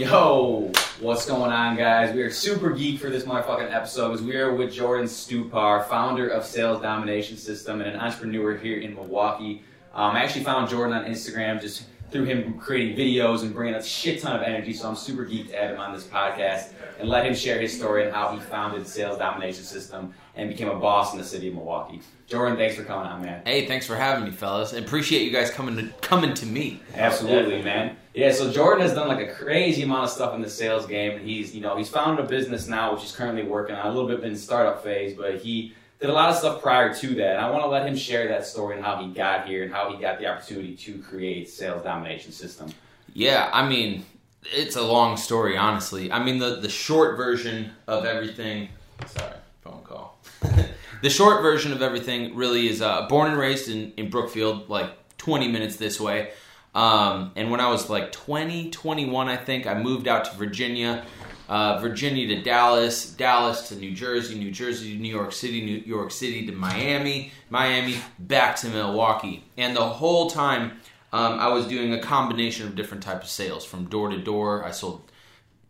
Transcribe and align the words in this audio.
Yo, 0.00 0.70
what's 1.00 1.26
going 1.26 1.50
on, 1.50 1.76
guys? 1.76 2.14
We 2.14 2.22
are 2.22 2.30
super 2.30 2.70
geek 2.70 3.00
for 3.00 3.10
this 3.10 3.24
motherfucking 3.24 3.74
episode 3.74 4.12
because 4.12 4.24
we 4.24 4.36
are 4.36 4.54
with 4.54 4.72
Jordan 4.72 5.06
Stupar, 5.06 5.88
founder 5.88 6.28
of 6.28 6.44
Sales 6.44 6.80
Domination 6.80 7.36
System 7.36 7.80
and 7.80 7.90
an 7.90 7.98
entrepreneur 7.98 8.56
here 8.56 8.78
in 8.78 8.94
Milwaukee. 8.94 9.64
Um, 9.92 10.14
I 10.14 10.22
actually 10.22 10.44
found 10.44 10.70
Jordan 10.70 10.96
on 10.96 11.04
Instagram 11.06 11.60
just 11.60 11.82
through 12.10 12.24
him 12.24 12.58
creating 12.58 12.96
videos 12.96 13.42
and 13.42 13.54
bringing 13.54 13.74
a 13.74 13.82
shit 13.82 14.20
ton 14.20 14.34
of 14.36 14.42
energy. 14.42 14.72
So 14.72 14.88
I'm 14.88 14.96
super 14.96 15.24
geeked 15.24 15.50
to 15.50 15.56
have 15.56 15.70
him 15.72 15.80
on 15.80 15.92
this 15.92 16.04
podcast 16.04 16.70
and 16.98 17.08
let 17.08 17.26
him 17.26 17.34
share 17.34 17.60
his 17.60 17.76
story 17.76 18.04
and 18.04 18.12
how 18.12 18.32
he 18.32 18.40
founded 18.40 18.86
Sales 18.86 19.18
Domination 19.18 19.64
System 19.64 20.12
and 20.34 20.48
became 20.48 20.68
a 20.68 20.78
boss 20.78 21.12
in 21.12 21.18
the 21.18 21.24
city 21.24 21.48
of 21.48 21.54
Milwaukee. 21.54 22.00
Jordan, 22.26 22.56
thanks 22.58 22.76
for 22.76 22.84
coming 22.84 23.06
on, 23.06 23.22
man. 23.22 23.42
Hey, 23.44 23.66
thanks 23.66 23.86
for 23.86 23.96
having 23.96 24.24
me, 24.24 24.30
fellas. 24.30 24.74
I 24.74 24.78
appreciate 24.78 25.22
you 25.22 25.30
guys 25.30 25.50
coming 25.50 25.76
to 25.76 25.88
coming 26.00 26.34
to 26.34 26.46
me. 26.46 26.80
Absolutely, 26.94 27.62
man. 27.62 27.96
Yeah, 28.14 28.32
so 28.32 28.52
Jordan 28.52 28.82
has 28.82 28.94
done 28.94 29.08
like 29.08 29.26
a 29.26 29.32
crazy 29.32 29.82
amount 29.82 30.04
of 30.04 30.10
stuff 30.10 30.34
in 30.34 30.42
the 30.42 30.50
sales 30.50 30.86
game, 30.86 31.12
and 31.12 31.26
he's 31.26 31.54
you 31.54 31.60
know 31.60 31.76
he's 31.76 31.88
founded 31.88 32.24
a 32.24 32.28
business 32.28 32.68
now, 32.68 32.92
which 32.92 33.02
he's 33.02 33.12
currently 33.12 33.44
working 33.44 33.76
on 33.76 33.86
a 33.86 33.92
little 33.94 34.08
bit 34.08 34.22
in 34.24 34.36
startup 34.36 34.82
phase, 34.82 35.14
but 35.14 35.36
he 35.36 35.72
did 36.00 36.10
a 36.10 36.12
lot 36.12 36.30
of 36.30 36.36
stuff 36.36 36.62
prior 36.62 36.94
to 36.94 37.14
that. 37.16 37.36
And 37.36 37.40
I 37.40 37.50
want 37.50 37.64
to 37.64 37.68
let 37.68 37.86
him 37.86 37.96
share 37.96 38.28
that 38.28 38.46
story 38.46 38.76
and 38.76 38.84
how 38.84 39.02
he 39.02 39.12
got 39.12 39.46
here 39.46 39.64
and 39.64 39.72
how 39.72 39.90
he 39.90 40.00
got 40.00 40.18
the 40.18 40.26
opportunity 40.26 40.76
to 40.76 40.98
create 40.98 41.48
sales 41.48 41.82
domination 41.82 42.32
system. 42.32 42.72
Yeah, 43.14 43.50
I 43.52 43.68
mean, 43.68 44.04
it's 44.44 44.76
a 44.76 44.82
long 44.82 45.16
story, 45.16 45.56
honestly. 45.56 46.12
I 46.12 46.22
mean, 46.22 46.38
the 46.38 46.56
the 46.56 46.68
short 46.68 47.16
version 47.16 47.72
of 47.86 48.04
everything. 48.04 48.68
Sorry, 49.06 49.32
phone 49.62 49.82
call. 49.82 50.18
the 51.02 51.10
short 51.10 51.42
version 51.42 51.72
of 51.72 51.82
everything 51.82 52.36
really 52.36 52.68
is 52.68 52.80
uh, 52.80 53.06
born 53.08 53.30
and 53.30 53.38
raised 53.38 53.68
in 53.68 53.92
in 53.96 54.10
Brookfield, 54.10 54.68
like 54.68 54.90
20 55.18 55.48
minutes 55.48 55.76
this 55.76 56.00
way. 56.00 56.30
Um, 56.74 57.32
and 57.34 57.50
when 57.50 57.60
I 57.60 57.68
was 57.68 57.90
like 57.90 58.12
20, 58.12 58.70
21, 58.70 59.28
I 59.28 59.36
think, 59.36 59.66
I 59.66 59.74
moved 59.74 60.06
out 60.06 60.26
to 60.26 60.36
Virginia. 60.36 61.04
Uh, 61.48 61.78
Virginia 61.80 62.26
to 62.28 62.42
Dallas, 62.42 63.10
Dallas 63.10 63.68
to 63.68 63.76
New 63.76 63.92
Jersey, 63.92 64.38
New 64.38 64.50
Jersey 64.50 64.94
to 64.94 65.00
New 65.00 65.08
York 65.08 65.32
City, 65.32 65.64
New 65.64 65.78
York 65.78 66.10
City 66.10 66.44
to 66.46 66.52
Miami, 66.52 67.32
Miami 67.48 67.96
back 68.18 68.56
to 68.56 68.68
Milwaukee. 68.68 69.44
And 69.56 69.74
the 69.74 69.86
whole 69.86 70.28
time, 70.28 70.80
um, 71.12 71.38
I 71.38 71.48
was 71.48 71.66
doing 71.66 71.94
a 71.94 72.00
combination 72.00 72.66
of 72.66 72.76
different 72.76 73.02
types 73.02 73.24
of 73.24 73.30
sales 73.30 73.64
from 73.64 73.86
door 73.86 74.10
to 74.10 74.18
door. 74.18 74.62
I 74.62 74.72
sold 74.72 75.10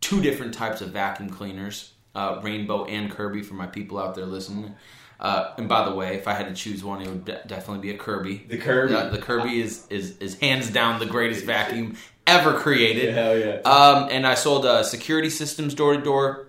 two 0.01 0.21
different 0.21 0.53
types 0.53 0.81
of 0.81 0.89
vacuum 0.89 1.29
cleaners, 1.29 1.93
uh, 2.13 2.41
Rainbow 2.43 2.83
and 2.85 3.09
Kirby, 3.09 3.41
for 3.41 3.53
my 3.53 3.67
people 3.67 3.99
out 3.99 4.15
there 4.15 4.25
listening. 4.25 4.75
Uh, 5.19 5.53
and 5.57 5.67
by 5.67 5.87
the 5.87 5.93
way, 5.93 6.15
if 6.15 6.27
I 6.27 6.33
had 6.33 6.47
to 6.47 6.53
choose 6.53 6.83
one, 6.83 7.01
it 7.01 7.07
would 7.07 7.25
de- 7.25 7.41
definitely 7.45 7.81
be 7.81 7.95
a 7.95 7.97
Kirby. 7.97 8.45
The 8.47 8.57
Kirby. 8.57 8.93
Uh, 8.93 9.09
the 9.09 9.17
Kirby 9.17 9.61
is, 9.61 9.85
is 9.89 10.17
is 10.17 10.39
hands 10.39 10.69
down 10.69 10.99
the 10.99 11.05
greatest 11.05 11.45
vacuum 11.45 11.97
ever 12.29 12.53
created. 12.53 13.13
Hell 13.13 13.37
yeah. 13.37 13.61
Um, 13.65 14.07
and 14.11 14.25
I 14.25 14.35
sold 14.35 14.65
uh, 14.65 14.83
security 14.83 15.29
systems 15.29 15.73
door 15.73 15.95
to 15.95 16.01
door, 16.01 16.47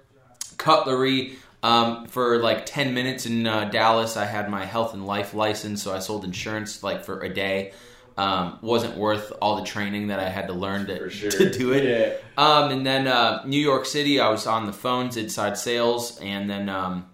cutlery. 0.56 1.36
Um, 1.62 2.06
for 2.06 2.38
like 2.38 2.64
10 2.64 2.94
minutes 2.94 3.26
in 3.26 3.46
uh, 3.46 3.66
Dallas, 3.66 4.16
I 4.16 4.24
had 4.24 4.48
my 4.48 4.64
health 4.64 4.94
and 4.94 5.06
life 5.06 5.34
license, 5.34 5.82
so 5.82 5.94
I 5.94 5.98
sold 5.98 6.24
insurance 6.24 6.82
like 6.82 7.04
for 7.04 7.20
a 7.20 7.28
day. 7.28 7.72
Um, 8.16 8.58
wasn't 8.62 8.96
worth 8.96 9.32
all 9.40 9.56
the 9.56 9.64
training 9.64 10.08
that 10.08 10.20
I 10.20 10.28
had 10.28 10.46
to 10.48 10.52
learn 10.54 10.86
to, 10.86 11.10
sure. 11.10 11.30
to 11.30 11.50
do 11.50 11.72
it. 11.72 11.84
Yeah. 11.84 12.42
Um, 12.42 12.70
and 12.70 12.86
then 12.86 13.06
uh, 13.06 13.42
New 13.44 13.60
York 13.60 13.84
City, 13.86 14.20
I 14.20 14.30
was 14.30 14.46
on 14.46 14.66
the 14.66 14.72
phones 14.72 15.16
inside 15.16 15.58
sales, 15.58 16.18
and 16.20 16.48
then 16.48 16.68
um, 16.70 17.10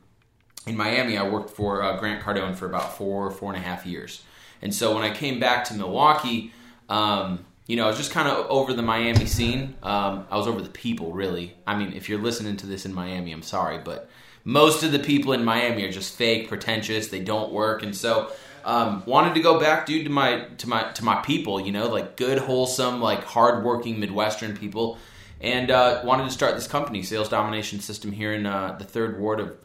in 0.67 0.77
Miami, 0.77 1.17
I 1.17 1.29
worked 1.29 1.51
for 1.51 1.83
uh, 1.83 1.97
Grant 1.99 2.23
Cardone 2.23 2.55
for 2.55 2.67
about 2.67 2.97
four, 2.97 3.31
four 3.31 3.53
and 3.53 3.63
a 3.63 3.67
half 3.67 3.87
years. 3.87 4.23
And 4.63 4.75
so 4.75 4.95
when 4.95 5.05
I 5.05 5.15
came 5.15 5.39
back 5.39 5.65
to 5.67 5.75
Milwaukee, 5.75 6.53
um, 6.89 7.45
you 7.67 7.77
know, 7.77 7.85
I 7.85 7.89
was 7.89 7.97
just 7.97 8.13
kind 8.13 8.29
of 8.29 8.47
over 8.49 8.73
the 8.73 8.83
Miami 8.83 9.27
scene. 9.27 9.75
Um, 9.83 10.27
I 10.31 10.37
was 10.37 10.47
over 10.47 10.61
the 10.61 10.69
people, 10.69 11.13
really. 11.13 11.55
I 11.67 11.77
mean, 11.77 11.93
if 11.95 12.09
you're 12.09 12.21
listening 12.21 12.57
to 12.59 12.67
this 12.67 12.87
in 12.87 12.95
Miami, 12.95 13.33
I'm 13.33 13.43
sorry, 13.43 13.79
but 13.79 14.09
most 14.45 14.85
of 14.85 14.93
the 14.93 15.01
people 15.01 15.33
in 15.33 15.45
Miami 15.45 15.85
are 15.85 15.91
just 15.91 16.15
fake, 16.15 16.49
pretentious. 16.49 17.09
They 17.09 17.21
don't 17.21 17.53
work, 17.53 17.83
and 17.83 17.97
so 17.97 18.31
um, 18.65 19.03
wanted 19.05 19.35
to 19.35 19.41
go 19.41 19.59
back, 19.59 19.87
dude, 19.87 20.05
to 20.05 20.11
my 20.11 20.45
to 20.59 20.69
my 20.69 20.93
to 20.93 21.05
my 21.05 21.17
people. 21.23 21.61
You 21.61 21.73
know, 21.73 21.89
like 21.89 22.17
good, 22.17 22.39
wholesome, 22.39 23.01
like 23.01 23.25
hardworking 23.25 23.99
Midwestern 23.99 24.57
people, 24.57 24.99
and 25.41 25.73
uh, 25.73 26.03
wanted 26.05 26.25
to 26.25 26.31
start 26.31 26.55
this 26.55 26.69
company, 26.69 27.03
Sales 27.03 27.29
Domination 27.29 27.81
System, 27.81 28.13
here 28.13 28.33
in 28.33 28.47
uh, 28.47 28.77
the 28.79 28.85
third 28.85 29.19
ward 29.19 29.41
of 29.41 29.57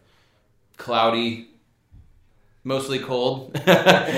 cloudy, 0.77 1.50
mostly 2.63 2.99
cold 2.99 3.53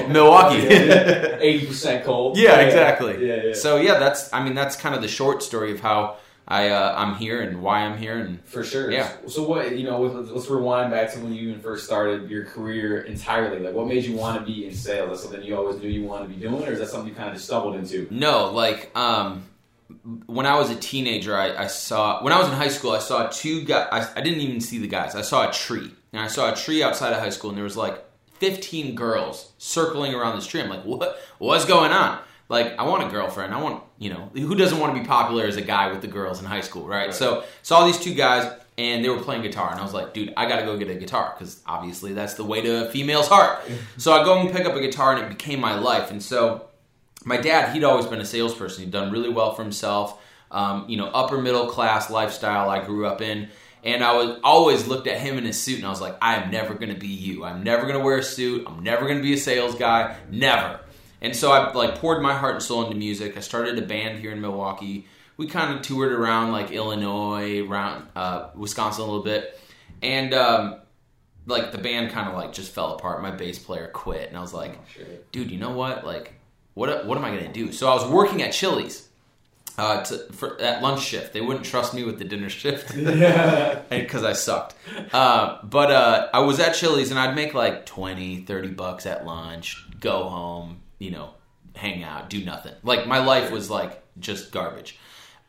Milwaukee. 0.09 0.57
Eighty 0.67 1.65
percent 1.65 2.05
cold. 2.05 2.37
Yeah, 2.37 2.59
exactly. 2.59 3.25
Yeah, 3.27 3.43
yeah. 3.43 3.53
So 3.53 3.77
yeah, 3.77 3.99
that's 3.99 4.31
I 4.33 4.43
mean 4.43 4.55
that's 4.55 4.75
kind 4.75 4.95
of 4.95 5.01
the 5.01 5.07
short 5.07 5.43
story 5.43 5.71
of 5.71 5.79
how 5.79 6.17
I 6.47 6.69
uh, 6.69 6.93
I'm 6.97 7.15
here 7.15 7.41
and 7.41 7.61
why 7.61 7.81
I'm 7.81 7.97
here 7.97 8.17
and 8.17 8.43
For 8.45 8.63
sure. 8.63 8.91
Yeah. 8.91 9.09
So 9.27 9.47
what 9.47 9.77
you 9.77 9.85
know? 9.85 10.01
Let's, 10.01 10.29
let's 10.29 10.49
rewind 10.49 10.91
back 10.91 11.11
to 11.13 11.19
when 11.19 11.33
you 11.33 11.49
even 11.49 11.61
first 11.61 11.85
started 11.85 12.29
your 12.29 12.45
career 12.45 13.01
entirely. 13.03 13.59
Like, 13.59 13.73
what 13.73 13.87
made 13.87 14.03
you 14.03 14.17
want 14.17 14.39
to 14.39 14.45
be 14.45 14.65
in 14.67 14.73
sales? 14.73 15.09
That's 15.09 15.23
something 15.23 15.41
you 15.41 15.55
always 15.55 15.81
knew 15.81 15.87
you 15.89 16.03
wanted 16.03 16.27
to 16.27 16.33
be 16.33 16.41
doing, 16.41 16.63
or 16.63 16.71
is 16.73 16.79
that 16.79 16.89
something 16.89 17.09
you 17.09 17.15
kind 17.15 17.29
of 17.29 17.35
just 17.35 17.45
stumbled 17.45 17.75
into? 17.75 18.07
no 18.11 18.51
like 18.51 18.91
um 18.97 19.43
when 20.25 20.45
I 20.45 20.57
was 20.57 20.69
a 20.69 20.75
teenager 20.75 21.35
I, 21.37 21.63
I 21.63 21.67
saw 21.67 22.23
when 22.23 22.33
I 22.33 22.39
was 22.39 22.47
in 22.47 22.53
high 22.55 22.67
school 22.69 22.91
I 22.91 22.99
saw 22.99 23.27
two 23.27 23.63
guys 23.63 23.87
I, 23.91 24.19
I 24.19 24.21
didn't 24.21 24.41
even 24.41 24.59
see 24.59 24.79
the 24.79 24.87
guys 24.87 25.15
I 25.15 25.21
saw 25.21 25.47
a 25.47 25.53
tree 25.53 25.91
and 26.11 26.21
I 26.21 26.27
saw 26.27 26.51
a 26.51 26.55
tree 26.55 26.81
outside 26.83 27.13
of 27.13 27.19
high 27.19 27.29
school 27.29 27.51
and 27.51 27.57
there 27.57 27.63
was 27.63 27.77
like 27.77 28.03
15 28.43 28.95
girls 28.95 29.51
circling 29.57 30.13
around 30.13 30.35
this 30.35 30.45
tree 30.47 30.59
I'm 30.61 30.69
like 30.69 30.83
what 30.83 31.17
what's 31.37 31.65
going 31.65 31.91
on 31.91 32.19
like 32.49 32.77
I 32.77 32.83
want 32.83 33.03
a 33.03 33.09
girlfriend 33.09 33.53
I 33.53 33.61
want 33.61 33.81
you 33.99 34.09
know 34.09 34.29
who 34.33 34.55
doesn't 34.55 34.79
want 34.79 34.93
to 34.95 35.01
be 35.01 35.07
popular 35.07 35.45
as 35.45 35.55
a 35.55 35.61
guy 35.61 35.91
with 35.91 36.01
the 36.01 36.07
girls 36.07 36.39
in 36.41 36.45
high 36.45 36.61
school 36.61 36.85
right, 36.87 37.05
Right. 37.05 37.13
so 37.13 37.43
saw 37.61 37.85
these 37.85 37.97
two 37.99 38.13
guys 38.13 38.51
and 38.77 39.05
they 39.05 39.09
were 39.09 39.19
playing 39.21 39.43
guitar 39.43 39.69
and 39.71 39.79
I 39.79 39.83
was 39.83 39.93
like 39.93 40.13
dude 40.13 40.33
I 40.35 40.47
gotta 40.49 40.65
go 40.65 40.77
get 40.77 40.89
a 40.89 40.95
guitar 40.95 41.33
because 41.37 41.61
obviously 41.65 42.11
that's 42.13 42.33
the 42.33 42.43
way 42.43 42.59
to 42.61 42.87
a 42.87 42.91
female's 42.91 43.27
heart 43.29 43.59
so 43.97 44.11
I 44.11 44.23
go 44.25 44.39
and 44.41 44.51
pick 44.51 44.65
up 44.65 44.75
a 44.75 44.81
guitar 44.81 45.15
and 45.15 45.23
it 45.23 45.29
became 45.29 45.59
my 45.61 45.79
life 45.79 46.11
and 46.11 46.21
so 46.21 46.67
my 47.25 47.37
dad, 47.37 47.73
he'd 47.73 47.85
always 47.85 48.05
been 48.05 48.19
a 48.19 48.25
salesperson. 48.25 48.83
He'd 48.83 48.91
done 48.91 49.09
really 49.09 49.29
well 49.29 49.53
for 49.55 49.63
himself. 49.63 50.21
Um, 50.51 50.83
you 50.89 50.97
know, 50.97 51.05
upper 51.07 51.37
middle 51.41 51.67
class 51.67 52.09
lifestyle 52.09 52.69
I 52.69 52.83
grew 52.83 53.07
up 53.07 53.21
in. 53.21 53.47
And 53.83 54.03
I 54.03 54.13
was 54.15 54.39
always 54.43 54.87
looked 54.87 55.07
at 55.07 55.19
him 55.19 55.37
in 55.37 55.43
his 55.43 55.61
suit 55.61 55.77
and 55.77 55.85
I 55.85 55.89
was 55.89 55.99
like, 55.99 56.15
I 56.21 56.35
am 56.35 56.51
never 56.51 56.73
to 56.73 56.93
be 56.95 57.07
you. 57.07 57.43
I'm 57.43 57.63
never 57.63 57.91
to 57.91 57.99
wear 57.99 58.17
a 58.17 58.23
suit. 58.23 58.65
I'm 58.65 58.81
never 58.81 59.13
to 59.13 59.21
be 59.21 59.33
a 59.33 59.37
sales 59.37 59.75
guy. 59.75 60.15
Never. 60.31 60.79
And 61.21 61.35
so 61.35 61.51
I 61.51 61.71
like 61.73 61.95
poured 61.95 62.21
my 62.21 62.33
heart 62.33 62.55
and 62.55 62.63
soul 62.63 62.85
into 62.85 62.95
music. 62.95 63.35
I 63.37 63.41
started 63.41 63.77
a 63.77 63.81
band 63.81 64.19
here 64.19 64.31
in 64.31 64.41
Milwaukee. 64.41 65.07
We 65.35 65.47
kind 65.47 65.75
of 65.75 65.81
toured 65.81 66.11
around 66.11 66.51
like 66.51 66.71
Illinois, 66.71 67.65
around 67.67 68.07
uh, 68.15 68.49
Wisconsin 68.55 69.03
a 69.03 69.05
little 69.05 69.23
bit. 69.23 69.59
And 70.01 70.33
um, 70.33 70.81
like 71.45 71.71
the 71.71 71.77
band 71.77 72.11
kind 72.11 72.29
of 72.29 72.35
like 72.35 72.53
just 72.53 72.71
fell 72.71 72.93
apart. 72.93 73.21
My 73.21 73.31
bass 73.31 73.59
player 73.59 73.89
quit. 73.93 74.29
And 74.29 74.37
I 74.37 74.41
was 74.41 74.53
like, 74.53 74.79
Shit. 74.87 75.31
dude, 75.31 75.51
you 75.51 75.57
know 75.57 75.71
what? 75.71 76.05
Like, 76.05 76.33
what 76.73 77.05
what 77.05 77.17
am 77.17 77.25
I 77.25 77.29
gonna 77.29 77.51
do? 77.51 77.71
So 77.71 77.89
I 77.89 77.93
was 77.93 78.09
working 78.09 78.41
at 78.41 78.51
Chili's 78.51 79.09
uh, 79.77 80.03
to, 80.03 80.17
for 80.33 80.59
at 80.61 80.81
lunch 80.81 81.01
shift. 81.03 81.33
They 81.33 81.41
wouldn't 81.41 81.65
trust 81.65 81.93
me 81.93 82.03
with 82.03 82.19
the 82.19 82.25
dinner 82.25 82.49
shift 82.49 82.95
Yeah. 82.97 83.81
because 83.89 84.23
I 84.23 84.33
sucked. 84.33 84.75
Uh, 85.11 85.57
but 85.63 85.91
uh, 85.91 86.29
I 86.33 86.39
was 86.39 86.59
at 86.59 86.73
Chili's 86.75 87.11
and 87.11 87.19
I'd 87.19 87.35
make 87.35 87.53
like 87.53 87.85
20, 87.85 88.41
30 88.45 88.67
bucks 88.69 89.05
at 89.05 89.25
lunch, 89.25 89.83
go 89.99 90.29
home, 90.29 90.81
you 90.99 91.11
know, 91.11 91.31
hang 91.75 92.03
out, 92.03 92.29
do 92.29 92.43
nothing. 92.45 92.73
Like 92.83 93.07
my 93.07 93.23
life 93.25 93.51
was 93.51 93.69
like 93.69 94.03
just 94.19 94.51
garbage. 94.51 94.99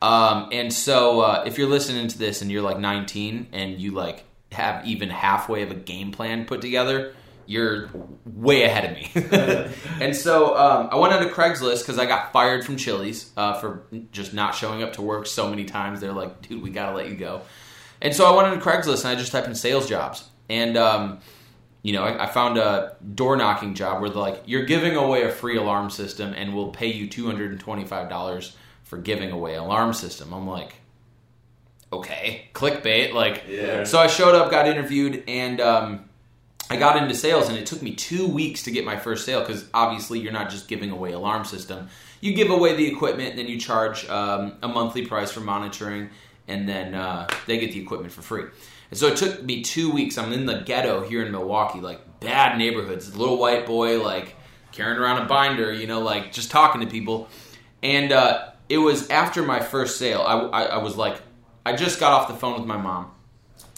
Um, 0.02 0.48
and 0.52 0.72
so 0.72 1.20
uh, 1.20 1.44
if 1.46 1.56
you're 1.58 1.68
listening 1.68 2.08
to 2.08 2.18
this 2.18 2.42
and 2.42 2.50
you're 2.50 2.62
like 2.62 2.78
19 2.78 3.48
and 3.52 3.80
you 3.80 3.92
like 3.92 4.24
have 4.52 4.86
even 4.86 5.08
halfway 5.10 5.62
of 5.62 5.70
a 5.70 5.74
game 5.74 6.12
plan 6.12 6.44
put 6.44 6.60
together, 6.60 7.14
you're 7.46 7.88
way 8.24 8.62
ahead 8.64 8.84
of 8.84 8.92
me. 8.96 9.72
and 10.00 10.14
so 10.16 10.56
um, 10.56 10.88
I 10.90 10.96
went 10.96 11.12
onto 11.12 11.28
Craigslist 11.30 11.80
because 11.80 11.98
I 11.98 12.06
got 12.06 12.32
fired 12.32 12.64
from 12.64 12.76
Chili's 12.76 13.30
uh, 13.36 13.54
for 13.54 13.84
just 14.12 14.32
not 14.34 14.54
showing 14.54 14.82
up 14.82 14.94
to 14.94 15.02
work 15.02 15.26
so 15.26 15.48
many 15.48 15.64
times. 15.64 16.00
They're 16.00 16.12
like, 16.12 16.42
dude, 16.42 16.62
we 16.62 16.70
gotta 16.70 16.96
let 16.96 17.08
you 17.08 17.16
go. 17.16 17.42
And 18.02 18.14
so 18.14 18.26
I 18.26 18.36
went 18.36 18.52
into 18.52 18.64
Craigslist 18.64 19.04
and 19.04 19.08
I 19.08 19.14
just 19.14 19.32
typed 19.32 19.46
in 19.46 19.54
sales 19.54 19.88
jobs. 19.88 20.28
And, 20.48 20.76
um, 20.76 21.20
you 21.82 21.92
know, 21.92 22.02
I, 22.02 22.24
I 22.24 22.26
found 22.26 22.58
a 22.58 22.96
door 23.14 23.36
knocking 23.36 23.74
job 23.74 24.00
where 24.00 24.10
they're 24.10 24.18
like, 24.18 24.42
you're 24.46 24.64
giving 24.64 24.96
away 24.96 25.22
a 25.22 25.30
free 25.30 25.56
alarm 25.56 25.90
system 25.90 26.34
and 26.34 26.54
we'll 26.54 26.68
pay 26.70 26.92
you 26.92 27.08
$225 27.08 28.52
for 28.82 28.98
giving 28.98 29.30
away 29.30 29.54
alarm 29.54 29.92
system. 29.92 30.32
I'm 30.34 30.46
like, 30.46 30.74
okay, 31.92 32.48
clickbait. 32.54 33.12
Like, 33.12 33.44
Yeah. 33.48 33.84
so 33.84 33.98
I 33.98 34.06
showed 34.06 34.34
up, 34.34 34.50
got 34.50 34.66
interviewed, 34.66 35.24
and 35.28 35.60
um, 35.60 36.04
I 36.70 36.76
got 36.76 36.96
into 36.96 37.14
sales, 37.14 37.48
and 37.48 37.58
it 37.58 37.66
took 37.66 37.82
me 37.82 37.94
two 37.94 38.26
weeks 38.26 38.62
to 38.62 38.70
get 38.70 38.84
my 38.84 38.96
first 38.96 39.26
sale 39.26 39.40
because 39.40 39.66
obviously 39.74 40.18
you're 40.18 40.32
not 40.32 40.50
just 40.50 40.66
giving 40.66 40.90
away 40.90 41.12
alarm 41.12 41.44
system. 41.44 41.88
You 42.20 42.34
give 42.34 42.50
away 42.50 42.74
the 42.74 42.86
equipment, 42.86 43.30
and 43.30 43.38
then 43.38 43.48
you 43.48 43.60
charge 43.60 44.08
um, 44.08 44.56
a 44.62 44.68
monthly 44.68 45.06
price 45.06 45.30
for 45.30 45.40
monitoring, 45.40 46.10
and 46.48 46.68
then 46.68 46.94
uh, 46.94 47.28
they 47.46 47.58
get 47.58 47.72
the 47.72 47.80
equipment 47.80 48.12
for 48.12 48.22
free. 48.22 48.44
And 48.90 48.98
so 48.98 49.08
it 49.08 49.16
took 49.16 49.42
me 49.42 49.62
two 49.62 49.90
weeks. 49.92 50.16
I'm 50.16 50.32
in 50.32 50.46
the 50.46 50.60
ghetto 50.60 51.02
here 51.02 51.24
in 51.24 51.32
Milwaukee, 51.32 51.80
like 51.80 52.20
bad 52.20 52.56
neighborhoods. 52.56 53.14
Little 53.16 53.38
white 53.38 53.66
boy, 53.66 54.02
like 54.02 54.36
carrying 54.72 54.98
around 54.98 55.22
a 55.22 55.26
binder, 55.26 55.72
you 55.72 55.86
know, 55.86 56.00
like 56.00 56.32
just 56.32 56.50
talking 56.50 56.80
to 56.80 56.86
people. 56.86 57.28
And 57.82 58.12
uh, 58.12 58.50
it 58.68 58.78
was 58.78 59.10
after 59.10 59.42
my 59.42 59.60
first 59.60 59.98
sale. 59.98 60.22
I, 60.22 60.38
I, 60.38 60.62
I 60.64 60.76
was 60.78 60.96
like, 60.96 61.20
I 61.66 61.74
just 61.74 62.00
got 62.00 62.12
off 62.12 62.28
the 62.28 62.34
phone 62.34 62.58
with 62.58 62.66
my 62.66 62.76
mom, 62.76 63.10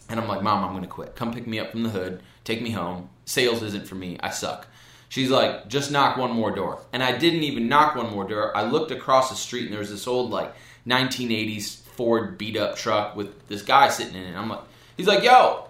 and 0.08 0.18
I'm 0.18 0.28
like, 0.28 0.42
Mom, 0.42 0.64
I'm 0.64 0.74
gonna 0.74 0.86
quit. 0.86 1.16
Come 1.16 1.32
pick 1.32 1.46
me 1.46 1.58
up 1.58 1.70
from 1.70 1.82
the 1.82 1.90
hood, 1.90 2.22
take 2.46 2.62
me 2.62 2.70
home. 2.70 3.10
Sales 3.26 3.62
isn't 3.62 3.86
for 3.86 3.96
me. 3.96 4.16
I 4.20 4.30
suck. 4.30 4.66
She's 5.08 5.30
like, 5.30 5.68
just 5.68 5.90
knock 5.90 6.16
one 6.16 6.30
more 6.30 6.54
door. 6.54 6.80
And 6.92 7.02
I 7.02 7.16
didn't 7.16 7.42
even 7.42 7.68
knock 7.68 7.94
one 7.96 8.10
more 8.10 8.24
door. 8.24 8.56
I 8.56 8.62
looked 8.64 8.90
across 8.90 9.28
the 9.28 9.36
street 9.36 9.64
and 9.64 9.72
there 9.72 9.80
was 9.80 9.90
this 9.90 10.06
old 10.06 10.30
like 10.30 10.54
1980s 10.86 11.80
Ford 11.96 12.38
beat 12.38 12.56
up 12.56 12.76
truck 12.76 13.16
with 13.16 13.46
this 13.48 13.62
guy 13.62 13.88
sitting 13.88 14.14
in 14.14 14.22
it. 14.22 14.36
I'm 14.36 14.48
like, 14.48 14.60
he's 14.96 15.06
like, 15.06 15.22
yo, 15.22 15.68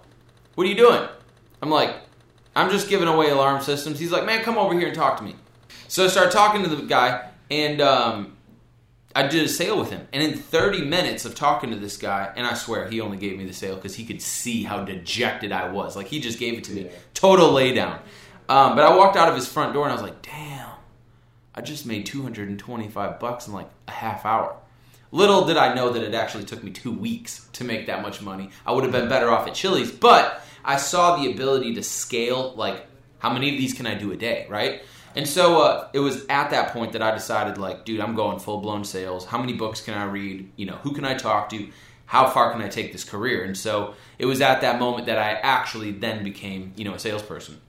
what 0.54 0.66
are 0.66 0.70
you 0.70 0.76
doing? 0.76 1.06
I'm 1.62 1.70
like, 1.70 1.94
I'm 2.54 2.70
just 2.70 2.88
giving 2.88 3.08
away 3.08 3.30
alarm 3.30 3.62
systems. 3.62 3.98
He's 3.98 4.12
like, 4.12 4.24
man, 4.24 4.42
come 4.42 4.58
over 4.58 4.74
here 4.78 4.88
and 4.88 4.96
talk 4.96 5.18
to 5.18 5.24
me. 5.24 5.34
So 5.88 6.04
I 6.04 6.08
started 6.08 6.32
talking 6.32 6.62
to 6.62 6.68
the 6.68 6.82
guy 6.82 7.30
and 7.50 7.80
um, 7.80 8.35
I 9.16 9.26
did 9.26 9.46
a 9.46 9.48
sale 9.48 9.78
with 9.78 9.88
him. 9.88 10.06
And 10.12 10.22
in 10.22 10.38
30 10.38 10.84
minutes 10.84 11.24
of 11.24 11.34
talking 11.34 11.70
to 11.70 11.76
this 11.76 11.96
guy, 11.96 12.30
and 12.36 12.46
I 12.46 12.52
swear 12.52 12.86
he 12.86 13.00
only 13.00 13.16
gave 13.16 13.38
me 13.38 13.46
the 13.46 13.54
sale 13.54 13.74
because 13.74 13.94
he 13.94 14.04
could 14.04 14.20
see 14.20 14.62
how 14.62 14.84
dejected 14.84 15.52
I 15.52 15.70
was. 15.70 15.96
Like 15.96 16.08
he 16.08 16.20
just 16.20 16.38
gave 16.38 16.58
it 16.58 16.64
to 16.64 16.72
me. 16.72 16.82
Yeah. 16.82 16.90
Total 17.14 17.48
laydown. 17.48 17.98
Um, 18.50 18.76
but 18.76 18.84
I 18.84 18.94
walked 18.94 19.16
out 19.16 19.30
of 19.30 19.34
his 19.34 19.48
front 19.48 19.72
door 19.72 19.84
and 19.84 19.92
I 19.92 19.94
was 19.94 20.02
like, 20.02 20.20
damn, 20.20 20.68
I 21.54 21.62
just 21.62 21.86
made 21.86 22.04
225 22.04 23.18
bucks 23.18 23.46
in 23.46 23.54
like 23.54 23.70
a 23.88 23.90
half 23.90 24.26
hour. 24.26 24.54
Little 25.12 25.46
did 25.46 25.56
I 25.56 25.72
know 25.72 25.94
that 25.94 26.02
it 26.02 26.14
actually 26.14 26.44
took 26.44 26.62
me 26.62 26.70
two 26.70 26.92
weeks 26.92 27.48
to 27.54 27.64
make 27.64 27.86
that 27.86 28.02
much 28.02 28.20
money. 28.20 28.50
I 28.66 28.72
would 28.72 28.84
have 28.84 28.92
been 28.92 29.08
better 29.08 29.30
off 29.30 29.48
at 29.48 29.54
Chili's, 29.54 29.90
but 29.90 30.42
I 30.62 30.76
saw 30.76 31.16
the 31.16 31.32
ability 31.32 31.74
to 31.76 31.82
scale, 31.82 32.52
like, 32.54 32.86
how 33.18 33.32
many 33.32 33.50
of 33.50 33.56
these 33.56 33.72
can 33.72 33.86
I 33.86 33.94
do 33.94 34.12
a 34.12 34.16
day, 34.16 34.46
right? 34.50 34.82
And 35.16 35.26
so 35.26 35.62
uh, 35.62 35.88
it 35.94 35.98
was 36.00 36.26
at 36.28 36.50
that 36.50 36.72
point 36.72 36.92
that 36.92 37.02
I 37.02 37.12
decided, 37.12 37.58
like, 37.58 37.84
dude, 37.84 38.00
I'm 38.00 38.14
going 38.14 38.38
full 38.38 38.58
blown 38.58 38.84
sales. 38.84 39.24
How 39.24 39.38
many 39.38 39.54
books 39.54 39.80
can 39.80 39.94
I 39.94 40.04
read? 40.04 40.50
You 40.56 40.66
know, 40.66 40.76
who 40.76 40.92
can 40.92 41.04
I 41.04 41.14
talk 41.14 41.48
to? 41.50 41.68
How 42.04 42.28
far 42.28 42.52
can 42.52 42.60
I 42.62 42.68
take 42.68 42.92
this 42.92 43.02
career? 43.02 43.44
And 43.44 43.56
so 43.56 43.94
it 44.18 44.26
was 44.26 44.40
at 44.40 44.60
that 44.60 44.78
moment 44.78 45.06
that 45.06 45.18
I 45.18 45.32
actually 45.42 45.90
then 45.92 46.22
became, 46.22 46.72
you 46.76 46.84
know, 46.84 46.94
a 46.94 46.98
salesperson. 46.98 47.60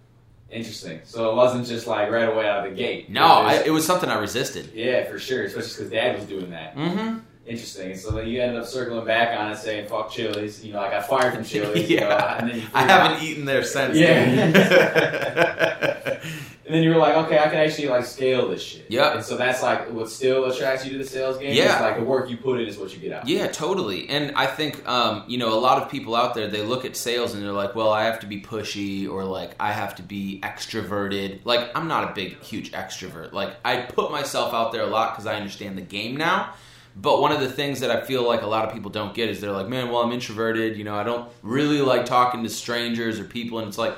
Interesting. 0.52 1.00
So 1.06 1.32
it 1.32 1.36
wasn't 1.36 1.66
just 1.68 1.88
like 1.88 2.12
right 2.12 2.28
away 2.30 2.48
out 2.48 2.66
of 2.66 2.72
the 2.72 2.78
gate. 2.78 3.10
No, 3.10 3.24
It 3.24 3.28
I, 3.28 3.58
was- 3.58 3.68
it 3.68 3.72
was 3.72 3.86
something 3.86 4.10
I 4.10 4.20
resisted. 4.20 4.72
yeah, 4.74 5.10
for 5.10 5.18
sure. 5.18 5.44
Especially 5.46 5.70
because 5.86 5.90
Dad 5.92 6.16
was 6.18 6.26
doing 6.26 6.52
that. 6.52 6.76
Mm-hmm. 6.76 7.20
Interesting. 7.48 7.96
So 7.96 8.12
then 8.12 8.28
you 8.28 8.42
ended 8.42 8.62
up 8.62 8.68
circling 8.68 9.06
back 9.06 9.38
on 9.40 9.50
it, 9.54 9.58
saying 9.58 9.88
"fuck 9.88 10.12
Chili's." 10.12 10.66
You 10.66 10.74
know, 10.74 10.82
I 10.82 10.90
got 10.92 11.08
fired 11.08 11.34
from 11.34 11.46
Chili's. 11.52 11.90
you 11.90 12.02
know, 12.02 12.10
yeah, 12.10 12.38
and 12.40 12.50
then 12.50 12.58
you 12.60 12.64
I 12.74 12.82
haven't 12.84 13.24
eaten 13.24 13.46
there 13.46 13.64
since. 13.64 13.96
Yeah. 13.98 16.20
And 16.68 16.76
then 16.76 16.84
you 16.84 16.90
were 16.90 16.98
like, 16.98 17.16
okay, 17.16 17.40
I 17.40 17.48
can 17.48 17.60
actually 17.60 17.88
like 17.88 18.04
scale 18.04 18.50
this 18.50 18.62
shit. 18.62 18.88
Yeah. 18.90 19.16
And 19.16 19.24
so 19.24 19.38
that's 19.38 19.64
like 19.64 19.90
what 19.90 20.10
still 20.10 20.52
attracts 20.52 20.86
you 20.86 20.92
to 20.92 20.98
the 20.98 21.06
sales 21.06 21.38
game. 21.38 21.56
Yeah. 21.56 21.72
It's 21.72 21.82
like 21.82 21.96
the 21.96 22.04
work 22.04 22.30
you 22.30 22.36
put 22.36 22.60
in 22.60 22.68
is 22.68 22.78
what 22.78 22.94
you 22.94 23.00
get 23.00 23.14
out. 23.14 23.26
Yeah, 23.26 23.48
totally. 23.48 24.10
And 24.10 24.36
I 24.36 24.48
think, 24.48 24.86
um, 24.86 25.24
you 25.30 25.38
know, 25.38 25.58
a 25.58 25.62
lot 25.62 25.82
of 25.82 25.90
people 25.90 26.14
out 26.14 26.36
there, 26.36 26.50
they 26.50 26.62
look 26.62 26.84
at 26.84 26.98
sales 26.98 27.34
and 27.34 27.42
they're 27.42 27.54
like, 27.54 27.74
well, 27.74 27.90
I 27.90 28.04
have 28.04 28.20
to 28.20 28.28
be 28.28 28.42
pushy 28.42 29.10
or 29.10 29.24
like 29.24 29.56
I 29.62 29.72
have 29.72 29.96
to 29.96 30.04
be 30.04 30.42
extroverted. 30.44 31.40
Like, 31.46 31.72
I'm 31.74 31.88
not 31.88 32.12
a 32.12 32.14
big, 32.14 32.42
huge 32.44 32.74
extrovert. 32.74 33.32
Like, 33.32 33.56
I 33.64 33.84
put 33.84 34.12
myself 34.12 34.54
out 34.54 34.74
there 34.74 34.82
a 34.82 34.88
lot 34.88 35.14
because 35.14 35.26
I 35.26 35.38
understand 35.38 35.78
the 35.78 35.84
game 35.84 36.18
now. 36.18 36.54
But 36.98 37.22
one 37.22 37.32
of 37.32 37.40
the 37.40 37.50
things 37.50 37.80
that 37.80 37.92
I 37.92 38.02
feel 38.02 38.28
like 38.28 38.42
a 38.42 38.48
lot 38.48 38.66
of 38.66 38.74
people 38.74 38.90
don't 38.90 39.14
get 39.14 39.30
is 39.30 39.40
they're 39.40 39.52
like, 39.52 39.70
man, 39.70 39.90
well, 39.90 40.02
I'm 40.02 40.12
introverted. 40.12 40.78
You 40.78 40.84
know, 40.84 40.96
I 40.96 41.04
don't 41.04 41.32
really 41.44 41.80
like 41.80 42.06
talking 42.06 42.44
to 42.44 42.50
strangers 42.50 43.20
or 43.20 43.24
people. 43.24 43.60
And 43.60 43.70
it's 43.70 43.78
like, 43.78 43.96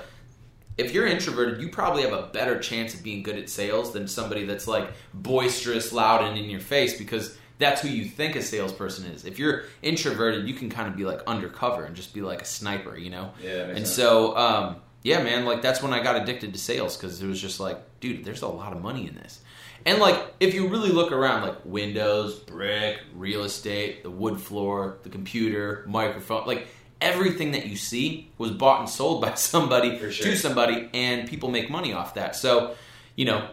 if 0.79 0.93
you're 0.93 1.05
introverted, 1.05 1.61
you 1.61 1.67
probably 1.67 2.03
have 2.03 2.13
a 2.13 2.27
better 2.27 2.57
chance 2.57 2.93
of 2.93 3.03
being 3.03 3.21
good 3.21 3.37
at 3.37 3.49
sales 3.49 3.91
than 3.91 4.07
somebody 4.07 4.45
that's 4.45 4.65
like 4.65 4.91
boisterous, 5.13 5.91
loud, 5.91 6.23
and 6.23 6.37
in 6.37 6.49
your 6.49 6.61
face 6.61 6.97
because 6.97 7.37
that's 7.57 7.81
who 7.81 7.89
you 7.89 8.05
think 8.05 8.37
a 8.37 8.41
salesperson 8.41 9.11
is. 9.11 9.25
If 9.25 9.37
you're 9.37 9.63
introverted, 9.81 10.47
you 10.47 10.53
can 10.53 10.69
kind 10.69 10.87
of 10.87 10.95
be 10.95 11.03
like 11.03 11.21
undercover 11.27 11.83
and 11.83 11.97
just 11.97 12.13
be 12.13 12.21
like 12.21 12.41
a 12.41 12.45
sniper, 12.45 12.97
you 12.97 13.09
know? 13.09 13.33
Yeah. 13.43 13.65
And 13.65 13.79
sense. 13.79 13.91
so, 13.91 14.37
um, 14.37 14.77
yeah, 15.03 15.21
man, 15.21 15.43
like 15.43 15.61
that's 15.61 15.83
when 15.83 15.91
I 15.91 16.01
got 16.01 16.15
addicted 16.15 16.53
to 16.53 16.59
sales 16.59 16.95
because 16.95 17.21
it 17.21 17.27
was 17.27 17.41
just 17.41 17.59
like, 17.59 17.77
dude, 17.99 18.23
there's 18.23 18.41
a 18.41 18.47
lot 18.47 18.71
of 18.71 18.81
money 18.81 19.05
in 19.05 19.15
this. 19.15 19.41
And 19.85 19.99
like, 19.99 20.33
if 20.39 20.53
you 20.53 20.67
really 20.67 20.91
look 20.91 21.11
around, 21.11 21.41
like 21.41 21.57
windows, 21.65 22.39
brick, 22.39 22.99
real 23.13 23.43
estate, 23.43 24.03
the 24.03 24.09
wood 24.09 24.39
floor, 24.39 24.99
the 25.03 25.09
computer, 25.09 25.83
microphone, 25.87 26.47
like 26.47 26.67
everything 27.01 27.51
that 27.51 27.65
you 27.67 27.75
see 27.75 28.31
was 28.37 28.51
bought 28.51 28.79
and 28.81 28.89
sold 28.89 29.21
by 29.21 29.33
somebody 29.35 29.97
sure. 29.97 30.09
to 30.11 30.35
somebody, 30.35 30.89
and 30.93 31.27
people 31.27 31.49
make 31.49 31.69
money 31.69 31.93
off 31.93 32.13
that. 32.15 32.35
So, 32.35 32.75
you 33.15 33.25
know, 33.25 33.49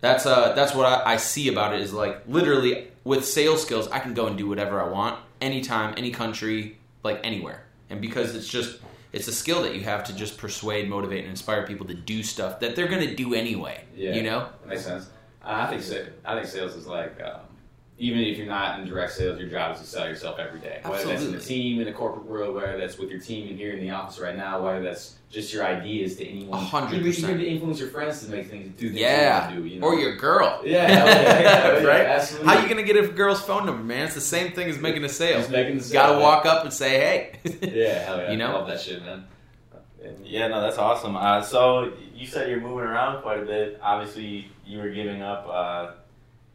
that's 0.00 0.26
uh 0.26 0.52
that's 0.54 0.74
what 0.74 0.86
I, 0.86 1.14
I 1.14 1.16
see 1.16 1.48
about 1.48 1.74
it 1.74 1.80
is 1.80 1.92
like 1.92 2.22
literally 2.28 2.88
with 3.04 3.24
sales 3.24 3.62
skills, 3.62 3.88
I 3.88 3.98
can 3.98 4.14
go 4.14 4.26
and 4.26 4.36
do 4.36 4.48
whatever 4.48 4.80
I 4.80 4.88
want 4.88 5.18
anytime, 5.40 5.94
any 5.96 6.10
country, 6.10 6.78
like 7.02 7.20
anywhere. 7.22 7.64
And 7.90 8.00
because 8.00 8.34
it's 8.34 8.48
just 8.48 8.80
it's 9.12 9.28
a 9.28 9.32
skill 9.32 9.62
that 9.62 9.74
you 9.74 9.82
have 9.82 10.04
to 10.04 10.12
just 10.12 10.38
persuade, 10.38 10.88
motivate, 10.88 11.20
and 11.20 11.30
inspire 11.30 11.66
people 11.66 11.86
to 11.86 11.94
do 11.94 12.22
stuff 12.22 12.60
that 12.60 12.74
they're 12.74 12.88
going 12.88 13.06
to 13.06 13.14
do 13.14 13.32
anyway. 13.34 13.84
Yeah. 13.94 14.14
You 14.14 14.22
know? 14.24 14.48
That 14.62 14.68
makes 14.68 14.84
sense. 14.84 15.08
I 15.40 15.66
think 15.66 15.82
sa- 15.82 16.10
I 16.24 16.34
think 16.34 16.46
sales 16.46 16.74
is 16.74 16.86
like 16.86 17.22
um, 17.22 17.40
even 17.96 18.20
if 18.20 18.36
you're 18.36 18.46
not 18.48 18.80
in 18.80 18.86
direct 18.88 19.12
sales, 19.12 19.38
your 19.38 19.48
job 19.48 19.74
is 19.74 19.80
to 19.80 19.86
sell 19.86 20.06
yourself 20.08 20.38
every 20.40 20.58
day. 20.58 20.80
Whether 20.82 21.04
that's 21.06 21.22
in 21.22 21.30
the 21.30 21.36
Absolutely. 21.36 21.46
team 21.46 21.78
in 21.80 21.86
the 21.86 21.92
corporate 21.92 22.26
world, 22.26 22.54
whether 22.56 22.76
that's 22.76 22.98
with 22.98 23.08
your 23.08 23.20
team 23.20 23.48
in 23.48 23.56
here 23.56 23.72
in 23.72 23.80
the 23.80 23.90
office 23.90 24.18
right 24.18 24.36
now, 24.36 24.60
whether 24.64 24.82
that's 24.82 25.14
just 25.30 25.52
your 25.52 25.64
ideas 25.64 26.16
to 26.16 26.26
anyone, 26.28 26.58
A 26.58 26.62
hundred 26.62 26.96
even, 26.96 27.06
percent. 27.06 27.30
even 27.32 27.44
to 27.44 27.48
influence 27.50 27.78
your 27.80 27.88
friends 27.90 28.24
to 28.24 28.30
make 28.30 28.48
things 28.50 28.72
do 28.78 28.88
things 28.88 29.00
Yeah. 29.00 29.48
you 29.50 29.54
want 29.54 29.56
to 29.56 29.62
do. 29.68 29.74
You 29.74 29.80
know? 29.80 29.86
Or 29.86 29.94
your 29.94 30.16
girl. 30.16 30.60
yeah, 30.64 30.86
hell 30.88 31.06
yeah, 31.06 31.12
hell 31.62 31.82
yeah, 31.82 31.88
right? 31.88 32.00
absolutely. 32.06 32.48
How 32.52 32.60
you 32.60 32.68
going 32.68 32.84
to 32.84 32.92
get 32.92 33.04
a 33.04 33.08
girl's 33.08 33.40
phone 33.42 33.64
number, 33.66 33.82
man? 33.84 34.06
It's 34.06 34.14
the 34.14 34.20
same 34.20 34.52
thing 34.52 34.68
as 34.68 34.78
making 34.78 35.04
a 35.04 35.08
sale. 35.08 35.38
Just 35.38 35.50
making 35.50 35.78
the 35.78 35.86
You 35.86 35.92
got 35.92 36.12
to 36.14 36.18
walk 36.20 36.46
up 36.46 36.64
and 36.64 36.72
say, 36.72 36.90
"Hey." 36.98 37.38
Yeah, 37.62 38.04
hell 38.04 38.18
yeah. 38.18 38.30
You 38.32 38.38
know? 38.38 38.48
I 38.48 38.52
love 38.54 38.66
that 38.68 38.80
shit, 38.80 39.02
man. 39.04 39.24
Yeah, 40.22 40.48
no, 40.48 40.60
that's 40.60 40.76
awesome. 40.78 41.16
Uh, 41.16 41.42
so 41.42 41.92
you 42.14 42.26
said 42.26 42.50
you're 42.50 42.60
moving 42.60 42.84
around 42.84 43.22
quite 43.22 43.40
a 43.40 43.46
bit. 43.46 43.78
Obviously, 43.82 44.50
you 44.66 44.78
were 44.78 44.90
giving 44.90 45.22
up, 45.22 45.46
uh, 45.50 45.90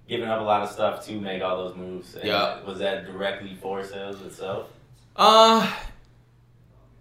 giving 0.10 0.28
up 0.28 0.42
a 0.42 0.44
lot 0.44 0.64
of 0.64 0.70
stuff 0.72 1.06
to 1.06 1.14
make 1.14 1.42
all 1.42 1.68
those 1.68 1.78
moves. 1.78 2.16
And 2.16 2.26
Yeah. 2.26 2.62
Was 2.64 2.80
that 2.80 3.06
directly 3.06 3.56
for 3.62 3.84
sales 3.84 4.22
itself? 4.22 4.68
Uh, 5.16 5.72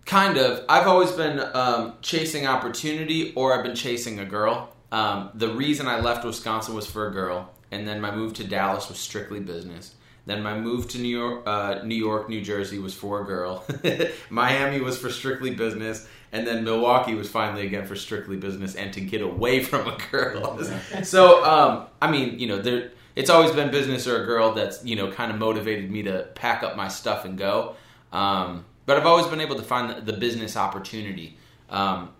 kind 0.05 0.37
of. 0.37 0.64
I've 0.69 0.87
always 0.87 1.12
been 1.12 1.40
um, 1.55 1.94
chasing 2.02 2.46
opportunity, 2.46 3.32
or 3.34 3.56
I've 3.56 3.64
been 3.64 3.75
chasing 3.75 4.20
a 4.20 4.25
girl. 4.25 4.72
Um, 4.93 5.31
the 5.34 5.49
reason 5.49 5.88
I 5.88 6.00
left 6.00 6.25
Wisconsin 6.25 6.75
was 6.75 6.87
for 6.87 7.08
a 7.08 7.12
girl, 7.12 7.50
and 7.70 7.88
then 7.88 8.00
my 8.00 8.14
move 8.14 8.34
to 8.34 8.44
Dallas 8.44 8.88
was 8.88 8.99
strictly 8.99 9.40
business. 9.40 9.94
Then 10.26 10.43
my 10.43 10.58
move 10.58 10.88
to 10.90 10.99
New 10.99 11.08
York, 11.08 11.46
uh, 11.46 11.81
New 11.84 11.94
York, 11.94 12.28
New 12.28 12.43
Jersey 12.43 12.78
was 12.78 12.93
for 12.94 13.22
a 13.22 13.25
girl. 13.25 13.64
Miami 14.30 14.78
was 14.80 14.99
for 14.99 15.09
strictly 15.09 15.54
business, 15.54 16.06
and 16.32 16.47
then 16.47 16.64
Milwaukee 16.64 17.14
was 17.14 17.30
finally 17.30 17.66
again 17.66 17.87
for 17.87 17.97
strictly 17.97 18.37
business 18.37 18.75
and 18.75 18.92
to 18.92 19.00
get 19.00 19.23
away 19.23 19.62
from 19.64 19.88
a 19.88 19.97
girl. 20.11 20.62
so, 21.02 21.42
um, 21.44 21.87
I 22.02 22.11
mean, 22.11 22.38
you 22.38 22.47
know, 22.47 22.61
there. 22.61 22.90
It's 23.18 23.30
always 23.30 23.50
been 23.50 23.72
business 23.72 24.06
or 24.06 24.22
a 24.22 24.26
girl 24.26 24.52
that's 24.52 24.84
you 24.84 24.94
know 24.94 25.10
kind 25.10 25.32
of 25.32 25.38
motivated 25.38 25.90
me 25.90 26.04
to 26.04 26.28
pack 26.37 26.62
up 26.62 26.76
my 26.76 26.87
stuff 26.87 27.25
and 27.25 27.37
go. 27.37 27.75
Um, 28.12 28.64
but 28.87 28.96
I've 28.96 29.06
always 29.06 29.26
been 29.26 29.40
able 29.40 29.56
to 29.56 29.62
find 29.62 29.90
the, 29.90 30.12
the 30.12 30.18
business 30.18 30.56
opportunity, 30.56 31.37
um, 31.68 32.10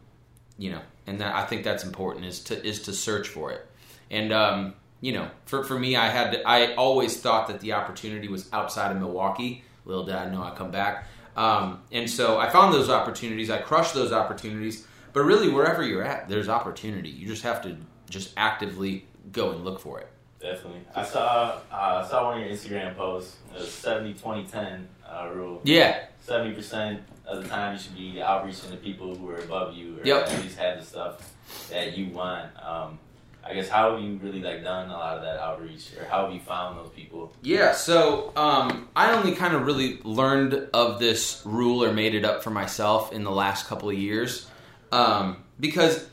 you 0.59 0.73
know, 0.73 0.81
and 1.07 1.21
that, 1.21 1.35
I 1.37 1.47
think 1.47 1.62
that's 1.62 1.85
important 1.85 2.26
is 2.26 2.40
to 2.45 2.67
is 2.67 2.83
to 2.83 2.93
search 2.93 3.28
for 3.28 3.52
it. 3.52 3.64
And 4.11 4.33
um, 4.33 4.75
you 5.00 5.12
know, 5.12 5.31
for 5.47 5.62
for 5.62 5.78
me, 5.78 5.95
I 5.95 6.09
had 6.09 6.33
to, 6.33 6.43
I 6.47 6.75
always 6.75 7.21
thought 7.21 7.47
that 7.47 7.61
the 7.61 7.75
opportunity 7.75 8.26
was 8.26 8.52
outside 8.52 8.90
of 8.90 8.99
Milwaukee. 8.99 9.62
Little 9.85 10.05
did 10.05 10.17
I 10.17 10.28
know 10.28 10.43
I 10.43 10.50
come 10.50 10.73
back. 10.73 11.07
Um, 11.37 11.81
and 11.93 12.11
so 12.11 12.40
I 12.40 12.50
found 12.50 12.75
those 12.75 12.90
opportunities. 12.90 13.50
I 13.50 13.59
crushed 13.59 13.95
those 13.95 14.11
opportunities. 14.11 14.85
But 15.12 15.21
really, 15.21 15.49
wherever 15.49 15.85
you're 15.85 16.02
at, 16.02 16.28
there's 16.28 16.49
opportunity. 16.49 17.09
You 17.09 17.28
just 17.28 17.45
have 17.45 17.62
to 17.62 17.76
just 18.11 18.35
actively 18.37 19.07
go 19.31 19.52
and 19.52 19.64
look 19.64 19.78
for 19.78 20.00
it. 20.00 20.09
Definitely. 20.40 20.80
I 20.95 21.04
saw 21.04 21.59
uh, 21.73 22.02
I 22.04 22.09
saw 22.09 22.26
one 22.30 22.40
of 22.40 22.47
your 22.47 22.57
Instagram 22.57 22.97
posts. 22.97 23.37
It 23.54 23.61
was 23.61 23.73
70 23.73 24.14
20 24.14 24.45
10 24.47 24.88
uh, 25.09 25.28
rule. 25.35 25.61
Yeah, 25.64 26.04
70% 26.26 27.00
of 27.26 27.42
the 27.42 27.49
time 27.49 27.75
you 27.75 27.78
should 27.80 27.97
be 27.97 28.23
outreaching 28.23 28.71
to 28.71 28.76
people 28.76 29.14
who 29.14 29.28
are 29.30 29.38
above 29.38 29.75
you 29.75 29.99
or 29.99 30.04
Yep. 30.04 30.28
at 30.28 30.42
least 30.42 30.59
have 30.59 30.78
the 30.78 30.85
stuff 30.85 31.35
that 31.71 31.97
you 31.97 32.11
want. 32.12 32.47
Um, 32.62 32.99
I 33.45 33.54
guess 33.54 33.68
how 33.68 33.92
have 33.92 34.02
you 34.02 34.18
really 34.23 34.42
like 34.42 34.62
done 34.62 34.90
a 34.90 34.92
lot 34.92 35.16
of 35.16 35.23
that 35.23 35.38
outreach 35.38 35.88
or 35.99 36.04
how 36.04 36.25
have 36.26 36.35
you 36.35 36.40
found 36.40 36.78
those 36.78 36.90
people? 36.90 37.33
Yeah, 37.42 37.73
so 37.73 38.33
um, 38.37 38.88
I 38.95 39.12
only 39.12 39.35
kind 39.35 39.54
of 39.54 39.64
really 39.66 40.00
learned 40.04 40.68
of 40.75 40.99
this 40.99 41.40
rule 41.47 41.83
or 41.83 41.92
made 41.92 42.14
it 42.14 42.25
up 42.26 42.42
for 42.45 42.50
myself 42.50 43.12
in 43.12 43.25
the 43.25 43.30
last 43.30 43.66
couple 43.66 43.88
of 43.88 43.97
years 43.97 44.47
um, 44.92 45.38
because 45.59 46.07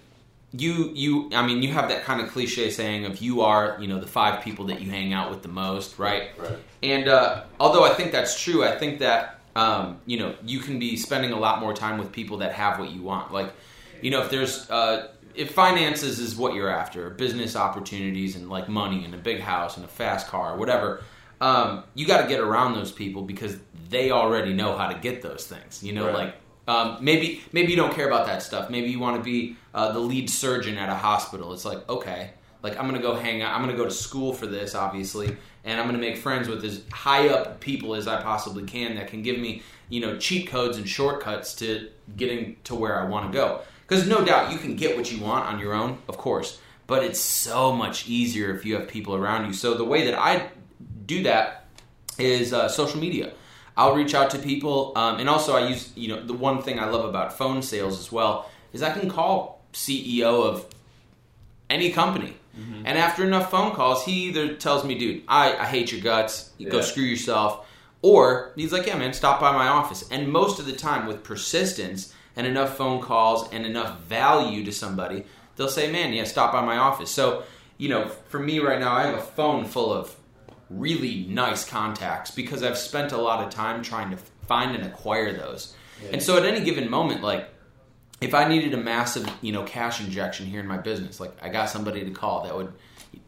you 0.57 0.91
you 0.93 1.29
I 1.33 1.45
mean 1.45 1.61
you 1.63 1.71
have 1.73 1.89
that 1.89 2.03
kind 2.03 2.21
of 2.21 2.29
cliche 2.31 2.69
saying 2.69 3.05
of 3.05 3.21
you 3.21 3.41
are 3.41 3.77
you 3.79 3.87
know 3.87 3.99
the 3.99 4.07
five 4.07 4.43
people 4.43 4.65
that 4.65 4.81
you 4.81 4.89
hang 4.91 5.13
out 5.13 5.29
with 5.29 5.41
the 5.41 5.47
most, 5.49 5.99
right? 5.99 6.29
Right. 6.37 6.57
And 6.83 7.07
uh, 7.07 7.43
although 7.59 7.83
I 7.83 7.93
think 7.93 8.11
that's 8.11 8.41
true, 8.41 8.63
I 8.63 8.77
think 8.77 8.99
that 8.99 9.39
um, 9.55 9.99
you 10.05 10.17
know 10.19 10.35
you 10.45 10.59
can 10.59 10.79
be 10.79 10.95
spending 10.97 11.31
a 11.31 11.39
lot 11.39 11.59
more 11.59 11.73
time 11.73 11.97
with 11.97 12.11
people 12.11 12.37
that 12.37 12.53
have 12.53 12.79
what 12.79 12.91
you 12.91 13.01
want. 13.01 13.31
Like, 13.33 13.51
you 14.01 14.11
know, 14.11 14.21
if 14.21 14.29
there's 14.29 14.69
uh, 14.69 15.07
if 15.33 15.51
finances 15.51 16.19
is 16.19 16.35
what 16.35 16.53
you're 16.53 16.69
after, 16.69 17.09
business 17.09 17.55
opportunities 17.55 18.35
and 18.35 18.49
like 18.49 18.69
money 18.69 19.03
and 19.05 19.13
a 19.13 19.17
big 19.17 19.39
house 19.41 19.77
and 19.77 19.85
a 19.85 19.89
fast 19.89 20.27
car, 20.27 20.57
whatever. 20.57 21.01
um, 21.41 21.83
you 21.95 22.05
got 22.07 22.21
to 22.21 22.27
get 22.29 22.39
around 22.39 22.73
those 22.75 22.91
people 22.93 23.21
because 23.21 23.57
they 23.89 24.09
already 24.11 24.53
know 24.53 24.77
how 24.77 24.87
to 24.87 24.97
get 24.99 25.21
those 25.21 25.45
things. 25.45 25.83
You 25.83 25.91
know, 25.93 26.05
Right. 26.05 26.15
like 26.15 26.35
um, 26.67 26.97
maybe 27.01 27.41
maybe 27.51 27.71
you 27.71 27.77
don't 27.77 27.93
care 27.93 28.07
about 28.07 28.25
that 28.27 28.41
stuff. 28.41 28.69
Maybe 28.69 28.89
you 28.89 28.99
want 28.99 29.17
to 29.17 29.23
be 29.23 29.55
uh, 29.73 29.91
the 29.91 29.99
lead 29.99 30.29
surgeon 30.29 30.77
at 30.77 30.89
a 30.89 30.95
hospital. 30.95 31.53
It's 31.53 31.65
like 31.65 31.87
okay, 31.89 32.31
like 32.63 32.79
I'm 32.79 32.85
gonna 32.87 33.01
go 33.01 33.15
hang 33.15 33.41
out. 33.41 33.53
I'm 33.53 33.61
gonna 33.61 33.77
go 33.77 33.85
to 33.85 33.91
school 33.91 34.33
for 34.33 34.47
this, 34.47 34.73
obviously, 34.73 35.37
and 35.63 35.79
I'm 35.79 35.85
gonna 35.85 35.99
make 35.99 36.17
friends 36.17 36.47
with 36.47 36.65
as 36.65 36.81
high 36.91 37.29
up 37.29 37.59
people 37.59 37.95
as 37.95 38.07
I 38.07 38.21
possibly 38.21 38.63
can 38.63 38.95
that 38.95 39.07
can 39.07 39.21
give 39.21 39.37
me 39.37 39.61
you 39.89 40.01
know 40.01 40.17
cheat 40.17 40.47
codes 40.49 40.77
and 40.77 40.89
shortcuts 40.89 41.53
to 41.55 41.89
getting 42.17 42.57
to 42.63 42.75
where 42.75 42.99
I 42.99 43.05
want 43.05 43.31
to 43.31 43.37
go. 43.37 43.61
Because 43.87 44.07
no 44.07 44.25
doubt 44.25 44.51
you 44.51 44.57
can 44.57 44.75
get 44.75 44.97
what 44.97 45.11
you 45.11 45.21
want 45.21 45.45
on 45.45 45.59
your 45.59 45.73
own, 45.73 45.99
of 46.09 46.17
course, 46.17 46.59
but 46.87 47.03
it's 47.03 47.19
so 47.19 47.71
much 47.71 48.09
easier 48.09 48.55
if 48.55 48.65
you 48.65 48.73
have 48.75 48.87
people 48.87 49.13
around 49.13 49.45
you. 49.45 49.53
So 49.53 49.75
the 49.75 49.83
way 49.83 50.05
that 50.05 50.17
I 50.17 50.49
do 51.05 51.21
that 51.23 51.67
is 52.17 52.51
uh, 52.51 52.67
social 52.67 52.99
media. 52.99 53.33
I'll 53.77 53.95
reach 53.95 54.13
out 54.13 54.29
to 54.31 54.39
people, 54.39 54.93
um, 54.95 55.19
and 55.19 55.27
also 55.29 55.55
I 55.55 55.67
use 55.67 55.91
you 55.95 56.07
know 56.09 56.21
the 56.21 56.33
one 56.33 56.61
thing 56.61 56.79
I 56.79 56.89
love 56.89 57.05
about 57.05 57.37
phone 57.37 57.61
sales 57.61 57.99
as 57.99 58.11
well 58.11 58.49
is 58.73 58.81
I 58.81 58.91
can 58.91 59.09
call 59.09 59.61
CEO 59.73 60.43
of 60.45 60.65
any 61.69 61.91
company, 61.91 62.35
and 62.85 62.97
after 62.97 63.23
enough 63.23 63.51
phone 63.51 63.73
calls, 63.75 64.05
he 64.05 64.27
either 64.27 64.53
tells 64.53 64.85
me, 64.85 64.97
"Dude, 64.97 65.23
I, 65.27 65.53
I 65.57 65.65
hate 65.65 65.91
your 65.91 66.01
guts. 66.01 66.51
You 66.57 66.69
Go 66.69 66.81
screw 66.81 67.03
yourself," 67.03 67.67
or 68.01 68.53
he's 68.55 68.71
like, 68.71 68.87
"Yeah, 68.87 68.97
man, 68.97 69.13
stop 69.13 69.41
by 69.41 69.51
my 69.51 69.67
office." 69.67 70.05
And 70.09 70.31
most 70.31 70.59
of 70.59 70.65
the 70.65 70.73
time, 70.73 71.05
with 71.05 71.23
persistence 71.23 72.13
and 72.37 72.47
enough 72.47 72.77
phone 72.77 73.01
calls 73.01 73.51
and 73.51 73.65
enough 73.65 73.99
value 74.01 74.63
to 74.63 74.71
somebody, 74.71 75.25
they'll 75.55 75.67
say, 75.67 75.91
"Man, 75.91 76.13
yeah, 76.13 76.23
stop 76.23 76.53
by 76.53 76.61
my 76.61 76.77
office." 76.77 77.11
So 77.11 77.43
you 77.77 77.89
know, 77.89 78.07
for 78.29 78.39
me 78.39 78.59
right 78.59 78.79
now, 78.79 78.93
I 78.93 79.03
have 79.03 79.15
a 79.15 79.21
phone 79.21 79.65
full 79.65 79.91
of 79.91 80.15
really 80.69 81.25
nice 81.29 81.67
contacts 81.67 82.31
because 82.31 82.63
I've 82.63 82.77
spent 82.77 83.11
a 83.11 83.17
lot 83.17 83.45
of 83.45 83.53
time 83.53 83.81
trying 83.81 84.11
to 84.11 84.17
find 84.47 84.75
and 84.75 84.85
acquire 84.85 85.33
those. 85.33 85.75
And 86.11 86.21
so 86.21 86.37
at 86.37 86.45
any 86.45 86.63
given 86.63 86.89
moment, 86.89 87.21
like 87.21 87.47
if 88.21 88.33
I 88.33 88.47
needed 88.47 88.73
a 88.73 88.77
massive, 88.77 89.29
you 89.41 89.51
know, 89.51 89.63
cash 89.63 90.01
injection 90.01 90.45
here 90.45 90.59
in 90.59 90.67
my 90.67 90.77
business, 90.77 91.19
like 91.19 91.35
I 91.41 91.49
got 91.49 91.69
somebody 91.69 92.03
to 92.03 92.11
call 92.11 92.43
that 92.43 92.55
would 92.55 92.73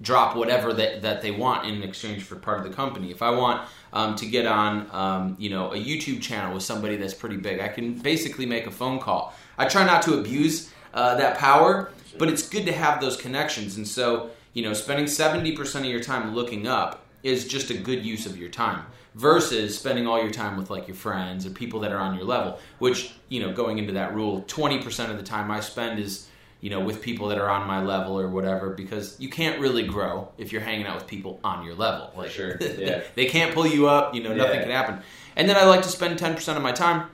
drop 0.01 0.36
whatever 0.36 0.74
that, 0.74 1.01
that 1.01 1.22
they 1.22 1.32
want 1.32 1.67
in 1.67 1.82
exchange 1.82 2.24
for 2.24 2.36
part 2.36 2.60
of 2.60 2.63
the 2.65 2.75
company. 2.75 3.12
If 3.12 3.22
I 3.22 3.32
want 3.32 3.67
um, 3.94 4.15
to 4.15 4.25
get 4.25 4.46
on, 4.46 4.89
um, 4.91 5.36
you 5.39 5.50
know, 5.50 5.72
a 5.72 5.77
YouTube 5.77 6.22
channel 6.22 6.53
with 6.53 6.63
somebody 6.63 6.98
that's 6.98 7.13
pretty 7.13 7.38
big, 7.38 7.60
I 7.60 7.67
can 7.67 8.00
basically 8.00 8.46
make 8.46 8.67
a 8.67 8.72
phone 8.72 9.00
call. 9.00 9.34
I 9.58 9.67
try 9.67 9.86
not 9.86 10.01
to 10.03 10.20
abuse 10.20 10.72
uh, 10.94 11.15
that 11.15 11.38
power, 11.38 11.91
but 12.17 12.29
it's 12.29 12.48
good 12.48 12.65
to 12.65 12.74
have 12.74 13.01
those 13.01 13.17
connections. 13.17 13.77
And 13.77 13.88
so, 13.88 14.32
you 14.53 14.63
know, 14.63 14.74
spending 14.74 15.06
70% 15.06 15.79
of 15.79 15.86
your 15.86 16.01
time 16.01 16.34
looking 16.34 16.67
up 16.67 17.06
is 17.27 17.48
just 17.48 17.69
a 17.69 17.77
good 17.88 18.05
use 18.05 18.25
of 18.25 18.38
your 18.38 18.50
time 18.50 18.86
versus 19.15 19.77
spending 19.77 20.05
all 20.07 20.22
your 20.22 20.31
time 20.31 20.57
with 20.57 20.69
like 20.69 20.88
your 20.88 20.96
friends 20.96 21.46
or 21.46 21.50
people 21.50 21.79
that 21.81 21.91
are 21.91 21.98
on 21.98 22.15
your 22.15 22.24
level 22.25 22.60
which 22.79 23.12
you 23.29 23.39
know 23.41 23.51
going 23.51 23.77
into 23.79 23.93
that 23.93 24.13
rule 24.13 24.43
20% 24.48 25.10
of 25.10 25.17
the 25.17 25.24
time 25.24 25.50
i 25.51 25.60
spend 25.60 26.00
is 26.00 26.27
you 26.62 26.69
know 26.69 26.79
with 26.79 27.01
people 27.01 27.27
that 27.27 27.38
are 27.38 27.50
on 27.50 27.67
my 27.67 27.84
level 27.84 28.19
or 28.19 28.27
whatever 28.29 28.69
because 28.69 29.19
you 29.19 29.29
can't 29.29 29.60
really 29.60 29.86
grow 29.86 30.29
if 30.38 30.51
you're 30.51 30.62
hanging 30.62 30.86
out 30.88 30.96
with 30.96 31.07
people 31.07 31.39
on 31.43 31.65
your 31.65 31.75
level 31.75 32.12
like 32.15 32.29
sure, 32.31 32.57
yeah. 32.77 33.01
they 33.15 33.25
can't 33.25 33.53
pull 33.53 33.67
you 33.67 33.88
up 33.88 34.13
you 34.15 34.22
know 34.24 34.34
nothing 34.34 34.55
Yeah. 34.60 34.63
can 34.63 34.72
happen 34.72 35.00
and 35.36 35.50
then 35.50 35.55
i 35.57 35.65
like 35.65 35.81
to 35.84 35.89
spend 35.89 36.17
10% 36.19 36.55
of 36.55 36.62
my 36.62 36.72
time 36.72 37.10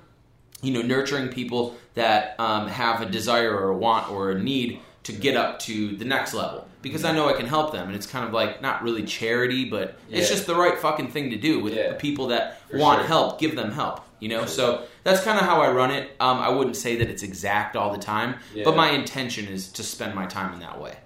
you 0.62 0.72
know 0.74 0.82
nurturing 0.82 1.30
people 1.30 1.76
that 1.96 2.40
um, 2.40 2.68
have 2.68 3.02
a 3.02 3.06
desire 3.06 3.56
or 3.56 3.70
a 3.70 3.78
want 3.78 4.10
or 4.12 4.32
a 4.32 4.40
need 4.40 4.80
to 5.04 5.12
get 5.12 5.36
up 5.36 5.60
to 5.60 5.96
the 5.98 6.06
next 6.06 6.34
level 6.34 6.63
because 6.84 7.04
I 7.04 7.12
know 7.12 7.28
I 7.28 7.34
can 7.34 7.48
help 7.48 7.72
them 7.72 7.88
and 7.88 7.96
it's 7.96 8.06
kind 8.06 8.28
of 8.28 8.32
like 8.34 8.62
not 8.62 8.84
really 8.84 9.02
charity 9.04 9.66
but 9.66 9.98
it's 10.12 10.30
just 10.30 10.46
the 10.46 10.54
right 10.56 10.78
fucking 10.78 11.08
thing 11.10 11.32
to 11.32 11.38
do 11.38 11.60
with 11.60 11.74
Yeah. 11.74 11.90
the 11.90 11.96
people 11.96 12.28
that 12.28 12.62
For 12.70 12.78
want 12.78 13.00
sure. 13.00 13.08
help 13.08 13.40
give 13.40 13.56
them 13.56 13.72
help 13.72 14.02
you 14.20 14.30
know 14.30 14.46
so 14.46 14.84
that's 15.04 15.24
kind 15.24 15.40
of 15.40 15.46
how 15.46 15.62
I 15.62 15.72
run 15.72 15.90
it 15.90 16.12
um, 16.20 16.38
I 16.38 16.50
wouldn't 16.50 16.76
say 16.78 16.96
that 16.98 17.10
it's 17.10 17.24
exact 17.24 17.76
all 17.76 17.92
the 17.92 17.98
time 17.98 18.36
Yeah. 18.54 18.64
but 18.66 18.76
my 18.76 18.92
intention 18.92 19.48
is 19.48 19.72
to 19.72 19.82
spend 19.84 20.14
my 20.14 20.28
time 20.28 20.54
in 20.54 20.60
that 20.60 20.80
way 20.80 20.98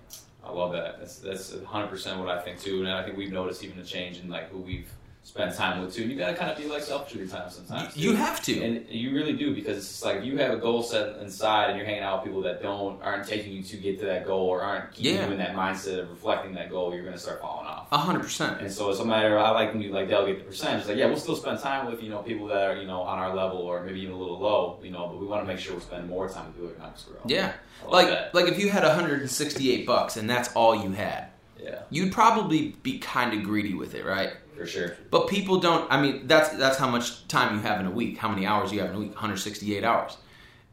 I 0.43 0.51
love 0.51 0.72
that. 0.74 0.98
That's 1.00 1.17
that's 1.19 1.53
100 1.53 1.88
percent 1.88 2.19
what 2.22 2.29
I 2.29 2.39
think 2.41 2.57
too, 2.62 2.79
and 2.79 2.89
I 2.89 3.03
think 3.03 3.17
we've 3.17 3.34
noticed 3.34 3.65
even 3.65 3.79
a 3.79 3.84
change 3.84 4.19
in 4.22 4.29
like 4.29 4.50
who 4.50 4.60
we've 4.60 4.89
spent 5.27 5.53
time 5.53 5.81
with 5.81 5.93
too. 5.93 6.03
And 6.03 6.12
you 6.12 6.17
gotta 6.17 6.36
kind 6.36 6.50
of 6.50 6.57
be 6.57 6.67
like 6.67 6.81
selfish 6.81 7.13
with 7.13 7.29
your 7.29 7.38
time 7.38 7.50
sometimes. 7.50 7.98
you 7.98 8.15
have 8.15 8.41
to 8.43 8.62
And 8.63 8.86
you 8.89 9.13
really 9.13 9.34
do 9.34 9.53
because 9.53 9.77
it's 9.77 10.01
like 10.05 10.17
if 10.19 10.24
you 10.24 10.38
have 10.38 10.53
a 10.53 10.57
goal 10.57 10.81
set 10.81 11.17
inside 11.17 11.65
and 11.69 11.77
you're 11.77 11.86
hanging 11.86 12.01
out 12.01 12.19
with 12.19 12.27
people 12.27 12.41
that 12.43 12.62
don't 12.63 13.01
aren't 13.03 13.27
taking 13.27 13.51
you 13.51 13.62
to 13.63 13.75
get 13.75 14.00
to 14.00 14.05
that 14.05 14.25
goal 14.25 14.48
or 14.48 14.62
aren't 14.62 14.93
keeping 14.93 15.15
Yeah. 15.15 15.25
you 15.25 15.34
in 15.34 15.38
that 15.39 15.53
mindset 15.53 16.00
of 16.00 16.10
reflecting 16.10 16.53
that 16.53 16.69
goal, 16.69 16.96
you're 16.96 17.03
gonna 17.03 17.17
start 17.17 17.41
falling 17.41 17.67
off. 17.67 17.88
a 17.91 17.98
hundred 17.98 18.22
percent 18.22 18.62
And 18.62 18.72
so 18.72 18.89
it's 18.89 19.01
a 19.01 19.05
matter. 19.05 19.38
I 19.38 19.50
like 19.51 19.74
when 19.74 19.81
you 19.81 19.91
like 19.91 20.07
delegate 20.07 20.39
the 20.39 20.46
percentage. 20.46 20.79
It's 20.79 20.88
Like, 20.89 20.98
yeah, 20.98 21.07
we'll 21.07 21.17
still 21.17 21.36
spend 21.36 21.60
time 21.60 21.91
with 21.91 22.01
you 22.01 22.10
know 22.10 22.19
people 22.19 22.48
that 22.48 22.62
are 22.69 22.77
you 22.77 22.88
know 22.88 23.01
on 23.01 23.19
our 23.19 23.36
level 23.36 23.57
or 23.60 23.84
maybe 23.84 24.00
even 24.00 24.13
a 24.15 24.17
little 24.17 24.39
low, 24.39 24.79
you 24.81 24.91
know. 24.91 25.07
But 25.10 25.19
we 25.19 25.25
want 25.27 25.41
to 25.43 25.48
make 25.48 25.60
sure 25.60 25.75
we 25.75 25.81
spend 25.81 26.07
more 26.10 26.29
time 26.29 26.46
with 26.48 26.55
people 26.55 26.69
that 26.69 26.75
can 26.75 26.84
help 26.84 26.93
us 26.96 27.03
grow. 27.03 27.19
yeah 27.25 27.51
like 27.91 28.07
that. 28.07 28.34
like 28.34 28.48
if 28.48 28.57
you 28.57 28.69
had 28.69 28.84
168 28.84 29.86
bucks 29.86 30.15
and 30.17 30.29
that's 30.29 30.50
all 30.55 30.74
you 30.75 30.91
had 30.91 31.27
yeah, 31.62 31.81
you'd 31.89 32.12
probably 32.13 32.75
be 32.84 32.98
kind 33.00 33.34
of 33.38 33.43
greedy 33.43 33.74
with 33.74 33.93
it 33.96 34.05
right 34.05 34.31
for 34.58 34.66
sure. 34.66 34.98
But 35.12 35.28
people 35.28 35.60
don't. 35.60 35.90
I 35.92 36.02
mean, 36.02 36.28
that's 36.28 36.50
that's 36.58 36.78
how 36.78 36.90
much 36.90 37.28
time 37.28 37.56
you 37.56 37.62
have 37.62 37.80
in 37.80 37.86
a 37.86 37.92
week. 37.92 38.18
How 38.18 38.28
many 38.28 38.46
hours 38.46 38.72
you 38.72 38.80
have 38.80 38.90
in 38.90 38.96
a 38.96 39.00
week? 39.00 39.12
168 39.12 39.84
hours. 39.84 40.18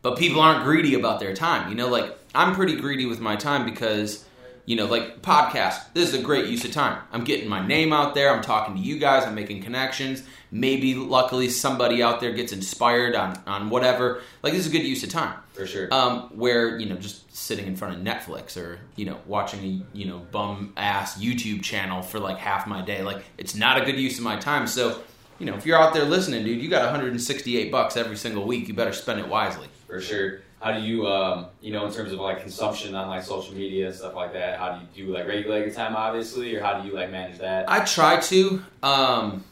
But 0.03 0.19
people 0.19 0.41
aren't 0.41 0.65
greedy 0.65 0.95
about 0.95 1.21
their 1.21 1.35
time. 1.35 1.69
You 1.69 1.75
know, 1.75 1.89
like 1.89 2.17
I'm 2.35 2.55
pretty 2.55 2.77
greedy 2.77 3.07
with 3.07 3.21
my 3.21 3.37
time 3.37 3.65
because, 3.65 4.25
you 4.67 4.77
know, 4.77 4.87
like 4.87 5.23
podcast. 5.23 5.93
This 5.93 6.09
is 6.13 6.19
a 6.19 6.23
great 6.23 6.47
use 6.47 6.65
of 6.65 6.73
time. 6.73 7.03
I'm 7.13 7.25
getting 7.25 7.49
my 7.49 7.67
name 7.67 7.93
out 7.93 8.15
there. 8.15 8.35
I'm 8.35 8.43
talking 8.43 8.75
to 8.77 8.81
you 8.81 8.99
guys. 8.99 9.25
I'm 9.25 9.35
making 9.35 9.63
connections. 9.63 10.23
Maybe, 10.51 10.95
luckily, 10.95 11.49
somebody 11.49 12.03
out 12.03 12.21
there 12.21 12.33
gets 12.33 12.53
inspired 12.53 13.15
on 13.15 13.39
on 13.47 13.71
whatever. 13.71 14.23
Like 14.43 14.53
this 14.53 14.67
is 14.67 14.73
a 14.73 14.77
good 14.77 14.87
use 14.87 15.03
of 15.03 15.11
time. 15.11 15.39
For 15.53 15.67
sure. 15.67 15.93
Um, 15.93 16.31
where 16.35 16.79
you 16.79 16.87
know 16.87 16.97
just 16.97 17.35
sitting 17.35 17.67
in 17.67 17.77
front 17.77 17.97
of 17.97 18.03
Netflix 18.03 18.57
or 18.57 18.79
you 18.97 19.05
know 19.05 19.19
watching 19.27 19.61
a 19.65 19.97
you 19.97 20.07
know 20.07 20.19
bum 20.31 20.73
ass 20.77 21.21
YouTube 21.23 21.63
channel 21.63 22.03
for 22.03 22.19
like 22.19 22.39
half 22.39 22.67
my 22.67 22.83
day, 22.83 23.03
like 23.03 23.25
it's 23.37 23.55
not 23.55 23.81
a 23.81 23.85
good 23.85 23.99
use 23.99 24.19
of 24.19 24.25
my 24.25 24.37
time. 24.37 24.67
So, 24.67 25.03
you 25.39 25.47
know, 25.47 25.55
if 25.57 25.67
you're 25.67 25.79
out 25.79 25.93
there 25.93 26.05
listening, 26.05 26.45
dude, 26.45 26.63
you 26.63 26.71
got 26.71 26.85
168 26.85 27.71
bucks 27.71 27.97
every 27.97 28.17
single 28.17 28.47
week. 28.47 28.69
You 28.69 28.75
better 28.75 28.93
spend 28.93 29.21
it 29.21 29.29
wisely. 29.29 29.69
For 29.87 30.01
sure. 30.01 30.41
How 30.65 30.73
do 30.73 30.81
you, 30.81 31.07
um, 31.07 31.49
you 31.61 31.73
know, 31.73 31.85
in 31.85 31.93
terms 31.93 32.11
of 32.11 32.21
like 32.21 32.41
consumption 32.41 32.95
on 32.95 33.07
like 33.07 33.23
social 33.23 33.55
media 33.55 33.89
and 33.89 33.95
stuff 33.95 34.15
like 34.15 34.33
that? 34.33 34.59
How 34.59 34.73
do 34.73 34.81
you 34.81 35.07
do 35.07 35.13
like 35.13 35.29
regulate 35.29 35.67
your 35.67 35.75
time, 35.75 35.95
obviously, 35.95 36.57
or 36.57 36.63
how 36.63 36.81
do 36.81 36.89
you 36.89 36.95
like 36.95 37.11
manage 37.11 37.37
that? 37.41 37.71
I 37.71 37.85
try 37.85 38.19
to. 38.19 38.63
Um, 38.83 39.45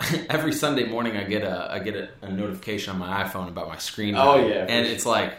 every 0.28 0.52
Sunday 0.52 0.84
morning, 0.84 1.16
I 1.16 1.24
get 1.24 1.42
a 1.42 1.72
I 1.72 1.78
get 1.78 1.96
a, 1.96 2.10
a 2.20 2.30
notification 2.30 2.92
on 2.92 2.98
my 2.98 3.24
iPhone 3.24 3.48
about 3.48 3.66
my 3.68 3.78
screen. 3.78 4.14
Oh, 4.14 4.46
yeah, 4.46 4.66
and 4.68 4.84
sure. 4.84 4.94
it's 4.94 5.06
like, 5.06 5.32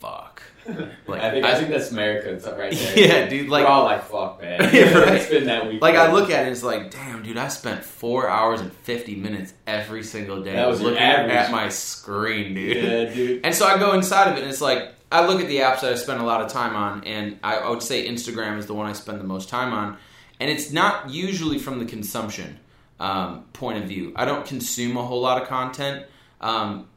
fuck. 0.00 0.35
Like, 1.06 1.22
I 1.22 1.30
think 1.30 1.44
I- 1.46 1.52
I, 1.52 1.54
think 1.54 1.70
that's 1.70 1.90
America 1.92 2.54
right 2.58 2.72
there. 2.76 2.98
Yeah, 2.98 3.28
dude, 3.28 3.48
like- 3.48 3.64
we're 3.64 3.70
all 3.70 3.84
like, 3.84 4.04
fuck, 4.04 4.40
man. 4.42 4.60
Right. 4.60 4.72
it's 5.14 5.28
been 5.30 5.44
that 5.46 5.68
week. 5.68 5.80
Like 5.80 5.94
I 5.94 6.12
look 6.12 6.30
at 6.30 6.46
it, 6.46 6.50
it's 6.52 6.62
like, 6.62 6.90
damn, 6.90 7.22
dude, 7.22 7.36
I 7.36 7.48
spent 7.48 7.84
four 7.84 8.28
hours 8.28 8.60
and 8.60 8.72
fifty 8.72 9.14
minutes 9.14 9.54
every 9.66 10.02
single 10.02 10.42
day 10.42 10.54
That 10.54 10.68
was 10.68 10.80
looking 10.80 10.98
average. 10.98 11.32
at 11.32 11.50
my 11.50 11.68
screen, 11.68 12.54
dude. 12.54 12.76
yeah, 12.76 13.14
dude. 13.14 13.46
And 13.46 13.54
so 13.54 13.66
I 13.66 13.78
go 13.78 13.92
inside 13.92 14.28
of 14.30 14.36
it, 14.36 14.40
and 14.42 14.50
it's 14.50 14.60
like 14.60 14.92
I 15.12 15.24
look 15.26 15.40
at 15.40 15.46
the 15.48 15.58
apps 15.58 15.82
that 15.82 15.92
I 15.92 15.94
spend 15.94 16.20
a 16.20 16.24
lot 16.24 16.40
of 16.40 16.50
time 16.50 16.74
on, 16.74 17.04
and 17.04 17.38
I, 17.44 17.56
I 17.58 17.70
would 17.70 17.82
say 17.82 18.08
Instagram 18.08 18.58
is 18.58 18.66
the 18.66 18.74
one 18.74 18.86
I 18.86 18.92
spend 18.92 19.20
the 19.20 19.24
most 19.24 19.48
time 19.48 19.72
on, 19.72 19.96
and 20.40 20.50
it's 20.50 20.72
not 20.72 21.10
usually 21.10 21.58
from 21.60 21.78
the 21.78 21.84
consumption 21.84 22.58
um, 22.98 23.44
point 23.52 23.78
of 23.82 23.88
view. 23.88 24.12
I 24.16 24.24
don't 24.24 24.44
consume 24.44 24.96
a 24.96 25.04
whole 25.04 25.20
lot 25.20 25.40
of 25.40 25.46
content. 25.48 26.06
Um, 26.40 26.88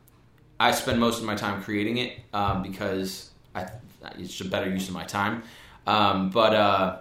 I 0.59 0.71
spend 0.71 0.99
most 0.99 1.19
of 1.19 1.25
my 1.25 1.35
time 1.35 1.61
creating 1.61 1.97
it 1.97 2.17
um, 2.33 2.63
because 2.63 3.28
I, 3.55 3.67
it's 4.17 4.39
a 4.41 4.45
better 4.45 4.69
use 4.69 4.87
of 4.87 4.93
my 4.93 5.03
time. 5.03 5.43
Um, 5.87 6.29
but 6.29 6.53
uh, 6.53 6.97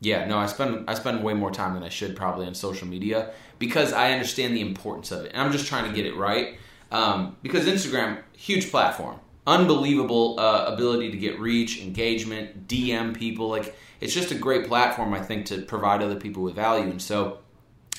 yeah, 0.00 0.26
no, 0.26 0.38
I 0.38 0.46
spend 0.46 0.88
I 0.88 0.94
spend 0.94 1.22
way 1.22 1.34
more 1.34 1.50
time 1.50 1.74
than 1.74 1.82
I 1.82 1.88
should 1.88 2.16
probably 2.16 2.46
on 2.46 2.54
social 2.54 2.86
media 2.86 3.32
because 3.58 3.92
I 3.92 4.12
understand 4.12 4.56
the 4.56 4.60
importance 4.60 5.10
of 5.10 5.24
it, 5.24 5.32
and 5.32 5.42
I'm 5.42 5.52
just 5.52 5.66
trying 5.66 5.88
to 5.88 5.94
get 5.94 6.06
it 6.06 6.16
right. 6.16 6.58
Um, 6.90 7.36
because 7.42 7.66
Instagram, 7.66 8.22
huge 8.32 8.70
platform, 8.70 9.20
unbelievable 9.46 10.38
uh, 10.38 10.66
ability 10.66 11.10
to 11.10 11.16
get 11.16 11.38
reach, 11.38 11.82
engagement, 11.82 12.68
DM 12.68 13.14
people. 13.16 13.48
Like 13.48 13.76
it's 14.00 14.14
just 14.14 14.30
a 14.30 14.34
great 14.34 14.66
platform, 14.68 15.12
I 15.12 15.20
think, 15.20 15.46
to 15.46 15.62
provide 15.62 16.02
other 16.02 16.16
people 16.16 16.42
with 16.42 16.54
value. 16.54 16.88
And 16.88 17.02
so 17.02 17.38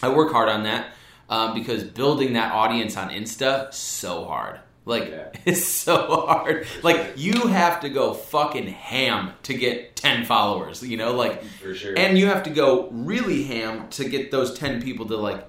I 0.01 0.09
work 0.09 0.31
hard 0.31 0.49
on 0.49 0.63
that 0.63 0.93
um, 1.29 1.53
because 1.53 1.83
building 1.83 2.33
that 2.33 2.53
audience 2.53 2.95
on 2.97 3.09
Insta 3.09 3.73
so 3.73 4.25
hard. 4.25 4.59
Like 4.85 5.09
Yeah. 5.09 5.29
it's 5.45 5.65
so 5.65 6.25
hard. 6.27 6.65
Like 6.83 7.13
you 7.15 7.47
have 7.47 7.81
to 7.81 7.89
go 7.89 8.13
fucking 8.13 8.67
ham 8.67 9.31
to 9.43 9.53
get 9.53 9.95
ten 9.95 10.25
followers. 10.25 10.81
You 10.83 10.97
know, 10.97 11.13
like 11.15 11.43
For 11.43 11.73
sure. 11.75 11.97
and 11.97 12.17
you 12.17 12.27
have 12.27 12.43
to 12.43 12.49
go 12.49 12.89
really 12.91 13.43
ham 13.43 13.87
to 13.91 14.07
get 14.07 14.31
those 14.31 14.57
10 14.57 14.81
people 14.81 15.05
to 15.07 15.17
like 15.17 15.45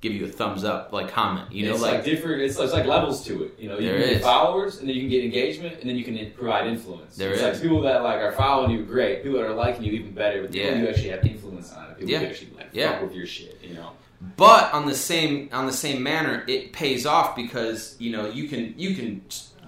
give 0.00 0.12
you 0.12 0.24
a 0.24 0.28
thumbs 0.28 0.64
up 0.64 0.92
like 0.92 1.08
comment 1.08 1.52
you 1.52 1.64
know 1.64 1.74
it's 1.74 1.80
like, 1.80 1.92
like, 1.94 2.04
different. 2.04 2.42
It's, 2.42 2.58
it's 2.58 2.72
like 2.72 2.86
levels 2.86 3.24
to 3.26 3.44
it. 3.44 3.54
You 3.56 3.68
know, 3.68 3.78
you 3.78 3.86
There 3.86 3.98
can 4.00 4.08
get 4.08 4.16
is. 4.16 4.22
followers, 4.22 4.78
and 4.80 4.88
then 4.88 4.96
you 4.96 5.02
can 5.02 5.10
get 5.10 5.24
engagement, 5.24 5.78
and 5.80 5.88
then 5.88 5.94
you 5.96 6.02
can 6.04 6.30
provide 6.32 6.66
influence. 6.66 7.14
There 7.16 7.30
it's 7.30 7.40
is. 7.40 7.52
like 7.52 7.62
people 7.62 7.80
that 7.82 8.02
like 8.02 8.16
are 8.18 8.32
following 8.32 8.72
you, 8.72 8.84
great. 8.84 9.22
People 9.22 9.38
that 9.38 9.46
are 9.46 9.54
liking 9.54 9.84
you, 9.84 9.92
even 9.92 10.12
better. 10.12 10.42
But 10.42 10.50
people 10.52 10.70
Yeah. 10.70 10.78
you 10.82 10.88
actually 10.88 11.10
have 11.10 11.24
influence 11.24 11.72
on 11.72 11.90
it. 11.90 11.98
People 11.98 12.12
Yeah. 12.14 12.20
actually 12.22 12.50
like 12.56 12.70
Yeah. 12.72 12.92
fuck 12.94 13.02
with 13.02 13.14
your 13.14 13.26
shit. 13.26 13.60
You 13.62 13.74
know. 13.74 13.90
But 14.36 14.72
on 14.72 14.86
the 14.86 14.94
same 14.94 15.48
on 15.52 15.66
the 15.66 15.72
same 15.72 16.02
manner, 16.02 16.44
it 16.46 16.72
pays 16.72 17.06
off 17.06 17.34
because 17.34 17.96
you 17.98 18.12
know 18.12 18.28
you 18.28 18.48
can 18.48 18.74
you 18.78 18.94
can 18.94 19.22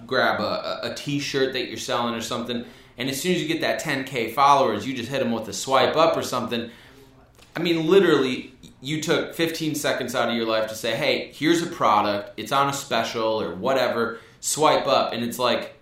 grab 0.07 0.39
a, 0.39 0.79
a, 0.83 0.93
T-shirt 0.93 1.53
that 1.53 1.67
you're 1.67 1.77
selling 1.77 2.13
or 2.13 2.21
something, 2.21 2.63
and 2.97 3.09
as 3.09 3.21
soon 3.21 3.35
as 3.35 3.41
you 3.41 3.47
get 3.47 3.61
that 3.61 3.81
10k 3.81 4.33
followers, 4.33 4.87
you 4.87 4.95
just 4.95 5.09
hit 5.09 5.19
them 5.19 5.31
with 5.31 5.47
a 5.49 5.53
swipe 5.53 5.95
up 5.97 6.15
or 6.15 6.21
something. 6.21 6.69
I 7.55 7.59
mean, 7.59 7.87
literally, 7.87 8.53
you 8.81 9.01
took 9.01 9.33
15 9.33 9.75
seconds 9.75 10.13
out 10.13 10.29
of 10.29 10.35
your 10.35 10.45
life 10.45 10.69
to 10.69 10.75
say, 10.75 10.95
"Hey, 10.95 11.31
here's 11.33 11.61
a 11.61 11.67
product. 11.67 12.31
It's 12.37 12.51
on 12.51 12.69
a 12.69 12.73
special 12.73 13.41
or 13.41 13.55
whatever." 13.55 14.19
Swipe 14.39 14.87
up, 14.87 15.11
and 15.11 15.23
it's 15.23 15.39
like 15.39 15.73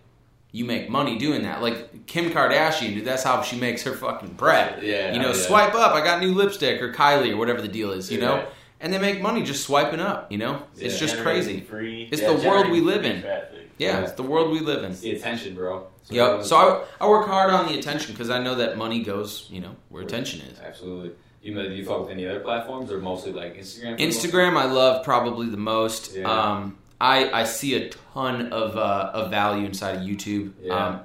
you 0.52 0.66
make 0.66 0.90
money 0.90 1.18
doing 1.18 1.44
that. 1.44 1.62
Like 1.62 2.08
Kim 2.08 2.32
Kardashian, 2.32 2.96
dude, 2.96 3.06
that's 3.06 3.24
how 3.24 3.42
she 3.42 3.58
makes 3.58 3.84
her 3.84 3.94
fucking 3.94 4.34
bread. 4.34 4.82
Yeah, 4.82 5.14
you 5.14 5.20
know, 5.20 5.30
yeah. 5.30 5.34
swipe 5.34 5.76
up. 5.76 5.94
I 5.94 6.04
got 6.04 6.22
new 6.22 6.34
lipstick 6.34 6.82
or 6.82 6.92
Kylie 6.92 7.34
or 7.34 7.38
whatever 7.38 7.62
the 7.62 7.68
deal 7.68 7.92
is. 7.92 8.12
You 8.12 8.20
know, 8.20 8.36
Right. 8.36 8.48
And 8.84 8.94
they 8.94 9.00
make 9.00 9.22
money 9.22 9.42
just 9.42 9.64
swiping 9.64 10.00
up. 10.00 10.32
You 10.32 10.38
know, 10.38 10.62
it's 10.78 11.00
just 11.00 11.18
crazy. 11.18 11.62
Free. 11.62 12.08
It's 12.12 12.22
yeah, 12.22 12.34
the 12.34 12.48
world 12.48 12.70
we 12.70 12.82
live 12.82 13.04
in. 13.06 13.22
traffic. 13.22 13.72
Yeah, 13.80 14.02
it's 14.02 14.12
the 14.12 14.24
world 14.24 14.52
we 14.52 14.60
live 14.60 14.84
in. 14.84 14.92
It's 14.92 15.00
the 15.00 15.16
attention, 15.16 15.56
bro. 15.56 15.88
So 16.04 16.14
Yep. 16.14 16.44
So 16.44 16.56
I, 16.58 17.06
I 17.06 17.10
work 17.10 17.26
hard 17.28 17.50
on 17.50 17.66
the 17.72 17.80
attention 17.80 18.12
because 18.14 18.30
I 18.30 18.38
know 18.44 18.56
that 18.56 18.78
money 18.78 19.02
goes, 19.02 19.48
you 19.50 19.62
know, 19.62 19.76
where 19.90 20.04
attention 20.04 20.42
is. 20.42 20.60
absolutely. 20.60 21.12
You 21.42 21.56
know, 21.56 21.68
do 21.68 21.74
you 21.74 21.84
fuck 21.84 22.02
with 22.02 22.10
any 22.12 22.26
other 22.28 22.40
platforms 22.40 22.92
or 22.92 23.00
mostly 23.02 23.34
like 23.34 23.58
Instagram? 23.58 24.00
Instagram, 24.00 24.56
I 24.58 24.66
love 24.66 25.04
probably 25.04 25.50
the 25.50 25.58
most. 25.58 26.16
Yeah. 26.16 26.30
Um, 26.32 26.78
I 27.02 27.32
I 27.32 27.44
see 27.46 27.74
a 27.76 27.90
ton 27.90 28.54
of 28.54 28.78
uh, 28.78 29.12
of 29.14 29.30
value 29.32 29.66
inside 29.66 29.96
of 29.98 30.02
YouTube. 30.04 30.54
Yeah. 30.62 30.74
Um, 30.88 31.00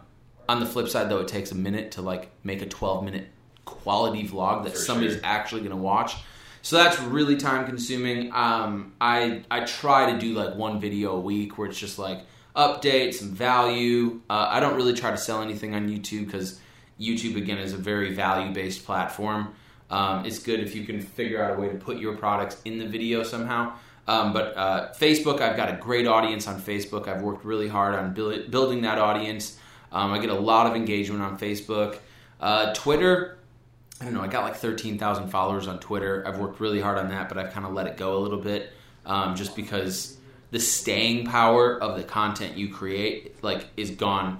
on 0.48 0.60
the 0.60 0.66
flip 0.66 0.88
side, 0.88 1.08
though, 1.10 1.18
it 1.18 1.28
takes 1.28 1.50
a 1.52 1.56
minute 1.56 1.92
to 1.92 2.02
like 2.02 2.30
make 2.44 2.62
a 2.62 2.66
12 2.66 3.04
minute 3.04 3.28
quality 3.64 4.26
vlog 4.26 4.64
that 4.64 4.72
For 4.72 4.78
somebody's 4.78 5.14
sure. 5.14 5.20
actually 5.24 5.60
going 5.62 5.72
to 5.72 5.76
watch. 5.76 6.16
So 6.68 6.76
that's 6.76 7.00
really 7.00 7.36
time 7.36 7.64
consuming. 7.64 8.30
Um, 8.30 8.92
I 9.00 9.42
I 9.50 9.60
try 9.60 10.12
to 10.12 10.18
do 10.18 10.34
like 10.34 10.54
one 10.54 10.78
video 10.78 11.16
a 11.16 11.18
week 11.18 11.56
where 11.56 11.66
it's 11.66 11.78
just 11.78 11.98
like 11.98 12.20
update, 12.54 13.14
some 13.14 13.30
value. 13.30 14.20
Uh, 14.28 14.48
I 14.50 14.60
don't 14.60 14.76
really 14.76 14.92
try 14.92 15.10
to 15.10 15.16
sell 15.16 15.40
anything 15.40 15.74
on 15.74 15.88
YouTube 15.88 16.26
because 16.26 16.60
YouTube 17.00 17.38
again 17.38 17.56
is 17.56 17.72
a 17.72 17.78
very 17.78 18.12
value 18.12 18.52
based 18.52 18.84
platform. 18.84 19.54
Um, 19.88 20.26
it's 20.26 20.40
good 20.40 20.60
if 20.60 20.74
you 20.74 20.84
can 20.84 21.00
figure 21.00 21.42
out 21.42 21.56
a 21.56 21.58
way 21.58 21.70
to 21.70 21.74
put 21.74 21.96
your 21.96 22.18
products 22.18 22.60
in 22.66 22.76
the 22.76 22.86
video 22.86 23.22
somehow. 23.22 23.72
Um, 24.06 24.34
but 24.34 24.54
uh, 24.54 24.92
Facebook, 24.92 25.40
I've 25.40 25.56
got 25.56 25.70
a 25.72 25.78
great 25.78 26.06
audience 26.06 26.46
on 26.46 26.60
Facebook. 26.60 27.08
I've 27.08 27.22
worked 27.22 27.46
really 27.46 27.68
hard 27.68 27.94
on 27.94 28.12
build, 28.12 28.50
building 28.50 28.82
that 28.82 28.98
audience. 28.98 29.58
Um, 29.90 30.12
I 30.12 30.18
get 30.18 30.28
a 30.28 30.38
lot 30.38 30.66
of 30.66 30.76
engagement 30.76 31.22
on 31.22 31.38
Facebook. 31.38 31.96
Uh, 32.38 32.74
Twitter, 32.74 33.37
I 34.00 34.04
don't 34.04 34.14
know, 34.14 34.20
I 34.22 34.28
got 34.28 34.44
like 34.44 34.56
13,000 34.56 35.28
followers 35.28 35.66
on 35.66 35.80
Twitter. 35.80 36.22
I've 36.26 36.38
worked 36.38 36.60
really 36.60 36.80
hard 36.80 36.98
on 36.98 37.08
that, 37.08 37.28
but 37.28 37.36
I've 37.36 37.52
kind 37.52 37.66
of 37.66 37.72
let 37.72 37.86
it 37.86 37.96
go 37.96 38.16
a 38.16 38.20
little 38.20 38.38
bit 38.40 38.72
um, 39.04 39.34
just 39.34 39.56
because 39.56 40.16
the 40.50 40.60
staying 40.60 41.26
power 41.26 41.82
of 41.82 41.96
the 41.96 42.04
content 42.04 42.56
you 42.56 42.72
create 42.72 43.42
like 43.42 43.66
is 43.76 43.90
gone 43.90 44.38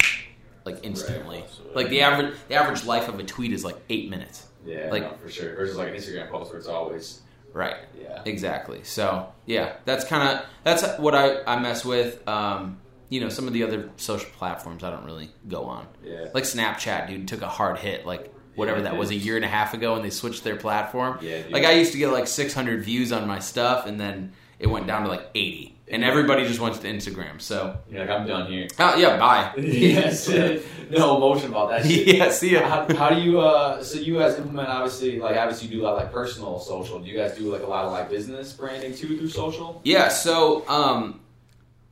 like 0.64 0.78
instantly. 0.84 1.38
Right. 1.38 1.74
Like 1.76 1.88
the 1.90 2.02
average 2.02 2.34
the 2.48 2.54
average 2.54 2.84
life 2.84 3.08
of 3.08 3.18
a 3.18 3.24
tweet 3.24 3.52
is 3.52 3.64
like 3.64 3.76
8 3.88 4.08
minutes. 4.10 4.46
Yeah, 4.64 4.90
Like- 4.90 5.02
no, 5.02 5.16
for 5.16 5.28
sure. 5.28 5.54
Versus 5.56 5.76
like 5.76 5.88
an 5.88 5.94
Instagram 5.94 6.30
post 6.30 6.50
where 6.50 6.58
it's 6.58 6.68
always 6.68 7.20
Right. 7.52 7.76
yeah. 8.00 8.22
Exactly. 8.26 8.84
So, 8.84 9.26
yeah, 9.46 9.72
that's 9.86 10.04
kind 10.04 10.38
of 10.38 10.44
that's 10.64 10.98
what 10.98 11.14
I 11.14 11.42
I 11.44 11.58
mess 11.58 11.84
with 11.84 12.26
um 12.28 12.78
you 13.10 13.20
know, 13.20 13.30
some 13.30 13.46
of 13.46 13.54
the 13.54 13.64
other 13.64 13.88
social 13.96 14.28
platforms 14.36 14.84
I 14.84 14.90
don't 14.90 15.04
really 15.04 15.30
go 15.48 15.64
on. 15.64 15.86
Yeah. 16.04 16.26
Like 16.34 16.44
Snapchat, 16.44 17.08
dude, 17.08 17.26
took 17.26 17.40
a 17.42 17.48
hard 17.48 17.78
hit 17.78 18.04
like 18.06 18.32
whatever 18.58 18.78
Yeah, 18.78 18.84
that 18.90 18.96
was 18.96 19.10
a 19.10 19.14
year 19.14 19.36
and 19.36 19.44
a 19.44 19.48
half 19.48 19.72
ago 19.72 19.94
and 19.94 20.04
they 20.04 20.10
switched 20.10 20.44
their 20.44 20.56
platform. 20.56 21.18
Yeah, 21.22 21.42
dude. 21.42 21.52
Like 21.52 21.64
I 21.64 21.72
used 21.72 21.92
to 21.92 21.98
get 21.98 22.08
like 22.12 22.26
600 22.26 22.82
views 22.84 23.12
on 23.12 23.26
my 23.26 23.38
stuff 23.38 23.86
and 23.86 23.98
then 23.98 24.32
it 24.58 24.66
went 24.66 24.86
down 24.86 25.02
to 25.04 25.08
like 25.08 25.28
80. 25.34 25.74
And 25.90 26.04
everybody 26.04 26.46
just 26.46 26.60
went 26.60 26.74
to 26.74 26.86
Instagram. 26.86 27.40
So, 27.40 27.78
You're 27.90 28.00
like, 28.00 28.10
I'm 28.10 28.26
done 28.26 28.50
here. 28.52 28.68
oh, 28.78 28.96
yeah, 28.96 29.16
bye. 29.16 29.54
yes. 29.58 30.28
no 30.90 31.16
emotion 31.16 31.48
about 31.50 31.70
that 31.70 31.86
shit. 31.86 32.16
yeah, 32.16 32.30
see 32.30 32.50
ya. 32.52 32.68
How, 32.68 32.94
how 32.94 33.08
do 33.08 33.20
you 33.22 33.40
uh 33.40 33.82
so 33.82 33.98
you 33.98 34.18
guys 34.18 34.36
implement 34.36 34.68
obviously 34.68 35.18
like 35.18 35.36
obviously 35.36 35.68
you 35.68 35.76
do 35.76 35.82
a 35.82 35.84
lot 35.84 35.96
like 35.96 36.12
personal 36.12 36.58
social. 36.58 36.98
Do 36.98 37.08
you 37.08 37.16
guys 37.16 37.38
do 37.38 37.50
like 37.50 37.62
a 37.62 37.66
lot 37.66 37.86
of 37.86 37.92
like 37.92 38.10
business 38.10 38.52
branding 38.52 38.94
too 38.94 39.16
through 39.16 39.28
social? 39.30 39.80
Yeah, 39.84 40.08
so 40.08 40.68
um, 40.68 41.20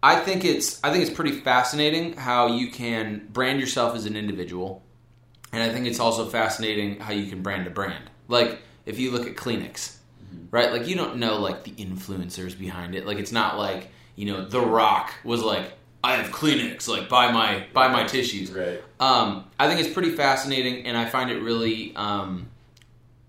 I 0.03 0.21
think 0.21 0.45
it's 0.45 0.83
I 0.85 0.93
think 0.93 1.03
it's 1.07 1.15
pretty 1.15 1.41
fascinating 1.41 2.15
how 2.15 2.49
you 2.49 2.71
can 2.71 3.27
brand 3.33 3.61
yourself 3.61 3.97
as 3.97 4.05
an 4.05 4.15
individual, 4.15 4.83
and 5.53 5.63
I 5.63 5.71
think 5.71 5.87
it's 5.87 6.01
also 6.01 6.27
fascinating 6.27 7.01
how 7.01 7.13
you 7.13 7.31
can 7.31 7.43
brand 7.43 7.67
a 7.67 7.71
brand. 7.71 8.11
Like 8.29 8.61
if 8.85 8.99
you 8.99 9.11
look 9.11 9.27
at 9.27 9.37
Kleenex, 9.37 9.97
right? 10.51 10.73
Like 10.73 10.87
you 10.87 10.97
don't 10.97 11.17
know 11.17 11.39
like 11.39 11.65
the 11.65 11.73
influencers 11.73 12.59
behind 12.59 12.95
it. 12.95 13.07
Like 13.07 13.19
it's 13.19 13.33
not 13.33 13.59
like 13.59 13.89
you 14.15 14.27
know 14.27 14.45
The 14.45 14.61
Rock 14.61 15.13
was 15.25 15.43
like 15.43 15.73
I 16.07 16.17
have 16.17 16.31
Kleenex, 16.31 16.87
like 16.89 17.09
buy 17.09 17.33
my 17.33 17.67
buy 17.73 17.89
my 17.89 18.05
tissues. 18.05 18.53
Right. 18.53 18.81
Um, 19.01 19.45
I 19.59 19.69
think 19.69 19.81
it's 19.81 19.93
pretty 19.93 20.11
fascinating, 20.11 20.87
and 20.87 20.97
I 20.97 21.07
find 21.07 21.31
it 21.31 21.41
really, 21.43 21.95
um, 21.97 22.49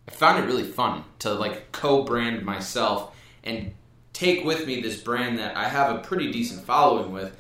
I 0.08 0.12
found 0.12 0.43
it 0.43 0.47
really 0.47 0.63
fun 0.63 1.03
to 1.19 1.34
like 1.34 1.71
co-brand 1.71 2.45
myself 2.45 3.15
and 3.43 3.73
take 4.13 4.45
with 4.45 4.67
me 4.67 4.82
this 4.82 4.97
brand 5.01 5.39
that 5.39 5.58
I 5.58 5.67
have 5.67 5.95
a 5.95 5.99
pretty 5.99 6.32
decent 6.32 6.65
following 6.65 7.12
with, 7.12 7.36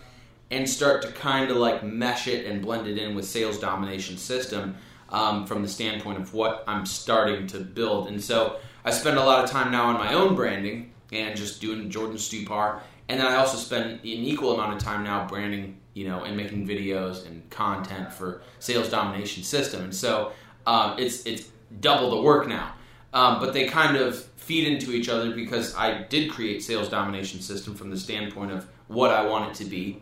and 0.51 0.69
start 0.69 1.01
to 1.01 1.11
kind 1.11 1.51
of 1.51 1.57
like 1.57 1.83
mesh 1.83 2.27
it 2.27 2.45
and 2.45 2.61
blend 2.61 2.87
it 2.87 2.97
in 2.97 3.15
with 3.15 3.25
sales 3.25 3.59
domination 3.59 4.17
system 4.17 4.75
um, 5.09 5.45
from 5.45 5.61
the 5.61 5.67
standpoint 5.67 6.19
of 6.19 6.33
what 6.33 6.63
I'm 6.67 6.85
starting 6.85 7.47
to 7.47 7.59
build. 7.59 8.07
And 8.07 8.23
so 8.23 8.57
I 8.85 8.91
spend 8.91 9.17
a 9.17 9.23
lot 9.23 9.43
of 9.43 9.49
time 9.49 9.71
now 9.71 9.85
on 9.85 9.95
my 9.95 10.13
own 10.13 10.35
branding 10.35 10.93
and 11.11 11.35
just 11.37 11.61
doing 11.61 11.89
Jordan 11.89 12.17
Stupar, 12.17 12.81
and 13.09 13.19
then 13.19 13.27
I 13.27 13.35
also 13.35 13.57
spend 13.57 13.91
an 13.91 13.99
equal 14.03 14.53
amount 14.53 14.73
of 14.73 14.79
time 14.79 15.03
now 15.03 15.25
branding, 15.27 15.77
you 15.93 16.07
know, 16.07 16.23
and 16.23 16.35
making 16.35 16.67
videos 16.67 17.25
and 17.25 17.49
content 17.49 18.11
for 18.11 18.41
sales 18.59 18.89
domination 18.89 19.43
system. 19.43 19.85
And 19.85 19.95
so 19.95 20.33
um, 20.65 20.99
it's 20.99 21.25
it's 21.25 21.49
double 21.79 22.09
the 22.09 22.21
work 22.21 22.47
now. 22.47 22.73
Um, 23.13 23.39
but 23.39 23.53
they 23.53 23.65
kind 23.65 23.95
of 23.95 24.21
feed 24.35 24.67
into 24.67 24.91
each 24.91 25.07
other 25.09 25.31
because 25.33 25.75
I 25.75 26.03
did 26.03 26.29
create 26.29 26.61
sales 26.61 26.89
domination 26.89 27.39
system 27.39 27.75
from 27.75 27.89
the 27.89 27.97
standpoint 27.97 28.51
of 28.51 28.67
what 28.87 29.11
I 29.11 29.25
want 29.25 29.51
it 29.51 29.63
to 29.63 29.65
be, 29.65 30.01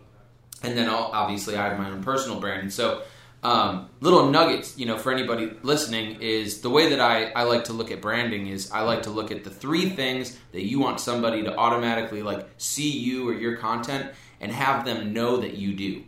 and 0.63 0.77
then 0.77 0.89
obviously 0.89 1.55
I 1.55 1.69
have 1.69 1.77
my 1.77 1.89
own 1.89 2.03
personal 2.03 2.39
brand. 2.39 2.61
And 2.61 2.73
so, 2.73 3.03
um, 3.43 3.89
little 4.01 4.31
nuggets, 4.31 4.75
you 4.75 4.87
know, 4.87 4.97
for 4.97 5.11
anybody 5.11 5.51
listening, 5.61 6.19
is 6.19 6.61
the 6.61 6.69
way 6.69 6.89
that 6.89 6.99
I, 6.99 7.25
I 7.25 7.43
like 7.43 7.65
to 7.65 7.73
look 7.73 7.91
at 7.91 8.01
branding 8.01 8.47
is 8.47 8.71
I 8.71 8.81
like 8.81 9.03
to 9.03 9.11
look 9.11 9.29
at 9.29 9.43
the 9.43 9.51
three 9.51 9.89
things 9.89 10.37
that 10.51 10.63
you 10.63 10.79
want 10.79 10.99
somebody 10.99 11.43
to 11.43 11.55
automatically 11.55 12.23
like 12.23 12.47
see 12.57 12.89
you 12.89 13.29
or 13.29 13.33
your 13.33 13.57
content 13.57 14.11
and 14.41 14.51
have 14.51 14.83
them 14.83 15.13
know 15.13 15.37
that 15.37 15.55
you 15.55 15.75
do. 15.75 16.03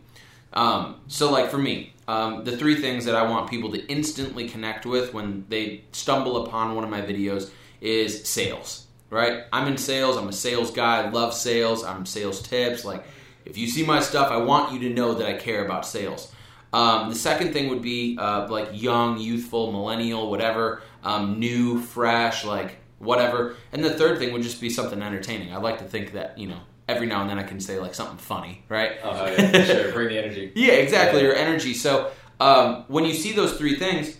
Um, 0.52 1.00
so, 1.06 1.30
like 1.30 1.48
for 1.50 1.58
me, 1.58 1.92
um, 2.08 2.42
the 2.42 2.56
three 2.56 2.74
things 2.74 3.04
that 3.04 3.14
I 3.14 3.22
want 3.28 3.48
people 3.48 3.70
to 3.72 3.86
instantly 3.86 4.48
connect 4.48 4.84
with 4.84 5.14
when 5.14 5.44
they 5.48 5.84
stumble 5.92 6.44
upon 6.44 6.74
one 6.74 6.82
of 6.82 6.90
my 6.90 7.02
videos 7.02 7.50
is 7.80 8.26
sales. 8.26 8.86
Right? 9.10 9.44
I'm 9.52 9.68
in 9.68 9.78
sales. 9.78 10.16
I'm 10.16 10.28
a 10.28 10.32
sales 10.32 10.70
guy. 10.70 11.04
I 11.04 11.10
love 11.10 11.32
sales. 11.32 11.84
I'm 11.84 12.04
sales 12.04 12.42
tips. 12.42 12.84
Like, 12.84 13.04
if 13.44 13.56
you 13.56 13.66
see 13.66 13.84
my 13.84 14.00
stuff, 14.00 14.30
I 14.30 14.36
want 14.38 14.72
you 14.72 14.88
to 14.88 14.94
know 14.94 15.14
that 15.14 15.26
I 15.26 15.34
care 15.34 15.64
about 15.64 15.86
sales. 15.86 16.32
Um, 16.72 17.08
the 17.08 17.14
second 17.14 17.52
thing 17.52 17.68
would 17.70 17.82
be 17.82 18.18
uh, 18.18 18.46
like 18.48 18.68
young, 18.72 19.18
youthful, 19.18 19.72
millennial, 19.72 20.30
whatever, 20.30 20.82
um, 21.02 21.38
new, 21.38 21.80
fresh, 21.80 22.44
like 22.44 22.76
whatever. 22.98 23.56
And 23.72 23.82
the 23.82 23.90
third 23.90 24.18
thing 24.18 24.32
would 24.32 24.42
just 24.42 24.60
be 24.60 24.68
something 24.68 25.00
entertaining. 25.00 25.52
I 25.52 25.58
like 25.58 25.78
to 25.78 25.84
think 25.84 26.12
that 26.12 26.36
you 26.38 26.48
know 26.48 26.60
every 26.88 27.06
now 27.06 27.20
and 27.20 27.30
then 27.30 27.38
I 27.38 27.42
can 27.42 27.60
say 27.60 27.78
like 27.78 27.94
something 27.94 28.18
funny, 28.18 28.64
right? 28.68 28.92
Oh 29.02 29.26
yeah, 29.26 29.64
sure. 29.64 29.92
Bring 29.92 30.08
the 30.08 30.18
energy. 30.18 30.52
Yeah, 30.54 30.74
exactly. 30.74 31.20
Yeah. 31.20 31.28
Your 31.28 31.36
energy. 31.36 31.74
So 31.74 32.10
um, 32.40 32.84
when 32.88 33.04
you 33.04 33.14
see 33.14 33.32
those 33.32 33.56
three 33.56 33.76
things, 33.76 34.18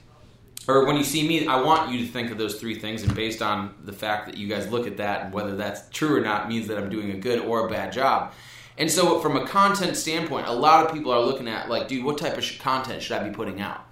or 0.66 0.84
when 0.84 0.96
you 0.96 1.04
see 1.04 1.26
me, 1.26 1.46
I 1.46 1.60
want 1.62 1.90
you 1.90 1.98
to 2.00 2.12
think 2.12 2.30
of 2.30 2.36
those 2.38 2.60
three 2.60 2.78
things, 2.78 3.02
and 3.02 3.14
based 3.14 3.40
on 3.40 3.74
the 3.84 3.92
fact 3.92 4.26
that 4.26 4.36
you 4.36 4.48
guys 4.48 4.70
look 4.70 4.86
at 4.86 4.98
that 4.98 5.24
and 5.24 5.32
whether 5.34 5.56
that's 5.56 5.88
true 5.90 6.16
or 6.16 6.20
not 6.20 6.48
means 6.48 6.66
that 6.68 6.78
I'm 6.78 6.90
doing 6.90 7.10
a 7.10 7.16
good 7.16 7.40
or 7.40 7.66
a 7.66 7.70
bad 7.70 7.92
job. 7.92 8.32
And 8.78 8.90
so, 8.90 9.18
from 9.20 9.36
a 9.36 9.46
content 9.46 9.96
standpoint, 9.96 10.46
a 10.46 10.52
lot 10.52 10.86
of 10.86 10.92
people 10.92 11.12
are 11.12 11.20
looking 11.20 11.48
at 11.48 11.68
like, 11.68 11.88
dude, 11.88 12.04
what 12.04 12.16
type 12.16 12.38
of 12.38 12.44
sh- 12.44 12.58
content 12.58 13.02
should 13.02 13.18
I 13.18 13.28
be 13.28 13.34
putting 13.34 13.60
out? 13.60 13.84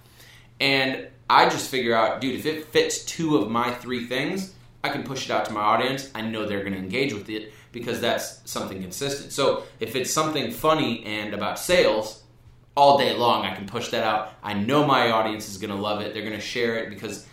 And 0.61 1.07
I 1.29 1.49
just 1.49 1.69
figure 1.69 1.93
out, 1.93 2.21
dude, 2.21 2.39
if 2.39 2.45
it 2.45 2.67
fits 2.67 3.03
two 3.03 3.37
of 3.37 3.51
my 3.51 3.73
three 3.73 4.05
things, 4.05 4.53
I 4.83 4.89
can 4.89 5.03
push 5.03 5.25
it 5.25 5.31
out 5.31 5.45
to 5.45 5.51
my 5.51 5.59
audience. 5.59 6.09
I 6.15 6.21
know 6.21 6.45
they're 6.45 6.61
going 6.61 6.73
to 6.73 6.79
engage 6.79 7.13
with 7.13 7.29
it 7.29 7.53
because 7.73 7.99
that's 7.99 8.39
something 8.49 8.81
consistent. 8.81 9.33
So 9.33 9.63
if 9.81 9.95
it's 9.95 10.11
something 10.11 10.51
funny 10.51 11.03
and 11.05 11.33
about 11.33 11.59
sales, 11.59 12.23
all 12.77 12.97
day 12.97 13.13
long, 13.13 13.43
I 13.43 13.55
can 13.55 13.65
push 13.65 13.89
that 13.89 14.03
out. 14.03 14.33
I 14.41 14.53
know 14.53 14.85
my 14.85 15.11
audience 15.11 15.49
is 15.49 15.57
going 15.57 15.71
to 15.71 15.81
love 15.81 16.01
it. 16.01 16.13
They're 16.13 16.23
going 16.23 16.35
to 16.35 16.39
share 16.39 16.77
it 16.77 16.89
because 16.89 17.25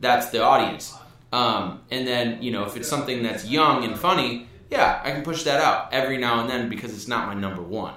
that's 0.00 0.30
the 0.30 0.42
audience. 0.42 0.92
Um, 1.32 1.82
and 1.90 2.06
then, 2.06 2.42
you 2.42 2.50
know, 2.50 2.64
if 2.64 2.76
it's 2.76 2.88
something 2.88 3.22
that's 3.22 3.44
young 3.44 3.84
and 3.84 3.96
funny, 3.96 4.48
yeah, 4.70 5.00
I 5.04 5.10
can 5.12 5.22
push 5.22 5.44
that 5.44 5.60
out 5.60 5.92
every 5.92 6.18
now 6.18 6.40
and 6.40 6.50
then 6.50 6.68
because 6.68 6.94
it's 6.94 7.08
not 7.08 7.26
my 7.28 7.34
number 7.34 7.62
one. 7.62 7.94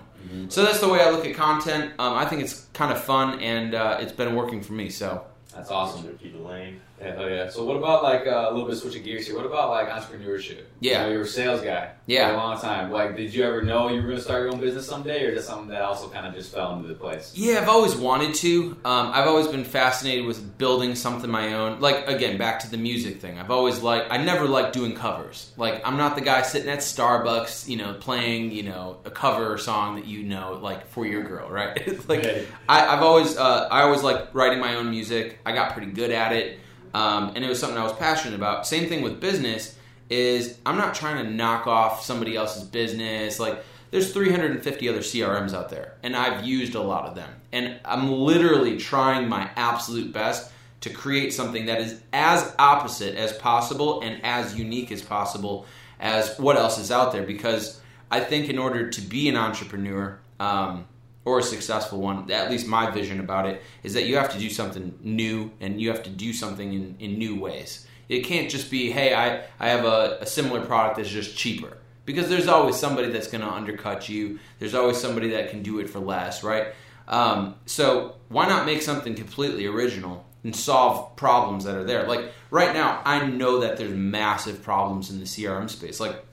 So 0.49 0.63
that's 0.63 0.79
the 0.79 0.87
way 0.87 1.01
I 1.01 1.09
look 1.09 1.25
at 1.25 1.33
content. 1.35 1.93
Um, 1.97 2.13
I 2.13 2.25
think 2.25 2.43
it's 2.43 2.67
kind 2.73 2.91
of 2.91 3.03
fun 3.03 3.39
and 3.39 3.73
uh, 3.73 3.97
it's 3.99 4.11
been 4.11 4.35
working 4.35 4.61
for 4.61 4.73
me. 4.73 4.89
So 4.89 5.25
That's 5.55 5.71
awesome. 5.71 6.17
Keep 6.21 6.35
it 6.35 6.41
lane. 6.41 6.81
Yeah, 7.01 7.15
hell 7.15 7.29
yeah. 7.29 7.49
So 7.49 7.63
what 7.63 7.77
about 7.77 8.03
like 8.03 8.27
uh, 8.27 8.47
a 8.49 8.51
little 8.53 8.67
bit 8.67 8.77
switching 8.77 9.03
gears 9.03 9.27
here? 9.27 9.35
What 9.35 9.45
about 9.45 9.69
like 9.69 9.89
entrepreneurship? 9.89 10.63
Yeah. 10.79 11.01
you 11.01 11.07
know, 11.07 11.13
you're 11.13 11.21
a 11.23 11.27
sales 11.27 11.61
guy. 11.61 11.91
Yeah. 12.05 12.29
for 12.29 12.33
a 12.35 12.37
long 12.37 12.59
time. 12.59 12.91
Like, 12.91 13.15
did 13.15 13.33
you 13.33 13.43
ever 13.43 13.61
know 13.61 13.89
you 13.89 13.97
were 13.97 14.07
going 14.07 14.15
to 14.17 14.21
start 14.21 14.41
your 14.41 14.51
own 14.53 14.59
business 14.59 14.87
someday, 14.87 15.25
or 15.25 15.35
just 15.35 15.47
something 15.47 15.67
that 15.69 15.81
also 15.81 16.09
kind 16.09 16.25
of 16.25 16.33
just 16.33 16.53
fell 16.53 16.73
into 16.75 16.87
the 16.87 16.95
place? 16.95 17.33
Yeah, 17.35 17.59
I've 17.59 17.69
always 17.69 17.95
wanted 17.95 18.33
to. 18.35 18.77
Um, 18.85 19.11
I've 19.13 19.27
always 19.27 19.47
been 19.47 19.63
fascinated 19.63 20.25
with 20.25 20.57
building 20.57 20.95
something 20.95 21.29
my 21.29 21.53
own. 21.53 21.79
Like 21.79 22.07
again, 22.07 22.37
back 22.37 22.59
to 22.61 22.69
the 22.71 22.77
music 22.77 23.21
thing. 23.21 23.39
I've 23.39 23.51
always 23.51 23.81
liked. 23.81 24.11
I 24.11 24.17
never 24.17 24.45
liked 24.47 24.73
doing 24.73 24.95
covers. 24.95 25.51
Like 25.57 25.85
I'm 25.87 25.97
not 25.97 26.15
the 26.15 26.21
guy 26.21 26.41
sitting 26.41 26.69
at 26.69 26.79
Starbucks, 26.79 27.67
you 27.67 27.77
know, 27.77 27.93
playing 27.93 28.51
you 28.51 28.63
know 28.63 28.97
a 29.05 29.11
cover 29.11 29.57
song 29.57 29.95
that 29.95 30.05
you 30.05 30.23
know, 30.23 30.59
like 30.61 30.87
for 30.87 31.05
your 31.05 31.23
girl, 31.23 31.49
right? 31.49 31.87
like 32.09 32.19
Right. 32.23 32.47
I, 32.67 32.87
I've 32.95 33.01
always, 33.03 33.37
uh, 33.37 33.67
I 33.71 33.81
always 33.83 34.03
like 34.03 34.33
writing 34.35 34.59
my 34.59 34.75
own 34.75 34.89
music. 34.89 35.39
I 35.45 35.51
got 35.53 35.73
pretty 35.73 35.91
good 35.91 36.11
at 36.11 36.33
it, 36.33 36.59
um, 36.93 37.33
and 37.35 37.43
it 37.43 37.49
was 37.49 37.59
something 37.59 37.77
I 37.77 37.83
was 37.83 37.93
passionate 37.93 38.35
about. 38.35 38.67
Same 38.67 38.87
thing 38.87 39.01
with 39.01 39.19
business. 39.19 39.75
Is 40.09 40.57
I'm 40.65 40.77
not 40.77 40.95
trying 40.95 41.23
to 41.23 41.31
knock 41.31 41.67
off 41.67 42.03
somebody 42.03 42.35
else's 42.35 42.63
business. 42.63 43.39
Like 43.39 43.63
there's 43.91 44.11
350 44.11 44.89
other 44.89 44.99
CRMs 44.99 45.53
out 45.53 45.69
there, 45.69 45.93
and 46.01 46.15
I've 46.15 46.45
used 46.45 46.75
a 46.75 46.81
lot 46.81 47.05
of 47.05 47.15
them. 47.15 47.29
And 47.51 47.79
I'm 47.85 48.11
literally 48.11 48.77
trying 48.77 49.29
my 49.29 49.49
absolute 49.55 50.11
best 50.11 50.51
to 50.81 50.89
create 50.89 51.33
something 51.33 51.65
that 51.65 51.81
is 51.81 52.01
as 52.13 52.55
opposite 52.57 53.15
as 53.15 53.33
possible 53.33 54.01
and 54.01 54.23
as 54.23 54.57
unique 54.57 54.91
as 54.91 55.01
possible 55.01 55.65
as 55.99 56.37
what 56.39 56.55
else 56.55 56.79
is 56.79 56.91
out 56.91 57.11
there. 57.11 57.23
Because 57.23 57.79
I 58.09 58.19
think 58.19 58.49
in 58.49 58.57
order 58.57 58.89
to 58.89 59.01
be 59.01 59.29
an 59.29 59.35
entrepreneur 59.35 60.19
um, 60.39 60.85
or 61.25 61.39
a 61.39 61.43
successful 61.43 61.99
one, 61.99 62.29
at 62.31 62.49
least 62.49 62.67
my 62.67 62.89
vision 62.89 63.19
about 63.19 63.45
it 63.45 63.61
is 63.83 63.93
that 63.93 64.05
you 64.05 64.15
have 64.15 64.31
to 64.31 64.39
do 64.39 64.49
something 64.49 64.97
new 65.01 65.51
and 65.59 65.81
you 65.81 65.89
have 65.89 66.03
to 66.03 66.09
do 66.09 66.33
something 66.33 66.73
in, 66.73 66.95
in 66.99 67.17
new 67.17 67.39
ways. 67.39 67.85
It 68.07 68.21
can't 68.21 68.49
just 68.49 68.71
be, 68.71 68.89
hey, 68.91 69.13
I, 69.13 69.43
I 69.59 69.69
have 69.69 69.85
a, 69.85 70.17
a 70.21 70.25
similar 70.25 70.65
product 70.65 70.97
that's 70.97 71.09
just 71.09 71.37
cheaper. 71.37 71.77
Because 72.05 72.27
there's 72.27 72.47
always 72.47 72.75
somebody 72.75 73.11
that's 73.11 73.27
going 73.27 73.41
to 73.41 73.51
undercut 73.51 74.09
you. 74.09 74.39
There's 74.57 74.73
always 74.73 74.97
somebody 74.97 75.29
that 75.31 75.51
can 75.51 75.61
do 75.61 75.79
it 75.79 75.89
for 75.89 75.99
less, 75.99 76.43
right? 76.43 76.73
Um, 77.07 77.55
so 77.67 78.15
why 78.29 78.47
not 78.47 78.65
make 78.65 78.81
something 78.81 79.13
completely 79.13 79.67
original 79.67 80.25
and 80.43 80.55
solve 80.55 81.15
problems 81.17 81.65
that 81.65 81.75
are 81.75 81.83
there? 81.83 82.07
Like 82.07 82.31
right 82.49 82.73
now, 82.73 83.01
I 83.05 83.27
know 83.27 83.59
that 83.59 83.77
there's 83.77 83.93
massive 83.93 84.63
problems 84.63 85.11
in 85.11 85.19
the 85.19 85.25
CRM 85.25 85.69
space. 85.69 85.99
Like 85.99 86.25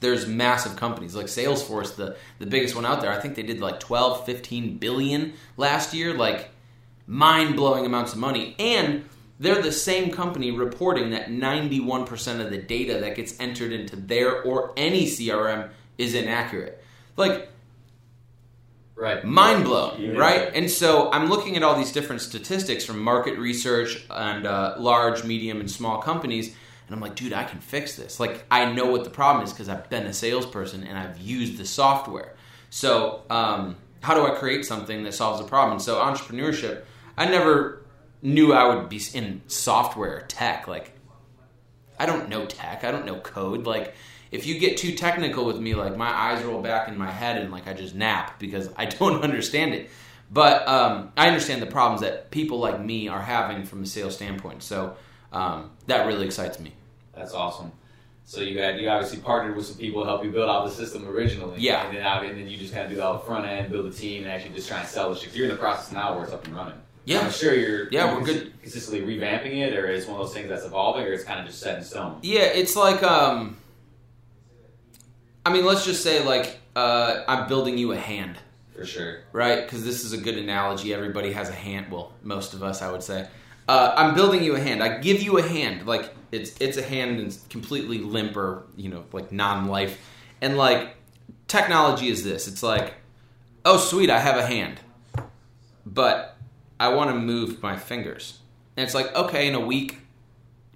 there's 0.00 0.26
massive 0.26 0.76
companies 0.76 1.14
like 1.14 1.26
Salesforce, 1.26 1.96
the, 1.96 2.16
the 2.38 2.46
biggest 2.46 2.74
one 2.74 2.84
out 2.86 3.00
there. 3.00 3.12
I 3.12 3.20
think 3.20 3.34
they 3.34 3.42
did 3.42 3.60
like 3.60 3.80
12, 3.80 4.24
15 4.26 4.78
billion 4.78 5.32
last 5.56 5.94
year, 5.94 6.14
like 6.14 6.50
mind 7.06 7.56
blowing 7.56 7.86
amounts 7.86 8.12
of 8.12 8.18
money. 8.18 8.54
And 8.58 9.04
they're 9.40 9.60
the 9.62 9.72
same 9.72 10.10
company 10.10 10.50
reporting 10.50 11.10
that 11.10 11.28
91% 11.28 12.40
of 12.40 12.50
the 12.50 12.58
data 12.58 13.00
that 13.00 13.16
gets 13.16 13.38
entered 13.40 13.72
into 13.72 13.96
their 13.96 14.42
or 14.42 14.72
any 14.76 15.06
CRM 15.06 15.70
is 15.98 16.14
inaccurate. 16.14 16.82
Like, 17.16 17.48
Right. 18.96 19.24
mind 19.24 19.64
blown, 19.64 20.00
Yeah. 20.00 20.12
right? 20.12 20.50
And 20.54 20.70
so 20.70 21.10
I'm 21.10 21.28
looking 21.28 21.56
at 21.56 21.64
all 21.64 21.74
these 21.76 21.90
different 21.90 22.22
statistics 22.22 22.84
from 22.84 23.02
market 23.02 23.36
research 23.38 24.04
and 24.08 24.46
uh, 24.46 24.76
large, 24.78 25.24
medium, 25.24 25.58
and 25.58 25.68
small 25.68 26.00
companies, 26.00 26.54
and 26.94 27.02
I'm 27.02 27.08
like, 27.08 27.16
dude, 27.16 27.32
I 27.32 27.42
can 27.42 27.58
fix 27.58 27.96
this. 27.96 28.20
Like, 28.20 28.44
I 28.52 28.72
know 28.72 28.86
what 28.86 29.02
the 29.02 29.10
problem 29.10 29.44
is 29.44 29.52
because 29.52 29.68
I've 29.68 29.90
been 29.90 30.06
a 30.06 30.12
salesperson 30.12 30.84
and 30.84 30.96
I've 30.96 31.18
used 31.18 31.58
the 31.58 31.66
software. 31.66 32.36
So, 32.70 33.22
um, 33.28 33.74
how 34.00 34.14
do 34.14 34.24
I 34.24 34.38
create 34.38 34.64
something 34.64 35.02
that 35.02 35.12
solves 35.12 35.40
a 35.40 35.44
problem? 35.44 35.80
So, 35.80 35.96
entrepreneurship, 35.96 36.84
I 37.16 37.24
never 37.24 37.84
knew 38.22 38.52
I 38.52 38.72
would 38.72 38.88
be 38.88 39.00
in 39.12 39.42
software 39.48 40.24
tech. 40.28 40.68
Like, 40.68 40.92
I 41.98 42.06
don't 42.06 42.28
know 42.28 42.46
tech. 42.46 42.84
I 42.84 42.92
don't 42.92 43.06
know 43.06 43.18
code. 43.18 43.66
Like, 43.66 43.94
if 44.30 44.46
you 44.46 44.60
get 44.60 44.76
too 44.76 44.94
technical 44.94 45.44
with 45.44 45.58
me, 45.58 45.74
like 45.74 45.96
my 45.96 46.08
eyes 46.08 46.44
roll 46.44 46.62
back 46.62 46.86
in 46.86 46.96
my 46.96 47.10
head 47.10 47.38
and 47.42 47.50
like 47.50 47.66
I 47.66 47.72
just 47.72 47.96
nap 47.96 48.38
because 48.38 48.68
I 48.76 48.84
don't 48.98 49.24
understand 49.24 49.74
it. 49.74 49.90
But 50.30 50.68
um, 50.68 51.10
I 51.16 51.26
understand 51.26 51.60
the 51.60 51.66
problems 51.66 52.02
that 52.02 52.30
people 52.30 52.58
like 52.58 52.80
me 52.80 53.08
are 53.08 53.20
having 53.20 53.64
from 53.64 53.82
a 53.82 53.86
sales 53.86 54.14
standpoint. 54.14 54.62
So 54.62 54.96
um, 55.32 55.72
that 55.88 56.06
really 56.06 56.24
excites 56.24 56.60
me. 56.60 56.72
That's 57.16 57.34
awesome. 57.34 57.72
So 58.26 58.40
you 58.40 58.58
had 58.58 58.80
you 58.80 58.88
obviously 58.88 59.18
partnered 59.20 59.54
with 59.56 59.66
some 59.66 59.76
people 59.76 60.02
to 60.02 60.06
help 60.06 60.24
you 60.24 60.30
build 60.30 60.48
out 60.48 60.64
the 60.64 60.70
system 60.70 61.06
originally. 61.06 61.60
Yeah. 61.60 61.86
And 61.86 61.96
then 61.96 62.02
out, 62.02 62.24
and 62.24 62.38
then 62.38 62.48
you 62.48 62.56
just 62.56 62.72
kind 62.72 62.86
of 62.86 62.92
do 62.92 63.00
all 63.02 63.14
the 63.14 63.18
front 63.20 63.46
end, 63.46 63.70
build 63.70 63.86
a 63.86 63.90
team, 63.90 64.22
and 64.22 64.32
actually 64.32 64.54
just 64.54 64.68
try 64.68 64.80
and 64.80 64.88
sell 64.88 65.12
the 65.12 65.18
shit. 65.20 65.34
You're 65.34 65.44
in 65.46 65.50
the 65.50 65.58
process 65.58 65.92
now 65.92 66.14
where 66.14 66.24
it's 66.24 66.32
up 66.32 66.46
and 66.46 66.56
running. 66.56 66.80
Yeah. 67.04 67.20
I'm 67.20 67.30
sure 67.30 67.54
you're. 67.54 67.88
Yeah, 67.90 68.10
you're 68.10 68.20
we're 68.20 68.26
good. 68.26 68.52
Consistently 68.62 69.16
revamping 69.16 69.58
it, 69.58 69.76
or 69.76 69.86
it's 69.86 70.06
one 70.06 70.18
of 70.18 70.26
those 70.26 70.34
things 70.34 70.48
that's 70.48 70.64
evolving, 70.64 71.04
or 71.04 71.12
it's 71.12 71.24
kind 71.24 71.38
of 71.38 71.46
just 71.46 71.60
set 71.60 71.76
in 71.76 71.84
stone. 71.84 72.18
Yeah, 72.22 72.44
it's 72.44 72.76
like 72.76 73.02
um, 73.02 73.58
I 75.44 75.52
mean, 75.52 75.66
let's 75.66 75.84
just 75.84 76.02
say 76.02 76.24
like 76.24 76.58
uh, 76.74 77.24
I'm 77.28 77.46
building 77.46 77.76
you 77.76 77.92
a 77.92 77.98
hand. 77.98 78.38
For 78.74 78.84
sure. 78.84 79.20
right? 79.32 79.62
Because 79.62 79.84
this 79.84 80.02
is 80.02 80.12
a 80.12 80.18
good 80.18 80.36
analogy. 80.36 80.92
Everybody 80.92 81.30
has 81.32 81.48
a 81.48 81.52
hand. 81.52 81.92
Well, 81.92 82.12
most 82.24 82.54
of 82.54 82.62
us, 82.64 82.82
I 82.82 82.90
would 82.90 83.04
say. 83.04 83.28
Uh, 83.66 83.94
I'm 83.96 84.14
building 84.14 84.42
you 84.42 84.54
a 84.56 84.60
hand. 84.60 84.82
I 84.82 84.98
give 84.98 85.22
you 85.22 85.38
a 85.38 85.42
hand. 85.42 85.86
Like 85.86 86.14
it's 86.32 86.56
it's 86.60 86.76
a 86.76 86.82
hand 86.82 87.18
and 87.20 87.36
completely 87.48 87.98
limp 87.98 88.36
or 88.36 88.64
you 88.76 88.88
know 88.88 89.04
like 89.12 89.32
non-life. 89.32 89.98
And 90.40 90.56
like 90.56 90.96
technology 91.48 92.08
is 92.08 92.24
this. 92.24 92.46
It's 92.48 92.62
like, 92.62 92.94
oh 93.64 93.78
sweet, 93.78 94.10
I 94.10 94.18
have 94.18 94.36
a 94.36 94.46
hand, 94.46 94.80
but 95.86 96.36
I 96.78 96.88
want 96.88 97.10
to 97.10 97.16
move 97.16 97.62
my 97.62 97.76
fingers. 97.76 98.38
And 98.76 98.84
it's 98.84 98.94
like 98.94 99.14
okay, 99.14 99.48
in 99.48 99.54
a 99.54 99.60
week. 99.60 99.98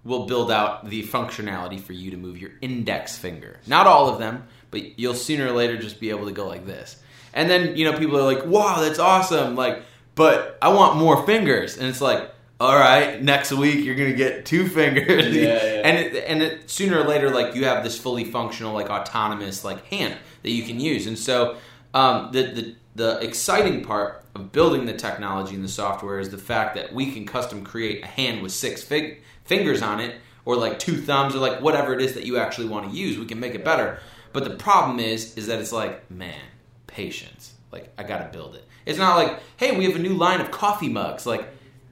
We'll 0.04 0.24
build 0.26 0.50
out 0.50 0.88
the 0.88 1.02
functionality 1.02 1.78
for 1.78 1.92
you 1.92 2.12
to 2.12 2.16
move 2.16 2.38
your 2.38 2.52
index 2.62 3.18
finger. 3.18 3.60
Not 3.66 3.86
all 3.86 4.08
of 4.08 4.18
them, 4.18 4.44
but 4.70 4.98
you'll 4.98 5.12
sooner 5.12 5.48
or 5.48 5.50
later 5.50 5.76
just 5.76 6.00
be 6.00 6.08
able 6.08 6.24
to 6.26 6.32
go 6.32 6.46
like 6.46 6.64
this. 6.64 7.02
And 7.34 7.50
then, 7.50 7.76
you 7.76 7.84
know, 7.84 7.98
people 7.98 8.16
are 8.16 8.22
like, 8.22 8.46
wow, 8.46 8.80
that's 8.80 8.98
awesome. 8.98 9.54
Like, 9.54 9.82
but 10.14 10.56
I 10.62 10.68
want 10.68 10.96
more 10.96 11.26
fingers. 11.26 11.76
And 11.76 11.86
it's 11.88 12.00
like, 12.00 12.30
all 12.60 12.76
right, 12.76 13.22
next 13.22 13.52
week 13.52 13.84
you're 13.84 13.94
to 13.94 14.12
get 14.14 14.44
two 14.44 14.68
fingers. 14.68 15.34
Yeah, 15.34 15.42
yeah. 15.42 15.58
and 15.84 15.98
it, 15.98 16.24
and 16.26 16.42
it, 16.42 16.68
sooner 16.68 17.00
or 17.00 17.04
later, 17.04 17.30
like, 17.30 17.54
you 17.54 17.64
have 17.64 17.84
this 17.84 17.98
fully 17.98 18.24
functional, 18.24 18.74
like, 18.74 18.90
autonomous, 18.90 19.64
like, 19.64 19.84
hand 19.86 20.16
that 20.42 20.50
you 20.50 20.64
can 20.64 20.80
use. 20.80 21.06
And 21.06 21.18
so 21.18 21.56
um, 21.94 22.30
the, 22.32 22.42
the, 22.42 22.74
the 22.94 23.24
exciting 23.24 23.84
part 23.84 24.24
of 24.34 24.52
building 24.52 24.86
the 24.86 24.92
technology 24.92 25.54
and 25.54 25.64
the 25.64 25.68
software 25.68 26.18
is 26.18 26.30
the 26.30 26.38
fact 26.38 26.74
that 26.74 26.92
we 26.92 27.12
can 27.12 27.26
custom 27.26 27.64
create 27.64 28.02
a 28.02 28.06
hand 28.06 28.42
with 28.42 28.52
six 28.52 28.82
fig- 28.82 29.22
fingers 29.44 29.82
on 29.82 30.00
it 30.00 30.16
or 30.44 30.56
like 30.56 30.78
two 30.78 30.96
thumbs 30.96 31.34
or 31.34 31.38
like 31.38 31.60
whatever 31.60 31.92
it 31.92 32.00
is 32.00 32.14
that 32.14 32.24
you 32.24 32.38
actually 32.38 32.68
want 32.68 32.90
to 32.90 32.96
use 32.96 33.18
we 33.18 33.26
can 33.26 33.40
make 33.40 33.54
it 33.54 33.64
better 33.64 33.98
but 34.32 34.44
the 34.44 34.56
problem 34.56 34.98
is 34.98 35.36
is 35.36 35.46
that 35.46 35.58
it's 35.58 35.72
like 35.72 36.10
man 36.10 36.40
patience 36.86 37.54
like 37.72 37.92
i 37.98 38.02
gotta 38.02 38.28
build 38.32 38.54
it 38.54 38.64
it's 38.86 38.98
not 38.98 39.16
like 39.16 39.40
hey 39.56 39.76
we 39.76 39.84
have 39.84 39.96
a 39.96 39.98
new 39.98 40.14
line 40.14 40.40
of 40.40 40.50
coffee 40.50 40.88
mugs 40.88 41.26
like 41.26 41.48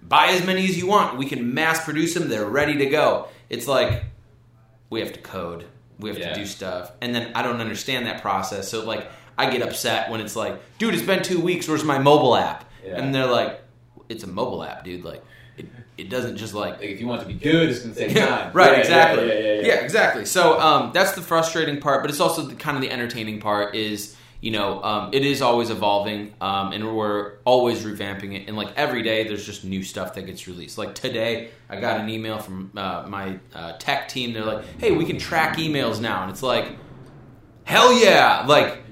buy 0.09 0.29
as 0.29 0.45
many 0.47 0.65
as 0.65 0.77
you 0.79 0.87
want 0.87 1.17
we 1.19 1.27
can 1.27 1.55
mass 1.55 1.85
produce 1.85 2.15
them 2.15 2.29
they're 2.29 2.47
ready 2.47 2.77
to 2.79 2.87
go 2.87 3.29
it's 3.51 3.67
like 3.67 4.05
we 4.91 5.01
have 5.01 5.13
to 5.13 5.21
code 5.21 5.65
we 5.99 6.09
have 6.11 6.19
Yeah. 6.19 6.33
to 6.33 6.41
do 6.41 6.47
stuff 6.47 6.93
and 7.01 7.15
then 7.15 7.33
i 7.35 7.43
don't 7.43 7.61
understand 7.61 8.07
that 8.07 8.21
process 8.23 8.69
so 8.71 8.85
like 8.85 9.07
i 9.39 9.51
get 9.51 9.63
upset 9.63 10.11
when 10.11 10.21
it's 10.21 10.37
like 10.37 10.61
dude 10.79 10.95
it's 10.95 11.03
been 11.03 11.23
two 11.23 11.41
weeks 11.41 11.67
where's 11.69 11.85
my 11.85 11.99
mobile 11.99 12.37
app 12.37 12.65
Yeah. 12.85 12.97
and 12.99 13.15
they're 13.15 13.27
like 13.27 13.61
it's 14.09 14.23
a 14.25 14.29
mobile 14.29 14.63
app 14.63 14.85
dude 14.85 15.05
like 15.05 15.23
it, 15.57 15.67
it 15.97 16.11
doesn't 16.11 16.37
just 16.37 16.53
like 16.55 16.75
Like 16.79 16.91
if 16.91 17.01
you 17.01 17.07
want 17.07 17.23
it 17.23 17.25
to 17.25 17.29
be 17.29 17.39
good, 17.39 17.71
it's 17.71 17.81
gonna 17.81 17.95
take 17.95 18.15
yeah, 18.15 18.27
time. 18.27 18.53
right, 18.53 18.73
Yeah, 18.73 18.79
exactly. 18.79 19.27
Yeah, 19.29 19.35
yeah, 19.39 19.61
yeah, 19.63 19.75
exactly. 19.77 20.27
So 20.27 20.61
um, 20.61 20.91
that's 20.93 21.13
the 21.13 21.23
frustrating 21.23 21.81
part, 21.81 22.03
but 22.03 22.11
it's 22.11 22.21
also 22.21 22.43
the, 22.43 22.55
kind 22.57 22.77
of 22.77 22.83
the 22.83 22.91
entertaining 22.91 23.41
part. 23.41 23.75
Is 23.75 24.15
you 24.41 24.51
know, 24.51 24.83
um, 24.83 25.11
it 25.13 25.25
is 25.25 25.41
always 25.43 25.71
evolving, 25.71 26.35
um, 26.41 26.73
and 26.73 26.97
we're 26.97 27.39
always 27.45 27.85
revamping 27.85 28.35
it. 28.35 28.49
And 28.49 28.57
like 28.57 28.69
every 28.77 29.03
day, 29.03 29.27
there's 29.27 29.45
just 29.47 29.65
new 29.65 29.83
stuff 29.83 30.15
that 30.15 30.27
gets 30.27 30.47
released. 30.47 30.77
Like 30.79 30.95
today, 30.95 31.51
I 31.69 31.81
got 31.81 32.01
an 32.01 32.09
email 32.09 32.39
from 32.39 32.71
uh, 32.77 33.05
my 33.09 33.39
uh, 33.55 33.73
tech 33.79 34.09
team. 34.09 34.33
They're 34.33 34.45
like, 34.45 34.65
"Hey, 34.79 34.93
we 34.93 35.05
can 35.05 35.19
track 35.19 35.57
emails 35.57 36.01
now," 36.01 36.23
and 36.23 36.31
it's 36.31 36.43
like, 36.43 36.77
"Hell 37.65 37.93
yeah!" 37.99 38.45
Like 38.47 38.83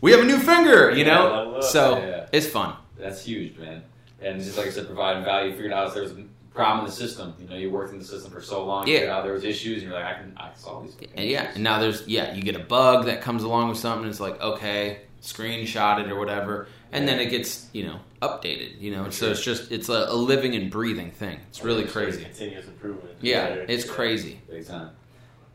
we 0.00 0.10
have 0.12 0.20
a 0.20 0.24
new 0.24 0.38
finger, 0.38 0.90
you 0.90 1.04
know. 1.04 1.54
up. 1.56 1.62
So 1.62 1.98
Yeah. 1.98 2.26
it's 2.32 2.46
fun. 2.46 2.74
That's 2.98 3.24
huge, 3.24 3.56
man. 3.58 3.82
And 4.20 4.40
just 4.42 4.58
like 4.58 4.66
I 4.66 4.70
said, 4.70 4.86
providing 4.86 5.24
value. 5.24 5.52
Figured 5.52 5.72
out 5.72 5.88
if 5.88 5.94
there 5.94 6.02
was 6.02 6.12
a 6.12 6.24
problem 6.52 6.84
in 6.84 6.90
the 6.90 6.96
system. 6.96 7.34
You 7.40 7.48
know, 7.48 7.56
you 7.56 7.70
worked 7.70 7.92
in 7.92 7.98
the 7.98 8.04
system 8.04 8.30
for 8.30 8.40
so 8.40 8.64
long. 8.64 8.86
Yeah. 8.86 8.94
figured 8.94 9.10
out 9.10 9.24
there 9.24 9.32
was 9.32 9.44
issues, 9.44 9.82
and 9.82 9.90
you're 9.90 10.00
like, 10.00 10.16
I 10.16 10.18
can, 10.20 10.32
I 10.36 10.48
can 10.48 10.58
solve 10.58 10.84
these. 10.84 10.96
And 11.14 11.28
yeah, 11.28 11.50
and 11.54 11.62
now 11.62 11.78
there's 11.78 12.06
yeah, 12.06 12.34
you 12.34 12.42
get 12.42 12.56
a 12.56 12.64
bug 12.64 13.06
that 13.06 13.22
comes 13.22 13.42
along 13.42 13.68
with 13.68 13.78
something. 13.78 14.08
It's 14.08 14.20
like 14.20 14.40
okay, 14.40 15.02
screenshot 15.22 16.04
it 16.04 16.10
or 16.10 16.18
whatever, 16.18 16.68
and 16.92 17.06
then 17.06 17.20
it 17.20 17.30
gets 17.30 17.68
you 17.72 17.86
know 17.86 18.00
updated. 18.22 18.80
You 18.80 18.92
know, 18.92 19.10
so 19.10 19.30
it's 19.30 19.42
just 19.42 19.70
it's 19.70 19.88
a, 19.88 20.06
a 20.08 20.14
living 20.14 20.54
and 20.54 20.70
breathing 20.70 21.10
thing. 21.10 21.40
It's 21.48 21.62
really 21.62 21.84
crazy. 21.84 22.24
Continuous 22.24 22.66
improvement. 22.66 23.16
Yeah, 23.20 23.48
Better. 23.48 23.66
it's 23.68 23.84
crazy. 23.84 24.40
Big 24.48 24.66
time. 24.66 24.90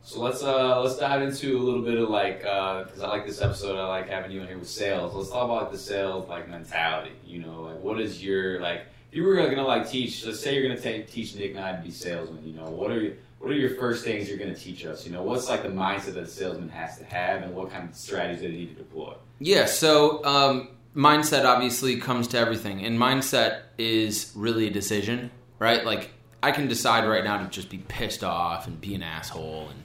So 0.03 0.21
let's 0.21 0.43
uh 0.43 0.81
let's 0.81 0.97
dive 0.97 1.23
into 1.23 1.58
a 1.58 1.62
little 1.62 1.81
bit 1.81 1.97
of 1.97 2.10
like 2.10 2.41
because 2.41 3.01
I 3.01 3.08
like 3.08 3.25
this 3.25 3.41
episode. 3.41 3.75
I 3.75 3.88
like 3.88 4.08
having 4.08 4.31
you 4.31 4.41
in 4.41 4.47
here 4.47 4.60
with 4.60 4.69
sales. 4.69 5.15
Let's 5.15 5.31
talk 5.31 5.45
about 5.45 5.71
the 5.71 5.79
sales 5.79 6.29
like 6.29 6.47
mentality. 6.47 7.12
You 7.25 7.39
know, 7.39 7.63
like 7.63 7.79
what 7.81 7.99
is 7.99 8.23
your 8.23 8.62
like 8.62 8.86
you 9.15 9.23
were 9.23 9.36
gonna 9.36 9.65
like 9.65 9.89
teach, 9.89 10.25
let's 10.25 10.41
say 10.41 10.56
you're 10.56 10.67
gonna 10.67 10.80
take, 10.80 11.10
teach 11.10 11.36
Nick 11.36 11.51
and 11.51 11.60
I 11.62 11.78
to 11.78 11.82
be 11.82 11.89
salesmen. 11.89 12.45
You 12.45 12.54
know, 12.54 12.69
what 12.69 12.91
are 12.91 12.99
you, 12.99 13.15
what 13.39 13.49
are 13.49 13.56
your 13.56 13.75
first 13.75 14.04
things 14.04 14.28
you're 14.28 14.38
gonna 14.38 14.54
teach 14.54 14.86
us? 14.86 15.06
You 15.06 15.13
know, 15.13 15.23
what's 15.23 15.47
like 15.47 15.63
the 15.63 15.69
mindset 15.69 16.15
that 16.15 16.23
a 16.23 16.28
salesman 16.28 16.67
has 16.69 16.97
to 16.97 17.06
have, 17.06 17.41
and 17.41 17.56
what 17.56 17.71
kind 17.71 17.88
of 17.88 17.95
strategies 17.95 18.41
they 18.41 18.49
need 18.49 18.75
to 18.75 18.84
deploy? 18.84 19.13
Yeah, 19.39 19.65
so 19.65 20.23
um, 20.25 20.67
mindset 20.93 21.45
obviously 21.45 21.97
comes 21.97 22.28
to 22.30 22.38
everything, 22.38 22.84
and 22.84 22.99
mindset 22.99 23.62
is 23.78 24.34
really 24.36 24.67
a 24.67 24.71
decision, 24.71 25.32
right? 25.60 25.86
Like 25.86 26.12
I 26.43 26.51
can 26.51 26.67
decide 26.67 27.08
right 27.08 27.23
now 27.23 27.41
to 27.41 27.49
just 27.49 27.69
be 27.69 27.78
pissed 27.78 28.23
off 28.23 28.67
and 28.67 28.82
be 28.82 28.95
an 28.95 29.01
asshole 29.01 29.69
and 29.69 29.85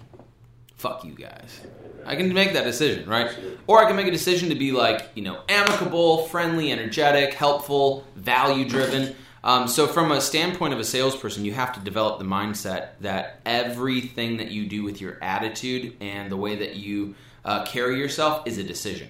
fuck 0.80 1.04
you 1.04 1.12
guys. 1.12 1.60
I 2.06 2.16
can 2.16 2.32
make 2.32 2.54
that 2.54 2.64
decision, 2.64 3.06
right? 3.06 3.30
Or 3.66 3.84
I 3.84 3.86
can 3.86 3.96
make 3.96 4.06
a 4.06 4.10
decision 4.10 4.48
to 4.48 4.54
be 4.54 4.72
like, 4.72 5.10
you 5.14 5.22
know, 5.22 5.42
amicable, 5.46 6.26
friendly, 6.28 6.72
energetic, 6.72 7.34
helpful, 7.34 8.06
value 8.16 8.66
driven. 8.66 9.14
Um, 9.44 9.68
so, 9.68 9.86
from 9.86 10.10
a 10.10 10.20
standpoint 10.22 10.72
of 10.72 10.80
a 10.80 10.84
salesperson, 10.84 11.44
you 11.44 11.52
have 11.52 11.74
to 11.74 11.80
develop 11.80 12.18
the 12.18 12.24
mindset 12.24 12.90
that 13.00 13.40
everything 13.44 14.38
that 14.38 14.50
you 14.50 14.66
do 14.66 14.82
with 14.82 15.02
your 15.02 15.22
attitude 15.22 15.96
and 16.00 16.32
the 16.32 16.36
way 16.36 16.56
that 16.56 16.76
you 16.76 17.14
uh, 17.44 17.64
carry 17.64 17.98
yourself 17.98 18.46
is 18.46 18.56
a 18.56 18.64
decision. 18.64 19.08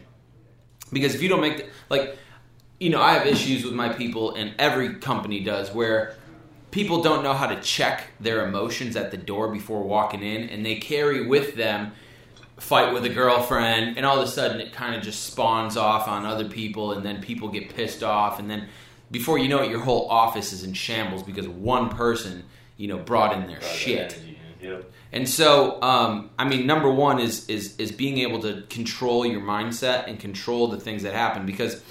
Because 0.93 1.15
if 1.15 1.23
you 1.23 1.29
don't 1.29 1.41
make 1.41 1.57
the, 1.59 1.67
like, 1.89 2.19
you 2.81 2.91
know, 2.91 3.01
I 3.01 3.15
have 3.15 3.27
issues 3.27 3.65
with 3.65 3.75
my 3.75 3.91
people, 3.91 4.35
and 4.35 4.55
every 4.59 4.95
company 4.95 5.41
does, 5.41 5.73
where 5.73 6.17
people 6.71 7.03
don't 7.03 7.23
know 7.23 7.35
how 7.35 7.47
to 7.47 7.61
check 7.61 8.09
their 8.21 8.47
emotions 8.47 8.97
at 8.97 9.11
the 9.11 9.17
door 9.17 9.49
before 9.49 9.83
walking 9.83 10.23
in, 10.23 10.49
and 10.49 10.65
they 10.65 10.77
carry 10.77 11.27
with 11.27 11.57
them 11.57 11.93
fight 12.59 12.93
with 12.93 13.05
a 13.05 13.09
girlfriend, 13.09 13.97
and 13.97 14.05
all 14.05 14.21
of 14.21 14.29
a 14.29 14.31
sudden 14.31 14.61
it 14.61 14.73
kind 14.73 14.95
of 14.95 15.03
just 15.03 15.25
spawns 15.25 15.77
off 15.77 16.07
on 16.07 16.27
other 16.27 16.49
people, 16.49 16.93
and 16.93 17.05
then 17.05 17.23
people 17.23 17.49
get 17.49 17.75
pissed 17.75 18.03
off, 18.03 18.39
and 18.39 18.51
then 18.51 18.69
before 19.11 19.39
you 19.39 19.49
know 19.49 19.63
it, 19.63 19.71
your 19.71 19.81
whole 19.81 20.09
office 20.09 20.53
is 20.53 20.63
in 20.63 20.73
shambles 20.73 21.23
because 21.23 21.49
one 21.49 21.89
person, 21.89 22.45
you 22.77 22.87
know, 22.87 22.99
brought 22.99 23.33
in 23.33 23.47
their 23.47 23.59
Brought 23.59 23.71
shit. 23.73 24.19
Yep. 24.63 24.93
And 25.13 25.29
so, 25.29 25.81
um, 25.83 26.31
I 26.39 26.45
mean, 26.45 26.67
number 26.67 26.91
one 26.91 27.19
is 27.19 27.49
is 27.49 27.77
is 27.79 27.91
being 27.91 28.19
able 28.19 28.41
to 28.43 28.63
control 28.69 29.27
your 29.27 29.41
mindset 29.41 30.07
and 30.07 30.21
control 30.21 30.69
the 30.69 30.79
things 30.79 31.03
that 31.03 31.15
happen 31.15 31.47
because 31.47 31.83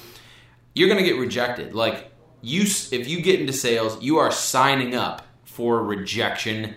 you're 0.73 0.87
going 0.87 1.03
to 1.03 1.05
get 1.05 1.19
rejected. 1.19 1.73
Like 1.73 2.11
you, 2.41 2.62
if 2.63 3.08
you 3.08 3.21
get 3.21 3.39
into 3.39 3.54
sales, 3.54 4.02
you 4.02 4.17
are 4.17 4.32
signing 4.32 4.95
up 4.95 5.25
for 5.43 5.84
rejection 5.84 6.75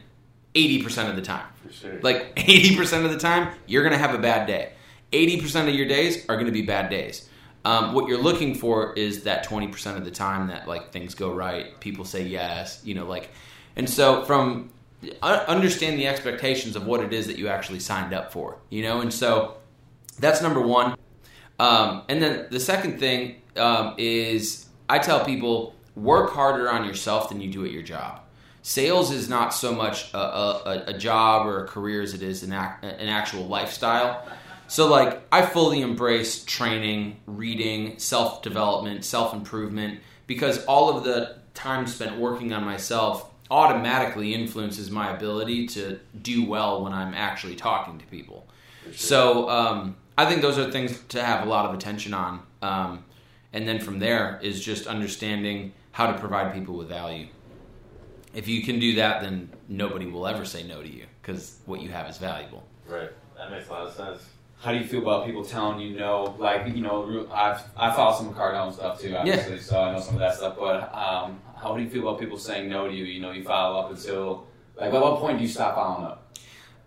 eighty 0.55 0.83
percent 0.83 1.09
of 1.09 1.17
the 1.17 1.23
time. 1.23 1.47
Sure. 1.71 2.01
Like 2.01 2.33
eighty 2.37 2.77
percent 2.77 3.05
of 3.05 3.13
the 3.13 3.19
time, 3.19 3.55
you're 3.67 3.83
going 3.83 3.93
to 3.93 3.99
have 3.99 4.15
a 4.15 4.19
bad 4.19 4.47
day. 4.47 4.73
Eighty 5.13 5.41
percent 5.41 5.69
of 5.69 5.75
your 5.75 5.87
days 5.87 6.25
are 6.29 6.37
going 6.37 6.47
to 6.47 6.53
be 6.53 6.63
bad 6.63 6.91
days. 6.91 7.29
Um, 7.65 7.95
what 7.95 8.09
you're 8.09 8.21
looking 8.21 8.55
for 8.55 8.93
is 8.95 9.25
that 9.25 9.45
twenty 9.45 9.69
percent 9.69 9.99
of 9.99 10.05
the 10.05 10.11
time 10.11 10.49
that 10.49 10.67
like 10.67 10.93
things 10.93 11.15
go 11.15 11.33
right, 11.33 11.79
people 11.81 12.05
say 12.05 12.27
yes, 12.27 12.81
you 12.85 12.95
know, 12.95 13.07
like, 13.07 13.31
and 13.77 13.89
so 13.89 14.25
from 14.25 14.71
uh, 15.23 15.45
understand 15.47 15.99
the 15.99 16.07
expectations 16.07 16.77
of 16.77 16.87
what 16.87 17.01
it 17.01 17.13
is 17.13 17.27
that 17.27 17.39
you 17.39 17.49
actually 17.49 17.81
signed 17.81 18.13
up 18.13 18.33
for, 18.33 18.59
you 18.71 18.83
know, 18.83 19.01
and 19.01 19.13
so 19.13 19.57
that's 20.19 20.43
number 20.43 20.61
one. 20.61 20.97
Um, 21.59 22.03
and 22.09 22.23
then 22.23 22.47
the 22.51 22.61
second 22.61 22.99
thing 22.99 23.43
um, 23.57 23.95
is 23.99 24.67
I 24.93 24.99
tell 24.99 25.25
people 25.25 25.75
work 25.97 26.33
harder 26.33 26.71
on 26.71 26.85
yourself 26.85 27.31
than 27.31 27.41
you 27.41 27.51
do 27.51 27.65
at 27.65 27.71
your 27.71 27.83
job. 27.83 28.21
Sales 28.61 29.11
is 29.11 29.27
not 29.27 29.55
so 29.55 29.73
much 29.73 30.13
a, 30.13 30.19
a, 30.19 30.85
a 30.89 30.99
job 30.99 31.47
or 31.47 31.65
a 31.65 31.67
career 31.67 32.03
as 32.03 32.13
it 32.13 32.23
is 32.23 32.43
an, 32.43 32.53
ac- 32.53 32.77
an 32.83 33.09
actual 33.09 33.47
lifestyle. 33.47 34.23
So, 34.69 34.89
like, 34.89 35.23
I 35.33 35.47
fully 35.47 35.81
embrace 35.81 36.45
training, 36.45 37.17
reading, 37.25 37.99
self 38.01 38.43
development, 38.43 39.03
self 39.07 39.33
improvement, 39.33 40.01
because 40.27 40.63
all 40.67 40.95
of 40.95 41.05
the 41.05 41.39
time 41.55 41.87
spent 41.87 42.19
working 42.19 42.53
on 42.53 42.63
myself 42.63 43.31
automatically 43.51 44.35
influences 44.35 44.91
my 44.91 45.11
ability 45.17 45.69
to 45.69 45.99
do 46.21 46.45
well 46.45 46.85
when 46.85 46.93
I'm 46.93 47.15
actually 47.15 47.57
talking 47.57 47.99
to 47.99 48.05
people. 48.09 48.47
So 48.95 49.49
um, 49.49 49.97
I 50.19 50.27
think 50.27 50.43
those 50.43 50.59
are 50.59 50.71
things 50.71 51.01
to 51.09 51.25
have 51.25 51.47
a 51.47 51.49
lot 51.49 51.65
of 51.65 51.75
attention 51.75 52.13
on. 52.13 52.43
Um, 52.61 53.05
and 53.53 53.69
then 53.69 53.79
from 53.81 53.99
there 53.99 54.39
is 54.43 54.65
just 54.65 54.87
understanding 54.87 55.73
how 55.93 56.11
to 56.11 56.19
provide 56.19 56.55
people 56.55 56.77
with 56.77 56.89
value. 56.89 57.29
If 58.35 58.49
you 58.49 58.63
can 58.63 58.79
do 58.79 58.95
that, 58.97 59.23
then 59.23 59.51
nobody 59.69 60.07
will 60.07 60.27
ever 60.27 60.45
say 60.45 60.63
no 60.63 60.83
to 60.83 60.89
you 60.89 61.05
because 61.21 61.59
what 61.67 61.81
you 61.83 61.91
have 61.91 62.09
is 62.09 62.19
valuable. 62.19 62.65
Right. 62.89 63.11
That 63.37 63.51
makes 63.51 63.69
a 63.69 63.73
lot 63.73 63.87
of 63.89 63.95
sense. 63.95 64.23
How 64.59 64.73
do 64.73 64.79
you 64.79 64.85
feel 64.85 65.03
about 65.03 65.27
people 65.27 65.45
telling 65.45 65.81
you 65.81 65.99
no? 65.99 66.37
Like, 66.39 66.69
you 66.69 66.83
know, 66.83 67.29
I've 67.33 67.61
I 67.77 67.93
follow 67.93 68.17
some 68.17 68.33
Cardone 68.33 68.73
stuff 68.73 69.01
too, 69.01 69.17
obviously, 69.17 69.59
so 69.59 69.81
I 69.81 69.93
know 69.93 70.01
some 70.01 70.15
of 70.15 70.21
that 70.21 70.37
stuff. 70.37 70.57
But 70.57 70.95
um, 70.95 71.41
how 71.61 71.77
do 71.77 71.83
you 71.83 71.91
feel 71.91 72.03
about 72.09 72.21
people 72.21 72.39
saying 72.39 72.69
no 72.69 72.87
to 72.87 72.95
you? 72.95 73.05
You 73.05 73.21
know, 73.21 73.33
you 73.33 73.43
follow 73.43 73.81
up 73.81 73.91
until 73.91 74.47
like, 74.77 74.95
at 74.95 75.01
what 75.01 75.19
point 75.19 75.39
do 75.39 75.43
you 75.45 75.51
stop 75.51 75.75
following 75.75 76.07
up? 76.07 76.39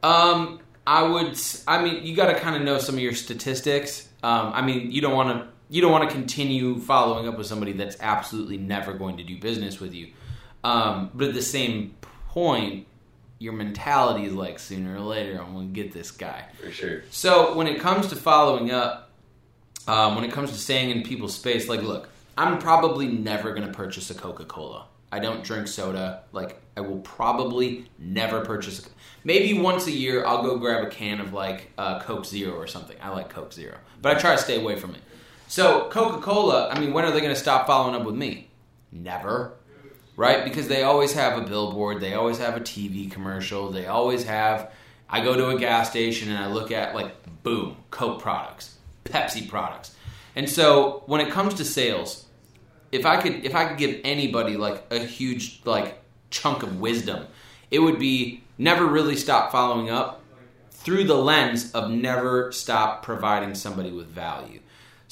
Um, 0.03 0.59
I 0.87 1.03
would. 1.03 1.37
I 1.67 1.83
mean, 1.83 2.05
you 2.05 2.15
got 2.15 2.27
to 2.27 2.39
kind 2.39 2.55
of 2.55 2.61
know 2.61 2.77
some 2.77 2.95
of 2.95 3.01
your 3.01 3.13
statistics. 3.13 4.07
Um, 4.23 4.51
I 4.53 4.61
mean, 4.61 4.91
you 4.91 5.01
don't 5.01 5.13
want 5.13 5.29
to. 5.29 5.54
You 5.69 5.81
don't 5.81 5.91
want 5.91 6.07
to 6.09 6.15
continue 6.15 6.79
following 6.79 7.27
up 7.27 7.37
with 7.37 7.47
somebody 7.47 7.73
that's 7.73 7.97
absolutely 7.99 8.57
never 8.57 8.93
going 8.93 9.17
to 9.17 9.23
do 9.23 9.37
business 9.39 9.79
with 9.79 9.93
you. 9.93 10.09
Um, 10.63 11.11
but 11.13 11.29
at 11.29 11.33
the 11.33 11.41
same 11.41 11.95
point, 12.27 12.87
your 13.39 13.53
mentality 13.53 14.25
is 14.25 14.33
like 14.33 14.59
sooner 14.59 14.95
or 14.95 14.99
later, 14.99 15.41
I'm 15.41 15.53
going 15.53 15.73
to 15.73 15.73
get 15.73 15.91
this 15.91 16.11
guy. 16.11 16.45
For 16.61 16.71
sure. 16.71 17.03
So 17.09 17.55
when 17.55 17.67
it 17.67 17.79
comes 17.79 18.07
to 18.07 18.15
following 18.15 18.71
up, 18.71 19.11
um, 19.87 20.15
when 20.15 20.23
it 20.23 20.31
comes 20.31 20.51
to 20.51 20.57
staying 20.57 20.89
in 20.89 21.03
people's 21.03 21.35
space, 21.35 21.69
like, 21.69 21.81
look, 21.81 22.09
I'm 22.37 22.57
probably 22.59 23.07
never 23.07 23.53
going 23.53 23.67
to 23.67 23.73
purchase 23.73 24.09
a 24.09 24.15
Coca 24.15 24.45
Cola. 24.45 24.87
I 25.11 25.19
don't 25.19 25.43
drink 25.43 25.67
soda. 25.67 26.23
Like, 26.31 26.61
I 26.75 26.81
will 26.81 26.99
probably 26.99 27.89
never 27.99 28.41
purchase. 28.41 28.85
A, 28.85 28.89
maybe 29.23 29.59
once 29.59 29.87
a 29.87 29.91
year, 29.91 30.25
I'll 30.25 30.41
go 30.41 30.57
grab 30.57 30.83
a 30.83 30.89
can 30.89 31.21
of 31.21 31.31
like 31.33 31.71
uh, 31.77 32.01
Coke 32.01 32.25
Zero 32.25 32.53
or 32.53 32.67
something. 32.67 32.97
I 33.01 33.09
like 33.09 33.29
Coke 33.29 33.53
Zero, 33.53 33.77
but 34.01 34.15
I 34.15 34.19
try 34.19 34.35
to 34.35 34.41
stay 34.41 34.59
away 34.59 34.75
from 34.75 34.95
it. 34.95 35.01
So 35.47 35.89
Coca 35.89 36.21
Cola, 36.21 36.69
I 36.69 36.79
mean, 36.79 36.93
when 36.93 37.05
are 37.05 37.11
they 37.11 37.21
going 37.21 37.33
to 37.33 37.39
stop 37.39 37.67
following 37.67 37.95
up 37.95 38.05
with 38.05 38.15
me? 38.15 38.49
Never 38.91 39.53
right? 40.17 40.43
Because 40.43 40.67
they 40.67 40.83
always 40.83 41.13
have 41.13 41.37
a 41.37 41.45
billboard, 41.45 42.01
they 42.01 42.13
always 42.13 42.37
have 42.37 42.55
a 42.55 42.61
TV 42.61 43.09
commercial, 43.09 43.71
they 43.71 43.87
always 43.87 44.23
have. 44.25 44.71
I 45.09 45.23
go 45.23 45.35
to 45.35 45.49
a 45.49 45.59
gas 45.59 45.89
station 45.89 46.29
and 46.29 46.37
I 46.37 46.47
look 46.47 46.71
at 46.71 46.95
like, 46.95 47.13
boom, 47.43 47.77
Coke 47.91 48.21
products, 48.21 48.77
Pepsi 49.03 49.47
products, 49.47 49.95
and 50.35 50.49
so 50.49 51.03
when 51.05 51.21
it 51.21 51.31
comes 51.31 51.53
to 51.55 51.65
sales, 51.65 52.25
if 52.91 53.05
I 53.05 53.21
could, 53.21 53.45
if 53.45 53.55
I 53.55 53.65
could 53.65 53.77
give 53.77 54.01
anybody 54.03 54.57
like 54.57 54.85
a 54.91 54.99
huge 54.99 55.61
like 55.65 56.01
chunk 56.29 56.63
of 56.63 56.79
wisdom, 56.79 57.27
it 57.71 57.79
would 57.79 57.99
be 57.99 58.43
never 58.57 58.85
really 58.85 59.15
stop 59.15 59.51
following 59.51 59.89
up 59.89 60.21
through 60.71 61.03
the 61.03 61.15
lens 61.15 61.71
of 61.73 61.89
never 61.89 62.51
stop 62.51 63.03
providing 63.03 63.55
somebody 63.55 63.91
with 63.91 64.07
value. 64.07 64.59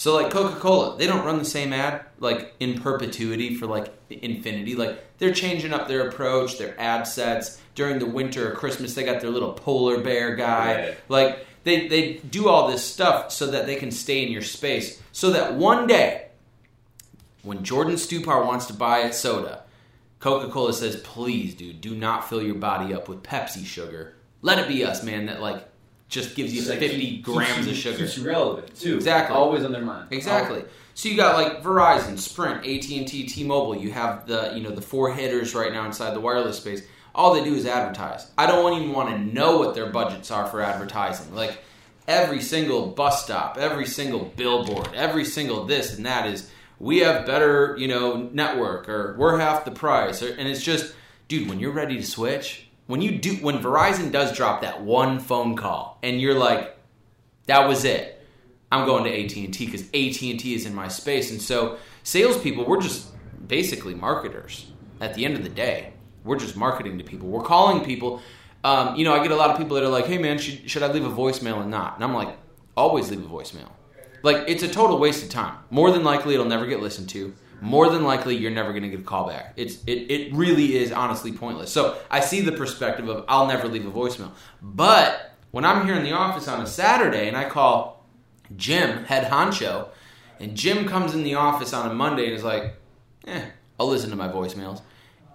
So 0.03 0.15
like 0.15 0.31
Coca-Cola, 0.31 0.97
they 0.97 1.07
don't 1.07 1.25
run 1.25 1.37
the 1.37 1.45
same 1.45 1.71
ad 1.71 2.01
like 2.19 2.55
in 2.59 2.81
perpetuity 2.81 3.55
for 3.55 3.67
like 3.67 3.87
infinity. 4.09 4.75
Like 4.75 5.17
they're 5.17 5.33
changing 5.33 5.73
up 5.73 5.87
their 5.87 6.09
approach, 6.09 6.57
their 6.57 6.77
ad 6.77 7.07
sets 7.07 7.61
during 7.73 7.99
the 7.99 8.05
winter 8.05 8.51
or 8.51 8.53
Christmas. 8.53 8.95
They 8.95 9.05
got 9.05 9.21
their 9.21 9.29
little 9.29 9.53
polar 9.53 10.01
bear 10.01 10.35
guy. 10.35 10.75
Right. 10.75 10.97
Like 11.07 11.47
they 11.63 11.87
they 11.87 12.15
do 12.15 12.49
all 12.49 12.69
this 12.69 12.83
stuff 12.83 13.31
so 13.31 13.47
that 13.51 13.65
they 13.65 13.77
can 13.77 13.91
stay 13.91 14.25
in 14.25 14.29
your 14.29 14.41
space. 14.41 15.01
So 15.13 15.29
that 15.29 15.55
one 15.55 15.87
day, 15.87 16.27
when 17.43 17.63
Jordan 17.63 17.95
Stupar 17.95 18.45
wants 18.45 18.65
to 18.65 18.73
buy 18.73 18.97
a 18.97 19.13
soda, 19.13 19.63
Coca-Cola 20.19 20.73
says, 20.73 20.97
"Please, 20.97 21.55
dude, 21.55 21.79
do 21.79 21.95
not 21.95 22.27
fill 22.27 22.43
your 22.43 22.55
body 22.55 22.93
up 22.93 23.07
with 23.07 23.23
Pepsi 23.23 23.65
sugar. 23.65 24.15
Let 24.41 24.59
it 24.59 24.67
be 24.67 24.83
us, 24.83 25.01
man. 25.01 25.27
That 25.27 25.39
like 25.41 25.65
just 26.13 26.35
gives 26.35 26.53
you 26.53 26.61
like 26.69 26.79
fifty 26.79 26.99
keep- 26.99 27.23
grams 27.23 27.65
keeps 27.65 27.67
of 27.67 27.75
sugar." 27.75 28.05
You 28.05 28.27
relevant 28.27 28.79
too. 28.79 28.95
Exactly. 28.95 29.35
Always 29.35 29.63
on 29.65 29.71
their 29.71 29.81
mind. 29.81 30.07
Exactly. 30.11 30.63
So 30.93 31.09
you 31.09 31.17
got 31.17 31.35
like 31.35 31.63
Verizon, 31.63 32.19
Sprint, 32.19 32.65
AT 32.65 32.97
and 32.97 33.07
T, 33.07 33.25
T-Mobile. 33.25 33.77
You 33.77 33.91
have 33.91 34.27
the 34.27 34.53
you 34.55 34.61
know 34.61 34.71
the 34.71 34.81
four 34.81 35.13
hitters 35.13 35.55
right 35.55 35.73
now 35.73 35.85
inside 35.85 36.13
the 36.13 36.19
wireless 36.19 36.57
space. 36.57 36.83
All 37.15 37.33
they 37.33 37.43
do 37.43 37.53
is 37.53 37.65
advertise. 37.65 38.31
I 38.37 38.45
don't 38.47 38.79
even 38.81 38.93
want 38.93 39.09
to 39.09 39.17
know 39.17 39.57
what 39.57 39.75
their 39.75 39.89
budgets 39.91 40.31
are 40.31 40.47
for 40.47 40.61
advertising. 40.61 41.33
Like 41.35 41.57
every 42.07 42.41
single 42.41 42.87
bus 42.87 43.23
stop, 43.23 43.57
every 43.57 43.85
single 43.85 44.31
billboard, 44.35 44.89
every 44.93 45.25
single 45.25 45.65
this 45.65 45.95
and 45.95 46.05
that 46.05 46.27
is 46.27 46.49
we 46.79 46.99
have 46.99 47.25
better 47.25 47.75
you 47.77 47.87
know 47.87 48.29
network 48.33 48.89
or 48.89 49.15
we're 49.17 49.37
half 49.39 49.65
the 49.65 49.71
price. 49.71 50.21
Or, 50.21 50.29
and 50.33 50.47
it's 50.47 50.63
just, 50.63 50.93
dude, 51.27 51.49
when 51.49 51.59
you're 51.59 51.71
ready 51.71 51.97
to 51.97 52.03
switch, 52.05 52.67
when 52.93 53.01
you 53.01 53.17
do, 53.17 53.33
when 53.37 53.57
Verizon 53.57 54.11
does 54.11 54.37
drop 54.37 54.61
that 54.61 54.83
one 54.83 55.19
phone 55.19 55.55
call, 55.55 55.97
and 56.03 56.21
you're 56.21 56.37
like, 56.37 56.77
that 57.47 57.67
was 57.67 57.85
it. 57.85 58.23
I'm 58.71 58.85
going 58.85 59.03
to 59.05 59.09
AT 59.09 59.35
and 59.35 59.51
T 59.51 59.65
because 59.65 59.81
AT 59.81 60.21
and 60.21 60.39
T 60.39 60.53
is 60.53 60.67
in 60.67 60.75
my 60.75 60.87
space, 60.89 61.31
and 61.31 61.41
so 61.41 61.79
salespeople, 62.03 62.65
we're 62.65 62.79
just 62.79 63.07
basically 63.47 63.95
marketers. 63.95 64.67
At 65.01 65.15
the 65.15 65.25
end 65.25 65.35
of 65.35 65.41
the 65.41 65.49
day, 65.49 65.93
we're 66.23 66.37
just 66.37 66.55
marketing 66.55 66.99
to 66.99 67.03
people. 67.03 67.29
We're 67.29 67.41
calling 67.41 67.83
people. 67.83 68.21
Um, 68.63 68.95
you 68.95 69.05
know, 69.05 69.15
I 69.15 69.23
get 69.23 69.31
a 69.31 69.35
lot 69.35 69.49
of 69.49 69.57
people 69.57 69.73
that 69.73 69.83
are 69.83 69.89
like, 69.89 70.05
"Hey, 70.05 70.19
man, 70.19 70.37
should, 70.37 70.69
should 70.69 70.83
I 70.83 70.91
leave 70.91 71.03
a 71.03 71.09
voicemail 71.09 71.57
or 71.57 71.65
not?" 71.65 71.95
And 71.95 72.03
I'm 72.03 72.13
like, 72.13 72.37
"Always 72.77 73.09
leave 73.09 73.25
a 73.25 73.27
voicemail." 73.27 73.71
Like 74.21 74.43
it's 74.47 74.61
a 74.61 74.67
total 74.67 74.99
waste 74.99 75.23
of 75.23 75.31
time. 75.31 75.57
More 75.71 75.89
than 75.89 76.03
likely, 76.03 76.35
it'll 76.35 76.45
never 76.45 76.67
get 76.67 76.79
listened 76.79 77.09
to. 77.09 77.33
More 77.63 77.89
than 77.89 78.03
likely 78.03 78.35
you're 78.35 78.51
never 78.51 78.71
going 78.71 78.83
to 78.83 78.89
get 78.89 78.99
a 78.99 79.03
call 79.03 79.27
back. 79.27 79.53
It's 79.55 79.81
it, 79.85 80.11
it 80.11 80.33
really 80.33 80.75
is 80.75 80.91
honestly 80.91 81.31
pointless. 81.31 81.71
So 81.71 81.97
I 82.11 82.19
see 82.19 82.41
the 82.41 82.51
perspective 82.51 83.07
of 83.07 83.23
I'll 83.29 83.47
never 83.47 83.69
leave 83.69 83.85
a 83.85 83.91
voicemail. 83.91 84.31
But 84.61 85.31
when 85.51 85.63
I'm 85.63 85.85
here 85.85 85.95
in 85.95 86.03
the 86.03 86.11
office 86.11 86.49
on 86.49 86.61
a 86.61 86.67
Saturday 86.67 87.29
and 87.29 87.37
I 87.37 87.49
call 87.49 88.05
Jim, 88.57 89.05
head 89.05 89.31
honcho, 89.31 89.87
and 90.41 90.57
Jim 90.57 90.87
comes 90.89 91.13
in 91.13 91.23
the 91.23 91.35
office 91.35 91.71
on 91.71 91.89
a 91.89 91.93
Monday 91.93 92.25
and 92.25 92.33
is 92.33 92.43
like, 92.43 92.75
eh, 93.27 93.45
I'll 93.79 93.87
listen 93.87 94.09
to 94.09 94.17
my 94.17 94.27
voicemails. 94.27 94.81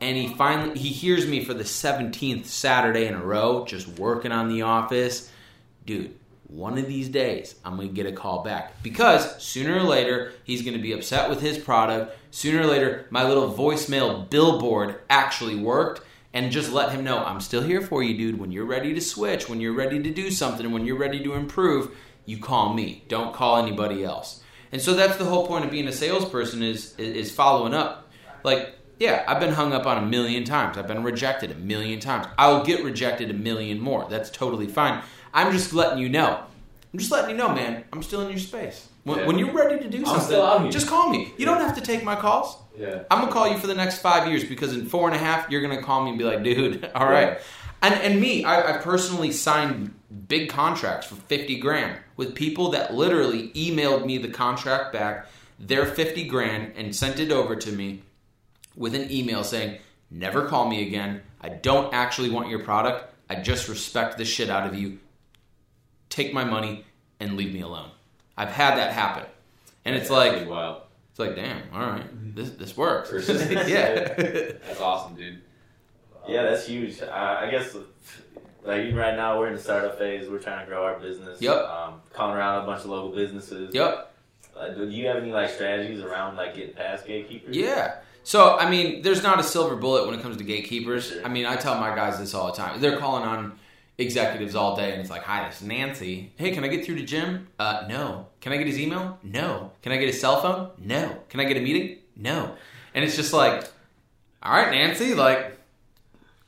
And 0.02 0.16
he 0.16 0.28
finally 0.34 0.78
he 0.78 0.90
hears 0.90 1.26
me 1.26 1.42
for 1.42 1.54
the 1.54 1.64
17th 1.64 2.44
Saturday 2.44 3.06
in 3.06 3.14
a 3.14 3.24
row, 3.24 3.64
just 3.64 3.88
working 3.98 4.32
on 4.32 4.50
the 4.50 4.62
office. 4.62 5.32
Dude, 5.86 6.14
one 6.48 6.78
of 6.78 6.86
these 6.86 7.08
days 7.08 7.54
I'm 7.64 7.76
going 7.76 7.88
to 7.88 7.94
get 7.94 8.06
a 8.06 8.12
call 8.12 8.42
back 8.42 8.82
because 8.82 9.40
sooner 9.42 9.76
or 9.76 9.82
later 9.82 10.32
he's 10.44 10.62
going 10.62 10.76
to 10.76 10.82
be 10.82 10.92
upset 10.92 11.30
with 11.30 11.40
his 11.40 11.58
product. 11.58 12.16
Sooner 12.30 12.62
or 12.62 12.66
later, 12.66 13.06
my 13.10 13.26
little 13.26 13.52
voicemail 13.52 14.28
billboard 14.28 15.00
actually 15.08 15.56
worked. 15.56 16.02
And 16.34 16.52
just 16.52 16.70
let 16.70 16.92
him 16.92 17.04
know 17.04 17.24
I'm 17.24 17.40
still 17.40 17.62
here 17.62 17.80
for 17.80 18.02
you, 18.02 18.16
dude. 18.16 18.38
When 18.38 18.52
you're 18.52 18.66
ready 18.66 18.92
to 18.92 19.00
switch, 19.00 19.48
when 19.48 19.62
you're 19.62 19.72
ready 19.72 20.02
to 20.02 20.10
do 20.12 20.30
something, 20.30 20.70
when 20.70 20.84
you're 20.84 20.98
ready 20.98 21.24
to 21.24 21.32
improve, 21.32 21.96
you 22.26 22.36
call 22.36 22.74
me. 22.74 23.02
Don't 23.08 23.34
call 23.34 23.56
anybody 23.56 24.04
else. 24.04 24.42
And 24.70 24.80
so 24.80 24.94
that's 24.94 25.16
the 25.16 25.24
whole 25.24 25.46
point 25.46 25.64
of 25.64 25.70
being 25.70 25.88
a 25.88 25.92
salesperson 25.92 26.62
is 26.62 26.94
is 26.98 27.32
following 27.32 27.72
up. 27.72 28.10
Like, 28.44 28.74
yeah, 28.98 29.24
I've 29.26 29.40
been 29.40 29.54
hung 29.54 29.72
up 29.72 29.86
on 29.86 30.04
a 30.04 30.06
million 30.06 30.44
times. 30.44 30.76
I've 30.76 30.86
been 30.86 31.02
rejected 31.02 31.50
a 31.50 31.54
million 31.54 32.00
times. 32.00 32.26
I 32.36 32.48
will 32.48 32.64
get 32.64 32.84
rejected 32.84 33.30
a 33.30 33.34
million 33.34 33.80
more. 33.80 34.06
That's 34.10 34.30
totally 34.30 34.66
fine. 34.66 35.02
I'm 35.32 35.52
just 35.52 35.72
letting 35.72 35.98
you 35.98 36.08
know. 36.08 36.42
I'm 36.92 36.98
just 36.98 37.10
letting 37.10 37.30
you 37.30 37.36
know, 37.36 37.54
man. 37.54 37.84
I'm 37.92 38.02
still 38.02 38.20
in 38.22 38.30
your 38.30 38.38
space. 38.38 38.88
When, 39.08 39.18
Yeah. 39.18 39.26
when 39.26 39.38
you're 39.38 39.52
ready 39.52 39.78
to 39.78 39.88
do 39.88 40.04
something, 40.04 40.70
just 40.70 40.86
call 40.86 41.08
me. 41.10 41.32
You 41.36 41.46
don't 41.46 41.60
have 41.60 41.74
to 41.76 41.80
take 41.80 42.04
my 42.04 42.14
calls. 42.16 42.56
Yeah. 42.78 43.02
I'm 43.10 43.20
gonna 43.20 43.32
call 43.32 43.48
you 43.48 43.58
for 43.58 43.66
the 43.66 43.74
next 43.74 43.98
five 44.00 44.28
years 44.28 44.44
because 44.44 44.72
in 44.74 44.86
four 44.86 45.06
and 45.08 45.16
a 45.16 45.18
half, 45.18 45.50
you're 45.50 45.62
gonna 45.62 45.82
call 45.82 46.02
me 46.04 46.10
and 46.10 46.18
be 46.18 46.24
like, 46.24 46.42
dude, 46.44 46.88
all 46.94 47.06
right. 47.08 47.38
And 47.82 47.94
and 47.94 48.20
me, 48.20 48.44
I, 48.44 48.74
I 48.74 48.78
personally 48.78 49.32
signed 49.32 49.94
big 50.28 50.48
contracts 50.50 51.06
for 51.06 51.14
fifty 51.16 51.58
grand 51.58 51.98
with 52.16 52.34
people 52.34 52.70
that 52.72 52.94
literally 52.94 53.48
emailed 53.50 54.04
me 54.04 54.18
the 54.18 54.28
contract 54.28 54.92
back, 54.92 55.26
their 55.58 55.86
fifty 55.86 56.24
grand, 56.28 56.72
and 56.76 56.94
sent 56.94 57.18
it 57.18 57.32
over 57.32 57.56
to 57.56 57.72
me 57.72 58.02
with 58.76 58.94
an 58.94 59.10
email 59.10 59.42
saying, 59.42 59.78
never 60.10 60.46
call 60.46 60.68
me 60.68 60.86
again. 60.86 61.22
I 61.40 61.48
don't 61.48 61.92
actually 61.94 62.30
want 62.30 62.48
your 62.48 62.60
product. 62.60 63.12
I 63.30 63.36
just 63.36 63.68
respect 63.68 64.18
the 64.18 64.24
shit 64.24 64.50
out 64.50 64.66
of 64.66 64.74
you. 64.76 64.98
Take 66.10 66.32
my 66.32 66.44
money 66.44 66.84
and 67.20 67.36
leave 67.36 67.52
me 67.52 67.60
alone. 67.60 67.90
I've 68.38 68.50
had 68.50 68.78
that 68.78 68.92
happen. 68.92 69.24
And 69.84 69.96
it's 69.96 70.10
like 70.10 70.32
Pretty 70.32 70.46
wild. 70.46 70.82
it's 71.10 71.18
like, 71.18 71.34
damn, 71.34 71.62
all 71.72 71.80
right, 71.80 72.34
this 72.34 72.50
this 72.50 72.76
works. 72.76 73.10
Persistence. 73.10 73.68
yeah. 73.68 73.94
That's 74.66 74.80
awesome, 74.80 75.16
dude. 75.16 75.40
Yeah, 76.28 76.42
that's 76.42 76.66
huge. 76.66 77.00
Uh, 77.00 77.06
I 77.40 77.50
guess, 77.50 77.74
like 78.62 78.82
even 78.82 78.96
right 78.96 79.16
now, 79.16 79.38
we're 79.38 79.46
in 79.48 79.54
the 79.54 79.62
startup 79.62 79.98
phase. 79.98 80.28
We're 80.28 80.38
trying 80.38 80.60
to 80.60 80.66
grow 80.70 80.84
our 80.84 80.98
business. 81.00 81.40
Yep. 81.40 81.56
Um, 81.56 82.02
calling 82.12 82.36
around 82.36 82.64
a 82.64 82.66
bunch 82.66 82.80
of 82.84 82.90
local 82.90 83.16
businesses. 83.16 83.74
yep. 83.74 84.14
Uh, 84.54 84.68
do 84.68 84.88
you 84.90 85.06
have 85.06 85.16
any 85.16 85.32
like 85.32 85.48
strategies 85.48 86.02
around 86.02 86.36
like 86.36 86.54
getting 86.54 86.74
past 86.74 87.06
gatekeepers? 87.06 87.56
Yeah. 87.56 87.94
So 88.24 88.58
I 88.58 88.68
mean, 88.68 89.00
there's 89.00 89.22
not 89.22 89.40
a 89.40 89.42
silver 89.42 89.74
bullet 89.74 90.04
when 90.06 90.18
it 90.18 90.22
comes 90.22 90.36
to 90.36 90.44
gatekeepers. 90.44 91.08
Sure. 91.12 91.24
I 91.24 91.28
mean, 91.30 91.46
I 91.46 91.56
tell 91.56 91.76
my 91.80 91.94
guys 91.94 92.18
this 92.18 92.34
all 92.34 92.48
the 92.48 92.56
time. 92.58 92.78
They're 92.78 92.98
calling 92.98 93.24
on 93.24 93.58
executives 93.98 94.54
all 94.54 94.76
day, 94.76 94.92
and 94.92 95.00
it's 95.00 95.10
like, 95.10 95.24
"Hi, 95.24 95.46
this 95.48 95.60
is 95.60 95.66
Nancy. 95.66 96.32
Hey, 96.36 96.52
can 96.52 96.64
I 96.64 96.68
get 96.68 96.84
through 96.84 96.96
to 96.96 97.02
Jim? 97.02 97.48
Uh, 97.58 97.84
no. 97.88 98.28
Can 98.40 98.52
I 98.52 98.56
get 98.56 98.66
his 98.66 98.78
email? 98.78 99.18
No. 99.22 99.72
Can 99.82 99.92
I 99.92 99.96
get 99.96 100.06
his 100.06 100.20
cell 100.20 100.40
phone? 100.40 100.70
No. 100.78 101.18
Can 101.28 101.40
I 101.40 101.44
get 101.44 101.56
a 101.56 101.60
meeting? 101.60 101.98
No. 102.16 102.54
And 102.94 103.04
it's 103.04 103.16
just 103.16 103.32
like, 103.32 103.64
all 104.42 104.52
right, 104.52 104.70
Nancy, 104.70 105.14
like, 105.14 105.58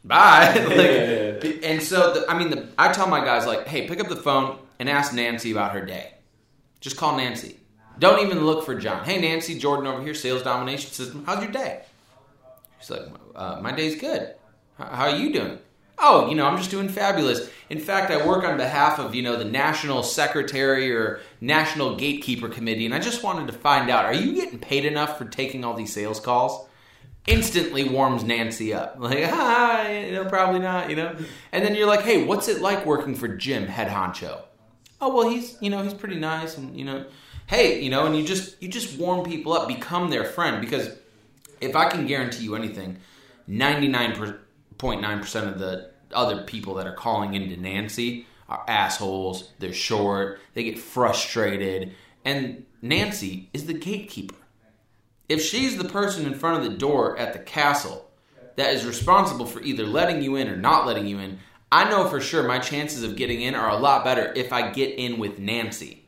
bye. 0.04 0.54
like, 0.54 1.64
and 1.64 1.82
so, 1.82 2.14
the, 2.14 2.26
I 2.28 2.38
mean, 2.38 2.50
the, 2.50 2.68
I 2.78 2.92
tell 2.92 3.06
my 3.06 3.24
guys 3.24 3.46
like, 3.46 3.66
hey, 3.66 3.86
pick 3.86 4.00
up 4.00 4.08
the 4.08 4.16
phone 4.16 4.58
and 4.78 4.88
ask 4.88 5.12
Nancy 5.12 5.50
about 5.50 5.72
her 5.72 5.84
day. 5.84 6.14
Just 6.80 6.96
call 6.96 7.16
Nancy. 7.16 7.56
Don't 7.98 8.24
even 8.24 8.46
look 8.46 8.64
for 8.64 8.74
John. 8.74 9.04
Hey, 9.04 9.20
Nancy, 9.20 9.58
Jordan 9.58 9.86
over 9.86 10.02
here, 10.02 10.14
sales 10.14 10.42
domination 10.42 10.90
system. 10.90 11.24
How's 11.26 11.42
your 11.42 11.52
day? 11.52 11.82
She's 12.80 12.90
like, 12.90 13.08
uh, 13.34 13.60
my 13.60 13.72
day's 13.72 14.00
good. 14.00 14.34
How, 14.78 14.86
how 14.86 15.04
are 15.08 15.16
you 15.16 15.32
doing? 15.32 15.58
Oh, 16.00 16.28
you 16.28 16.34
know, 16.34 16.46
I'm 16.46 16.56
just 16.56 16.70
doing 16.70 16.88
fabulous. 16.88 17.50
In 17.68 17.78
fact, 17.78 18.10
I 18.10 18.26
work 18.26 18.44
on 18.44 18.56
behalf 18.56 18.98
of, 18.98 19.14
you 19.14 19.22
know, 19.22 19.36
the 19.36 19.44
national 19.44 20.02
secretary 20.02 20.90
or 20.92 21.20
national 21.40 21.96
gatekeeper 21.96 22.48
committee, 22.48 22.86
and 22.86 22.94
I 22.94 22.98
just 22.98 23.22
wanted 23.22 23.46
to 23.48 23.52
find 23.52 23.90
out, 23.90 24.06
are 24.06 24.14
you 24.14 24.34
getting 24.34 24.58
paid 24.58 24.84
enough 24.84 25.18
for 25.18 25.24
taking 25.26 25.64
all 25.64 25.74
these 25.74 25.92
sales 25.92 26.18
calls? 26.18 26.66
Instantly 27.26 27.84
warms 27.84 28.24
Nancy 28.24 28.72
up. 28.72 28.96
Like, 29.00 29.24
hi, 29.24 30.06
you 30.06 30.12
know, 30.12 30.24
probably 30.24 30.60
not, 30.60 30.88
you 30.90 30.96
know. 30.96 31.14
And 31.52 31.64
then 31.64 31.74
you're 31.74 31.86
like, 31.86 32.02
hey, 32.02 32.24
what's 32.24 32.48
it 32.48 32.60
like 32.60 32.86
working 32.86 33.14
for 33.14 33.28
Jim, 33.28 33.66
head 33.66 33.88
honcho? 33.88 34.42
oh 35.00 35.14
well 35.14 35.28
he's 35.28 35.56
you 35.60 35.70
know 35.70 35.82
he's 35.82 35.94
pretty 35.94 36.16
nice 36.16 36.56
and 36.56 36.78
you 36.78 36.84
know 36.84 37.04
hey 37.46 37.80
you 37.82 37.90
know 37.90 38.06
and 38.06 38.16
you 38.16 38.24
just 38.24 38.60
you 38.62 38.68
just 38.68 38.98
warm 38.98 39.24
people 39.24 39.52
up 39.52 39.66
become 39.66 40.10
their 40.10 40.24
friend 40.24 40.60
because 40.60 40.90
if 41.60 41.74
i 41.74 41.88
can 41.88 42.06
guarantee 42.06 42.44
you 42.44 42.54
anything 42.54 42.98
99.9% 44.80 45.52
of 45.52 45.58
the 45.58 45.90
other 46.12 46.42
people 46.42 46.74
that 46.74 46.86
are 46.86 46.94
calling 46.94 47.34
into 47.34 47.56
nancy 47.56 48.26
are 48.48 48.64
assholes 48.66 49.50
they're 49.60 49.72
short 49.72 50.40
they 50.54 50.64
get 50.64 50.78
frustrated 50.78 51.94
and 52.24 52.64
nancy 52.82 53.48
is 53.52 53.66
the 53.66 53.74
gatekeeper 53.74 54.34
if 55.28 55.40
she's 55.40 55.76
the 55.76 55.88
person 55.88 56.26
in 56.26 56.34
front 56.34 56.58
of 56.58 56.68
the 56.68 56.76
door 56.76 57.16
at 57.16 57.32
the 57.32 57.38
castle 57.38 58.10
that 58.56 58.74
is 58.74 58.84
responsible 58.84 59.46
for 59.46 59.62
either 59.62 59.86
letting 59.86 60.22
you 60.22 60.36
in 60.36 60.48
or 60.48 60.56
not 60.56 60.86
letting 60.86 61.06
you 61.06 61.18
in, 61.18 61.38
I 61.72 61.88
know 61.88 62.08
for 62.08 62.20
sure 62.20 62.42
my 62.42 62.58
chances 62.58 63.02
of 63.02 63.16
getting 63.16 63.40
in 63.40 63.54
are 63.54 63.70
a 63.70 63.76
lot 63.76 64.04
better 64.04 64.32
if 64.34 64.52
I 64.52 64.70
get 64.70 64.98
in 64.98 65.18
with 65.18 65.38
Nancy. 65.38 66.04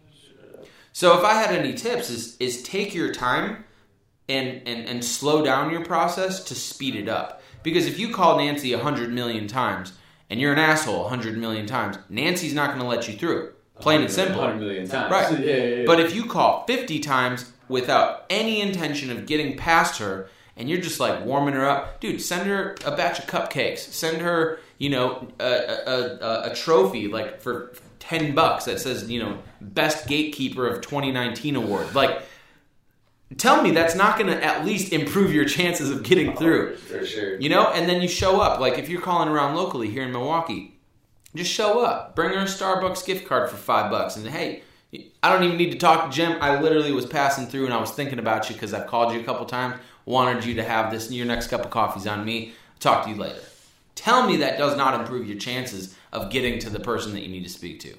So 0.93 1.17
if 1.17 1.25
I 1.25 1.35
had 1.35 1.55
any 1.55 1.75
tips 1.75 2.11
is 2.11 2.37
is 2.39 2.63
take 2.65 2.95
your 2.95 3.15
time 3.15 3.65
and 4.29 4.67
and 4.67 4.89
and 4.89 5.05
slow 5.05 5.45
down 5.45 5.71
your 5.71 5.85
process 5.85 6.45
to 6.45 6.55
speed 6.55 6.97
it 6.97 7.09
up. 7.09 7.42
Because 7.63 7.87
if 7.87 7.99
you 7.99 8.13
call 8.13 8.39
Nancy 8.39 8.73
a 8.73 8.79
hundred 8.79 9.13
million 9.13 9.47
times 9.47 9.93
and 10.31 10.41
you're 10.41 10.53
an 10.53 10.59
asshole 10.59 11.07
a 11.07 11.09
hundred 11.09 11.37
million 11.37 11.67
times, 11.67 11.99
Nancy's 12.09 12.55
not 12.55 12.69
going 12.69 12.81
to 12.81 12.87
let 12.87 13.09
you 13.09 13.15
through. 13.15 13.53
Plain 13.81 14.03
and 14.03 14.11
simple. 14.11 14.41
100 14.41 14.61
million 14.61 14.89
times. 14.89 15.11
Right. 15.11 15.41
Yeah, 15.41 15.57
yeah, 15.57 15.75
yeah. 15.77 15.85
But 15.87 15.99
if 15.99 16.15
you 16.15 16.27
call 16.27 16.65
50 16.67 17.01
times 17.01 17.51
without 17.69 18.27
any 18.31 18.61
intention 18.61 19.11
of 19.11 19.27
getting 19.27 19.57
past 19.57 19.99
her 19.99 20.29
and 20.57 20.69
you're 20.69 20.81
just 20.81 21.01
like 21.01 21.25
warming 21.25 21.55
her 21.55 21.69
up, 21.69 22.01
dude, 22.01 22.21
send 22.21 22.49
her 22.49 22.77
a 22.85 22.95
batch 22.95 23.19
of 23.19 23.27
cupcakes. 23.27 23.79
Send 23.79 24.21
her, 24.21 24.61
you 24.79 24.91
know, 24.91 25.27
a, 25.41 25.45
a, 25.45 25.97
a, 25.97 26.53
a 26.53 26.55
trophy 26.55 27.09
like 27.09 27.41
for 27.41 27.73
10 27.99 28.35
bucks 28.35 28.67
that 28.67 28.81
says, 28.81 29.11
you 29.11 29.21
know, 29.21 29.39
best 29.61 30.07
gatekeeper 30.07 30.67
of 30.67 30.81
2019 30.83 31.57
award. 31.57 31.95
Like, 31.95 32.23
tell 33.39 33.63
me 33.63 33.71
that's 33.71 33.95
not 33.95 34.19
going 34.19 34.29
to 34.29 34.45
at 34.45 34.65
least 34.65 34.93
improve 34.93 35.33
your 35.33 35.45
chances 35.45 35.91
of 35.91 36.03
getting 36.03 36.31
oh, 36.31 36.37
through. 36.37 36.77
For 36.77 37.05
sure. 37.05 37.41
You 37.41 37.49
know, 37.49 37.69
and 37.69 37.89
then 37.89 38.03
you 38.03 38.09
show 38.09 38.41
up. 38.41 38.61
Like 38.61 38.79
if 38.79 38.89
you're 38.89 39.01
calling 39.01 39.29
around 39.29 39.55
locally 39.55 39.91
here 39.91 40.03
in 40.03 40.13
Milwaukee, 40.13 40.79
just 41.35 41.51
show 41.51 41.85
up. 41.85 42.15
Bring 42.15 42.31
her 42.31 42.41
a 42.41 42.45
Starbucks 42.45 43.05
gift 43.07 43.27
card 43.27 43.51
for 43.51 43.57
five 43.57 43.91
bucks, 43.91 44.17
and 44.17 44.27
hey, 44.27 44.63
I 45.23 45.33
don't 45.33 45.45
even 45.45 45.57
need 45.57 45.73
to 45.73 45.79
talk 45.79 46.11
to 46.11 46.15
Jim. 46.15 46.37
I 46.43 46.61
literally 46.61 46.93
was 46.93 47.07
passing 47.07 47.47
through 47.47 47.65
and 47.65 47.73
I 47.73 47.81
was 47.81 47.91
thinking 47.93 48.19
about 48.19 48.51
you 48.51 48.55
because 48.55 48.75
I've 48.75 48.87
called 48.87 49.15
you 49.15 49.21
a 49.21 49.25
couple 49.25 49.47
times. 49.47 49.77
Wanted 50.05 50.45
you 50.45 50.55
to 50.55 50.65
have 50.65 50.91
this. 50.91 51.11
Your 51.11 51.27
next 51.27 51.47
cup 51.47 51.65
of 51.65 51.71
coffee's 51.71 52.07
on 52.07 52.25
me. 52.25 52.53
Talk 52.79 53.05
to 53.05 53.11
you 53.11 53.17
later. 53.17 53.41
Tell 53.95 54.27
me 54.27 54.39
that 54.39 54.59
does 54.59 54.77
not 54.77 54.99
improve 54.99 55.27
your 55.27 55.39
chances 55.39 55.97
of 56.13 56.31
getting 56.31 56.59
to 56.59 56.71
the 56.71 56.81
person 56.81 57.13
that 57.13 57.23
you 57.23 57.29
need 57.29 57.45
to 57.45 57.51
speak 57.51 57.81
to. 57.81 57.95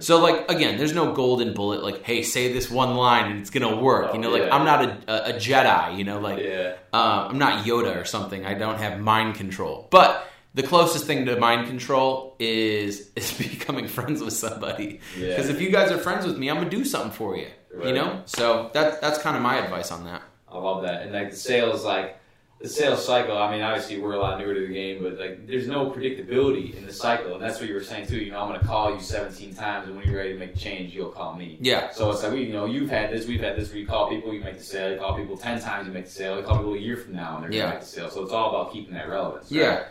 So, 0.00 0.20
like, 0.20 0.50
again, 0.50 0.78
there's 0.78 0.94
no 0.94 1.12
golden 1.12 1.54
bullet. 1.54 1.82
Like, 1.82 2.02
hey, 2.02 2.22
say 2.22 2.52
this 2.52 2.70
one 2.70 2.94
line 2.96 3.30
and 3.30 3.40
it's 3.40 3.50
gonna 3.50 3.76
work. 3.76 4.12
You 4.14 4.20
know, 4.20 4.30
like 4.30 4.44
yeah. 4.44 4.54
I'm 4.54 4.64
not 4.64 4.84
a, 4.84 4.98
a, 5.32 5.36
a 5.36 5.38
Jedi. 5.38 5.96
You 5.98 6.04
know, 6.04 6.20
like 6.20 6.38
Yeah. 6.38 6.74
uh, 6.92 7.28
I'm 7.30 7.38
not 7.38 7.64
Yoda 7.64 8.00
or 8.00 8.04
something. 8.04 8.44
I 8.46 8.54
don't 8.54 8.78
have 8.78 8.98
mind 9.00 9.34
control. 9.36 9.88
But 9.90 10.26
the 10.54 10.62
closest 10.62 11.06
thing 11.06 11.26
to 11.26 11.38
mind 11.38 11.68
control 11.68 12.36
is 12.38 13.10
is 13.16 13.32
becoming 13.36 13.88
friends 13.88 14.22
with 14.22 14.34
somebody. 14.34 15.00
Yeah. 15.18 15.28
Because 15.28 15.48
if 15.48 15.60
you 15.60 15.70
guys 15.70 15.90
are 15.90 15.98
friends 15.98 16.26
with 16.26 16.38
me, 16.38 16.48
I'm 16.50 16.56
gonna 16.56 16.70
do 16.70 16.84
something 16.84 17.12
for 17.12 17.36
you. 17.36 17.48
You 17.84 17.92
know. 17.92 18.22
So 18.26 18.70
that 18.74 19.00
that's 19.00 19.18
kind 19.18 19.36
of 19.36 19.42
my 19.42 19.56
advice 19.58 19.90
on 19.92 20.04
that. 20.04 20.22
I 20.50 20.58
love 20.58 20.82
that. 20.82 21.02
And 21.02 21.12
like 21.12 21.30
the 21.30 21.36
sales, 21.36 21.84
like 21.84 22.19
the 22.60 22.68
sales 22.68 23.04
cycle. 23.06 23.38
I 23.38 23.50
mean, 23.50 23.62
obviously 23.62 23.98
we're 23.98 24.12
a 24.12 24.18
lot 24.18 24.38
newer 24.38 24.52
to 24.52 24.60
the 24.66 24.72
game, 24.72 25.02
but 25.02 25.18
like 25.18 25.46
there's 25.46 25.66
no 25.66 25.90
predictability 25.90 26.76
in 26.76 26.84
the 26.86 26.92
cycle, 26.92 27.32
and 27.34 27.42
that's 27.42 27.58
what 27.58 27.68
you 27.68 27.74
were 27.74 27.82
saying 27.82 28.06
too. 28.06 28.18
You 28.18 28.32
know, 28.32 28.40
I'm 28.40 28.48
going 28.48 28.60
to 28.60 28.66
call 28.66 28.92
you 28.94 29.00
17 29.00 29.54
times, 29.54 29.86
and 29.88 29.96
when 29.96 30.06
you're 30.06 30.16
ready 30.18 30.34
to 30.34 30.38
make 30.38 30.54
a 30.54 30.58
change, 30.58 30.94
you'll 30.94 31.08
call 31.10 31.34
me. 31.34 31.56
Yeah. 31.60 31.90
So 31.90 32.10
it's 32.10 32.22
like 32.22 32.32
we, 32.32 32.42
you 32.44 32.52
know, 32.52 32.66
you've 32.66 32.90
had 32.90 33.10
this, 33.10 33.26
we've 33.26 33.40
had 33.40 33.56
this. 33.56 33.70
Where 33.70 33.78
you 33.78 33.86
call 33.86 34.10
people, 34.10 34.34
you 34.34 34.40
make 34.40 34.58
the 34.58 34.64
sale. 34.64 34.92
You 34.92 34.98
call 34.98 35.16
people 35.16 35.38
10 35.38 35.60
times, 35.60 35.86
you 35.88 35.94
make 35.94 36.04
the 36.04 36.10
sale. 36.10 36.36
You 36.36 36.42
call 36.42 36.58
people 36.58 36.74
a 36.74 36.78
year 36.78 36.98
from 36.98 37.14
now, 37.14 37.36
and 37.36 37.44
they're 37.44 37.52
Yeah. 37.52 37.58
going 37.60 37.70
to 37.72 37.76
make 37.78 37.84
the 37.84 37.90
sale. 37.90 38.10
So 38.10 38.22
it's 38.24 38.32
all 38.32 38.50
about 38.50 38.72
keeping 38.74 38.92
that 38.94 39.08
relevance. 39.08 39.50
right? 39.50 39.60
Yeah. 39.60 39.84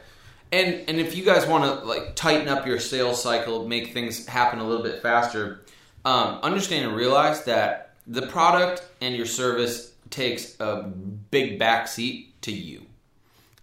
And 0.52 0.84
and 0.90 1.00
if 1.00 1.16
you 1.16 1.24
guys 1.24 1.46
want 1.48 1.64
to 1.64 1.86
like 1.86 2.16
tighten 2.16 2.48
up 2.48 2.66
your 2.68 2.80
sales 2.80 3.22
cycle, 3.22 3.68
make 3.68 3.94
things 3.94 4.26
happen 4.28 4.58
a 4.60 4.64
little 4.68 4.84
bit 4.84 5.02
faster, 5.02 5.62
um, 6.06 6.40
understand 6.44 6.86
and 6.88 6.96
realize 6.96 7.44
that 7.46 7.94
the 8.08 8.24
product 8.28 8.84
and 9.02 9.16
your 9.16 9.28
service 9.28 9.94
takes 10.10 10.60
a 10.60 10.84
big 11.30 11.60
backseat 11.60 12.29
to 12.42 12.52
you. 12.52 12.86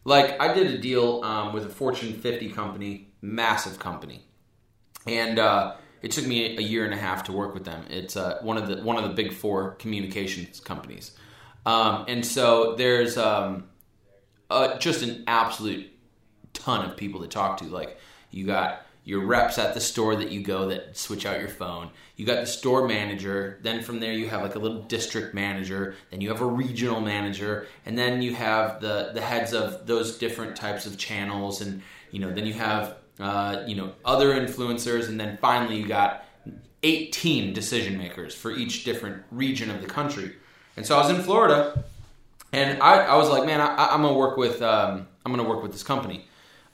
Like 0.04 0.40
I 0.40 0.54
did 0.54 0.68
a 0.68 0.78
deal 0.78 1.22
um, 1.24 1.52
with 1.52 1.66
a 1.66 1.68
Fortune 1.68 2.12
50 2.14 2.50
company, 2.50 3.08
massive 3.20 3.78
company, 3.78 4.22
and 5.06 5.38
uh, 5.38 5.74
it 6.02 6.12
took 6.12 6.26
me 6.26 6.56
a 6.56 6.60
year 6.60 6.84
and 6.84 6.94
a 6.94 6.96
half 6.96 7.24
to 7.24 7.32
work 7.32 7.54
with 7.54 7.64
them. 7.64 7.84
It's 7.90 8.16
uh, 8.16 8.38
one 8.42 8.56
of 8.56 8.68
the 8.68 8.82
one 8.82 8.96
of 8.96 9.02
the 9.02 9.10
big 9.10 9.32
four 9.32 9.72
communications 9.72 10.60
companies, 10.60 11.16
um, 11.64 12.04
and 12.06 12.24
so 12.24 12.76
there's 12.76 13.16
um, 13.16 13.64
uh, 14.48 14.78
just 14.78 15.02
an 15.02 15.24
absolute 15.26 15.90
ton 16.52 16.88
of 16.88 16.96
people 16.96 17.20
to 17.22 17.28
talk 17.28 17.58
to. 17.58 17.64
Like 17.64 17.98
you 18.30 18.46
got 18.46 18.85
your 19.06 19.24
reps 19.24 19.56
at 19.56 19.72
the 19.72 19.80
store 19.80 20.16
that 20.16 20.32
you 20.32 20.42
go 20.42 20.68
that 20.68 20.96
switch 20.96 21.24
out 21.24 21.38
your 21.38 21.48
phone. 21.48 21.90
You 22.16 22.26
got 22.26 22.40
the 22.40 22.46
store 22.46 22.88
manager. 22.88 23.60
Then 23.62 23.80
from 23.80 24.00
there 24.00 24.12
you 24.12 24.28
have 24.28 24.42
like 24.42 24.56
a 24.56 24.58
little 24.58 24.82
district 24.82 25.32
manager. 25.32 25.94
Then 26.10 26.20
you 26.20 26.28
have 26.28 26.40
a 26.40 26.46
regional 26.46 27.00
manager, 27.00 27.68
and 27.86 27.96
then 27.96 28.20
you 28.20 28.34
have 28.34 28.80
the 28.80 29.12
the 29.14 29.20
heads 29.20 29.54
of 29.54 29.86
those 29.86 30.18
different 30.18 30.56
types 30.56 30.86
of 30.86 30.98
channels, 30.98 31.60
and 31.60 31.82
you 32.10 32.18
know 32.18 32.32
then 32.32 32.46
you 32.46 32.54
have 32.54 32.96
uh, 33.20 33.62
you 33.64 33.76
know 33.76 33.92
other 34.04 34.34
influencers, 34.34 35.08
and 35.08 35.20
then 35.20 35.38
finally 35.40 35.76
you 35.76 35.86
got 35.86 36.24
18 36.82 37.52
decision 37.54 37.96
makers 37.96 38.34
for 38.34 38.50
each 38.50 38.82
different 38.82 39.22
region 39.30 39.70
of 39.70 39.82
the 39.82 39.88
country. 39.88 40.34
And 40.76 40.84
so 40.84 40.96
I 40.98 41.06
was 41.06 41.16
in 41.16 41.22
Florida, 41.22 41.84
and 42.52 42.82
I, 42.82 43.04
I 43.04 43.16
was 43.16 43.28
like, 43.28 43.46
man, 43.46 43.60
I, 43.60 43.86
I'm 43.86 44.02
gonna 44.02 44.18
work 44.18 44.36
with 44.36 44.60
um, 44.62 45.06
I'm 45.24 45.30
gonna 45.32 45.48
work 45.48 45.62
with 45.62 45.70
this 45.70 45.84
company. 45.84 46.25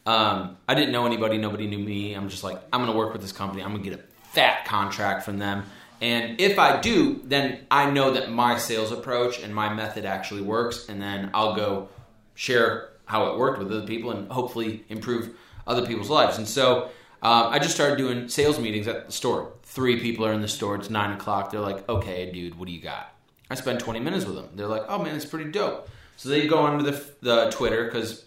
Um, 0.04 0.56
I 0.68 0.74
didn't 0.74 0.92
know 0.92 1.06
anybody, 1.06 1.38
nobody 1.38 1.66
knew 1.66 1.78
me. 1.78 2.14
I'm 2.14 2.28
just 2.28 2.42
like, 2.42 2.60
I'm 2.72 2.84
gonna 2.84 2.96
work 2.96 3.12
with 3.12 3.22
this 3.22 3.32
company. 3.32 3.62
I'm 3.62 3.72
gonna 3.72 3.84
get 3.84 3.94
a 3.94 4.02
fat 4.32 4.64
contract 4.64 5.24
from 5.24 5.38
them. 5.38 5.64
And 6.00 6.40
if 6.40 6.58
I 6.58 6.80
do, 6.80 7.20
then 7.24 7.60
I 7.70 7.88
know 7.88 8.10
that 8.12 8.30
my 8.30 8.58
sales 8.58 8.90
approach 8.90 9.40
and 9.40 9.54
my 9.54 9.72
method 9.72 10.04
actually 10.04 10.42
works, 10.42 10.88
and 10.88 11.00
then 11.00 11.30
I'll 11.32 11.54
go 11.54 11.88
share 12.34 12.90
how 13.04 13.26
it 13.26 13.38
worked 13.38 13.58
with 13.58 13.70
other 13.70 13.86
people 13.86 14.10
and 14.10 14.30
hopefully 14.30 14.84
improve 14.88 15.36
other 15.66 15.86
people's 15.86 16.10
lives. 16.10 16.38
And 16.38 16.48
so 16.48 16.90
um, 17.22 17.52
I 17.52 17.60
just 17.60 17.74
started 17.74 17.98
doing 17.98 18.28
sales 18.28 18.58
meetings 18.58 18.88
at 18.88 19.06
the 19.06 19.12
store. 19.12 19.52
Three 19.62 20.00
people 20.00 20.26
are 20.26 20.32
in 20.32 20.40
the 20.40 20.48
store. 20.48 20.74
It's 20.74 20.90
nine 20.90 21.12
o'clock. 21.12 21.52
They're 21.52 21.60
like, 21.60 21.88
"Okay, 21.88 22.32
dude, 22.32 22.58
what 22.58 22.66
do 22.66 22.72
you 22.72 22.80
got?" 22.80 23.14
I 23.48 23.54
spend 23.54 23.78
20 23.78 24.00
minutes 24.00 24.24
with 24.24 24.34
them. 24.34 24.48
They're 24.56 24.66
like, 24.66 24.84
"Oh 24.88 24.98
man, 25.02 25.14
it's 25.14 25.24
pretty 25.24 25.50
dope." 25.52 25.88
So 26.16 26.28
they 26.28 26.48
go 26.48 26.58
onto 26.58 26.84
the 26.84 27.04
the 27.20 27.50
Twitter 27.50 27.84
because 27.84 28.24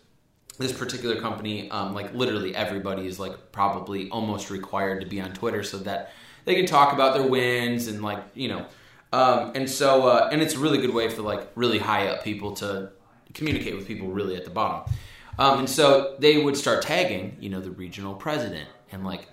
this 0.57 0.71
particular 0.71 1.19
company, 1.19 1.69
um, 1.71 1.93
like 1.93 2.13
literally 2.13 2.55
everybody 2.55 3.07
is 3.07 3.19
like 3.19 3.51
probably 3.51 4.09
almost 4.09 4.49
required 4.49 5.01
to 5.01 5.07
be 5.07 5.19
on 5.19 5.33
Twitter 5.33 5.63
so 5.63 5.77
that 5.79 6.11
they 6.45 6.55
can 6.55 6.65
talk 6.65 6.93
about 6.93 7.13
their 7.13 7.27
wins 7.27 7.87
and 7.87 8.01
like 8.01 8.23
you 8.33 8.47
know, 8.47 8.65
um, 9.11 9.51
and 9.55 9.69
so 9.69 10.07
uh, 10.07 10.29
and 10.31 10.41
it's 10.41 10.55
a 10.55 10.59
really 10.59 10.77
good 10.77 10.93
way 10.93 11.09
for 11.09 11.21
like 11.21 11.49
really 11.55 11.79
high 11.79 12.07
up 12.07 12.23
people 12.23 12.53
to 12.55 12.91
communicate 13.33 13.75
with 13.75 13.87
people 13.87 14.07
really 14.07 14.35
at 14.35 14.45
the 14.45 14.49
bottom. 14.49 14.91
Um, 15.37 15.59
and 15.59 15.69
so 15.69 16.15
they 16.19 16.41
would 16.41 16.55
start 16.55 16.81
tagging, 16.81 17.35
you 17.41 17.49
know, 17.49 17.59
the 17.59 17.71
regional 17.71 18.15
president, 18.15 18.69
and 18.91 19.05
like 19.05 19.27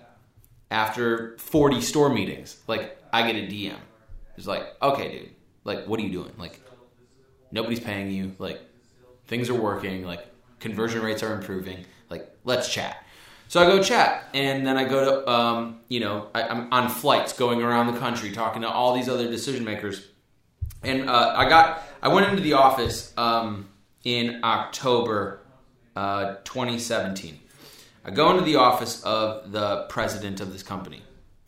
after 0.69 1.37
40 1.37 1.79
store 1.81 2.09
meetings, 2.09 2.57
like 2.67 2.97
I 3.13 3.31
get 3.31 3.41
a 3.41 3.47
DM. 3.47 3.77
It's 4.35 4.47
like, 4.47 4.63
okay, 4.81 5.19
dude, 5.19 5.29
like 5.63 5.85
what 5.85 5.99
are 5.99 6.03
you 6.03 6.11
doing? 6.11 6.33
Like 6.37 6.59
nobody's 7.51 7.79
paying 7.79 8.11
you, 8.11 8.35
like 8.39 8.61
things 9.27 9.49
are 9.49 9.55
working, 9.55 10.05
like 10.05 10.32
conversion 10.63 11.01
rates 11.01 11.21
are 11.21 11.33
improving, 11.33 11.85
like 12.09 12.33
let's 12.45 12.73
chat. 12.73 13.05
So 13.49 13.61
I 13.61 13.65
go 13.65 13.83
chat, 13.83 14.29
and 14.33 14.65
then 14.65 14.77
I 14.77 14.85
go 14.85 15.03
to, 15.03 15.29
um, 15.29 15.81
you 15.89 15.99
know, 15.99 16.29
I, 16.33 16.43
I'm 16.43 16.73
on 16.73 16.89
flights 16.89 17.33
going 17.33 17.61
around 17.61 17.93
the 17.93 17.99
country 17.99 18.31
talking 18.31 18.63
to 18.63 18.69
all 18.69 18.95
these 18.95 19.09
other 19.09 19.29
decision 19.29 19.65
makers, 19.65 20.07
and 20.81 21.09
uh, 21.09 21.33
I 21.35 21.47
got, 21.49 21.83
I 22.01 22.07
went 22.07 22.27
into 22.29 22.41
the 22.41 22.53
office 22.53 23.13
um, 23.17 23.69
in 24.05 24.39
October 24.43 25.41
uh, 25.95 26.35
2017. 26.45 27.39
I 28.05 28.11
go 28.11 28.31
into 28.31 28.43
the 28.43 28.55
office 28.55 29.03
of 29.03 29.51
the 29.51 29.85
president 29.89 30.39
of 30.39 30.51
this 30.51 30.63
company. 30.63 31.01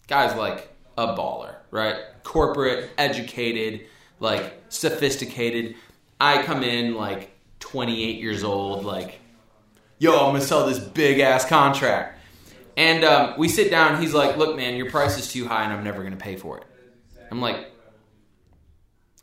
Guy's 0.08 0.36
like 0.38 0.76
a 0.98 1.08
baller, 1.08 1.56
right? 1.72 1.96
Corporate, 2.24 2.90
educated, 2.98 3.88
like 4.20 4.62
sophisticated. 4.70 5.76
I 6.20 6.44
come 6.44 6.64
in 6.64 6.96
like 6.96 7.35
28 7.60 8.20
years 8.20 8.44
old, 8.44 8.86
like, 8.86 9.20
yo, 10.00 10.12
I'm 10.12 10.34
gonna 10.34 10.42
sell 10.42 10.66
this 10.68 10.80
big 10.80 11.20
ass 11.20 11.46
contract. 11.46 12.20
And 12.78 13.04
um, 13.04 13.36
we 13.38 13.48
sit 13.48 13.72
down. 13.72 14.02
He's 14.02 14.14
like, 14.14 14.38
look, 14.38 14.56
man, 14.58 14.76
your 14.76 14.90
price 14.90 15.18
is 15.18 15.32
too 15.32 15.48
high, 15.48 15.64
and 15.64 15.72
I'm 15.72 15.84
never 15.84 16.04
gonna 16.04 16.18
pay 16.18 16.36
for 16.36 16.58
it. 16.58 16.66
I'm 17.32 17.42
like, 17.42 17.72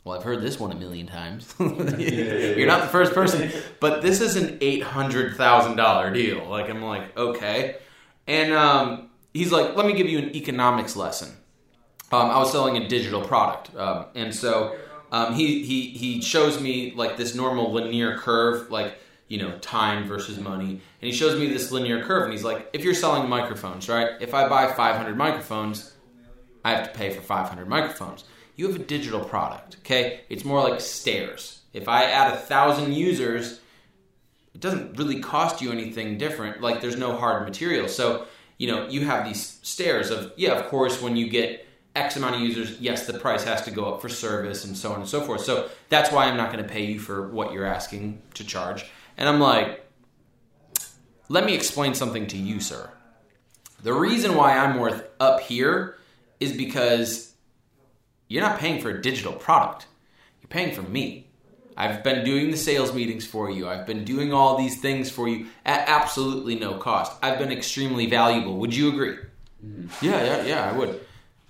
well, 0.03 0.17
I've 0.17 0.23
heard 0.23 0.41
this 0.41 0.59
one 0.59 0.71
a 0.71 0.75
million 0.75 1.07
times. 1.07 1.53
You're 1.59 2.67
not 2.67 2.81
the 2.81 2.89
first 2.89 3.13
person, 3.13 3.51
but 3.79 4.01
this 4.01 4.19
is 4.19 4.35
an 4.35 4.57
eight 4.59 4.83
hundred 4.83 5.35
thousand 5.35 5.77
dollar 5.77 6.11
deal. 6.11 6.45
Like 6.49 6.69
I'm 6.69 6.81
like, 6.83 7.15
okay, 7.15 7.77
and 8.27 8.53
um, 8.53 9.09
he's 9.33 9.51
like, 9.51 9.75
let 9.75 9.85
me 9.85 9.93
give 9.93 10.09
you 10.09 10.19
an 10.19 10.35
economics 10.35 10.95
lesson. 10.95 11.29
Um, 12.11 12.29
I 12.29 12.37
was 12.37 12.51
selling 12.51 12.77
a 12.77 12.87
digital 12.87 13.21
product, 13.21 13.75
um, 13.77 14.05
and 14.13 14.35
so 14.35 14.75
um, 15.13 15.35
he 15.35 15.63
he 15.63 15.87
he 15.91 16.21
shows 16.21 16.59
me 16.59 16.93
like 16.93 17.15
this 17.15 17.33
normal 17.33 17.71
linear 17.71 18.17
curve, 18.17 18.69
like 18.69 18.97
you 19.29 19.37
know 19.37 19.57
time 19.59 20.05
versus 20.05 20.37
money, 20.37 20.71
and 20.71 20.81
he 20.99 21.13
shows 21.13 21.39
me 21.39 21.47
this 21.47 21.71
linear 21.71 22.03
curve, 22.03 22.23
and 22.23 22.33
he's 22.33 22.43
like, 22.43 22.69
if 22.73 22.83
you're 22.83 22.93
selling 22.93 23.29
microphones, 23.29 23.87
right? 23.87 24.09
If 24.19 24.33
I 24.33 24.49
buy 24.49 24.73
500 24.73 25.15
microphones, 25.15 25.93
I 26.65 26.71
have 26.71 26.91
to 26.91 26.97
pay 26.97 27.11
for 27.11 27.21
500 27.21 27.69
microphones 27.69 28.25
you 28.55 28.67
have 28.67 28.75
a 28.75 28.83
digital 28.83 29.23
product, 29.23 29.77
okay? 29.79 30.21
It's 30.29 30.45
more 30.45 30.61
like 30.61 30.79
stairs. 30.79 31.61
If 31.73 31.87
I 31.87 32.05
add 32.05 32.33
a 32.33 32.37
thousand 32.37 32.93
users, 32.93 33.59
it 34.53 34.61
doesn't 34.61 34.97
really 34.97 35.19
cost 35.19 35.61
you 35.61 35.71
anything 35.71 36.17
different. 36.17 36.61
Like 36.61 36.81
there's 36.81 36.97
no 36.97 37.17
hard 37.17 37.45
material. 37.45 37.87
So, 37.87 38.27
you 38.57 38.67
know, 38.67 38.87
you 38.87 39.05
have 39.05 39.25
these 39.25 39.59
stairs 39.63 40.11
of, 40.11 40.31
yeah, 40.37 40.51
of 40.51 40.67
course, 40.67 41.01
when 41.01 41.15
you 41.15 41.29
get 41.29 41.67
X 41.95 42.15
amount 42.15 42.35
of 42.35 42.41
users, 42.41 42.79
yes, 42.79 43.05
the 43.05 43.13
price 43.13 43.43
has 43.43 43.61
to 43.63 43.71
go 43.71 43.85
up 43.85 44.01
for 44.01 44.09
service 44.09 44.65
and 44.65 44.75
so 44.75 44.91
on 44.93 45.01
and 45.01 45.09
so 45.09 45.21
forth. 45.21 45.41
So 45.41 45.69
that's 45.89 46.11
why 46.11 46.25
I'm 46.25 46.37
not 46.37 46.51
going 46.51 46.63
to 46.63 46.69
pay 46.69 46.85
you 46.85 46.99
for 46.99 47.29
what 47.29 47.53
you're 47.53 47.65
asking 47.65 48.21
to 48.33 48.43
charge. 48.43 48.85
And 49.17 49.29
I'm 49.29 49.39
like, 49.39 49.85
let 51.29 51.45
me 51.45 51.53
explain 51.53 51.93
something 51.93 52.27
to 52.27 52.37
you, 52.37 52.59
sir. 52.59 52.89
The 53.83 53.93
reason 53.93 54.35
why 54.35 54.57
I'm 54.57 54.79
worth 54.79 55.03
up 55.19 55.41
here 55.41 55.97
is 56.39 56.53
because 56.53 57.33
you're 58.27 58.41
not 58.41 58.59
paying 58.59 58.81
for 58.81 58.89
a 58.89 59.01
digital 59.01 59.33
product. 59.33 59.85
You're 60.41 60.49
paying 60.49 60.73
for 60.73 60.81
me. 60.81 61.27
I've 61.75 62.03
been 62.03 62.23
doing 62.23 62.51
the 62.51 62.57
sales 62.57 62.93
meetings 62.93 63.25
for 63.25 63.49
you. 63.49 63.67
I've 63.67 63.85
been 63.85 64.03
doing 64.03 64.33
all 64.33 64.57
these 64.57 64.79
things 64.79 65.09
for 65.09 65.27
you 65.27 65.47
at 65.65 65.87
absolutely 65.87 66.55
no 66.55 66.77
cost. 66.77 67.11
I've 67.21 67.39
been 67.39 67.51
extremely 67.51 68.05
valuable. 68.05 68.57
Would 68.57 68.75
you 68.75 68.89
agree? 68.89 69.17
Mm-hmm. 69.65 70.05
Yeah, 70.05 70.23
yeah, 70.23 70.45
yeah, 70.45 70.69
I 70.69 70.77
would. 70.77 70.99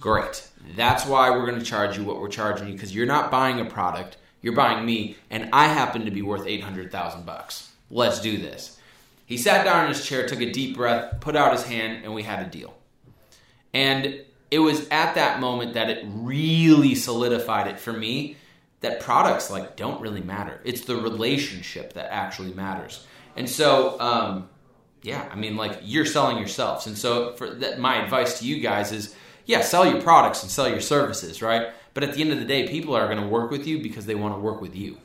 Great. 0.04 0.46
That's 0.76 1.06
why 1.06 1.30
we're 1.30 1.46
going 1.46 1.60
to 1.60 1.66
charge 1.66 1.98
you 1.98 2.04
what 2.04 2.20
we're 2.20 2.28
charging 2.28 2.68
you 2.68 2.74
because 2.74 2.94
you're 2.94 3.06
not 3.06 3.32
buying 3.32 3.62
a 3.62 3.66
product, 3.66 4.18
you're 4.42 4.52
buying 4.52 4.86
me, 4.86 5.16
and 5.30 5.50
I 5.54 5.68
happen 5.68 6.04
to 6.04 6.12
be 6.12 6.22
worth 6.22 6.46
800,000 6.46 7.26
bucks. 7.26 7.72
Let's 7.90 8.20
do 8.20 8.38
this. 8.38 8.78
He 9.26 9.38
sat 9.38 9.64
down 9.64 9.86
in 9.86 9.94
his 9.94 10.06
chair, 10.06 10.28
took 10.28 10.42
a 10.42 10.52
deep 10.52 10.76
breath, 10.76 11.22
put 11.22 11.38
out 11.38 11.54
his 11.54 11.64
hand, 11.64 12.04
and 12.04 12.14
we 12.14 12.22
had 12.22 12.46
a 12.46 12.50
deal. 12.50 12.76
And 13.74 14.26
it 14.52 14.60
was 14.60 14.90
at 14.90 15.16
that 15.16 15.40
moment 15.40 15.76
that 15.76 15.90
it 15.90 16.04
really 16.06 16.96
solidified 16.96 17.68
it 17.68 17.80
for 17.80 17.94
me 17.94 18.36
that 18.82 19.00
products 19.00 19.50
like 19.50 19.78
don't 19.78 20.02
really 20.02 20.20
matter. 20.20 20.60
It's 20.66 20.82
the 20.82 20.98
relationship 20.98 21.94
that 21.94 22.12
actually 22.12 22.54
matters. 22.54 23.08
And 23.38 23.50
so, 23.50 23.98
um, 24.02 24.50
yeah, 25.02 25.30
I 25.32 25.36
mean, 25.36 25.56
like 25.56 25.80
you're 25.82 26.06
selling 26.06 26.40
yourselves. 26.40 26.88
And 26.88 26.98
so, 26.98 27.36
for 27.36 27.52
that, 27.52 27.80
my 27.80 28.04
advice 28.04 28.40
to 28.40 28.46
you 28.46 28.60
guys 28.60 28.92
is, 28.92 29.16
yeah, 29.46 29.62
sell 29.62 29.86
your 29.86 30.02
products 30.02 30.44
and 30.44 30.52
sell 30.52 30.70
your 30.70 30.82
services, 30.82 31.42
right? 31.42 31.68
But 31.94 32.04
at 32.04 32.14
the 32.14 32.22
end 32.22 32.32
of 32.32 32.40
the 32.40 32.46
day, 32.46 32.68
people 32.68 32.96
are 32.96 33.08
going 33.08 33.22
to 33.22 33.28
work 33.28 33.52
with 33.52 33.68
you 33.68 33.82
because 33.82 34.06
they 34.06 34.16
want 34.16 34.36
to 34.36 34.40
work 34.40 34.62
with 34.62 34.76
you. 34.76 34.98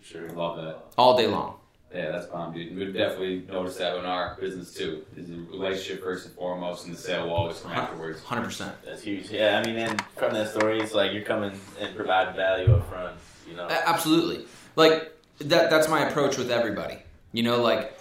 Sure, 0.00 0.28
love 0.30 0.56
that 0.56 0.78
all 0.98 1.16
day 1.16 1.26
long. 1.26 1.56
Yeah, 1.94 2.10
that's 2.10 2.26
bomb, 2.26 2.54
dude. 2.54 2.74
We 2.74 2.86
definitely 2.86 3.44
notice 3.50 3.76
that 3.76 3.96
in 3.96 4.06
our 4.06 4.36
business 4.40 4.72
too. 4.72 5.04
Is 5.14 5.28
the 5.28 5.36
relationship 5.36 6.02
first 6.02 6.26
and 6.26 6.34
foremost, 6.34 6.86
and 6.86 6.94
the 6.94 6.98
sale 6.98 7.24
will 7.24 7.34
always 7.34 7.60
come 7.60 7.72
afterwards. 7.72 8.22
Hundred 8.22 8.44
percent. 8.44 8.74
That's 8.84 9.02
huge. 9.02 9.30
Yeah, 9.30 9.60
I 9.62 9.66
mean, 9.66 9.76
and 9.76 10.02
from 10.16 10.32
that 10.32 10.48
story, 10.48 10.80
it's 10.80 10.94
like 10.94 11.12
you're 11.12 11.22
coming 11.22 11.52
and 11.80 11.94
providing 11.94 12.34
value 12.34 12.74
up 12.74 12.88
front. 12.88 13.14
You 13.46 13.56
know, 13.56 13.68
absolutely. 13.68 14.46
Like 14.74 15.12
that. 15.40 15.68
That's 15.68 15.88
my 15.88 16.08
approach 16.08 16.38
with 16.38 16.50
everybody. 16.50 16.96
You 17.32 17.42
know, 17.42 17.60
like 17.60 17.94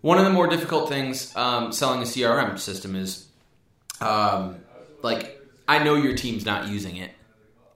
one 0.00 0.18
of 0.18 0.24
the 0.24 0.30
more 0.30 0.46
difficult 0.46 0.88
things 0.88 1.34
um, 1.34 1.72
selling 1.72 2.00
a 2.02 2.04
CRM 2.04 2.56
system 2.58 2.94
is, 2.94 3.26
um, 4.00 4.58
like 5.02 5.40
I 5.68 5.82
know 5.82 5.94
your 5.94 6.14
team's 6.14 6.44
not 6.44 6.68
using 6.68 6.96
it, 6.96 7.10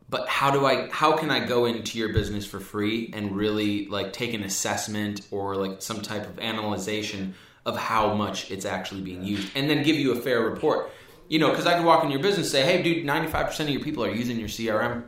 but 0.09 0.29
how 0.29 0.51
do 0.51 0.67
I 0.67 0.89
how 0.91 1.17
can 1.17 1.31
I 1.31 1.45
go 1.45 1.67
into 1.67 1.99
your 1.99 2.13
business 2.13 2.47
for 2.47 2.61
free 2.61 3.11
and 3.15 3.37
really 3.37 3.87
like 3.87 4.13
take 4.13 4.35
an 4.35 4.43
assessment 4.43 5.23
or 5.31 5.57
like 5.57 5.83
some 5.83 6.03
type 6.03 6.29
of 6.29 6.39
analyzation 6.39 7.35
of 7.65 7.77
how 7.77 8.15
much 8.15 8.51
it's 8.51 8.65
actually 8.65 9.01
being 9.01 9.25
used 9.25 9.51
and 9.57 9.69
then 9.69 9.83
give 9.83 9.97
you 9.97 10.13
a 10.13 10.17
fair 10.17 10.41
report. 10.41 10.91
You 11.29 11.41
know, 11.41 11.51
because 11.51 11.67
I 11.67 11.75
could 11.75 11.85
walk 11.85 12.05
in 12.05 12.11
your 12.11 12.21
business 12.21 12.47
and 12.47 12.47
say, 12.47 12.63
"Hey, 12.63 12.83
dude, 12.83 13.05
ninety 13.05 13.29
five 13.29 13.47
percent 13.47 13.69
of 13.69 13.75
your 13.75 13.83
people 13.83 14.05
are 14.05 14.11
using 14.11 14.39
your 14.39 14.49
CRM. 14.49 15.05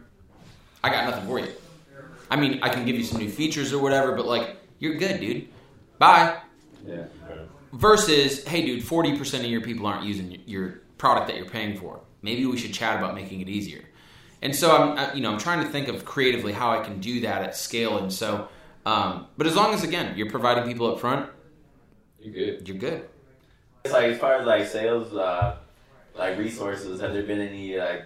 I 0.83 0.91
got 0.91 1.05
nothing 1.05 1.27
for 1.27 1.39
you." 1.39 1.53
I 2.31 2.37
mean, 2.37 2.61
I 2.63 2.69
can 2.69 2.85
give 2.85 2.97
you 2.97 3.05
some 3.05 3.19
new 3.19 3.31
features 3.31 3.73
or 3.73 3.81
whatever, 3.81 4.15
but 4.15 4.27
like, 4.27 4.57
you're 4.79 4.97
good, 4.97 5.21
dude. 5.21 5.49
Bye. 5.99 6.37
Yeah. 6.87 7.05
Versus, 7.73 8.45
hey, 8.47 8.65
dude, 8.65 8.83
40% 8.83 9.41
of 9.41 9.47
your 9.47 9.61
people 9.61 9.87
aren't 9.87 10.05
using 10.05 10.43
your 10.47 10.81
product 10.97 11.29
that 11.29 11.37
you're 11.37 11.49
paying 11.49 11.79
for. 11.79 12.01
Maybe 12.23 12.47
we 12.47 12.57
should 12.57 12.73
chat 12.75 12.99
about 12.99 13.15
making 13.15 13.41
it 13.41 13.49
easier. 13.49 13.85
And 14.43 14.55
so 14.55 14.77
I'm, 14.77 14.99
I- 14.99 15.15
you 15.15 15.21
know, 15.21 15.33
I'm 15.33 15.39
trying 15.39 15.65
to 15.65 15.71
think 15.71 15.89
of 15.89 16.05
creatively 16.05 16.53
how 16.53 16.71
I 16.71 16.81
can 16.85 17.01
do 17.01 17.21
that 17.21 17.43
at 17.43 17.57
scale. 17.57 17.99
And 17.99 18.13
so, 18.13 18.49
um, 18.87 19.27
but 19.37 19.47
as 19.47 19.55
long 19.57 19.75
as 19.75 19.83
again 19.85 20.17
you're 20.17 20.31
providing 20.31 20.65
people 20.65 20.91
up 20.93 21.01
front, 21.01 21.29
you're 22.21 22.33
good? 22.35 22.69
you're 22.69 22.77
good. 22.79 23.09
It's 23.85 23.93
like 23.95 24.05
as 24.07 24.19
far 24.19 24.35
as 24.35 24.47
like 24.47 24.67
sales, 24.67 25.15
uh, 25.15 25.57
like 26.17 26.37
resources. 26.39 27.01
Have 27.01 27.13
there 27.13 27.23
been 27.23 27.41
any 27.41 27.77
like 27.79 28.05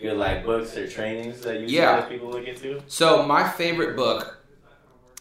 good 0.00 0.16
like 0.16 0.44
books 0.44 0.76
or 0.76 0.86
trainings 0.88 1.40
that 1.42 1.60
you 1.60 1.66
Yeah. 1.66 1.94
suggest 1.96 2.10
people 2.12 2.30
look 2.30 2.46
into? 2.46 2.82
So 2.88 3.22
my 3.22 3.48
favorite 3.48 3.96
book, 3.96 4.38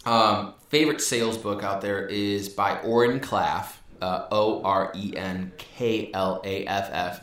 um, 0.05 0.53
favorite 0.69 1.01
sales 1.01 1.37
book 1.37 1.63
out 1.63 1.81
there 1.81 2.05
is 2.07 2.49
by 2.49 2.79
Oren 2.81 3.19
Klaff, 3.19 3.73
uh, 4.01 4.27
O 4.31 4.61
R 4.63 4.91
E 4.95 5.13
N 5.15 5.51
K 5.57 6.09
L 6.13 6.41
A 6.43 6.65
F 6.65 6.89
F, 6.91 7.21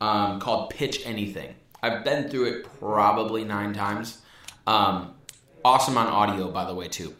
um, 0.00 0.40
called 0.40 0.70
Pitch 0.70 1.02
Anything. 1.04 1.54
I've 1.82 2.04
been 2.04 2.28
through 2.28 2.44
it 2.46 2.64
probably 2.78 3.44
nine 3.44 3.72
times. 3.72 4.20
Um, 4.66 5.14
awesome 5.64 5.96
on 5.96 6.06
audio, 6.06 6.50
by 6.50 6.64
the 6.64 6.74
way, 6.74 6.88
too. 6.88 7.14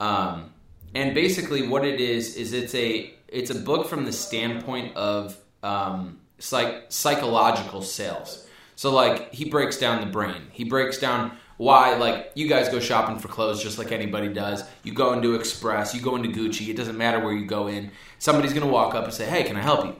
Um, 0.00 0.52
and 0.94 1.14
basically, 1.14 1.66
what 1.68 1.84
it 1.84 2.00
is 2.00 2.36
is 2.36 2.52
it's 2.52 2.74
a 2.74 3.12
it's 3.28 3.50
a 3.50 3.54
book 3.54 3.88
from 3.88 4.04
the 4.04 4.12
standpoint 4.12 4.96
of 4.96 5.36
um, 5.62 6.20
psych, 6.38 6.86
psychological 6.88 7.82
sales. 7.82 8.46
So 8.76 8.92
like 8.92 9.32
he 9.32 9.48
breaks 9.48 9.78
down 9.78 10.00
the 10.00 10.06
brain. 10.06 10.42
He 10.52 10.64
breaks 10.64 10.98
down 10.98 11.36
why 11.56 11.96
like 11.96 12.32
you 12.34 12.48
guys 12.48 12.68
go 12.68 12.78
shopping 12.78 13.18
for 13.18 13.28
clothes 13.28 13.62
just 13.62 13.78
like 13.78 13.90
anybody 13.90 14.28
does. 14.28 14.62
You 14.84 14.92
go 14.92 15.12
into 15.12 15.34
Express, 15.34 15.94
you 15.94 16.02
go 16.02 16.16
into 16.16 16.28
Gucci. 16.28 16.68
It 16.68 16.76
doesn't 16.76 16.96
matter 16.96 17.18
where 17.20 17.32
you 17.32 17.46
go 17.46 17.66
in. 17.68 17.90
Somebody's 18.18 18.52
gonna 18.52 18.66
walk 18.66 18.94
up 18.94 19.04
and 19.04 19.12
say, 19.12 19.24
"Hey, 19.24 19.44
can 19.44 19.56
I 19.56 19.62
help 19.62 19.86
you?" 19.86 19.96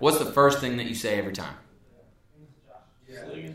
What's 0.00 0.18
the 0.18 0.26
first 0.26 0.58
thing 0.58 0.78
that 0.78 0.86
you 0.86 0.94
say 0.94 1.18
every 1.18 1.32
time? 1.32 1.54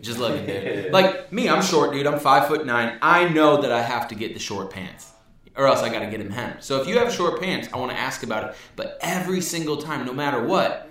Just 0.02 0.20
looking, 0.20 0.46
dude. 0.46 0.91
Like 0.91 1.32
me, 1.32 1.50
I'm 1.50 1.64
short, 1.64 1.91
dude. 1.91 2.06
I'm 2.06 2.20
five 2.20 2.48
foot 2.48 2.66
nine. 2.66 2.98
I 3.02 3.28
know 3.30 3.62
that 3.62 3.72
I 3.72 3.82
have 3.82 4.08
to 4.10 4.16
get 4.16 4.34
the 4.34 4.39
short 4.39 4.70
pants, 4.70 5.12
or 5.56 5.66
else 5.68 5.82
I 5.82 5.89
got 5.89 6.00
to 6.00 6.08
get 6.08 6.20
them 6.20 6.30
hemmed. 6.30 6.58
So 6.64 6.80
if 6.82 6.88
you 6.88 7.00
have 7.00 7.12
short 7.12 7.41
pants, 7.41 7.68
I 7.74 7.78
want 7.78 7.91
to 7.91 7.98
ask 7.98 8.22
about 8.22 8.50
it. 8.50 8.56
But 8.76 9.00
every 9.02 9.41
single 9.41 9.78
time, 9.78 10.06
no 10.06 10.14
matter 10.14 10.43
what, 10.43 10.89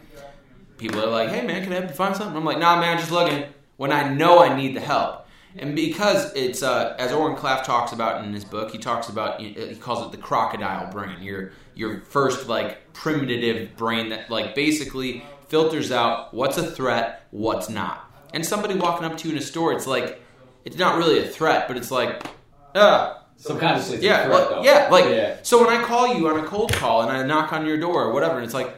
people 0.76 1.00
are 1.00 1.10
like, 1.10 1.28
"Hey, 1.28 1.46
man, 1.46 1.62
can 1.62 1.72
I 1.72 1.76
help 1.76 1.90
you 1.90 1.94
find 1.94 2.16
something?" 2.16 2.36
I'm 2.36 2.44
like, 2.44 2.58
"Nah, 2.58 2.80
man, 2.80 2.98
just 2.98 3.12
looking." 3.12 3.44
When 3.76 3.92
I 3.92 4.12
know 4.12 4.40
I 4.40 4.56
need 4.56 4.74
the 4.74 4.80
help, 4.80 5.26
and 5.56 5.76
because 5.76 6.32
it's 6.34 6.62
uh, 6.62 6.96
as 6.98 7.12
Oren 7.12 7.36
Klaff 7.36 7.64
talks 7.64 7.92
about 7.92 8.24
in 8.24 8.32
his 8.32 8.44
book, 8.44 8.70
he 8.70 8.78
talks 8.78 9.08
about 9.08 9.40
he 9.40 9.76
calls 9.76 10.04
it 10.04 10.10
the 10.10 10.18
crocodile 10.18 10.90
brain. 10.90 11.22
Your 11.22 11.52
your 11.74 12.00
first 12.00 12.48
like 12.48 12.92
primitive 12.92 13.76
brain 13.76 14.08
that 14.08 14.30
like 14.30 14.54
basically 14.54 15.24
filters 15.54 15.92
out 15.92 16.34
what's 16.34 16.58
a 16.58 16.68
threat, 16.68 17.28
what's 17.30 17.68
not. 17.68 18.10
And 18.32 18.44
somebody 18.44 18.74
walking 18.74 19.06
up 19.06 19.16
to 19.18 19.28
you 19.28 19.36
in 19.36 19.38
a 19.40 19.46
store, 19.46 19.72
it's 19.72 19.86
like 19.86 20.20
it's 20.64 20.76
not 20.76 20.98
really 20.98 21.20
a 21.20 21.28
threat, 21.28 21.68
but 21.68 21.76
it's 21.76 21.92
like, 21.92 22.26
ah, 22.74 23.22
Subconsciously, 23.36 23.98
yeah, 24.04 24.24
threat, 24.24 24.40
like, 24.40 24.48
though. 24.48 24.62
yeah, 24.64 24.88
like 24.90 25.04
yeah. 25.04 25.36
so 25.42 25.64
when 25.64 25.68
I 25.76 25.80
call 25.84 26.12
you 26.16 26.26
on 26.28 26.40
a 26.40 26.44
cold 26.44 26.72
call 26.72 27.02
and 27.02 27.10
I 27.12 27.24
knock 27.24 27.52
on 27.52 27.66
your 27.66 27.76
door 27.78 28.02
or 28.02 28.12
whatever, 28.12 28.34
and 28.34 28.44
it's 28.44 28.52
like, 28.54 28.74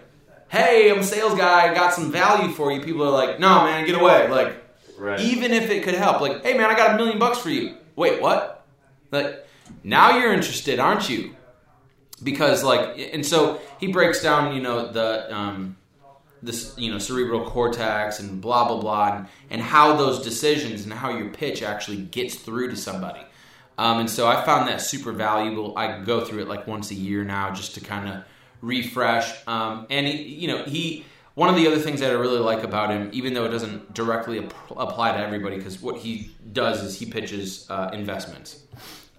hey, 0.48 0.90
I'm 0.90 0.98
a 0.98 1.02
sales 1.02 1.34
guy, 1.38 1.70
I 1.70 1.72
got 1.74 1.94
some 1.94 2.12
value 2.12 2.52
for 2.52 2.70
you. 2.70 2.82
People 2.82 3.04
are 3.04 3.10
like, 3.10 3.40
no, 3.40 3.64
man, 3.64 3.86
get 3.86 3.98
away. 3.98 4.28
Like, 4.28 4.62
Right. 4.98 5.18
even 5.20 5.52
if 5.52 5.70
it 5.70 5.82
could 5.82 5.94
help, 5.94 6.20
like, 6.20 6.42
hey, 6.44 6.52
man, 6.58 6.70
I 6.70 6.74
got 6.74 6.92
a 6.92 6.96
million 6.98 7.18
bucks 7.18 7.38
for 7.38 7.48
you. 7.48 7.76
Wait, 7.96 8.20
what? 8.20 8.66
Like, 9.10 9.46
now 9.82 10.18
you're 10.18 10.32
interested, 10.34 10.78
aren't 10.78 11.08
you? 11.08 11.34
Because 12.22 12.62
like, 12.62 12.98
and 13.14 13.24
so 13.24 13.60
he 13.80 13.86
breaks 13.88 14.22
down, 14.22 14.54
you 14.54 14.60
know, 14.62 14.90
the 14.92 15.34
um, 15.34 15.76
this, 16.46 16.74
you 16.78 16.90
know, 16.90 16.98
cerebral 16.98 17.44
cortex 17.44 18.20
and 18.20 18.40
blah 18.40 18.66
blah 18.68 18.80
blah, 18.80 19.16
and, 19.16 19.26
and 19.50 19.60
how 19.60 19.96
those 19.96 20.22
decisions 20.22 20.84
and 20.84 20.92
how 20.92 21.10
your 21.10 21.28
pitch 21.30 21.62
actually 21.62 21.98
gets 21.98 22.36
through 22.36 22.70
to 22.70 22.76
somebody. 22.76 23.20
Um, 23.78 24.00
and 24.00 24.08
so 24.08 24.26
I 24.26 24.42
found 24.44 24.68
that 24.68 24.80
super 24.80 25.12
valuable. 25.12 25.76
I 25.76 26.00
go 26.00 26.24
through 26.24 26.42
it 26.42 26.48
like 26.48 26.66
once 26.66 26.90
a 26.90 26.94
year 26.94 27.24
now 27.24 27.52
just 27.52 27.74
to 27.74 27.80
kind 27.80 28.08
of 28.08 28.24
refresh. 28.62 29.46
Um, 29.46 29.86
and 29.90 30.06
he, 30.06 30.22
you 30.22 30.48
know, 30.48 30.64
he 30.64 31.04
one 31.34 31.50
of 31.50 31.56
the 31.56 31.66
other 31.66 31.78
things 31.78 32.00
that 32.00 32.10
I 32.10 32.14
really 32.14 32.38
like 32.38 32.62
about 32.62 32.88
him, 32.88 33.10
even 33.12 33.34
though 33.34 33.44
it 33.44 33.50
doesn't 33.50 33.92
directly 33.92 34.38
ap- 34.38 34.54
apply 34.70 35.12
to 35.12 35.18
everybody, 35.18 35.58
because 35.58 35.82
what 35.82 35.96
he 35.98 36.30
does 36.52 36.82
is 36.82 36.98
he 36.98 37.04
pitches 37.04 37.66
uh, 37.68 37.90
investments. 37.92 38.62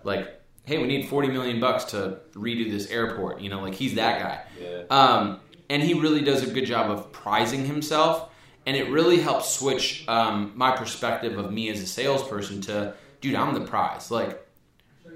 Like, 0.04 0.42
hey, 0.66 0.80
we 0.80 0.88
need 0.88 1.08
forty 1.08 1.28
million 1.28 1.60
bucks 1.60 1.84
to 1.92 2.18
redo 2.34 2.72
this 2.72 2.90
airport. 2.90 3.42
You 3.42 3.52
know, 3.52 3.62
like 3.62 3.76
he's 3.76 3.94
that 3.96 4.20
guy. 4.20 4.42
Yeah. 4.60 4.84
Um, 4.90 5.40
and 5.70 5.84
he 5.84 5.94
really 5.94 6.22
does 6.22 6.44
a 6.44 6.52
good 6.52 6.66
job 6.66 6.90
of 6.90 7.12
prizing 7.12 7.66
himself. 7.66 8.30
And 8.66 8.76
it 8.76 8.90
really 8.90 9.20
helps 9.20 9.50
switch 9.50 10.04
um, 10.10 10.52
my 10.56 10.76
perspective 10.76 11.38
of 11.38 11.52
me 11.52 11.70
as 11.70 11.82
a 11.82 11.88
salesperson 11.88 12.62
to, 12.62 12.94
dude, 13.22 13.36
I'm 13.36 13.54
the 13.54 13.62
prize. 13.62 14.12
Like, 14.12 14.46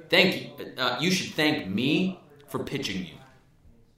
thank 0.10 0.44
you. 0.44 0.50
Uh, 0.78 0.98
you 1.02 1.12
should 1.12 1.34
thank 1.34 1.68
me 1.68 2.22
for 2.48 2.60
pitching 2.60 3.06
you. 3.06 3.16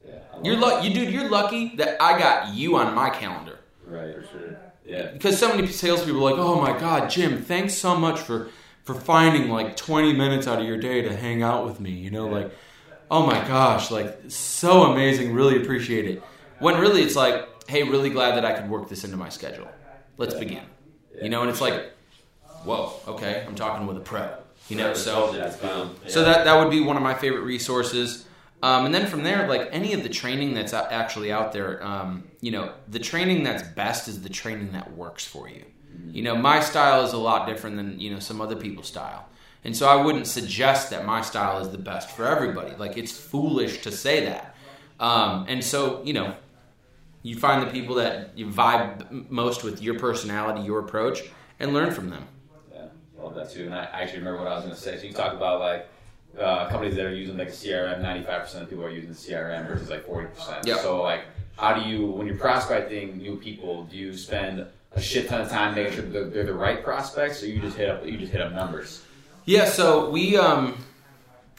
Yeah, 0.07 0.19
You're 0.43 0.57
lucky, 0.57 0.87
you 0.87 0.93
dude. 0.95 1.13
You're 1.13 1.29
lucky 1.29 1.75
that 1.75 2.01
I 2.01 2.17
got 2.17 2.53
you 2.55 2.77
on 2.77 2.95
my 2.95 3.11
calendar. 3.11 3.59
Right. 3.85 4.15
For 4.15 4.27
sure. 4.31 4.59
Yeah. 4.85 5.11
Because 5.11 5.37
so 5.37 5.55
many 5.55 5.67
salespeople 5.67 6.27
are 6.27 6.31
like, 6.31 6.39
oh 6.39 6.59
my 6.59 6.77
god, 6.77 7.09
Jim, 7.09 7.41
thanks 7.43 7.73
so 7.75 7.95
much 7.95 8.19
for 8.19 8.49
for 8.83 8.93
finding 8.93 9.49
like 9.49 9.77
20 9.77 10.11
minutes 10.11 10.45
out 10.45 10.59
of 10.59 10.67
your 10.67 10.77
day 10.77 11.01
to 11.03 11.15
hang 11.15 11.41
out 11.41 11.65
with 11.65 11.79
me. 11.79 11.91
You 11.91 12.11
know, 12.11 12.27
like, 12.27 12.51
oh 13.09 13.25
my 13.25 13.39
gosh, 13.47 13.91
like 13.91 14.17
so 14.27 14.91
amazing. 14.91 15.33
Really 15.33 15.61
appreciate 15.61 16.05
it. 16.05 16.23
When 16.63 16.79
really 16.79 17.01
it's 17.03 17.15
like, 17.17 17.67
hey, 17.67 17.83
really 17.83 18.09
glad 18.09 18.35
that 18.37 18.45
I 18.45 18.53
could 18.53 18.69
work 18.69 18.87
this 18.87 19.03
into 19.03 19.17
my 19.17 19.27
schedule. 19.27 19.67
Let's 20.17 20.33
Yeah. 20.33 20.39
begin. 20.39 20.63
Yeah, 21.13 21.23
You 21.23 21.29
know, 21.29 21.41
and 21.41 21.49
it's 21.49 21.59
like, 21.59 21.91
whoa, 22.63 22.93
okay, 23.05 23.43
I'm 23.45 23.55
talking 23.55 23.85
with 23.85 23.97
a 23.97 23.99
pro. 23.99 24.29
You 24.69 24.77
know, 24.77 24.93
so 24.93 25.33
so 26.07 26.23
that 26.23 26.45
that 26.45 26.57
would 26.57 26.71
be 26.71 26.79
one 26.79 26.95
of 26.95 27.03
my 27.03 27.15
favorite 27.15 27.41
resources. 27.41 28.25
Um, 28.61 28.85
and 28.85 28.95
then 28.95 29.07
from 29.07 29.23
there, 29.23 29.45
like 29.49 29.67
any 29.73 29.91
of 29.91 30.03
the 30.03 30.09
training 30.09 30.53
that's 30.53 30.71
actually 30.73 31.33
out 31.33 31.51
there, 31.51 31.83
um, 31.85 32.23
you 32.39 32.51
know, 32.51 32.71
the 32.87 32.99
training 32.99 33.43
that's 33.43 33.61
best 33.61 34.07
is 34.07 34.21
the 34.21 34.29
training 34.29 34.71
that 34.71 34.95
works 34.95 35.25
for 35.25 35.49
you. 35.49 35.65
You 36.11 36.23
know, 36.23 36.35
my 36.37 36.61
style 36.61 37.03
is 37.03 37.11
a 37.11 37.17
lot 37.17 37.45
different 37.45 37.75
than 37.75 37.99
you 37.99 38.09
know 38.13 38.19
some 38.19 38.39
other 38.39 38.55
people's 38.55 38.87
style, 38.87 39.27
and 39.65 39.75
so 39.75 39.87
I 39.89 39.97
wouldn't 40.01 40.27
suggest 40.27 40.91
that 40.91 41.05
my 41.05 41.19
style 41.21 41.59
is 41.59 41.69
the 41.69 41.77
best 41.77 42.09
for 42.11 42.25
everybody. 42.25 42.73
Like 42.77 42.97
it's 42.97 43.11
foolish 43.11 43.81
to 43.81 43.91
say 43.91 44.23
that. 44.25 44.55
Um, 44.99 45.45
and 45.49 45.61
so 45.61 46.01
you 46.05 46.13
know, 46.13 46.33
you 47.23 47.37
find 47.37 47.65
the 47.65 47.71
people 47.71 47.95
that 47.95 48.37
you 48.37 48.47
vibe 48.47 49.29
most 49.29 49.63
with 49.63 49.81
your 49.81 49.97
personality, 49.97 50.61
your 50.61 50.79
approach, 50.79 51.23
and 51.59 51.73
learn 51.73 51.91
from 51.91 52.09
them. 52.09 52.27
Yeah, 52.71 52.85
I 53.17 53.23
love 53.23 53.35
that 53.35 53.51
too. 53.51 53.65
And 53.65 53.73
I 53.73 53.85
actually 53.85 54.19
remember 54.19 54.39
what 54.39 54.51
I 54.51 54.55
was 54.55 54.65
going 54.65 54.75
to 54.75 54.81
say. 54.81 54.97
So 54.97 55.05
you 55.05 55.13
talk 55.13 55.33
about 55.33 55.59
like 55.59 55.87
uh, 56.39 56.67
companies 56.69 56.95
that 56.95 57.05
are 57.05 57.13
using 57.13 57.37
like 57.37 57.47
a 57.47 57.51
CRM. 57.51 58.01
Ninety-five 58.01 58.43
percent 58.43 58.63
of 58.63 58.69
people 58.69 58.85
are 58.85 58.89
using 58.89 59.09
the 59.09 59.15
CRM 59.15 59.67
versus 59.67 59.89
like 59.89 60.05
forty 60.05 60.27
percent. 60.27 60.67
Yep. 60.67 60.79
So 60.79 61.01
like, 61.01 61.25
how 61.57 61.73
do 61.73 61.89
you 61.89 62.05
when 62.07 62.27
you're 62.27 62.37
prospecting 62.37 63.17
new 63.17 63.37
people? 63.37 63.85
Do 63.85 63.95
you 63.97 64.15
spend 64.15 64.67
a 64.91 65.01
shit 65.01 65.27
ton 65.27 65.41
of 65.41 65.49
time 65.49 65.73
making 65.73 65.93
sure 65.93 66.03
that 66.03 66.33
they're 66.33 66.43
the 66.43 66.53
right 66.53 66.83
prospects, 66.83 67.41
or 67.41 67.47
you 67.47 67.59
just 67.59 67.77
hit 67.77 67.89
up 67.89 68.05
you 68.05 68.17
just 68.17 68.31
hit 68.31 68.41
up 68.41 68.51
numbers? 68.51 69.01
Yeah, 69.45 69.65
so 69.65 70.09
we, 70.09 70.37
um, 70.37 70.77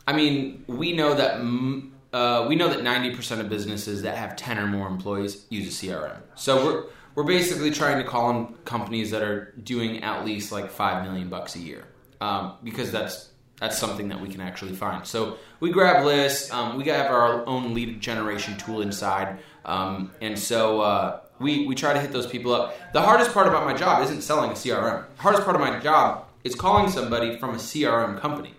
I 0.07 0.15
mean, 0.15 0.65
we 0.67 0.95
know 0.95 1.15
that 1.15 1.37
mm, 1.41 1.91
uh, 2.15 2.47
we 2.49 2.55
know 2.55 2.69
that 2.69 2.83
ninety 2.83 3.15
percent 3.15 3.41
of 3.41 3.49
businesses 3.49 4.03
that 4.03 4.17
have 4.17 4.37
ten 4.37 4.57
or 4.57 4.69
more 4.69 4.87
employees 4.87 5.47
use 5.51 5.67
a 5.67 5.87
CRM. 5.87 6.17
So 6.37 6.65
we're 6.65 6.85
we're 7.17 7.25
basically 7.25 7.73
trying 7.73 7.99
to 7.99 8.09
call 8.09 8.27
on 8.27 8.55
companies 8.65 9.11
that 9.11 9.21
are 9.23 9.53
doing 9.65 10.05
at 10.05 10.25
least 10.25 10.53
like 10.53 10.71
five 10.71 11.05
million 11.05 11.29
bucks 11.29 11.57
a 11.57 11.59
year, 11.59 11.85
um, 12.21 12.55
because 12.63 12.93
that's 12.93 13.31
that's 13.59 13.77
something 13.77 14.09
that 14.09 14.21
we 14.21 14.29
can 14.29 14.41
actually 14.41 14.75
find. 14.75 15.05
So 15.05 15.39
we 15.59 15.73
grab 15.73 16.05
lists. 16.05 16.53
Um, 16.53 16.77
we 16.77 16.85
have 16.85 17.11
our 17.11 17.45
own 17.49 17.75
lead 17.75 18.01
generation 18.01 18.57
tool 18.59 18.81
inside, 18.81 19.41
um, 19.65 20.13
and 20.23 20.39
so. 20.39 20.81
Uh, 20.81 21.21
we, 21.41 21.67
we 21.67 21.75
try 21.75 21.93
to 21.93 22.01
hit 22.01 22.13
those 22.13 22.29
people 22.29 22.55
up. 22.55 22.77
The 22.93 23.03
hardest 23.03 23.35
part 23.35 23.49
about 23.49 23.65
my 23.65 23.75
job 23.75 24.05
isn't 24.05 24.23
selling 24.23 24.53
a 24.53 24.55
CRM. 24.55 25.05
The 25.17 25.23
hardest 25.23 25.43
part 25.43 25.57
of 25.57 25.61
my 25.61 25.81
job 25.81 26.29
is 26.45 26.55
calling 26.55 26.89
somebody 26.89 27.39
from 27.39 27.51
a 27.51 27.59
CRM 27.59 28.21
company. 28.21 28.55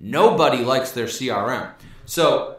Nobody 0.00 0.64
likes 0.64 0.90
their 0.90 1.06
CRM. 1.06 1.70
So 2.04 2.55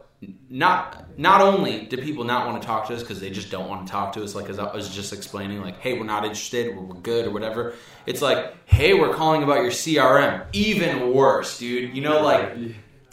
not 0.49 1.17
not 1.19 1.41
only 1.41 1.85
do 1.85 1.97
people 1.97 2.23
not 2.23 2.47
want 2.47 2.61
to 2.61 2.65
talk 2.65 2.87
to 2.87 2.95
us 2.95 3.01
because 3.01 3.19
they 3.19 3.29
just 3.29 3.51
don't 3.51 3.69
want 3.69 3.85
to 3.85 3.91
talk 3.91 4.13
to 4.13 4.23
us, 4.23 4.33
like 4.33 4.49
as 4.49 4.57
I 4.57 4.73
was 4.73 4.89
just 4.89 5.13
explaining, 5.13 5.61
like, 5.61 5.79
hey, 5.79 5.93
we're 5.93 6.05
not 6.05 6.23
interested, 6.23 6.75
we're, 6.75 6.83
we're 6.83 6.95
good 7.01 7.27
or 7.27 7.31
whatever. 7.31 7.75
It's 8.05 8.21
like, 8.21 8.55
hey, 8.65 8.93
we're 8.93 9.13
calling 9.13 9.43
about 9.43 9.61
your 9.61 9.71
CRM. 9.71 10.45
Even 10.53 11.13
worse, 11.13 11.59
dude. 11.59 11.95
You 11.95 12.01
know, 12.01 12.21
like 12.21 12.51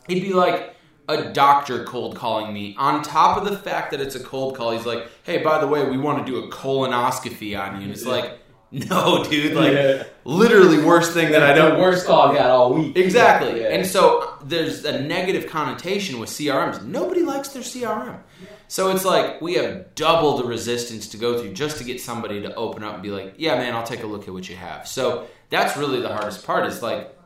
it'd 0.09 0.23
be 0.23 0.33
like 0.33 0.75
a 1.09 1.31
doctor 1.33 1.85
cold 1.85 2.17
calling 2.17 2.55
me 2.55 2.75
on 2.79 3.03
top 3.03 3.37
of 3.37 3.45
the 3.45 3.57
fact 3.57 3.91
that 3.91 4.01
it's 4.01 4.15
a 4.15 4.21
cold 4.21 4.57
call. 4.57 4.71
He's 4.71 4.87
like, 4.87 5.07
hey, 5.25 5.43
by 5.43 5.61
the 5.61 5.67
way, 5.67 5.85
we 5.87 5.99
want 5.99 6.25
to 6.25 6.33
do 6.33 6.43
a 6.45 6.51
colonoscopy 6.51 7.59
on 7.59 7.77
you, 7.77 7.83
and 7.83 7.91
it's 7.91 8.07
like. 8.07 8.39
No, 8.91 9.23
dude. 9.23 9.55
Like 9.55 9.73
Yeah. 9.73 10.03
literally 10.25 10.83
worst 10.83 11.13
thing 11.13 11.31
that 11.33 11.43
I 11.45 11.53
don't. 11.53 11.79
worst 11.79 12.07
call 12.07 12.31
I 12.33 12.35
got 12.35 12.51
all 12.51 12.75
week. 12.75 12.97
Exactly. 12.97 13.61
Yeah. 13.61 13.69
And 13.69 13.87
so 13.87 14.21
uh, 14.23 14.37
there's 14.45 14.85
a 14.85 15.01
negative 15.01 15.47
connotation 15.49 16.19
with 16.19 16.29
CRMs. 16.29 16.85
Nobody 16.85 17.23
likes 17.23 17.51
their 17.51 17.63
CRM. 17.63 18.19
So 18.67 18.91
it's 18.91 19.05
like 19.05 19.41
we 19.41 19.55
have 19.55 19.95
double 19.95 20.39
the 20.39 20.45
resistance 20.45 21.07
to 21.11 21.17
go 21.17 21.39
through 21.41 21.53
just 21.53 21.79
to 21.79 21.85
get 21.85 22.01
somebody 22.01 22.43
to 22.43 22.53
open 22.57 22.83
up 22.83 22.95
and 22.95 23.03
be 23.03 23.11
like, 23.11 23.35
"Yeah, 23.37 23.55
man, 23.57 23.75
I'll 23.77 23.87
take 23.87 24.03
a 24.03 24.07
look 24.09 24.27
at 24.27 24.35
what 24.35 24.49
you 24.49 24.57
have." 24.57 24.89
So 24.89 25.27
that's 25.51 25.77
really 25.77 26.01
the 26.01 26.09
hardest 26.09 26.45
part. 26.45 26.67
Is 26.67 26.83
like, 26.83 27.17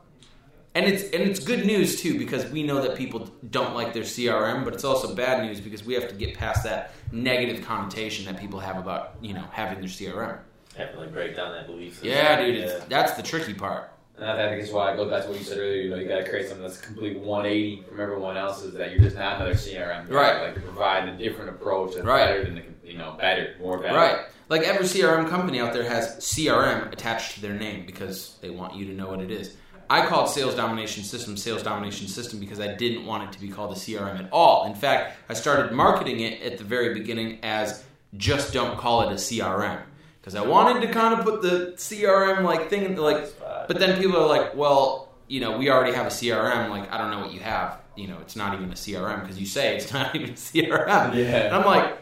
and 0.74 0.84
it's 0.84 1.04
and 1.04 1.22
it's 1.22 1.40
good 1.40 1.64
news 1.64 2.02
too 2.02 2.18
because 2.18 2.44
we 2.50 2.62
know 2.62 2.82
that 2.82 2.96
people 2.98 3.30
don't 3.50 3.74
like 3.74 3.94
their 3.94 4.02
CRM, 4.02 4.64
but 4.64 4.74
it's 4.74 4.84
also 4.84 5.14
bad 5.14 5.42
news 5.42 5.60
because 5.60 5.82
we 5.84 5.94
have 5.94 6.08
to 6.08 6.14
get 6.14 6.36
past 6.36 6.64
that 6.64 6.92
negative 7.10 7.64
connotation 7.64 8.26
that 8.26 8.38
people 8.38 8.60
have 8.60 8.76
about 8.76 9.14
you 9.22 9.32
know 9.32 9.44
having 9.52 9.78
their 9.80 9.88
CRM. 9.88 10.40
Have 10.78 10.92
to 10.92 11.06
break 11.08 11.36
down 11.36 11.52
that 11.52 11.66
belief 11.66 11.94
system. 11.94 12.08
Yeah, 12.10 12.40
dude, 12.40 12.54
Yeah. 12.56 12.62
it's, 12.64 12.84
that's 12.86 13.12
the 13.12 13.22
tricky 13.22 13.52
part. 13.54 13.90
And 14.16 14.26
I 14.28 14.48
think 14.48 14.60
that's 14.62 14.72
why 14.72 14.92
I 14.92 14.96
go 14.96 15.08
back 15.08 15.24
to 15.24 15.28
what 15.28 15.38
you 15.38 15.44
said 15.44 15.58
earlier. 15.58 15.82
You 15.82 15.90
know, 15.90 15.96
you 15.96 16.08
got 16.08 16.18
to 16.24 16.28
create 16.28 16.46
something 16.48 16.62
that's 16.66 16.80
a 16.80 16.82
complete 16.82 17.18
180 17.18 17.82
from 17.88 18.00
everyone 18.00 18.36
else's. 18.36 18.74
That 18.74 18.90
you're 18.92 19.00
just 19.00 19.16
not 19.16 19.36
another 19.36 19.54
CRM. 19.54 20.08
Right. 20.10 20.42
Like 20.42 20.54
to 20.54 20.60
provide 20.60 21.08
a 21.08 21.16
different 21.16 21.50
approach 21.50 21.94
that's 21.94 22.06
Right. 22.06 22.26
better 22.26 22.44
than 22.44 22.54
the, 22.56 22.62
you 22.90 22.98
know, 22.98 23.16
better, 23.18 23.54
more 23.60 23.78
better. 23.78 23.94
Right. 23.94 24.18
Like 24.48 24.62
every 24.62 24.86
CRM 24.86 25.28
company 25.28 25.60
out 25.60 25.72
there 25.72 25.84
has 25.88 26.16
CRM 26.16 26.92
attached 26.92 27.34
to 27.34 27.42
their 27.42 27.54
name 27.54 27.86
because 27.86 28.38
they 28.40 28.50
want 28.50 28.74
you 28.74 28.86
to 28.86 28.92
know 28.92 29.08
what 29.08 29.20
it 29.20 29.30
is. 29.30 29.56
I 29.90 30.04
called 30.06 30.28
Sales 30.28 30.54
Domination 30.54 31.02
System 31.04 31.36
Sales 31.36 31.62
Domination 31.62 32.08
System 32.08 32.40
because 32.40 32.60
I 32.60 32.74
didn't 32.74 33.06
want 33.06 33.24
it 33.24 33.32
to 33.32 33.40
be 33.40 33.48
called 33.48 33.72
a 33.72 33.78
CRM 33.78 34.18
at 34.24 34.28
all. 34.32 34.66
In 34.66 34.74
fact, 34.74 35.16
I 35.28 35.34
started 35.34 35.72
marketing 35.72 36.20
it 36.20 36.42
at 36.42 36.58
the 36.58 36.64
very 36.64 36.92
beginning 36.94 37.38
as 37.42 37.84
just 38.16 38.52
don't 38.52 38.76
call 38.78 39.02
it 39.02 39.12
a 39.12 39.16
CRM 39.16 39.80
because 40.20 40.34
I 40.34 40.42
wanted 40.46 40.86
to 40.86 40.92
kind 40.92 41.18
of 41.18 41.24
put 41.24 41.42
the 41.42 41.72
CRM 41.76 42.42
like 42.42 42.70
thing 42.70 42.96
like 42.96 43.32
but 43.68 43.78
then 43.78 43.98
people 44.00 44.16
are 44.18 44.26
like, 44.26 44.54
well, 44.54 45.08
you 45.28 45.40
know, 45.40 45.58
we 45.58 45.70
already 45.70 45.92
have 45.94 46.06
a 46.06 46.10
CRM. 46.10 46.70
Like, 46.70 46.90
I 46.90 46.96
don't 46.96 47.10
know 47.10 47.20
what 47.20 47.32
you 47.34 47.40
have. 47.40 47.78
You 47.96 48.08
know, 48.08 48.16
it's 48.22 48.34
not 48.34 48.54
even 48.54 48.70
a 48.70 48.74
CRM 48.74 49.20
because 49.20 49.38
you 49.38 49.44
say 49.46 49.76
it's 49.76 49.92
not 49.98 50.14
even 50.14 50.30
a 50.30 50.32
CRM. 50.32 51.14
Yeah. 51.14 51.46
And 51.46 51.54
I'm 51.54 51.66
like, 51.66 51.98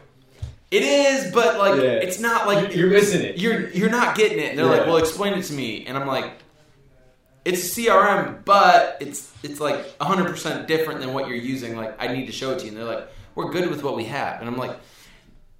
it 0.70 0.82
is, 0.82 1.32
but 1.32 1.58
like, 1.58 1.74
Yeah. 1.80 1.88
it's 2.06 2.20
not 2.20 2.46
like 2.46 2.74
You're 2.76 2.90
missing 2.90 3.22
it. 3.22 3.38
you're 3.38 3.68
you're 3.70 3.90
not 3.90 4.16
getting 4.16 4.38
it. 4.38 4.50
And 4.50 4.58
they're 4.58 4.66
like, 4.66 4.86
well, 4.86 4.96
explain 4.98 5.34
it 5.34 5.42
to 5.44 5.52
me. 5.52 5.86
And 5.86 5.96
I'm 5.98 6.06
like, 6.06 6.32
it's 7.44 7.76
a 7.76 7.80
CRM, 7.82 8.44
but 8.44 8.96
it's 9.00 9.32
it's 9.42 9.60
like 9.60 9.76
100 10.00 10.28
percent 10.28 10.66
different 10.68 11.00
than 11.00 11.12
what 11.12 11.26
you're 11.28 11.36
using. 11.36 11.76
Like, 11.76 12.00
I 12.00 12.08
need 12.08 12.26
to 12.26 12.32
show 12.32 12.52
it 12.52 12.58
to 12.60 12.64
you. 12.64 12.70
And 12.70 12.76
they're 12.76 12.84
like, 12.84 13.08
we're 13.34 13.50
good 13.50 13.68
with 13.70 13.82
what 13.82 13.96
we 13.96 14.04
have. 14.04 14.40
And 14.40 14.48
I'm 14.48 14.56
like, 14.56 14.76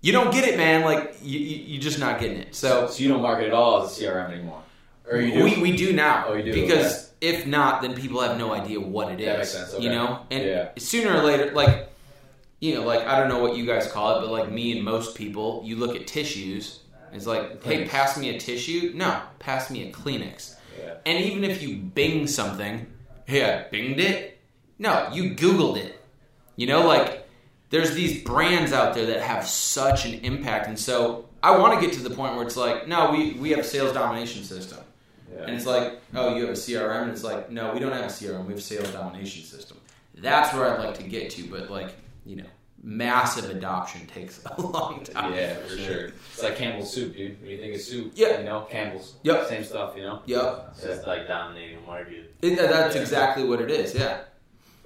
you 0.01 0.13
don't 0.13 0.33
get 0.33 0.45
it, 0.49 0.57
man. 0.57 0.83
Like, 0.85 1.17
you, 1.23 1.39
you 1.39 1.57
you're 1.75 1.83
just 1.83 1.99
not 1.99 2.21
getting 2.21 2.39
it. 2.39 2.55
So 2.55 2.87
So 2.89 3.03
you 3.03 3.09
don't 3.09 3.23
market 3.23 3.47
at 3.49 3.53
all 3.53 3.83
as 3.83 3.99
a 4.01 4.05
CRM 4.05 4.31
anymore, 4.33 4.63
or 5.11 5.19
you 5.21 5.33
do? 5.33 5.45
we, 5.45 5.61
we 5.61 5.77
do 5.77 5.93
now. 5.93 6.27
Oh, 6.29 6.35
you 6.35 6.43
do, 6.45 6.53
Because 6.53 7.13
if 7.21 7.47
not, 7.47 7.83
then 7.83 7.95
people 7.95 8.21
have 8.21 8.39
no 8.39 8.53
idea 8.53 8.79
what 8.81 9.11
it 9.13 9.21
is. 9.21 9.27
That 9.27 9.39
makes 9.39 9.53
sense, 9.53 9.75
okay. 9.75 9.83
You 9.85 9.91
know? 9.91 10.27
And 10.31 10.45
Yeah. 10.45 10.69
sooner 10.79 11.17
or 11.19 11.23
later, 11.23 11.53
like, 11.53 11.91
you 12.61 12.75
know, 12.75 12.83
like, 12.85 13.07
I 13.07 13.19
don't 13.19 13.29
know 13.29 13.41
what 13.41 13.57
you 13.57 13.67
guys 13.67 13.91
call 13.91 14.17
it, 14.19 14.21
but 14.21 14.31
like 14.31 14.51
me 14.51 14.73
and 14.77 14.85
most 14.85 15.15
people, 15.17 15.63
you 15.65 15.77
look 15.77 15.97
at 15.97 16.07
tissues, 16.07 16.81
it's 17.13 17.27
like, 17.27 17.63
hey, 17.65 17.87
pass 17.87 18.19
me 18.19 18.31
a 18.31 18.39
tissue. 18.39 18.93
No, 18.95 19.23
pass 19.39 19.71
me 19.71 19.89
a 19.89 19.93
Kleenex. 19.93 20.57
yeah. 20.79 20.95
And 21.07 21.25
even 21.25 21.45
if 21.45 21.63
you 21.63 21.77
bing 21.77 22.27
something, 22.27 22.87
hey, 23.25 23.45
I 23.45 23.75
binged 23.75 23.99
it. 23.99 24.39
No, 24.79 25.09
you 25.13 25.35
Googled 25.35 25.79
it. 25.79 25.99
You 26.57 26.67
know, 26.67 26.87
like 26.87 27.26
there's 27.71 27.95
these 27.95 28.23
brands 28.23 28.73
out 28.73 28.95
there 28.95 29.07
that 29.07 29.21
have 29.23 29.47
such 29.47 30.05
an 30.07 30.15
impact, 30.21 30.69
and 30.69 30.79
so 30.79 31.27
I 31.43 31.57
want 31.59 31.79
to 31.81 31.87
get 31.87 31.95
to 31.97 32.03
the 32.09 32.15
point 32.15 32.35
where 32.37 32.45
it's 32.47 32.57
like, 32.57 32.87
no, 32.89 33.11
we 33.11 33.33
we 33.35 33.51
have 33.51 33.59
a 33.61 33.65
sales 33.65 33.93
domination 33.93 34.43
system, 34.45 34.79
and 35.39 35.51
it's 35.55 35.67
like, 35.67 36.01
oh, 36.15 36.35
you 36.37 36.43
have 36.43 36.51
a 36.51 36.59
CRM, 36.59 37.03
and 37.03 37.11
it's 37.11 37.25
like, 37.25 37.51
no, 37.51 37.73
we 37.73 37.81
don't 37.81 37.93
have 37.93 38.05
a 38.05 38.09
CRM, 38.09 38.45
we 38.45 38.53
have 38.53 38.59
a 38.59 38.63
sales 38.63 38.91
domination 38.93 39.43
system. 39.45 39.77
That's 40.15 40.55
where 40.55 40.71
I'd 40.73 40.85
like 40.85 40.97
to 40.99 41.03
get 41.03 41.31
to, 41.33 41.43
but 41.49 41.71
like, 41.71 41.91
you 42.25 42.37
know, 42.37 42.47
massive 42.83 43.51
adoption 43.51 44.07
takes 44.07 44.41
a 44.47 44.61
long 44.63 45.05
time. 45.05 45.35
Yeah, 45.35 45.55
for 45.57 45.77
sure. 45.77 46.05
It's 46.33 46.43
like 46.43 46.57
Campbell's 46.57 46.93
soup, 46.93 47.15
dude. 47.17 47.39
When 47.43 47.51
you 47.51 47.59
think 47.59 47.75
of 47.75 47.81
soup, 47.83 48.13
Yeah. 48.15 48.39
you 48.39 48.45
know, 48.45 48.67
Campbell's. 48.71 49.15
Yep. 49.25 49.49
Same 49.49 49.65
stuff, 49.65 49.95
you 49.97 50.03
know. 50.05 50.23
Yep, 50.25 50.69
It's 50.73 50.83
just 50.85 51.07
like 51.07 51.27
dominating 51.29 51.81
the 51.81 51.87
market. 51.87 52.35
It- 52.41 52.57
that's 52.57 52.95
Yeah. 52.95 53.01
exactly 53.03 53.45
what 53.45 53.61
it 53.61 53.71
is. 53.71 53.95
Yeah. 53.95 54.21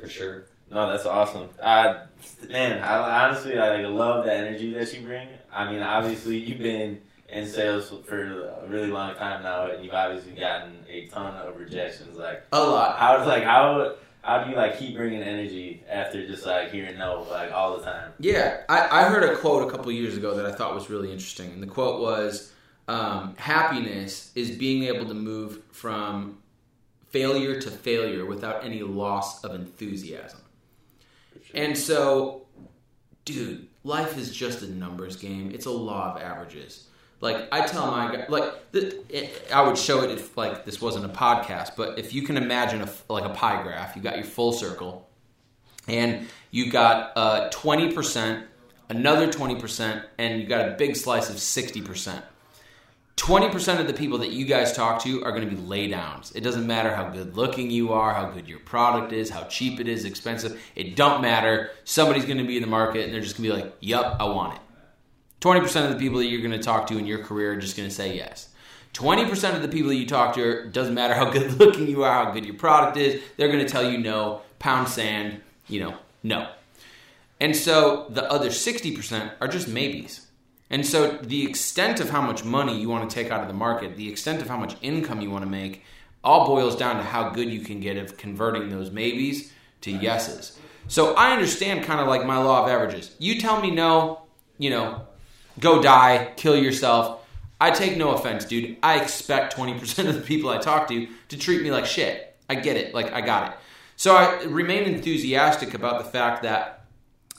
For 0.01 0.09
sure. 0.09 0.47
No, 0.71 0.89
that's 0.91 1.07
awesome. 1.07 1.49
Uh, 1.61 2.05
man, 2.49 2.83
I 2.83 3.27
honestly 3.27 3.59
I 3.59 3.83
like, 3.83 3.93
love 3.93 4.25
the 4.25 4.33
energy 4.33 4.73
that 4.75 4.93
you 4.95 5.03
bring. 5.05 5.29
I 5.53 5.71
mean, 5.71 5.83
obviously 5.83 6.39
you've 6.39 6.59
been 6.61 7.01
in 7.29 7.47
sales 7.47 7.93
for 8.07 8.49
a 8.64 8.68
really 8.68 8.89
long 8.89 9.14
time 9.16 9.43
now, 9.43 9.66
and 9.71 9.85
you've 9.85 9.95
obviously 9.95 10.33
gotten 10.33 10.73
a 10.89 11.07
ton 11.07 11.35
of 11.37 11.59
rejections. 11.59 12.16
Like, 12.16 12.45
A 12.53 12.62
lot. 12.62 12.99
how 12.99 13.25
like 13.27 13.43
how 13.45 13.95
how 14.23 14.45
do 14.45 14.51
you 14.51 14.57
like 14.57 14.79
keep 14.79 14.97
bringing 14.97 15.23
energy 15.23 15.83
after 15.89 16.27
just 16.27 16.45
like 16.47 16.71
hearing 16.71 16.99
no 16.99 17.27
like 17.31 17.53
all 17.53 17.77
the 17.79 17.85
time? 17.85 18.12
Yeah, 18.21 18.62
I, 18.68 19.03
I 19.03 19.09
heard 19.09 19.25
a 19.25 19.37
quote 19.37 19.66
a 19.66 19.71
couple 19.71 19.91
years 19.93 20.16
ago 20.16 20.35
that 20.37 20.47
I 20.47 20.53
thought 20.53 20.75
was 20.75 20.89
really 20.91 21.11
interesting, 21.12 21.51
and 21.53 21.62
the 21.62 21.66
quote 21.66 22.01
was, 22.01 22.53
um, 22.87 23.35
"Happiness 23.39 24.31
is 24.37 24.51
being 24.53 24.85
able 24.85 25.07
to 25.07 25.14
move 25.14 25.62
from 25.73 26.39
failure 27.09 27.61
to 27.61 27.71
failure 27.71 28.25
without 28.25 28.64
any 28.64 28.83
loss 28.83 29.43
of 29.43 29.55
enthusiasm." 29.55 30.41
And 31.55 31.76
so, 31.76 32.46
dude, 33.24 33.68
life 33.84 34.16
is 34.18 34.34
just 34.34 34.62
a 34.62 34.70
numbers 34.70 35.16
game. 35.16 35.51
It's 35.53 35.66
a 35.66 35.70
law 35.70 36.14
of 36.14 36.22
averages. 36.22 36.86
Like 37.20 37.48
I 37.53 37.66
tell 37.66 37.86
my 37.90 38.26
like 38.28 38.72
the, 38.72 38.98
it, 39.11 39.48
I 39.53 39.61
would 39.62 39.76
show 39.76 40.03
it 40.03 40.11
if 40.11 40.36
like 40.36 40.64
this 40.64 40.80
wasn't 40.80 41.05
a 41.05 41.09
podcast, 41.09 41.76
but 41.76 41.98
if 41.98 42.14
you 42.14 42.22
can 42.22 42.38
imagine 42.38 42.80
a 42.80 42.88
like 43.12 43.24
a 43.24 43.34
pie 43.34 43.62
graph, 43.62 43.94
you 43.94 44.01
got 44.01 44.16
your 44.16 44.24
full 44.24 44.53
circle, 44.53 45.07
and 45.86 46.26
you 46.51 46.70
got 46.70 47.12
uh, 47.16 47.51
twenty 47.51 47.92
percent, 47.92 48.46
another 48.88 49.30
twenty 49.30 49.57
percent, 49.57 50.03
and 50.16 50.40
you 50.40 50.46
got 50.46 50.66
a 50.66 50.72
big 50.72 50.96
slice 50.96 51.28
of 51.28 51.38
sixty 51.38 51.82
percent. 51.82 52.24
Twenty 53.17 53.51
percent 53.51 53.81
of 53.81 53.87
the 53.87 53.93
people 53.93 54.19
that 54.19 54.31
you 54.31 54.47
guys 54.47 54.73
talk 54.73 55.03
to 55.03 55.23
are 55.25 55.33
going 55.33 55.49
to 55.49 55.55
be 55.55 55.61
laydowns. 55.61 56.35
It 56.35 56.41
doesn't 56.41 56.67
matter 56.67 56.95
how 56.95 57.09
good 57.11 57.37
looking 57.37 57.71
you 57.71 57.93
are, 57.93 58.15
how 58.15 58.31
good 58.31 58.49
your 58.49 58.61
product 58.61 59.13
is, 59.13 59.29
how 59.29 59.45
cheap 59.45 59.79
it 59.79 59.89
is, 59.89 60.05
expensive. 60.05 60.61
It 60.75 60.97
don't 60.97 61.21
matter. 61.21 61.71
Somebody's 61.85 62.25
going 62.25 62.39
to 62.39 62.45
be 62.45 62.57
in 62.57 62.63
the 62.63 62.69
market, 62.69 63.05
and 63.05 63.13
they're 63.13 63.21
just 63.21 63.37
going 63.37 63.51
to 63.51 63.57
be 63.57 63.63
like, 63.63 63.75
"Yep, 63.81 64.17
I 64.19 64.25
want 64.25 64.55
it." 64.55 64.61
Twenty 65.41 65.61
percent 65.61 65.87
of 65.87 65.93
the 65.93 66.05
people 66.05 66.19
that 66.19 66.27
you're 66.27 66.41
going 66.41 66.59
to 66.59 66.63
talk 66.63 66.87
to 66.89 66.99
in 66.99 67.07
your 67.07 67.23
career 67.23 67.53
are 67.53 67.57
just 67.57 67.77
going 67.77 67.89
to 67.89 67.95
say 67.95 68.17
yes. 68.17 68.49
Twenty 68.93 69.27
percent 69.27 69.55
of 69.55 69.63
the 69.63 69.69
people 69.69 69.91
that 69.91 69.97
you 69.97 70.07
talk 70.07 70.35
to 70.37 70.69
doesn't 70.71 70.95
matter 70.95 71.15
how 71.15 71.31
good 71.31 71.53
looking 71.61 71.87
you 71.87 72.05
are, 72.05 72.25
how 72.25 72.31
good 72.31 72.47
your 72.47 72.57
product 72.57 72.97
is. 72.97 73.23
They're 73.37 73.53
going 73.53 73.65
to 73.65 73.71
tell 73.71 73.89
you 73.89 73.99
no, 73.99 74.41
pound 74.59 74.89
sand, 74.89 75.41
you 75.69 75.81
know, 75.81 75.97
no. 76.23 76.49
And 77.41 77.57
so 77.57 78.07
the 78.11 78.31
other 78.31 78.51
60% 78.51 79.33
are 79.41 79.49
just 79.49 79.67
maybes. 79.67 80.27
And 80.71 80.87
so 80.87 81.11
the 81.11 81.49
extent 81.49 82.01
of 82.01 82.11
how 82.11 82.23
much 82.23 82.45
money 82.45 82.81
you 82.81 82.89
want 82.89 83.09
to 83.09 83.14
take 83.14 83.31
out 83.31 83.43
of 83.43 83.49
the 83.49 83.55
market, 83.55 83.97
the 83.97 84.09
extent 84.09 84.41
of 84.41 84.49
how 84.49 84.57
much 84.57 84.77
income 84.83 85.21
you 85.21 85.31
want 85.31 85.45
to 85.45 85.51
make, 85.51 85.85
all 86.23 86.47
boils 86.47 86.77
down 86.77 86.97
to 86.97 87.03
how 87.03 87.31
good 87.31 87.51
you 87.51 87.61
can 87.61 87.81
get 87.81 87.97
of 87.97 88.16
converting 88.16 88.68
those 88.71 88.91
maybes 88.91 89.53
to 89.81 89.91
yeses. 89.91 90.59
So 90.87 91.14
I 91.14 91.33
understand 91.33 91.85
kind 91.85 92.01
of 92.01 92.07
like 92.07 92.25
my 92.25 92.39
law 92.39 92.62
of 92.62 92.71
averages. 92.71 93.14
You 93.18 93.41
tell 93.41 93.61
me 93.61 93.71
no, 93.71 94.23
you 94.59 94.71
know, 94.71 95.07
go 95.59 95.83
die, 95.83 96.33
kill 96.37 96.57
yourself. 96.57 97.27
I 97.61 97.71
take 97.71 97.97
no 97.97 98.12
offense, 98.12 98.45
dude. 98.45 98.77
I 98.83 99.01
expect 99.01 99.57
20% 99.57 100.09
of 100.09 100.14
the 100.14 100.21
people 100.21 100.51
I 100.51 100.59
talk 100.59 100.89
to 100.89 101.09
to 101.29 101.39
treat 101.39 101.62
me 101.62 101.71
like 101.71 101.87
shit. 101.87 102.37
I 102.49 102.55
get 102.55 102.77
it. 102.77 102.95
Like, 102.95 103.12
I 103.12 103.21
got 103.21 103.53
it. 103.53 103.59
So 103.97 104.16
I 104.16 104.43
remain 104.45 104.85
enthusiastic 104.85 105.75
about 105.75 106.03
the 106.03 106.11
fact 106.11 106.43
that 106.45 106.81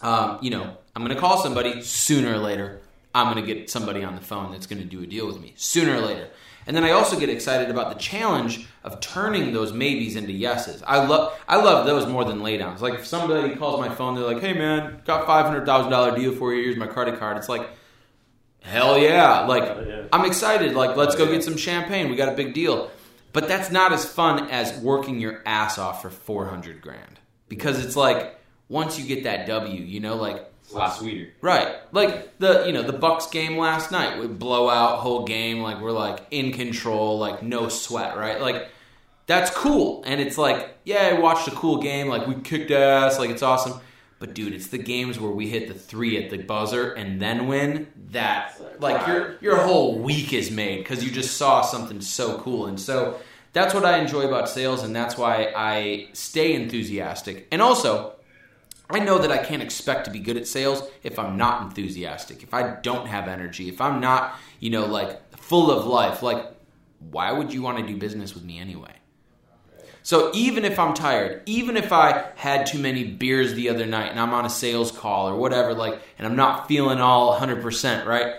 um, 0.02 0.40
you 0.42 0.50
know, 0.50 0.78
I'm 0.96 1.04
going 1.04 1.16
to 1.16 1.20
call 1.20 1.42
somebody 1.42 1.82
sooner 1.82 2.34
or 2.34 2.38
later. 2.38 2.82
I'm 3.14 3.34
going 3.34 3.46
to 3.46 3.54
get 3.54 3.70
somebody 3.70 4.04
on 4.04 4.16
the 4.16 4.22
phone 4.22 4.52
that's 4.52 4.68
going 4.68 4.82
to 4.82 4.88
do 4.88 5.02
a 5.02 5.06
deal 5.06 5.28
with 5.28 5.40
me 5.40 5.54
sooner 5.56 5.96
or 5.96 6.02
later. 6.02 6.30
And 6.68 6.76
then 6.76 6.84
I 6.84 6.92
also 6.92 7.20
get 7.20 7.30
excited 7.30 7.70
about 7.70 7.94
the 7.94 8.00
challenge 8.00 8.68
of 8.84 9.00
turning 9.00 9.52
those 9.52 9.74
maybes 9.74 10.16
into 10.16 10.32
yeses. 10.32 10.84
I 10.86 11.06
love 11.06 11.38
I 11.48 11.58
love 11.58 11.86
those 11.86 12.06
more 12.06 12.24
than 12.24 12.40
laydowns. 12.40 12.82
Like 12.82 12.94
if 12.94 13.06
somebody 13.06 13.56
calls 13.56 13.80
my 13.80 13.94
phone, 13.94 14.16
they're 14.16 14.24
like, 14.24 14.42
"Hey 14.42 14.54
man, 14.54 15.02
got 15.06 15.26
five 15.26 15.46
hundred 15.46 15.66
thousand 15.66 15.92
dollar 15.92 16.16
deal 16.16 16.34
for 16.34 16.54
you. 16.54 16.64
Here's 16.64 16.78
my 16.78 16.88
credit 16.88 17.18
card." 17.18 17.38
It's 17.38 17.50
like, 17.50 17.68
hell 18.62 18.98
yeah! 18.98 19.42
Like 19.48 19.64
yeah. 19.64 20.04
I'm 20.14 20.26
excited. 20.26 20.74
Like 20.74 20.96
let's 20.96 21.16
go 21.16 21.26
yeah. 21.26 21.32
get 21.32 21.44
some 21.44 21.58
champagne. 21.58 22.10
We 22.10 22.16
got 22.16 22.30
a 22.30 22.36
big 22.36 22.54
deal. 22.54 22.92
But 23.34 23.48
that's 23.48 23.72
not 23.72 23.94
as 23.94 24.06
fun 24.06 24.50
as 24.50 24.78
working 24.82 25.20
your 25.20 25.42
ass 25.46 25.78
off 25.78 26.02
for 26.02 26.10
four 26.10 26.46
hundred 26.46 26.82
grand 26.82 27.20
because 27.50 27.84
it's 27.84 27.96
like 27.96 28.40
once 28.70 29.00
you 29.00 29.06
get 29.06 29.24
that 29.24 29.48
W, 29.48 29.82
you 29.82 30.00
know, 30.00 30.16
like 30.16 30.51
Right. 31.42 31.76
Like 31.92 32.38
the 32.40 32.66
you 32.66 32.74
know, 32.74 32.84
the 32.84 32.94
Bucks 32.94 33.28
game 33.28 33.58
last 33.58 33.92
night, 33.92 34.20
we 34.20 34.28
blow 34.28 34.70
out 34.70 35.00
whole 35.00 35.26
game, 35.26 35.62
like 35.62 35.82
we're 35.82 35.92
like 35.92 36.26
in 36.32 36.52
control, 36.52 37.20
like 37.20 37.44
no 37.44 37.70
sweat, 37.70 38.18
right? 38.18 38.40
Like 38.40 38.70
that's 39.28 39.52
cool. 39.52 40.04
And 40.06 40.20
it's 40.20 40.38
like, 40.38 40.78
yeah, 40.84 41.12
I 41.14 41.20
watched 41.20 41.48
a 41.48 41.52
cool 41.52 41.82
game, 41.82 42.08
like 42.08 42.28
we 42.28 42.36
kicked 42.36 42.72
ass, 42.72 43.20
like 43.20 43.30
it's 43.30 43.44
awesome. 43.44 43.80
But 44.20 44.36
dude, 44.36 44.54
it's 44.54 44.68
the 44.68 44.78
games 44.78 45.20
where 45.20 45.32
we 45.32 45.48
hit 45.50 45.68
the 45.68 45.74
three 45.74 46.24
at 46.24 46.30
the 46.30 46.38
buzzer 46.38 46.94
and 46.94 47.20
then 47.20 47.48
win 47.48 47.88
that 48.12 48.62
like 48.80 49.08
your 49.08 49.38
your 49.42 49.58
whole 49.58 49.98
week 49.98 50.32
is 50.32 50.52
made 50.52 50.78
because 50.80 51.04
you 51.04 51.10
just 51.10 51.38
saw 51.38 51.62
something 51.62 52.02
so 52.02 52.38
cool. 52.40 52.68
And 52.68 52.80
so 52.80 53.20
that's 53.54 53.74
what 53.74 53.84
I 53.84 53.98
enjoy 53.98 54.28
about 54.28 54.48
sales, 54.48 54.84
and 54.84 54.96
that's 54.96 55.18
why 55.18 55.52
I 55.56 56.10
stay 56.14 56.54
enthusiastic. 56.54 57.48
And 57.52 57.62
also, 57.62 58.14
I 58.92 59.00
know 59.00 59.18
that 59.20 59.32
I 59.32 59.38
can't 59.38 59.62
expect 59.62 60.06
to 60.06 60.12
be 60.12 60.20
good 60.20 60.38
at 60.38 60.48
sales 60.48 60.84
if 61.04 61.18
I'm 61.18 61.38
not 61.38 61.64
enthusiastic, 61.64 62.44
if 62.44 62.54
I 62.54 62.76
don't 62.82 63.08
have 63.08 63.28
energy, 63.28 63.70
if 63.70 63.82
I'm 63.82 64.00
not, 64.00 64.36
you 64.60 64.70
know, 64.70 64.86
like 64.86 65.36
full 65.38 65.72
of 65.72 65.86
life. 65.86 66.22
Like, 66.22 66.46
why 67.10 67.32
would 67.32 67.54
you 67.54 67.62
want 67.62 67.80
to 67.80 67.88
do 67.88 67.98
business 67.98 68.34
with 68.34 68.44
me 68.44 68.60
anyway? 68.60 68.94
So 70.04 70.32
even 70.34 70.66
if 70.66 70.80
I'm 70.80 70.94
tired, 70.94 71.44
even 71.46 71.78
if 71.78 71.94
I 71.94 72.32
had 72.36 72.66
too 72.66 72.80
many 72.80 73.04
beers 73.04 73.54
the 73.54 73.70
other 73.70 73.86
night 73.86 74.10
and 74.10 74.20
I'm 74.20 74.34
on 74.34 74.46
a 74.46 74.50
sales 74.50 74.92
call 74.92 75.30
or 75.30 75.36
whatever, 75.36 75.74
like, 75.74 76.00
and 76.18 76.28
I'm 76.28 76.36
not 76.36 76.68
feeling 76.68 77.00
all 77.00 77.38
100%, 77.38 78.06
right? 78.06 78.36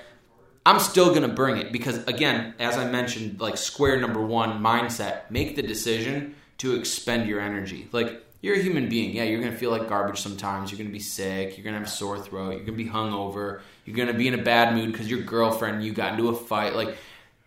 I'm 0.67 0.81
still 0.81 1.11
going 1.11 1.23
to 1.23 1.29
bring 1.29 1.57
it 1.59 1.73
because, 1.73 2.05
again, 2.05 2.55
as 2.59 2.77
I 2.77 2.89
mentioned, 2.89 3.41
like 3.41 3.57
square 3.57 4.01
number 4.01 4.21
one 4.21 4.61
mindset, 4.61 5.31
make 5.31 5.57
the 5.57 5.63
decision 5.63 6.35
to 6.59 6.75
expend 6.75 7.29
your 7.29 7.41
energy. 7.41 7.89
Like, 7.93 8.25
you're 8.43 8.57
a 8.57 8.63
human 8.63 8.89
being. 8.89 9.15
Yeah, 9.15 9.23
you're 9.23 9.41
going 9.41 9.53
to 9.53 9.59
feel 9.59 9.71
like 9.71 9.89
garbage 9.89 10.21
sometimes. 10.21 10.71
You're 10.71 10.79
going 10.79 10.91
to 10.91 10.93
be 10.93 10.99
sick. 10.99 11.57
You're 11.57 11.65
going 11.65 11.75
to 11.75 11.79
have 11.79 11.89
a 11.89 11.91
sore 11.91 12.19
throat. 12.19 12.51
You're 12.51 12.65
going 12.65 12.77
to 12.77 12.85
be 12.85 12.91
hungover. 12.91 13.61
You're 13.85 13.97
going 13.97 14.09
to 14.09 14.15
be 14.15 14.27
in 14.27 14.35
a 14.35 14.43
bad 14.43 14.75
mood 14.75 14.91
because 14.91 15.09
your 15.09 15.23
girlfriend, 15.23 15.85
you 15.85 15.93
got 15.93 16.13
into 16.13 16.29
a 16.29 16.35
fight. 16.35 16.75
Like, 16.75 16.97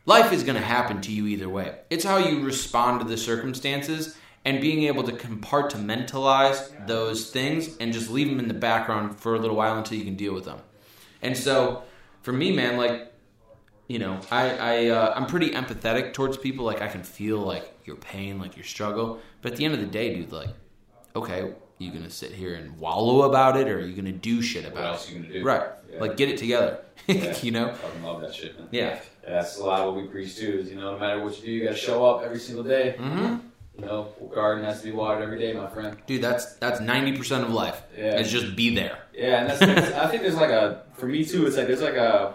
life 0.06 0.32
is 0.32 0.44
going 0.44 0.56
to 0.56 0.66
happen 0.66 1.02
to 1.02 1.12
you 1.12 1.28
either 1.28 1.50
way. 1.50 1.78
It's 1.90 2.06
how 2.06 2.18
you 2.18 2.44
respond 2.44 3.02
to 3.02 3.08
the 3.08 3.18
circumstances 3.18 4.18
and 4.46 4.62
being 4.62 4.84
able 4.84 5.04
to 5.04 5.12
compartmentalize 5.12 6.88
those 6.88 7.30
things 7.30 7.76
and 7.78 7.92
just 7.92 8.10
leave 8.10 8.30
them 8.30 8.40
in 8.40 8.48
the 8.48 8.54
background 8.54 9.20
for 9.20 9.36
a 9.36 9.40
little 9.40 9.58
while 9.58 9.78
until 9.78 9.98
you 9.98 10.06
can 10.06 10.16
deal 10.16 10.34
with 10.34 10.46
them. 10.46 10.60
And 11.22 11.36
so, 11.36 11.84
for 12.22 12.32
me, 12.32 12.56
man, 12.56 12.78
like, 12.78 13.12
you 13.88 14.00
know, 14.00 14.20
I, 14.32 14.50
I 14.58 14.88
uh, 14.88 15.14
I'm 15.16 15.26
pretty 15.26 15.50
empathetic 15.50 16.14
towards 16.14 16.38
people. 16.38 16.64
Like, 16.64 16.82
I 16.82 16.88
can 16.88 17.04
feel 17.04 17.40
like 17.40 17.70
your 17.84 17.98
pain, 17.98 18.40
like 18.40 18.56
your 18.56 18.66
struggle. 18.66 19.20
But 19.42 19.52
at 19.52 19.58
the 19.58 19.66
end 19.66 19.74
of 19.74 19.82
the 19.82 19.88
day, 19.88 20.16
dude, 20.16 20.32
like, 20.32 20.50
okay, 21.16 21.54
you 21.78 21.92
gonna 21.92 22.10
sit 22.10 22.32
here 22.32 22.54
and 22.56 22.78
wallow 22.80 23.24
about 23.24 23.58
it, 23.58 23.68
or 23.68 23.78
are 23.80 23.86
you 23.86 23.94
gonna 23.96 24.12
do 24.12 24.42
shit 24.42 24.66
about 24.66 24.76
What 24.76 24.84
else 24.86 25.10
it? 25.10 25.14
you 25.14 25.22
gonna 25.22 25.34
do? 25.34 25.44
Right. 25.44 25.68
Yeah. 25.92 26.00
Like, 26.00 26.18
get 26.18 26.30
it 26.30 26.38
together. 26.38 26.80
Yeah. 27.08 27.36
you 27.44 27.52
know. 27.52 27.72
Fucking 27.72 28.04
love 28.04 28.22
that 28.22 28.34
shit, 28.34 28.58
man. 28.58 28.68
Yeah. 28.72 29.00
Yeah, 29.24 29.30
that's 29.36 29.60
a 29.60 29.64
lot 29.64 29.82
of 29.82 29.94
what 29.94 30.02
we 30.02 30.08
preach 30.10 30.38
too. 30.38 30.58
Is 30.60 30.70
you 30.72 30.76
know, 30.76 30.94
no 30.94 31.00
matter 31.00 31.24
what 31.24 31.38
you 31.40 31.46
do, 31.46 31.52
you 31.52 31.64
got 31.64 31.72
to 31.72 31.78
show 31.78 32.04
up 32.06 32.24
every 32.24 32.40
single 32.40 32.64
day. 32.64 32.96
hmm 32.98 33.36
You 33.78 33.86
know, 33.86 34.08
garden 34.34 34.64
has 34.66 34.80
to 34.80 34.86
be 34.86 34.92
watered 34.92 35.22
every 35.22 35.38
day, 35.38 35.54
my 35.54 35.68
friend. 35.68 35.98
Dude, 36.08 36.24
that's 36.24 36.56
that's 36.56 36.80
ninety 36.80 37.16
percent 37.16 37.44
of 37.44 37.52
life. 37.52 37.84
Yeah. 37.96 38.18
Is 38.20 38.32
just 38.32 38.56
be 38.56 38.74
there. 38.74 38.98
Yeah, 39.14 39.42
and 39.42 39.50
that's 39.50 39.62
I 39.94 40.08
think 40.08 40.24
there's 40.24 40.36
like 40.38 40.50
a 40.50 40.82
for 40.94 41.06
me 41.06 41.24
too. 41.26 41.46
It's 41.46 41.58
like 41.58 41.68
there's 41.68 41.82
like 41.82 41.96
a 41.96 42.34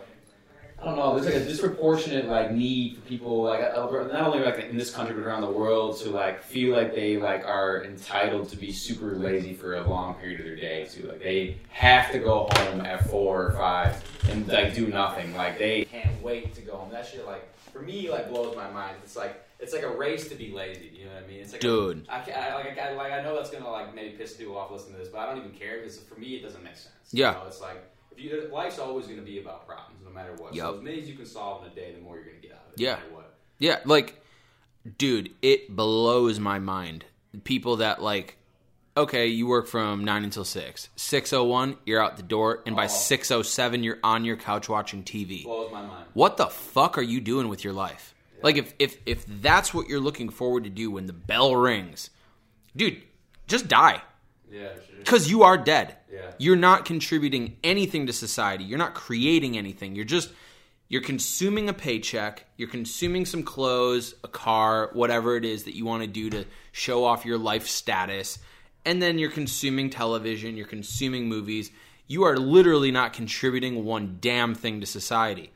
I 0.81 0.87
don't 0.87 0.97
know. 0.97 1.19
There's 1.19 1.27
like 1.27 1.43
a 1.43 1.47
disproportionate 1.47 2.27
like 2.27 2.53
need 2.53 2.97
for 2.97 3.03
people 3.03 3.43
like 3.43 3.61
uh, 3.61 3.87
not 4.13 4.29
only 4.29 4.39
like 4.41 4.59
in 4.61 4.79
this 4.79 4.91
country 4.91 5.15
but 5.15 5.27
around 5.27 5.43
the 5.43 5.51
world 5.51 5.99
to 5.99 6.09
like 6.09 6.43
feel 6.43 6.75
like 6.75 6.95
they 6.95 7.19
like 7.19 7.45
are 7.45 7.85
entitled 7.85 8.49
to 8.49 8.57
be 8.57 8.73
super 8.73 9.15
lazy 9.17 9.53
for 9.53 9.77
a 9.77 9.87
long 9.87 10.15
period 10.15 10.41
of 10.41 10.47
their 10.47 10.57
day 10.57 10.87
too. 10.91 11.07
Like 11.07 11.23
they 11.23 11.59
have 11.69 12.11
to 12.13 12.19
go 12.19 12.49
home 12.53 12.81
at 12.81 13.09
four 13.11 13.49
or 13.49 13.53
five 13.53 14.03
and 14.31 14.49
like 14.49 14.75
do 14.75 14.87
nothing. 14.87 15.37
Like 15.37 15.59
they 15.59 15.85
can't 15.85 16.23
wait 16.23 16.55
to 16.55 16.63
go 16.63 16.77
home. 16.77 16.91
That 16.91 17.07
shit 17.07 17.27
like 17.27 17.55
for 17.73 17.83
me 17.83 18.11
like 18.11 18.31
blows 18.31 18.57
my 18.57 18.71
mind. 18.71 18.97
It's 19.03 19.17
like 19.17 19.45
it's 19.59 19.75
like 19.75 19.83
a 19.83 19.95
race 19.95 20.31
to 20.31 20.35
be 20.35 20.51
lazy. 20.51 20.93
You 20.95 21.05
know 21.05 21.13
what 21.13 21.25
I 21.25 21.27
mean? 21.27 21.41
It's 21.41 21.53
like 21.53 21.61
Dude. 21.61 22.07
I, 22.09 22.55
like, 22.55 22.79
I, 22.79 22.95
like 22.95 23.13
I 23.13 23.23
know 23.23 23.37
that's 23.37 23.51
gonna 23.51 23.71
like 23.71 23.95
maybe 23.95 24.17
piss 24.17 24.33
people 24.33 24.57
off 24.57 24.71
listening 24.71 24.95
to 24.95 25.01
this, 25.01 25.09
but 25.09 25.19
I 25.19 25.27
don't 25.27 25.37
even 25.37 25.51
care 25.51 25.79
because 25.79 25.99
for 25.99 26.19
me 26.19 26.37
it 26.37 26.43
doesn't 26.43 26.65
make 26.65 26.77
sense. 26.77 26.95
Yeah. 27.13 27.33
You 27.33 27.41
know, 27.41 27.47
it's 27.49 27.61
like 27.61 27.85
if 28.13 28.19
you 28.21 28.47
uh, 28.51 28.55
life's 28.55 28.79
always 28.79 29.07
gonna 29.07 29.23
be 29.23 29.41
about 29.41 29.67
problems, 29.67 30.01
no 30.05 30.11
matter 30.11 30.35
what. 30.35 30.55
Yup. 30.55 30.67
So 30.75 30.79
as 30.79 30.83
many 30.83 31.01
as 31.03 31.09
you 31.09 31.15
can 31.17 31.27
solve 31.27 31.65
in 31.65 31.73
a 31.73 31.75
day, 31.75 31.93
the 31.95 32.01
more 32.01 32.17
you're 32.17 32.25
gonna 32.27 32.39
get 32.39 32.53
out 32.53 32.67
of 32.69 32.73
it. 32.75 32.81
Yeah. 32.81 32.99
No 33.11 33.17
what. 33.17 33.35
Yeah, 33.59 33.79
like, 33.85 34.21
dude, 34.99 35.31
it 35.43 35.75
blows 35.75 36.39
my 36.41 36.59
mind. 36.59 37.05
People 37.45 37.77
that 37.77 38.03
like, 38.03 38.37
okay, 38.97 39.27
you 39.27 39.47
work 39.47 39.67
from 39.67 40.05
nine 40.05 40.25
until 40.25 40.45
six. 40.45 40.89
Six 40.97 41.33
oh 41.33 41.45
one, 41.45 41.77
you're 41.85 42.03
out 42.03 42.17
the 42.17 42.23
door, 42.23 42.63
and 42.67 42.75
by 42.75 42.85
Oh. 42.87 42.89
six 42.89 43.31
oh 43.31 43.43
seven, 43.43 43.83
you're 43.85 43.99
on 44.03 44.25
your 44.25 44.37
couch 44.37 44.69
watching 44.69 45.03
TV. 45.05 45.45
Blows 45.45 45.71
my 45.73 45.83
mind. 45.83 46.07
What 46.15 46.37
the 46.39 46.47
fuck 46.47 46.97
are 46.99 47.03
you 47.03 47.21
doing 47.21 47.49
with 47.49 47.63
your 47.65 47.73
life? 47.73 48.15
Like, 48.43 48.57
if 48.57 48.73
if 48.79 48.97
if 49.05 49.27
that's 49.27 49.75
what 49.75 49.89
you're 49.89 50.01
looking 50.01 50.31
forward 50.31 50.65
to 50.65 50.71
do 50.71 50.91
when 50.91 51.07
the 51.07 51.13
bell 51.13 51.55
rings, 51.55 52.09
dude, 52.75 53.03
just 53.47 53.69
die 53.69 54.01
Yeah. 54.51 54.69
Sure. 54.75 54.97
because 54.99 55.31
you 55.31 55.43
are 55.43 55.59
dead. 55.59 55.97
You're 56.39 56.57
not 56.57 56.85
contributing 56.85 57.57
anything 57.63 58.07
to 58.07 58.13
society. 58.13 58.65
You're 58.65 58.79
not 58.79 58.95
creating 58.95 59.57
anything. 59.57 59.95
You're 59.95 60.05
just 60.05 60.31
you're 60.91 61.03
consuming 61.03 61.69
a 61.69 61.73
paycheck. 61.73 62.47
You're 62.57 62.69
consuming 62.69 63.25
some 63.25 63.45
clothes, 63.45 64.15
a 64.25 64.29
car, 64.29 64.91
whatever 64.93 65.37
it 65.37 65.45
is 65.45 65.65
that 65.65 65.77
you 65.77 65.85
want 65.87 66.03
to 66.03 66.09
do 66.09 66.31
to 66.31 66.45
show 66.73 67.05
off 67.05 67.25
your 67.25 67.39
life 67.39 67.69
status. 67.69 68.41
And 68.85 69.01
then 69.01 69.19
you're 69.19 69.31
consuming 69.31 69.91
television, 69.91 70.57
you're 70.57 70.67
consuming 70.67 71.29
movies. 71.29 71.71
You 72.09 72.25
are 72.25 72.37
literally 72.37 72.91
not 72.91 73.13
contributing 73.13 73.85
one 73.85 74.19
damn 74.21 74.57
thing 74.57 74.81
to 74.81 74.87
society. 74.87 75.53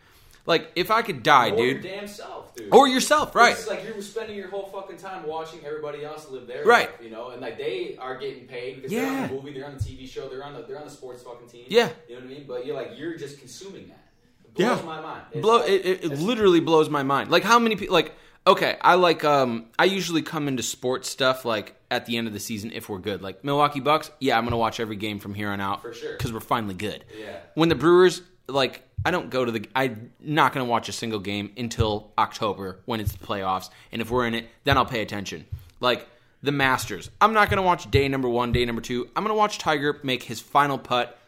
Like 0.46 0.70
if 0.76 0.90
I 0.90 1.02
could 1.02 1.22
die, 1.22 1.50
Or 1.50 1.56
dude, 1.56 1.82
damn 1.82 2.06
self, 2.06 2.54
dude. 2.54 2.68
or 2.74 2.86
yourself, 2.86 3.34
right? 3.34 3.52
It's 3.52 3.66
like 3.66 3.82
you're 3.84 4.00
spending 4.02 4.36
your 4.36 4.48
whole 4.50 4.66
fucking 4.66 4.98
time 4.98 5.26
watching 5.26 5.60
everybody 5.64 6.04
else 6.04 6.28
live 6.30 6.46
their 6.46 6.64
Right. 6.64 6.90
life, 6.90 7.00
you 7.02 7.10
know, 7.10 7.30
and 7.30 7.40
like 7.40 7.56
they 7.56 7.96
are 7.98 8.18
getting 8.18 8.46
paid 8.46 8.76
because 8.76 8.90
they're 8.90 9.06
on 9.06 9.28
the 9.28 9.34
movie, 9.34 9.52
they're 9.54 9.66
on 9.66 9.74
the 9.78 9.82
TV 9.82 10.06
show, 10.06 10.28
they're 10.28 10.44
on 10.44 10.52
the 10.54 10.62
they're 10.62 10.78
on 10.78 10.84
the 10.84 10.90
sports 10.90 11.22
fucking 11.22 11.48
team. 11.48 11.64
Yeah. 11.68 11.88
you 12.08 12.16
know 12.16 12.20
what 12.20 12.30
I 12.30 12.34
mean. 12.34 12.44
But 12.46 12.66
you're 12.66 12.76
like 12.76 12.90
you're 12.98 13.16
just 13.16 13.38
consuming 13.38 13.88
that. 13.88 14.04
It 14.44 14.54
blows 14.54 14.78
Yeah. 14.80 14.84
my 14.84 15.00
mind. 15.00 15.22
It's 15.32 15.40
blow 15.40 15.58
like- 15.60 15.70
it, 15.70 16.04
it, 16.04 16.18
literally 16.18 16.60
blows 16.60 16.90
my 16.90 17.02
mind 17.02 17.30
like 17.30 17.42
how 17.42 17.58
many 17.58 17.76
people 17.76 17.94
like 17.94 18.12
okay 18.46 18.76
i 18.82 18.94
like 18.94 19.24
um 19.24 19.70
i 19.78 19.86
usually 19.86 20.20
come 20.20 20.48
into 20.48 20.62
sports 20.62 21.08
stuff 21.08 21.46
like 21.46 21.74
at 21.90 22.04
the 22.04 22.18
end 22.18 22.26
of 22.26 22.34
the 22.34 22.38
season 22.38 22.70
if 22.74 22.90
we're 22.90 22.98
good 22.98 23.22
like 23.22 23.42
milwaukee 23.42 23.80
bucks 23.80 24.10
yeah 24.20 24.36
i'm 24.36 24.44
gonna 24.44 24.58
watch 24.58 24.78
every 24.80 24.96
game 24.96 25.18
from 25.18 25.32
here 25.34 25.48
on 25.48 25.62
out 25.62 25.80
For 25.80 25.94
sure. 25.94 26.12
because 26.12 26.30
we're 26.30 26.40
finally 26.40 26.74
good 26.74 27.06
Yeah. 27.18 27.38
when 27.54 27.70
the 27.70 27.74
brewers 27.74 28.20
like 28.46 28.82
i 29.04 29.10
don't 29.10 29.30
go 29.30 29.44
to 29.44 29.52
the 29.52 29.68
i'm 29.74 30.10
not 30.20 30.52
gonna 30.52 30.64
watch 30.64 30.88
a 30.88 30.92
single 30.92 31.18
game 31.18 31.52
until 31.56 32.12
october 32.18 32.80
when 32.84 33.00
it's 33.00 33.12
the 33.12 33.26
playoffs 33.26 33.70
and 33.92 34.00
if 34.02 34.10
we're 34.10 34.26
in 34.26 34.34
it 34.34 34.48
then 34.64 34.76
i'll 34.76 34.86
pay 34.86 35.02
attention. 35.02 35.44
Like 35.80 36.08
the 36.42 36.52
masters. 36.52 37.10
I'm 37.20 37.32
not 37.32 37.48
gonna 37.48 37.62
watch 37.62 37.90
day 37.90 38.06
number 38.08 38.28
one 38.28 38.52
day 38.52 38.64
number 38.64 38.82
two. 38.82 39.08
I'm 39.16 39.24
gonna 39.24 39.34
watch 39.34 39.58
tiger 39.58 39.98
make 40.02 40.22
his 40.22 40.40
final 40.40 40.78
putt 40.78 41.18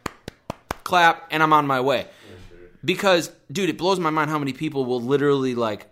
clap 0.84 1.26
and 1.30 1.42
i'm 1.42 1.52
on 1.52 1.66
my 1.66 1.80
way. 1.80 2.06
Because 2.84 3.30
dude 3.50 3.70
it 3.70 3.78
blows 3.78 3.98
my 3.98 4.10
mind 4.10 4.30
how 4.30 4.38
many 4.38 4.52
people 4.52 4.84
will 4.84 5.00
literally 5.00 5.54
like 5.54 5.88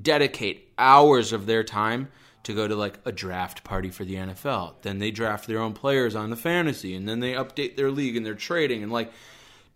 dedicate 0.00 0.72
hours 0.78 1.32
of 1.32 1.46
their 1.46 1.64
time 1.64 2.08
to 2.42 2.54
go 2.54 2.68
to 2.68 2.76
like 2.76 2.98
a 3.04 3.10
draft 3.10 3.64
party 3.64 3.90
for 3.90 4.04
the 4.04 4.14
NFL. 4.14 4.74
Then 4.82 4.98
they 4.98 5.10
draft 5.10 5.48
their 5.48 5.58
own 5.58 5.72
players 5.72 6.14
on 6.14 6.30
the 6.30 6.36
fantasy 6.36 6.94
and 6.94 7.08
then 7.08 7.18
they 7.18 7.32
update 7.32 7.76
their 7.76 7.90
league 7.90 8.16
and 8.16 8.24
they're 8.24 8.34
trading 8.34 8.82
and 8.84 8.92
like 8.92 9.10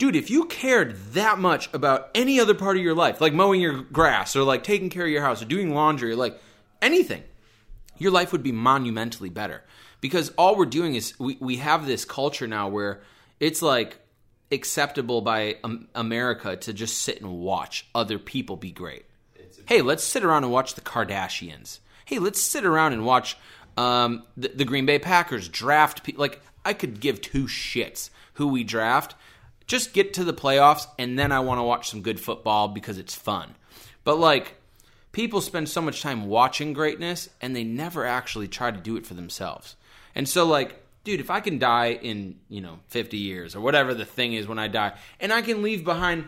dude, 0.01 0.17
if 0.17 0.31
you 0.31 0.47
cared 0.47 0.97
that 1.13 1.39
much 1.39 1.69
about 1.75 2.09
any 2.15 2.41
other 2.41 2.55
part 2.55 2.79
of 2.79 2.83
your 2.83 2.95
life, 2.95 3.21
like 3.21 3.35
mowing 3.35 3.61
your 3.61 3.83
grass 3.83 4.35
or 4.35 4.43
like 4.43 4.65
taking 4.65 4.89
care 4.89 5.05
of 5.05 5.11
your 5.11 5.21
house 5.21 5.43
or 5.43 5.45
doing 5.45 5.75
laundry 5.75 6.13
or 6.13 6.17
like 6.17 6.41
anything, 6.81 7.23
your 7.99 8.11
life 8.11 8.33
would 8.33 8.43
be 8.43 8.51
monumentally 8.51 9.29
better. 9.29 9.63
Because 10.01 10.31
all 10.39 10.57
we're 10.57 10.65
doing 10.65 10.95
is 10.95 11.13
we, 11.21 11.37
we 11.39 11.57
have 11.59 11.87
this 11.87 12.07
culture 12.07 12.47
now 12.47 12.69
where 12.69 13.03
it's 13.41 13.61
like 13.61 13.99
acceptable 14.51 15.21
by 15.21 15.59
um, 15.63 15.87
America 15.95 16.57
to 16.57 16.73
just 16.73 16.97
sit 17.03 17.21
and 17.21 17.31
watch 17.31 17.87
other 17.95 18.19
people 18.19 18.57
be 18.57 18.73
great. 18.73 19.05
Hey, 19.67 19.83
let's 19.83 20.03
sit 20.03 20.25
around 20.25 20.45
and 20.45 20.53
watch 20.53 20.77
the 20.77 20.81
Kardashians. 20.81 21.81
Hey, 22.07 22.19
let's 22.19 22.41
sit 22.41 22.65
around 22.65 22.95
and 22.95 23.05
watch 23.05 23.37
um, 23.77 24.25
the, 24.35 24.49
the 24.49 24.65
Green 24.65 24.87
Bay 24.87 24.99
Packers 24.99 25.47
draft. 25.47 26.05
Pe- 26.05 26.15
like, 26.17 26.41
I 26.65 26.73
could 26.73 27.01
give 27.01 27.21
two 27.21 27.45
shits 27.45 28.09
who 28.35 28.49
we 28.49 28.65
draft. 28.65 29.15
Just 29.71 29.93
get 29.93 30.15
to 30.15 30.25
the 30.25 30.35
playoffs, 30.35 30.89
and 30.99 31.17
then 31.17 31.31
I 31.31 31.39
want 31.39 31.61
to 31.61 31.63
watch 31.63 31.89
some 31.89 32.03
good 32.03 32.19
football 32.19 32.67
because 32.67 32.99
it's 32.99 33.15
fun. 33.15 33.55
But, 34.03 34.19
like, 34.19 34.57
people 35.13 35.41
spend 35.41 35.69
so 35.69 35.81
much 35.81 36.03
time 36.03 36.27
watching 36.27 36.73
greatness, 36.73 37.29
and 37.41 37.55
they 37.55 37.63
never 37.63 38.05
actually 38.05 38.49
try 38.49 38.73
to 38.73 38.77
do 38.77 38.97
it 38.97 39.07
for 39.07 39.15
themselves. 39.15 39.77
And 40.13 40.29
so, 40.29 40.45
like, 40.45 40.85
dude, 41.05 41.21
if 41.21 41.31
I 41.31 41.39
can 41.39 41.61
die 41.61 41.93
in, 41.93 42.41
you 42.49 42.61
know, 42.61 42.81
50 42.89 43.17
years 43.17 43.55
or 43.55 43.61
whatever 43.61 43.95
the 43.95 44.05
thing 44.05 44.33
is 44.33 44.49
when 44.49 44.59
I 44.59 44.67
die, 44.67 44.95
and 45.21 45.33
I 45.33 45.41
can 45.41 45.63
leave 45.63 45.85
behind 45.85 46.25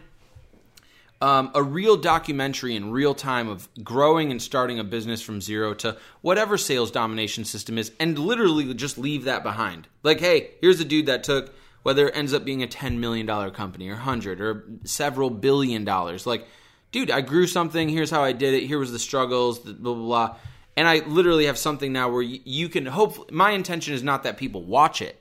um, 1.20 1.50
a 1.52 1.64
real 1.64 1.96
documentary 1.96 2.76
in 2.76 2.92
real 2.92 3.12
time 3.12 3.48
of 3.48 3.68
growing 3.82 4.30
and 4.30 4.40
starting 4.40 4.78
a 4.78 4.84
business 4.84 5.20
from 5.20 5.40
zero 5.40 5.74
to 5.74 5.96
whatever 6.20 6.56
sales 6.56 6.92
domination 6.92 7.44
system 7.44 7.76
is, 7.76 7.90
and 7.98 8.20
literally 8.20 8.72
just 8.74 8.98
leave 8.98 9.24
that 9.24 9.42
behind. 9.42 9.88
Like, 10.04 10.20
hey, 10.20 10.52
here's 10.60 10.78
a 10.78 10.84
dude 10.84 11.06
that 11.06 11.24
took 11.24 11.52
whether 11.82 12.08
it 12.08 12.16
ends 12.16 12.32
up 12.32 12.44
being 12.44 12.62
a 12.62 12.66
ten 12.66 13.00
million 13.00 13.26
dollar 13.26 13.50
company 13.50 13.88
or 13.88 13.96
hundred 13.96 14.40
or 14.40 14.64
several 14.84 15.30
billion 15.30 15.84
dollars. 15.84 16.26
Like, 16.26 16.46
dude, 16.90 17.10
I 17.10 17.20
grew 17.20 17.46
something. 17.46 17.88
Here's 17.88 18.10
how 18.10 18.22
I 18.22 18.32
did 18.32 18.54
it. 18.54 18.66
Here 18.66 18.78
was 18.78 18.92
the 18.92 18.98
struggles. 18.98 19.58
Blah 19.58 19.74
blah 19.74 19.94
blah. 19.94 20.36
And 20.76 20.88
I 20.88 21.00
literally 21.00 21.46
have 21.46 21.58
something 21.58 21.92
now 21.92 22.10
where 22.10 22.22
you, 22.22 22.40
you 22.44 22.68
can 22.68 22.86
hopefully. 22.86 23.28
My 23.30 23.50
intention 23.50 23.94
is 23.94 24.02
not 24.02 24.22
that 24.22 24.36
people 24.36 24.62
watch 24.62 25.02
it. 25.02 25.20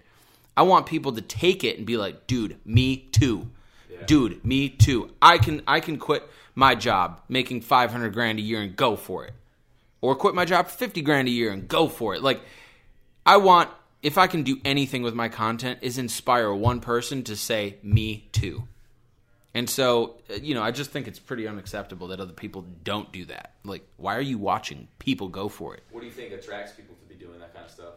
I 0.55 0.63
want 0.63 0.85
people 0.85 1.13
to 1.13 1.21
take 1.21 1.63
it 1.63 1.77
and 1.77 1.85
be 1.85 1.97
like, 1.97 2.27
dude, 2.27 2.59
me 2.65 2.97
too. 2.97 3.49
Yeah. 3.89 4.05
Dude, 4.05 4.45
me 4.45 4.69
too. 4.69 5.11
I 5.21 5.37
can 5.37 5.61
I 5.67 5.79
can 5.79 5.97
quit 5.97 6.23
my 6.55 6.75
job 6.75 7.21
making 7.29 7.61
500 7.61 8.13
grand 8.13 8.39
a 8.39 8.41
year 8.41 8.61
and 8.61 8.75
go 8.75 8.95
for 8.95 9.25
it. 9.25 9.33
Or 10.01 10.15
quit 10.15 10.35
my 10.35 10.45
job 10.45 10.67
for 10.67 10.77
50 10.77 11.01
grand 11.01 11.27
a 11.27 11.31
year 11.31 11.51
and 11.51 11.67
go 11.67 11.87
for 11.87 12.15
it. 12.15 12.21
Like 12.23 12.41
I 13.25 13.37
want 13.37 13.69
if 14.01 14.17
I 14.17 14.27
can 14.27 14.43
do 14.43 14.59
anything 14.65 15.03
with 15.03 15.13
my 15.13 15.29
content 15.29 15.79
is 15.81 15.97
inspire 15.97 16.53
one 16.53 16.79
person 16.79 17.23
to 17.23 17.35
say 17.35 17.77
me 17.83 18.29
too. 18.31 18.67
And 19.53 19.69
so, 19.69 20.21
uh, 20.29 20.35
you 20.35 20.55
know, 20.55 20.63
I 20.63 20.71
just 20.71 20.91
think 20.91 21.07
it's 21.07 21.19
pretty 21.19 21.47
unacceptable 21.47 22.07
that 22.07 22.19
other 22.19 22.33
people 22.33 22.65
don't 22.83 23.11
do 23.11 23.25
that. 23.25 23.55
Like, 23.63 23.85
why 23.97 24.15
are 24.15 24.21
you 24.21 24.37
watching 24.37 24.87
people 24.97 25.27
go 25.27 25.49
for 25.49 25.75
it? 25.75 25.83
What 25.91 25.99
do 25.99 26.05
you 26.05 26.13
think 26.13 26.31
attracts 26.31 26.71
people 26.71 26.95
to 26.95 27.05
be 27.05 27.15
doing 27.15 27.39
that 27.39 27.53
kind 27.53 27.65
of 27.65 27.71
stuff? 27.71 27.93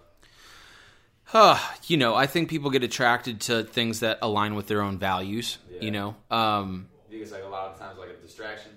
Huh, 1.26 1.58
you 1.86 1.96
know, 1.96 2.14
I 2.14 2.26
think 2.26 2.50
people 2.50 2.70
get 2.70 2.82
attracted 2.82 3.40
to 3.42 3.62
things 3.62 4.00
that 4.00 4.18
align 4.20 4.56
with 4.56 4.66
their 4.66 4.82
own 4.82 4.98
values. 4.98 5.58
Yeah. 5.70 5.80
You 5.80 5.90
know, 5.90 6.16
um, 6.30 6.88
it's 7.10 7.32
like 7.32 7.44
a 7.44 7.48
lot 7.48 7.72
of 7.72 7.78
times 7.78 7.98
like 7.98 8.10
a 8.10 8.20
distraction 8.20 8.72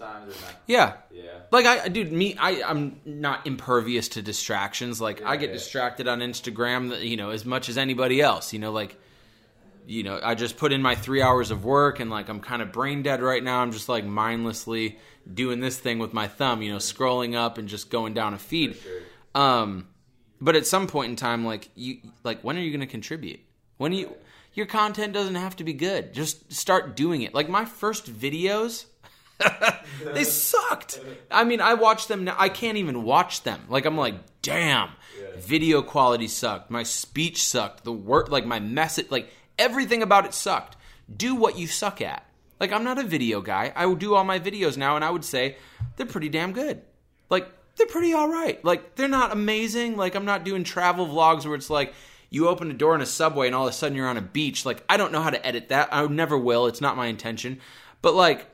sometimes 0.00 0.34
yeah, 0.66 0.94
Yeah. 1.12 1.22
like 1.50 1.66
I, 1.66 1.88
dude, 1.88 2.12
me, 2.12 2.36
I, 2.38 2.62
I'm 2.62 3.00
not 3.04 3.46
impervious 3.46 4.08
to 4.10 4.22
distractions. 4.22 5.00
Like 5.00 5.22
I 5.22 5.36
get 5.36 5.50
Yeah. 5.50 5.54
distracted 5.56 6.08
on 6.08 6.20
Instagram, 6.20 7.04
you 7.06 7.16
know, 7.16 7.30
as 7.30 7.44
much 7.44 7.68
as 7.68 7.76
anybody 7.78 8.20
else. 8.20 8.52
You 8.52 8.58
know, 8.58 8.72
like, 8.72 8.96
you 9.86 10.02
know, 10.02 10.20
I 10.22 10.34
just 10.34 10.56
put 10.56 10.72
in 10.72 10.82
my 10.82 10.94
three 10.94 11.22
hours 11.22 11.50
of 11.50 11.64
work, 11.64 12.00
and 12.00 12.10
like 12.10 12.28
I'm 12.28 12.40
kind 12.40 12.62
of 12.62 12.72
brain 12.72 13.02
dead 13.02 13.20
right 13.22 13.42
now. 13.42 13.60
I'm 13.60 13.72
just 13.72 13.88
like 13.88 14.04
mindlessly 14.04 14.98
doing 15.32 15.60
this 15.60 15.78
thing 15.78 15.98
with 15.98 16.12
my 16.12 16.28
thumb, 16.28 16.62
you 16.62 16.70
know, 16.72 16.78
scrolling 16.78 17.34
up 17.34 17.58
and 17.58 17.68
just 17.68 17.90
going 17.90 18.14
down 18.14 18.34
a 18.34 18.38
feed. 18.38 18.76
Sure. 18.76 19.00
Um, 19.34 19.88
but 20.40 20.56
at 20.56 20.66
some 20.66 20.86
point 20.86 21.10
in 21.10 21.16
time, 21.16 21.44
like 21.44 21.68
you, 21.74 21.98
like 22.24 22.42
when 22.42 22.56
are 22.56 22.60
you 22.60 22.70
going 22.70 22.80
to 22.80 22.86
contribute? 22.86 23.40
When 23.76 23.92
you, 23.92 24.14
your 24.54 24.66
content 24.66 25.12
doesn't 25.12 25.34
have 25.34 25.56
to 25.56 25.64
be 25.64 25.72
good. 25.72 26.12
Just 26.14 26.52
start 26.52 26.96
doing 26.96 27.22
it. 27.22 27.34
Like 27.34 27.48
my 27.48 27.64
first 27.64 28.12
videos, 28.12 28.86
they 30.04 30.24
sucked. 30.24 31.00
I 31.30 31.44
mean, 31.44 31.60
I 31.60 31.74
watch 31.74 32.06
them 32.06 32.24
now. 32.24 32.36
I 32.38 32.48
can't 32.48 32.78
even 32.78 33.02
watch 33.02 33.42
them. 33.42 33.60
Like 33.68 33.84
I'm 33.84 33.96
like, 33.96 34.14
damn, 34.42 34.90
video 35.38 35.82
quality 35.82 36.28
sucked. 36.28 36.70
My 36.70 36.82
speech 36.82 37.42
sucked. 37.42 37.84
The 37.84 37.92
word, 37.92 38.28
like 38.28 38.46
my 38.46 38.60
message, 38.60 39.10
like 39.10 39.30
everything 39.58 40.02
about 40.02 40.26
it 40.26 40.34
sucked. 40.34 40.76
Do 41.14 41.34
what 41.34 41.58
you 41.58 41.66
suck 41.66 42.00
at. 42.00 42.24
Like 42.58 42.72
I'm 42.72 42.84
not 42.84 42.98
a 42.98 43.04
video 43.04 43.40
guy. 43.40 43.72
I 43.74 43.86
would 43.86 43.98
do 43.98 44.14
all 44.14 44.24
my 44.24 44.38
videos 44.38 44.76
now, 44.76 44.96
and 44.96 45.04
I 45.04 45.10
would 45.10 45.24
say 45.24 45.56
they're 45.96 46.06
pretty 46.06 46.28
damn 46.28 46.52
good. 46.52 46.82
Like 47.30 47.48
they're 47.76 47.86
pretty 47.86 48.12
all 48.12 48.28
right. 48.28 48.62
Like 48.64 48.96
they're 48.96 49.08
not 49.08 49.32
amazing. 49.32 49.96
Like 49.96 50.14
I'm 50.14 50.26
not 50.26 50.44
doing 50.44 50.64
travel 50.64 51.06
vlogs 51.06 51.46
where 51.46 51.54
it's 51.54 51.70
like 51.70 51.94
you 52.28 52.48
open 52.48 52.70
a 52.70 52.74
door 52.74 52.94
in 52.94 53.00
a 53.00 53.06
subway 53.06 53.46
and 53.46 53.54
all 53.54 53.66
of 53.66 53.70
a 53.70 53.76
sudden 53.76 53.96
you're 53.96 54.08
on 54.08 54.18
a 54.18 54.22
beach. 54.22 54.66
Like 54.66 54.84
I 54.88 54.98
don't 54.98 55.12
know 55.12 55.22
how 55.22 55.30
to 55.30 55.46
edit 55.46 55.70
that. 55.70 55.88
I 55.90 56.06
never 56.06 56.36
will. 56.36 56.66
It's 56.66 56.82
not 56.82 56.96
my 56.96 57.06
intention. 57.06 57.60
But 58.02 58.14
like 58.14 58.46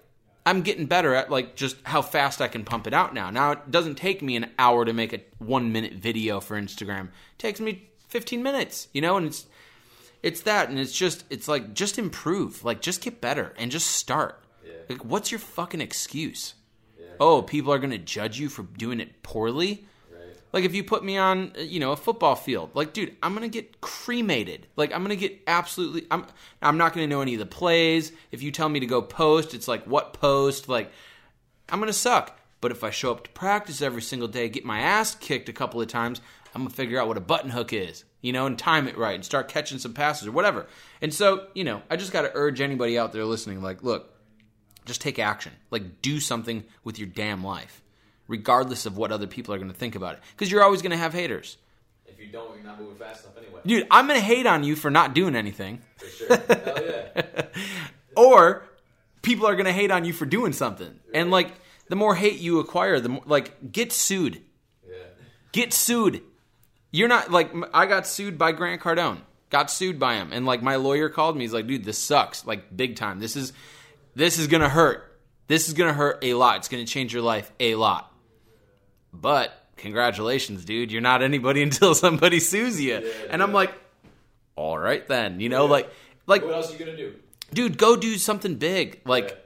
I'm 0.47 0.63
getting 0.63 0.87
better 0.87 1.15
at 1.15 1.31
like 1.31 1.57
just 1.57 1.77
how 1.83 2.01
fast 2.01 2.41
I 2.41 2.47
can 2.47 2.65
pump 2.65 2.87
it 2.87 2.95
out 2.95 3.13
now. 3.13 3.31
Now 3.31 3.51
it 3.51 3.71
doesn't 3.71 3.97
take 3.97 4.23
me 4.23 4.37
an 4.37 4.51
hour 4.59 4.85
to 4.85 4.93
make 4.93 5.13
a 5.13 5.21
1 5.39 5.73
minute 5.73 5.95
video 5.95 6.41
for 6.41 6.59
Instagram. 6.59 7.07
It 7.09 7.39
takes 7.39 7.61
me 7.61 7.91
15 8.09 8.43
minutes, 8.43 8.87
you 8.93 9.01
know, 9.01 9.17
and 9.17 9.27
it's 9.27 9.47
it's 10.23 10.43
that 10.43 10.71
and 10.71 10.79
it's 10.79 10.97
just 10.97 11.25
it's 11.31 11.49
like 11.49 11.75
just 11.75 11.99
improve. 11.99 12.65
Like 12.65 12.81
just 12.81 13.03
get 13.03 13.21
better 13.21 13.55
and 13.59 13.73
just 13.73 13.89
start. 13.89 14.45
Yeah. 14.65 14.73
Like 14.89 15.05
what's 15.05 15.33
your 15.33 15.41
fucking 15.41 15.81
excuse? 15.81 16.55
Oh, 17.19 17.43
people 17.43 17.73
are 17.73 17.79
going 17.79 17.91
to 17.91 17.99
judge 17.99 18.39
you 18.39 18.49
for 18.49 18.63
doing 18.63 19.01
it 19.01 19.23
poorly? 19.23 19.87
Like 20.57 20.65
if 20.65 20.75
you 20.75 20.85
put 20.85 21.05
me 21.05 21.19
on, 21.19 21.53
uh, 21.55 21.61
you 21.61 21.79
know, 21.79 21.93
a 21.93 21.99
football 21.99 22.35
field, 22.35 22.71
like 22.73 22.95
dude, 22.95 23.15
I'm 23.23 23.35
gonna 23.35 23.47
get 23.47 23.83
cremated. 23.83 24.67
Like 24.75 24.91
I'm 24.91 25.03
gonna 25.03 25.15
get 25.15 25.39
absolutely. 25.47 26.07
I'm. 26.11 26.25
I'm 26.63 26.79
not 26.79 26.95
gonna 26.95 27.07
know 27.07 27.21
any 27.21 27.35
of 27.35 27.41
the 27.41 27.45
plays. 27.45 28.11
If 28.33 28.43
you 28.43 28.51
tell 28.51 28.71
me 28.71 28.81
to 28.81 28.87
go 28.87 29.03
post, 29.03 29.53
it's 29.53 29.69
like 29.69 29.85
what 29.85 30.15
post? 30.15 30.67
Like 30.67 30.91
I'm 31.69 31.79
gonna 31.79 31.93
suck. 31.93 32.41
But 32.63 32.71
if 32.71 32.83
I 32.83 32.89
show 32.89 33.11
up 33.13 33.25
to 33.25 33.31
practice 33.33 33.83
every 33.83 34.01
single 34.01 34.29
day, 34.29 34.49
get 34.49 34.65
my 34.65 34.81
ass 34.81 35.15
kicked 35.15 35.51
a 35.51 35.53
couple 35.53 35.79
of 35.83 35.89
times, 35.89 36.23
I'm 36.55 36.63
gonna 36.63 36.71
figure 36.71 36.99
out 36.99 37.07
what 37.07 37.19
a 37.19 37.21
button 37.21 37.51
hook 37.51 37.75
is, 37.75 38.05
you 38.23 38.33
know, 38.33 38.47
and 38.47 38.59
time 38.59 38.89
it 38.89 38.97
right 38.97 39.15
and 39.15 39.27
start 39.27 39.49
catching 39.49 39.79
some 39.79 39.93
passes 39.93 40.27
or 40.27 40.33
whatever. 40.33 40.69
And 41.03 41.13
so, 41.13 41.49
you 41.53 41.65
know, 41.65 41.83
I 41.91 41.97
just 41.97 42.15
gotta 42.15 42.31
urge 42.33 42.63
anybody 42.63 42.99
out 42.99 43.13
there 43.13 43.27
listening, 43.27 43.61
like, 43.61 43.83
look, 43.83 44.11
just 44.87 45.03
take 45.03 45.19
action. 45.19 45.53
Like, 45.71 46.01
do 46.01 46.19
something 46.19 46.65
with 46.83 46.99
your 46.99 47.09
damn 47.09 47.45
life, 47.45 47.83
regardless 48.29 48.87
of 48.87 48.97
what 48.97 49.13
other 49.13 49.27
people 49.27 49.55
are 49.55 49.59
going 49.59 49.71
to 49.71 49.77
think 49.77 49.95
about 49.95 50.15
it. 50.15 50.21
Because 50.33 50.51
you're 50.51 50.63
always 50.63 50.83
going 50.83 50.93
to 50.93 50.97
have 50.97 51.13
haters. 51.13 51.57
If 52.07 52.21
you 52.21 52.27
don't, 52.29 52.55
you're 52.57 52.65
not 52.65 52.81
moving 52.81 52.97
fast 52.97 53.25
enough 53.25 53.37
anyway. 53.39 53.61
Dude, 53.65 53.87
I'm 53.91 54.07
going 54.07 54.19
to 54.19 54.25
hate 54.25 54.47
on 54.47 54.65
you 54.65 54.77
for 54.77 54.91
not 54.91 55.15
doing 55.15 55.37
anything. 55.37 55.81
For 55.97 56.07
sure. 56.07 56.37
Hell 56.37 56.83
yeah. 56.85 57.23
Or 58.17 58.65
people 59.21 59.47
are 59.47 59.55
going 59.55 59.67
to 59.67 59.73
hate 59.73 59.91
on 59.91 60.07
you 60.07 60.15
for 60.15 60.25
doing 60.25 60.55
something. 60.55 60.99
And, 61.13 61.31
like, 61.31 61.53
the 61.89 61.97
more 61.97 62.15
hate 62.15 62.39
you 62.39 62.61
acquire, 62.61 62.99
the 62.99 63.11
more, 63.11 63.23
like, 63.27 63.73
get 63.73 63.93
sued. 63.93 64.41
Yeah. 64.89 64.95
Get 65.53 65.75
sued. 65.75 66.23
You're 66.91 67.09
not, 67.09 67.31
like, 67.31 67.53
I 67.75 67.85
got 67.85 68.07
sued 68.07 68.39
by 68.39 68.53
Grant 68.53 68.81
Cardone. 68.81 69.19
Got 69.51 69.71
sued 69.71 69.99
by 69.99 70.15
him. 70.15 70.33
And, 70.33 70.47
like, 70.47 70.63
my 70.63 70.77
lawyer 70.77 71.11
called 71.11 71.37
me. 71.37 71.45
He's 71.45 71.53
like, 71.53 71.67
dude, 71.67 71.85
this 71.85 71.99
sucks. 71.99 72.47
Like, 72.47 72.75
big 72.75 72.97
time. 72.97 73.21
This 73.21 73.37
is, 73.37 73.53
this 74.15 74.39
is 74.39 74.47
going 74.47 74.63
to 74.63 74.69
hurt. 74.71 75.21
This 75.47 75.69
is 75.69 75.75
going 75.75 75.89
to 75.89 75.95
hurt 75.95 76.25
a 76.25 76.33
lot. 76.35 76.57
It's 76.57 76.69
going 76.69 76.85
to 76.85 76.91
change 76.91 77.13
your 77.13 77.23
life 77.23 77.53
a 77.61 77.75
lot. 77.75 78.13
But 79.21 79.53
congratulations, 79.77 80.65
dude. 80.65 80.93
You're 80.93 81.01
not 81.03 81.23
anybody 81.23 81.63
until 81.69 81.95
somebody 81.95 82.41
sues 82.41 82.81
you. 82.81 82.97
and 83.31 83.43
I'm 83.43 83.53
like, 83.53 83.73
all 84.57 84.79
right 84.79 85.07
then. 85.09 85.41
You 85.41 85.49
know, 85.49 85.67
like 85.67 85.91
like 86.27 86.45
What 86.45 86.55
else 86.55 86.71
are 86.71 86.73
you 86.73 86.79
gonna 86.79 86.97
do? 86.97 87.15
dude, 87.53 87.79
go 87.79 87.97
do 87.97 88.17
something 88.19 88.57
big. 88.57 89.01
Like 89.05 89.31
Yeah. 89.31 89.37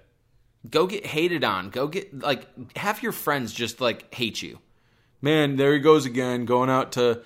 go 0.71 0.87
get 0.87 1.07
hated 1.07 1.45
on. 1.45 1.71
Go 1.71 1.87
get 1.89 2.19
like 2.19 2.47
have 2.77 3.03
your 3.03 3.13
friends 3.13 3.53
just 3.53 3.81
like 3.81 4.13
hate 4.15 4.43
you. 4.43 4.59
Man, 5.23 5.57
there 5.57 5.75
he 5.75 5.81
goes 5.81 6.07
again, 6.07 6.45
going 6.47 6.71
out 6.71 6.93
to 6.93 7.23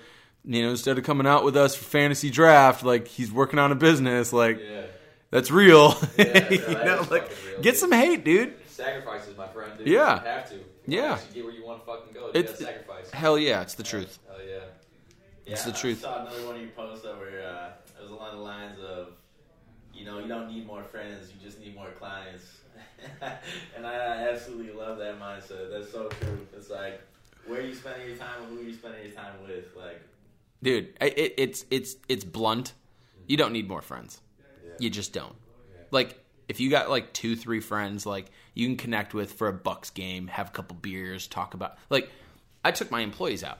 you 0.47 0.61
know, 0.63 0.69
instead 0.71 0.97
of 0.99 1.03
coming 1.03 1.25
out 1.25 1.43
with 1.43 1.57
us 1.57 1.75
for 1.75 1.85
fantasy 1.85 2.29
draft, 2.29 2.83
like 2.83 3.07
he's 3.07 3.31
working 3.31 3.57
on 3.57 3.71
a 3.71 3.75
business, 3.75 4.31
like 4.33 4.59
Yeah. 4.59 4.81
that's 5.31 5.49
real. 5.51 5.95
Yeah, 6.17 6.49
you 6.51 6.57
no, 6.59 6.67
that 6.73 6.85
know, 6.85 7.07
like 7.09 7.29
real, 7.45 7.61
get 7.61 7.71
dude. 7.71 7.77
some 7.77 7.91
hate, 7.91 8.23
dude. 8.23 8.53
Sacrifices, 8.67 9.35
my 9.37 9.47
friend. 9.47 9.71
Dude. 9.77 9.87
Yeah. 9.87 10.21
You 10.21 10.27
have 10.27 10.49
to. 10.49 10.55
Yeah. 10.87 11.17
You 11.29 11.33
get 11.35 11.45
where 11.45 11.53
you 11.53 11.65
want 11.65 11.79
to 11.81 11.85
fucking 11.85 12.13
go. 12.13 12.27
You 12.27 12.31
It's- 12.39 12.59
sacrifice. 12.59 13.09
Hell 13.11 13.37
yeah, 13.37 13.61
it's 13.61 13.75
the 13.75 13.83
truth. 13.83 14.19
Hell 14.27 14.37
yeah. 14.45 14.59
It's 15.45 15.65
Yeah, 15.65 15.71
the 15.71 15.77
truth. 15.77 15.99
I 15.99 16.01
saw 16.01 16.21
another 16.21 16.45
one 16.45 16.55
of 16.55 16.61
your 16.61 16.71
posts 16.71 17.03
that 17.03 17.17
were 17.17 17.41
uh, 17.41 17.71
it 17.99 18.01
was 18.01 18.11
along 18.11 18.35
the 18.35 18.41
lines 18.41 18.79
of, 18.79 19.09
you 19.93 20.05
know, 20.05 20.19
you 20.19 20.27
don't 20.27 20.47
need 20.51 20.65
more 20.65 20.83
friends, 20.83 21.31
you 21.31 21.43
just 21.45 21.59
need 21.59 21.75
more 21.75 21.89
clients. 21.99 22.45
and 23.75 23.85
I 23.85 23.93
absolutely 24.29 24.73
love 24.73 24.97
that 24.97 25.19
mindset. 25.19 25.69
That's 25.71 25.91
so 25.91 26.07
true. 26.09 26.47
It's 26.55 26.69
like, 26.69 27.01
where 27.45 27.59
are 27.59 27.63
you 27.63 27.75
spending 27.75 28.07
your 28.07 28.17
time? 28.17 28.43
and 28.43 28.51
Who 28.57 28.59
are 28.59 28.67
you 28.67 28.73
spending 28.73 29.03
your 29.05 29.11
time 29.13 29.33
with? 29.43 29.65
Like, 29.75 30.01
dude 30.63 30.93
it, 31.01 31.33
it's 31.37 31.65
it's 31.69 31.95
it's 32.07 32.23
blunt 32.23 32.73
you 33.27 33.37
don't 33.37 33.51
need 33.51 33.67
more 33.67 33.81
friends 33.83 34.21
Yeah. 34.63 34.71
you 34.79 34.89
just 34.89 35.13
don't 35.13 35.35
like 35.91 36.17
if 36.47 36.59
you 36.59 36.71
got 36.71 36.89
like 36.89 37.11
two 37.13 37.35
three 37.35 37.59
friends 37.59 38.05
like 38.05 38.31
you 38.55 38.65
can 38.65 38.77
connect 38.77 39.13
with 39.13 39.33
for 39.33 39.47
a 39.47 39.53
bucks 39.53 39.91
game 39.91 40.27
have 40.27 40.47
a 40.47 40.51
couple 40.51 40.75
beers 40.77 41.27
talk 41.27 41.53
about 41.53 41.77
like 41.91 42.09
i 42.63 42.71
took 42.71 42.89
my 42.89 43.01
employees 43.01 43.43
out. 43.43 43.59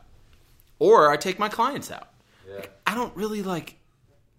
Or 0.80 1.12
i 1.12 1.18
take 1.18 1.38
my 1.38 1.50
clients 1.50 1.92
out. 1.92 2.10
Yeah. 2.50 2.66
i 2.88 2.96
don't 2.96 3.16
really 3.16 3.44
like 3.44 3.76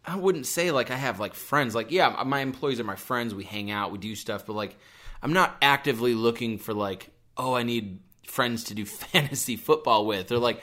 i 0.04 0.16
wouldn't 0.16 0.46
say 0.46 0.72
like 0.72 0.90
i 0.90 0.96
have 0.96 1.20
like 1.20 1.34
friends. 1.34 1.74
Like 1.74 1.92
yeah 1.92 2.22
my 2.26 2.40
employees 2.40 2.80
are 2.80 2.84
my 2.84 2.96
friends. 2.96 3.34
We 3.34 3.44
hang 3.44 3.70
out. 3.70 3.92
We 3.92 3.98
do 3.98 4.16
stuff. 4.16 4.44
But 4.44 4.54
like 4.54 4.76
i'm 5.22 5.32
not 5.32 5.56
actively 5.62 6.14
looking 6.14 6.58
for 6.58 6.74
like 6.74 7.10
oh 7.36 7.54
i 7.54 7.62
need 7.62 8.00
friends 8.24 8.64
to 8.64 8.74
do 8.74 8.84
fantasy 9.12 9.56
football 9.56 10.06
with. 10.06 10.32
Or 10.32 10.38
like 10.38 10.60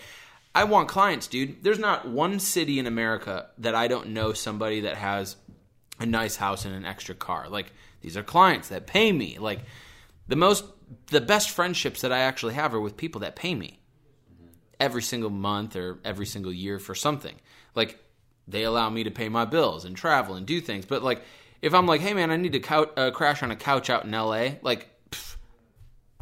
i 0.54 0.64
want 0.66 0.90
clients 0.90 1.28
dude. 1.28 1.64
There's 1.64 1.80
not 1.80 2.08
one 2.08 2.40
city 2.40 2.80
in 2.80 2.88
america 2.88 3.48
that 3.60 3.76
i 3.76 3.88
don't 3.88 4.10
know 4.10 4.34
somebody 4.34 4.82
that 4.82 4.98
has 4.98 5.36
a 6.00 6.06
nice 6.06 6.36
house 6.36 6.66
and 6.66 6.76
an 6.76 6.86
extra 6.86 7.16
car. 7.16 7.48
Like 7.50 7.72
these 8.04 8.16
are 8.16 8.24
clients 8.24 8.70
that 8.70 8.86
pay 8.86 9.12
me 9.12 9.40
like 9.40 9.62
the 10.28 10.36
most 10.36 10.64
the 11.08 11.22
best 11.22 11.50
friendships 11.50 12.02
that 12.02 12.12
i 12.12 12.20
actually 12.20 12.54
have 12.54 12.76
are 12.76 12.80
with 12.80 12.96
people 12.96 13.22
that 13.22 13.36
pay 13.36 13.56
me 13.56 13.80
every 14.84 15.02
single 15.02 15.30
month 15.30 15.78
or 15.78 16.00
every 16.04 16.26
single 16.26 16.52
year 16.52 16.78
for 16.78 16.94
something. 16.94 17.36
Like 17.74 18.00
they 18.48 18.64
allow 18.64 18.90
me 18.90 19.06
to 19.06 19.12
pay 19.12 19.30
my 19.30 19.46
bills 19.46 19.86
and 19.86 19.96
travel 19.96 20.36
and 20.36 20.46
do 20.46 20.60
things. 20.60 20.86
But 20.86 21.04
like 21.04 21.24
if 21.62 21.74
I'm 21.74 21.86
like, 21.86 22.02
hey 22.02 22.14
man, 22.14 22.32
I 22.32 22.36
need 22.36 22.52
to 22.52 22.60
cou- 22.60 22.92
uh, 22.98 23.12
crash 23.12 23.42
on 23.42 23.52
a 23.52 23.56
couch 23.56 23.90
out 23.90 24.04
in 24.04 24.12
LA, 24.12 24.56
like 24.62 24.90
pff, 25.10 25.38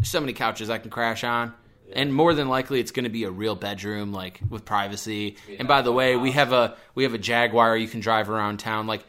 so 0.03 0.19
many 0.19 0.33
couches 0.33 0.69
I 0.69 0.77
can 0.77 0.91
crash 0.91 1.23
on. 1.23 1.53
And 1.93 2.13
more 2.13 2.33
than 2.33 2.47
likely, 2.47 2.79
it's 2.79 2.91
going 2.91 3.03
to 3.03 3.09
be 3.09 3.25
a 3.25 3.31
real 3.31 3.55
bedroom, 3.55 4.13
like 4.13 4.39
with 4.49 4.63
privacy. 4.63 5.35
And 5.59 5.67
by 5.67 5.81
the 5.81 5.91
way, 5.91 6.15
we 6.15 6.31
have 6.31 6.53
a 6.53 6.77
we 6.95 7.03
have 7.03 7.13
a 7.13 7.17
Jaguar 7.17 7.75
you 7.75 7.87
can 7.87 7.99
drive 7.99 8.29
around 8.29 8.59
town, 8.59 8.87
like 8.87 9.03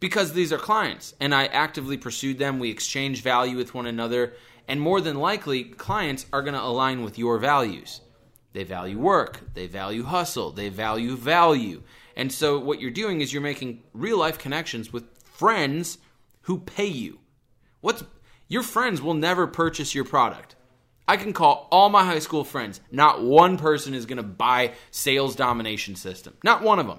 because 0.00 0.32
these 0.32 0.52
are 0.52 0.58
clients, 0.58 1.14
and 1.20 1.34
I 1.34 1.46
actively 1.46 1.96
pursued 1.96 2.38
them. 2.38 2.58
We 2.58 2.70
exchange 2.70 3.22
value 3.22 3.56
with 3.56 3.74
one 3.74 3.86
another, 3.86 4.34
and 4.66 4.80
more 4.80 5.00
than 5.00 5.18
likely, 5.18 5.64
clients 5.64 6.26
are 6.32 6.42
going 6.42 6.54
to 6.54 6.62
align 6.62 7.02
with 7.04 7.18
your 7.18 7.38
values 7.38 8.00
They 8.52 8.64
value 8.64 8.98
work. 8.98 9.54
They 9.54 9.66
value 9.66 10.02
hustle. 10.04 10.50
They 10.50 10.70
value 10.70 11.16
value. 11.16 11.82
And 12.16 12.32
so 12.32 12.58
what 12.58 12.80
you're 12.80 12.90
doing 12.90 13.20
is 13.20 13.32
you're 13.32 13.42
making 13.42 13.82
real 13.92 14.18
life 14.18 14.38
connections 14.38 14.92
with 14.92 15.04
friends 15.24 15.98
who 16.42 16.58
pay 16.58 16.86
you. 16.86 17.20
What's 17.80 18.02
your 18.48 18.64
friends 18.64 19.00
will 19.00 19.14
never 19.14 19.46
purchase 19.46 19.94
your 19.94 20.04
product. 20.04 20.56
I 21.06 21.16
can 21.16 21.32
call 21.32 21.68
all 21.70 21.88
my 21.88 22.04
high 22.04 22.18
school 22.18 22.44
friends. 22.44 22.80
Not 22.90 23.22
one 23.22 23.56
person 23.56 23.94
is 23.94 24.06
going 24.06 24.16
to 24.16 24.22
buy 24.22 24.72
sales 24.90 25.36
domination 25.36 25.94
system. 25.94 26.36
Not 26.42 26.62
one 26.62 26.80
of 26.80 26.88
them. 26.88 26.98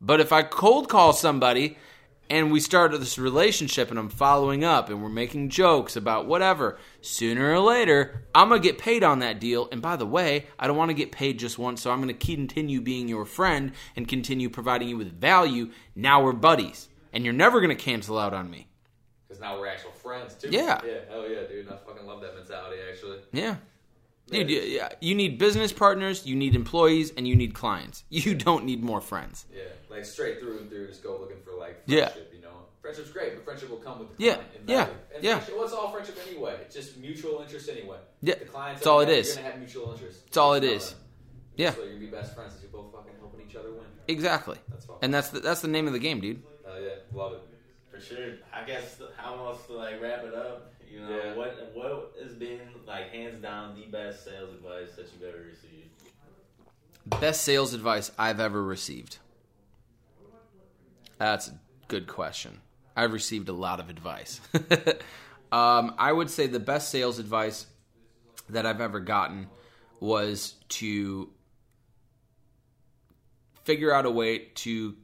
But 0.00 0.20
if 0.20 0.32
I 0.32 0.42
cold 0.42 0.88
call 0.88 1.12
somebody 1.12 1.76
and 2.30 2.52
we 2.52 2.60
start 2.60 2.92
this 2.92 3.18
relationship 3.18 3.90
and 3.90 3.98
I'm 3.98 4.10
following 4.10 4.62
up 4.62 4.90
and 4.90 5.02
we're 5.02 5.08
making 5.08 5.48
jokes 5.48 5.96
about 5.96 6.26
whatever, 6.26 6.78
sooner 7.00 7.52
or 7.52 7.58
later, 7.58 8.24
I'm 8.34 8.48
going 8.48 8.60
to 8.62 8.68
get 8.68 8.78
paid 8.78 9.02
on 9.02 9.20
that 9.20 9.40
deal. 9.40 9.68
And 9.72 9.82
by 9.82 9.96
the 9.96 10.06
way, 10.06 10.46
I 10.58 10.66
don't 10.66 10.76
want 10.76 10.90
to 10.90 10.94
get 10.94 11.10
paid 11.10 11.38
just 11.38 11.58
once, 11.58 11.82
so 11.82 11.90
I'm 11.90 12.02
going 12.02 12.16
to 12.16 12.26
continue 12.26 12.80
being 12.80 13.08
your 13.08 13.24
friend 13.24 13.72
and 13.96 14.06
continue 14.06 14.48
providing 14.50 14.88
you 14.88 14.96
with 14.96 15.18
value. 15.18 15.70
Now 15.94 16.22
we're 16.22 16.32
buddies. 16.32 16.88
And 17.12 17.24
you're 17.24 17.34
never 17.34 17.60
going 17.60 17.76
to 17.76 17.82
cancel 17.82 18.18
out 18.18 18.34
on 18.34 18.50
me. 18.50 18.68
Because 19.26 19.40
now 19.40 19.58
we're 19.58 19.66
actual 19.66 19.92
friends 19.92 20.34
too. 20.34 20.50
Yeah. 20.50 20.80
Yeah. 20.84 20.98
Hell 21.08 21.28
yeah, 21.28 21.42
dude. 21.48 21.68
I 21.68 21.76
fucking 21.76 22.06
love 22.06 22.20
that 22.20 22.34
mentality. 22.36 22.76
Actually. 22.88 23.18
Yeah. 23.32 23.56
Dude, 24.30 24.50
you, 24.50 24.60
yeah, 24.60 24.90
you 25.00 25.14
need 25.14 25.38
business 25.38 25.72
partners, 25.72 26.26
you 26.26 26.36
need 26.36 26.54
employees, 26.54 27.12
and 27.16 27.26
you 27.26 27.34
need 27.34 27.54
clients. 27.54 28.04
You 28.10 28.34
don't 28.34 28.64
need 28.64 28.82
more 28.82 29.00
friends. 29.00 29.46
Yeah. 29.54 29.62
Like 29.98 30.06
straight 30.06 30.40
through 30.40 30.58
and 30.58 30.68
through, 30.70 30.86
just 30.88 31.02
go 31.02 31.18
looking 31.18 31.40
for 31.44 31.52
like 31.58 31.82
Yeah. 31.86 32.06
friendship. 32.08 32.32
You 32.34 32.42
know, 32.42 32.54
friendship's 32.80 33.10
great, 33.10 33.34
but 33.34 33.44
friendship 33.44 33.70
will 33.70 33.78
come 33.78 33.98
with 33.98 34.16
the 34.16 34.24
Yeah, 34.24 34.34
client 34.34 34.50
and 34.58 34.68
yeah, 34.68 34.84
value. 34.84 34.98
And 35.14 35.24
yeah. 35.24 35.34
friendship- 35.38 35.58
What's 35.58 35.72
all 35.72 35.90
friendship 35.92 36.18
anyway? 36.28 36.58
It's 36.62 36.74
just 36.74 36.96
mutual 36.96 37.40
interest 37.42 37.68
anyway. 37.68 37.98
Yeah, 38.22 38.34
The 38.36 38.44
clients. 38.44 38.80
that's 38.80 38.86
all 38.86 39.00
it 39.00 39.08
you're 39.08 39.34
gonna 39.36 39.48
have 39.50 39.58
mutual 39.58 39.92
interest. 39.92 40.24
That's 40.26 40.36
all 40.36 40.54
it 40.54 40.64
is. 40.64 40.70
You 40.70 40.70
know 40.70 40.76
is. 40.76 40.84
Uh, 40.84 40.94
that. 40.94 41.62
Yeah. 41.62 41.70
So 41.72 41.78
you're 41.80 41.88
gonna 41.88 42.00
be 42.00 42.06
best 42.06 42.34
friends. 42.34 42.54
You're 42.62 42.70
both 42.70 42.92
fucking 42.92 43.12
helping 43.18 43.40
each 43.48 43.56
other 43.56 43.72
win. 43.72 43.84
Exactly. 44.06 44.58
That's 44.68 44.84
fun. 44.86 44.96
And 45.02 45.12
that's 45.12 45.28
the, 45.30 45.40
that's 45.40 45.60
the 45.60 45.68
name 45.68 45.86
of 45.86 45.92
the 45.92 45.98
game, 45.98 46.20
dude. 46.20 46.42
Hell 46.64 46.80
yeah, 46.80 46.88
love 47.12 47.32
it. 47.32 47.42
For 47.90 47.98
sure. 48.00 48.34
I 48.54 48.64
guess 48.64 49.00
how 49.16 49.34
else 49.34 49.66
to 49.66 49.72
like 49.72 50.00
wrap 50.00 50.22
it 50.24 50.34
up? 50.34 50.72
You 50.88 51.00
know, 51.00 51.10
Yeah. 51.10 51.34
what 51.34 51.72
what 51.74 52.14
has 52.22 52.34
been 52.34 52.60
like 52.86 53.10
hands 53.10 53.42
down 53.42 53.74
the 53.74 53.86
best 53.86 54.24
sales 54.24 54.54
advice 54.54 54.92
that 54.96 55.08
you've 55.12 55.22
ever 55.28 55.42
received? 55.42 55.88
Best 57.20 57.42
sales 57.42 57.74
advice 57.74 58.12
I've 58.18 58.38
ever 58.40 58.62
received. 58.62 59.18
That's 61.18 61.48
a 61.48 61.58
good 61.88 62.06
question. 62.06 62.60
I've 62.96 63.12
received 63.12 63.48
a 63.48 63.52
lot 63.52 63.80
of 63.80 63.90
advice. 63.90 64.40
um, 65.52 65.94
I 65.98 66.12
would 66.12 66.30
say 66.30 66.46
the 66.46 66.60
best 66.60 66.90
sales 66.90 67.18
advice 67.18 67.66
that 68.48 68.66
I've 68.66 68.80
ever 68.80 69.00
gotten 69.00 69.48
was 70.00 70.54
to 70.68 71.30
figure 73.64 73.92
out 73.92 74.06
a 74.06 74.10
way 74.10 74.38
to 74.54 74.96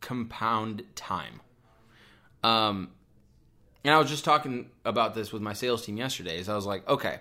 compound 0.00 0.82
time. 0.94 1.40
Um, 2.42 2.90
and 3.84 3.94
I 3.94 3.98
was 3.98 4.10
just 4.10 4.24
talking 4.24 4.70
about 4.84 5.14
this 5.14 5.32
with 5.32 5.42
my 5.42 5.52
sales 5.52 5.84
team 5.86 5.96
yesterday. 5.96 6.38
Is 6.38 6.48
I 6.48 6.56
was 6.56 6.66
like, 6.66 6.88
okay, 6.88 7.20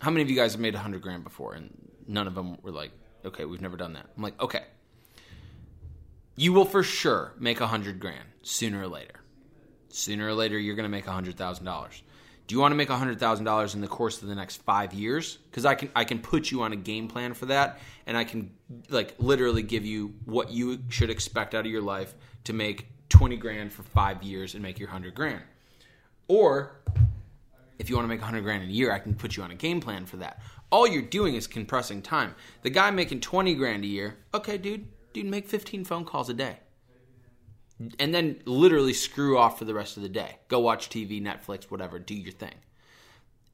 how 0.00 0.10
many 0.10 0.22
of 0.22 0.30
you 0.30 0.36
guys 0.36 0.52
have 0.52 0.60
made 0.60 0.74
a 0.74 0.78
hundred 0.78 1.02
grand 1.02 1.24
before? 1.24 1.54
And 1.54 1.70
none 2.06 2.26
of 2.26 2.34
them 2.34 2.58
were 2.62 2.70
like, 2.70 2.90
okay, 3.24 3.44
we've 3.44 3.60
never 3.60 3.76
done 3.76 3.94
that. 3.94 4.06
I'm 4.16 4.22
like, 4.22 4.40
okay, 4.40 4.64
you 6.40 6.54
will 6.54 6.64
for 6.64 6.82
sure 6.82 7.34
make 7.38 7.60
a 7.60 7.66
hundred 7.66 8.00
grand 8.00 8.24
sooner 8.40 8.80
or 8.80 8.88
later. 8.88 9.20
Sooner 9.90 10.28
or 10.28 10.32
later, 10.32 10.58
you're 10.58 10.74
going 10.74 10.84
to 10.84 10.90
make 10.90 11.06
a 11.06 11.12
hundred 11.12 11.36
thousand 11.36 11.66
dollars. 11.66 12.02
Do 12.46 12.54
you 12.54 12.60
want 12.62 12.72
to 12.72 12.76
make 12.76 12.88
a 12.88 12.96
hundred 12.96 13.20
thousand 13.20 13.44
dollars 13.44 13.74
in 13.74 13.82
the 13.82 13.86
course 13.86 14.22
of 14.22 14.28
the 14.28 14.34
next 14.34 14.62
five 14.62 14.94
years? 14.94 15.36
Because 15.50 15.66
I 15.66 15.74
can 15.74 15.90
I 15.94 16.04
can 16.04 16.18
put 16.18 16.50
you 16.50 16.62
on 16.62 16.72
a 16.72 16.76
game 16.76 17.08
plan 17.08 17.34
for 17.34 17.44
that, 17.46 17.78
and 18.06 18.16
I 18.16 18.24
can 18.24 18.52
like 18.88 19.16
literally 19.18 19.62
give 19.62 19.84
you 19.84 20.14
what 20.24 20.50
you 20.50 20.78
should 20.88 21.10
expect 21.10 21.54
out 21.54 21.66
of 21.66 21.70
your 21.70 21.82
life 21.82 22.14
to 22.44 22.54
make 22.54 22.86
twenty 23.10 23.36
grand 23.36 23.70
for 23.70 23.82
five 23.82 24.22
years 24.22 24.54
and 24.54 24.62
make 24.62 24.78
your 24.78 24.88
hundred 24.88 25.14
grand. 25.14 25.42
Or 26.26 26.80
if 27.78 27.90
you 27.90 27.96
want 27.96 28.04
to 28.04 28.08
make 28.08 28.20
a 28.20 28.24
100 28.24 28.42
grand 28.42 28.62
a 28.62 28.66
year, 28.66 28.92
I 28.92 28.98
can 28.98 29.14
put 29.14 29.36
you 29.36 29.42
on 29.42 29.50
a 29.50 29.54
game 29.54 29.80
plan 29.80 30.06
for 30.06 30.18
that. 30.18 30.40
All 30.70 30.86
you're 30.86 31.02
doing 31.02 31.34
is 31.34 31.46
compressing 31.46 32.02
time. 32.02 32.34
The 32.62 32.70
guy 32.70 32.90
making 32.90 33.20
20 33.20 33.54
grand 33.54 33.84
a 33.84 33.86
year, 33.86 34.18
okay, 34.34 34.58
dude, 34.58 34.86
dude, 35.12 35.26
make 35.26 35.48
15 35.48 35.84
phone 35.84 36.04
calls 36.04 36.28
a 36.28 36.34
day. 36.34 36.58
And 37.98 38.14
then 38.14 38.40
literally 38.44 38.92
screw 38.92 39.38
off 39.38 39.58
for 39.58 39.64
the 39.64 39.74
rest 39.74 39.96
of 39.96 40.02
the 40.02 40.08
day. 40.08 40.36
Go 40.48 40.60
watch 40.60 40.90
TV, 40.90 41.22
Netflix, 41.22 41.64
whatever, 41.64 41.98
do 41.98 42.14
your 42.14 42.32
thing. 42.32 42.54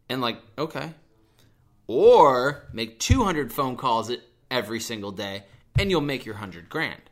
And 0.08 0.20
like, 0.20 0.38
okay. 0.58 0.94
Or 1.86 2.66
make 2.72 2.98
200 2.98 3.52
phone 3.52 3.76
calls 3.76 4.10
every 4.50 4.80
single 4.80 5.12
day 5.12 5.44
and 5.78 5.90
you'll 5.90 6.00
make 6.00 6.24
your 6.24 6.34
100 6.34 6.68
grand. 6.68 7.02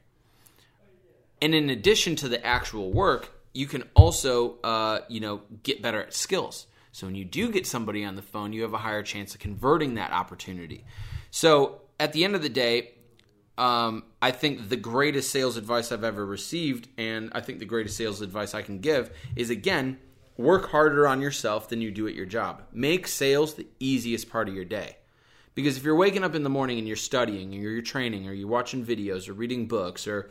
And 1.40 1.54
in 1.54 1.70
addition 1.70 2.16
to 2.16 2.28
the 2.28 2.44
actual 2.44 2.90
work, 2.92 3.30
you 3.52 3.66
can 3.66 3.84
also, 3.94 4.58
uh, 4.62 5.00
you 5.08 5.20
know, 5.20 5.42
get 5.62 5.82
better 5.82 6.02
at 6.02 6.14
skills. 6.14 6.66
So 6.92 7.06
when 7.06 7.14
you 7.14 7.24
do 7.24 7.50
get 7.50 7.66
somebody 7.66 8.04
on 8.04 8.16
the 8.16 8.22
phone, 8.22 8.52
you 8.52 8.62
have 8.62 8.72
a 8.72 8.78
higher 8.78 9.02
chance 9.02 9.34
of 9.34 9.40
converting 9.40 9.94
that 9.94 10.12
opportunity. 10.12 10.84
So 11.30 11.82
at 11.98 12.12
the 12.12 12.24
end 12.24 12.34
of 12.34 12.42
the 12.42 12.48
day, 12.48 12.93
um, 13.56 14.04
I 14.20 14.32
think 14.32 14.68
the 14.68 14.76
greatest 14.76 15.30
sales 15.30 15.56
advice 15.56 15.92
I've 15.92 16.04
ever 16.04 16.24
received, 16.24 16.88
and 16.98 17.30
I 17.32 17.40
think 17.40 17.58
the 17.60 17.64
greatest 17.64 17.96
sales 17.96 18.20
advice 18.20 18.54
I 18.54 18.62
can 18.62 18.80
give 18.80 19.10
is 19.36 19.50
again, 19.50 19.98
work 20.36 20.70
harder 20.70 21.06
on 21.06 21.20
yourself 21.20 21.68
than 21.68 21.80
you 21.80 21.90
do 21.90 22.08
at 22.08 22.14
your 22.14 22.26
job. 22.26 22.62
Make 22.72 23.06
sales 23.06 23.54
the 23.54 23.68
easiest 23.78 24.28
part 24.28 24.48
of 24.48 24.54
your 24.54 24.64
day. 24.64 24.96
Because 25.54 25.76
if 25.76 25.84
you're 25.84 25.94
waking 25.94 26.24
up 26.24 26.34
in 26.34 26.42
the 26.42 26.50
morning 26.50 26.78
and 26.78 26.88
you're 26.88 26.96
studying, 26.96 27.54
or 27.54 27.70
you're 27.70 27.82
training, 27.82 28.28
or 28.28 28.32
you're 28.32 28.48
watching 28.48 28.84
videos, 28.84 29.28
or 29.28 29.34
reading 29.34 29.66
books, 29.66 30.08
or 30.08 30.30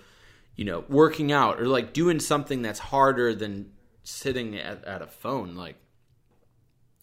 you 0.55 0.65
know, 0.65 0.84
working 0.89 1.32
out, 1.32 1.61
or 1.61 1.67
like 1.67 1.93
doing 1.93 2.19
something 2.19 2.61
that's 2.61 2.80
harder 2.80 3.34
than 3.34 3.71
sitting 4.03 4.57
at, 4.57 4.84
at 4.84 5.01
a 5.01 5.07
phone, 5.07 5.55
like 5.55 5.78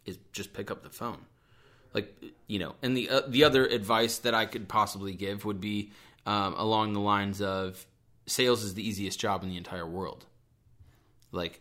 is 0.05 0.19
just 0.33 0.53
pick 0.53 0.71
up 0.71 0.83
the 0.83 0.91
phone. 0.91 1.25
Like 1.95 2.15
you 2.47 2.59
know, 2.59 2.75
and 2.83 2.97
the 2.97 3.09
uh, 3.09 3.23
the 3.27 3.45
other 3.45 3.67
advice 3.67 4.19
that 4.19 4.35
I 4.35 4.45
could 4.45 4.69
possibly 4.69 5.15
give 5.15 5.45
would 5.45 5.61
be 5.61 5.91
um, 6.27 6.55
along 6.55 6.93
the 6.93 7.01
lines 7.01 7.41
of 7.41 7.87
sales 8.27 8.63
is 8.63 8.75
the 8.75 8.87
easiest 8.87 9.19
job 9.19 9.43
in 9.43 9.49
the 9.49 9.57
entire 9.57 9.87
world. 9.87 10.27
Like 11.33 11.61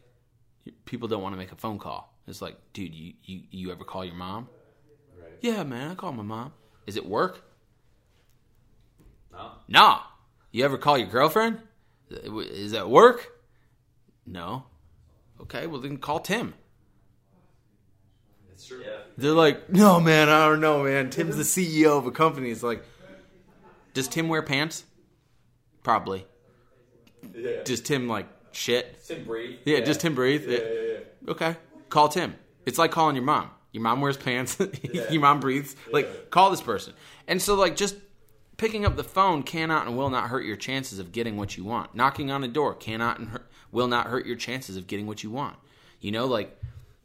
people 0.85 1.07
don't 1.07 1.21
want 1.21 1.33
to 1.33 1.37
make 1.37 1.51
a 1.51 1.55
phone 1.55 1.79
call. 1.79 2.13
It's 2.27 2.41
like, 2.41 2.57
dude, 2.73 2.93
you 2.93 3.13
you, 3.23 3.41
you 3.49 3.71
ever 3.71 3.83
call 3.83 4.05
your 4.05 4.15
mom? 4.15 4.49
Right. 5.19 5.31
Yeah, 5.41 5.63
man, 5.63 5.91
I 5.91 5.95
call 5.95 6.11
my 6.11 6.23
mom. 6.23 6.53
Is 6.85 6.95
it 6.95 7.05
work? 7.05 7.43
No. 9.31 9.51
Nah. 9.67 9.99
You 10.51 10.65
ever 10.65 10.77
call 10.77 10.97
your 10.97 11.07
girlfriend? 11.07 11.59
Is 12.09 12.71
that 12.71 12.89
work? 12.89 13.31
No. 14.25 14.65
Okay, 15.41 15.67
well 15.67 15.79
then 15.79 15.97
call 15.97 16.19
Tim. 16.19 16.53
It's 18.51 18.67
true. 18.67 18.81
Yeah. 18.83 18.97
They're 19.17 19.31
like, 19.31 19.69
no, 19.69 19.99
man, 19.99 20.27
I 20.29 20.47
don't 20.47 20.59
know, 20.59 20.83
man. 20.83 21.09
Tim's 21.09 21.37
the 21.37 21.43
CEO 21.43 21.97
of 21.97 22.05
a 22.05 22.11
company. 22.11 22.49
It's 22.49 22.63
like, 22.63 22.83
does 23.93 24.07
Tim 24.07 24.27
wear 24.27 24.41
pants? 24.41 24.83
Probably. 25.83 26.25
Yeah. 27.35 27.63
Does 27.63 27.81
Tim 27.81 28.07
like 28.07 28.27
shit? 28.51 29.03
Tim 29.05 29.23
breathe. 29.25 29.59
Yeah, 29.65 29.81
does 29.81 29.97
Tim 29.97 30.15
breathe? 30.15 30.47
Yeah, 30.47 30.57
yeah, 30.57 30.81
yeah. 30.81 31.31
Okay, 31.31 31.55
call 31.89 32.09
Tim. 32.09 32.35
It's 32.65 32.77
like 32.77 32.91
calling 32.91 33.15
your 33.15 33.25
mom. 33.25 33.49
Your 33.71 33.83
mom 33.83 34.01
wears 34.01 34.17
pants. 34.17 34.57
your 34.83 35.21
mom 35.21 35.39
breathes. 35.39 35.75
Like, 35.91 36.31
call 36.31 36.49
this 36.49 36.61
person. 36.61 36.93
And 37.27 37.41
so, 37.41 37.55
like, 37.55 37.75
just 37.75 37.95
picking 38.57 38.85
up 38.85 38.95
the 38.95 39.03
phone 39.03 39.43
cannot 39.43 39.87
and 39.87 39.95
will 39.95 40.09
not 40.09 40.29
hurt 40.29 40.45
your 40.45 40.55
chances 40.55 40.99
of 40.99 41.11
getting 41.11 41.37
what 41.37 41.55
you 41.55 41.63
want. 41.63 41.93
Knocking 41.95 42.31
on 42.31 42.43
a 42.43 42.47
door 42.47 42.73
cannot 42.73 43.19
and 43.19 43.29
hurt, 43.29 43.49
will 43.71 43.87
not 43.87 44.07
hurt 44.07 44.25
your 44.25 44.35
chances 44.35 44.75
of 44.75 44.87
getting 44.87 45.05
what 45.05 45.23
you 45.23 45.29
want. 45.29 45.55
You 45.99 46.11
know, 46.11 46.25
like, 46.25 46.59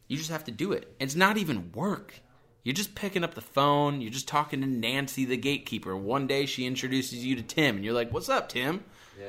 you 0.09 0.17
just 0.17 0.31
have 0.31 0.45
to 0.45 0.51
do 0.51 0.73
it. 0.73 0.95
It's 0.99 1.15
not 1.15 1.37
even 1.37 1.73
work. 1.73 2.21
You're 2.65 2.75
just 2.75 2.95
picking 2.95 3.23
up 3.23 3.35
the 3.35 3.41
phone. 3.43 4.01
You're 4.01 4.11
just 4.11 4.27
talking 4.27 4.61
to 4.63 4.67
Nancy, 4.67 5.25
the 5.27 5.37
gatekeeper. 5.37 5.95
One 5.97 6.27
day 6.27 6.47
she 6.47 6.67
introduces 6.67 7.25
you 7.25 7.37
to 7.37 7.43
Tim, 7.43 7.77
and 7.77 7.85
you're 7.85 7.95
like, 7.95 8.13
"What's 8.13 8.29
up, 8.29 8.49
Tim?" 8.49 8.83
Yeah. 9.21 9.27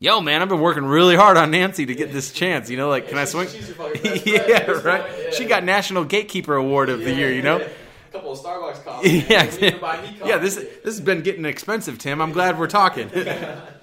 Yo, 0.00 0.20
man, 0.20 0.42
I've 0.42 0.48
been 0.48 0.58
working 0.60 0.84
really 0.84 1.14
hard 1.14 1.36
on 1.36 1.52
Nancy 1.52 1.86
to 1.86 1.94
get 1.94 2.12
this 2.12 2.32
chance. 2.32 2.68
You 2.68 2.76
know, 2.76 2.88
like, 2.88 3.08
can 3.08 3.18
I 3.18 3.24
swing? 3.24 3.46
she's 3.48 3.68
your 3.68 3.76
fucking 3.76 4.02
best 4.02 4.26
yeah, 4.26 4.70
right. 4.82 5.32
She 5.34 5.44
got 5.44 5.62
National 5.62 6.04
Gatekeeper 6.04 6.54
Award 6.56 6.88
of 6.88 7.00
the 7.00 7.12
year. 7.14 7.32
You 7.32 7.42
know. 7.42 7.58
A 7.58 7.68
couple 8.12 8.32
of 8.32 8.38
Starbucks 8.40 8.84
coffee. 8.84 9.24
Yeah, 9.28 9.44
You 9.44 9.50
don't 9.50 9.62
even 9.62 9.80
buy 9.80 10.00
me 10.02 10.08
coffee. 10.18 10.28
yeah. 10.28 10.38
This 10.38 10.56
this 10.56 10.84
has 10.84 11.00
been 11.00 11.20
getting 11.22 11.44
expensive, 11.44 11.98
Tim. 11.98 12.20
I'm 12.20 12.32
glad 12.32 12.58
we're 12.58 12.66
talking. 12.68 13.10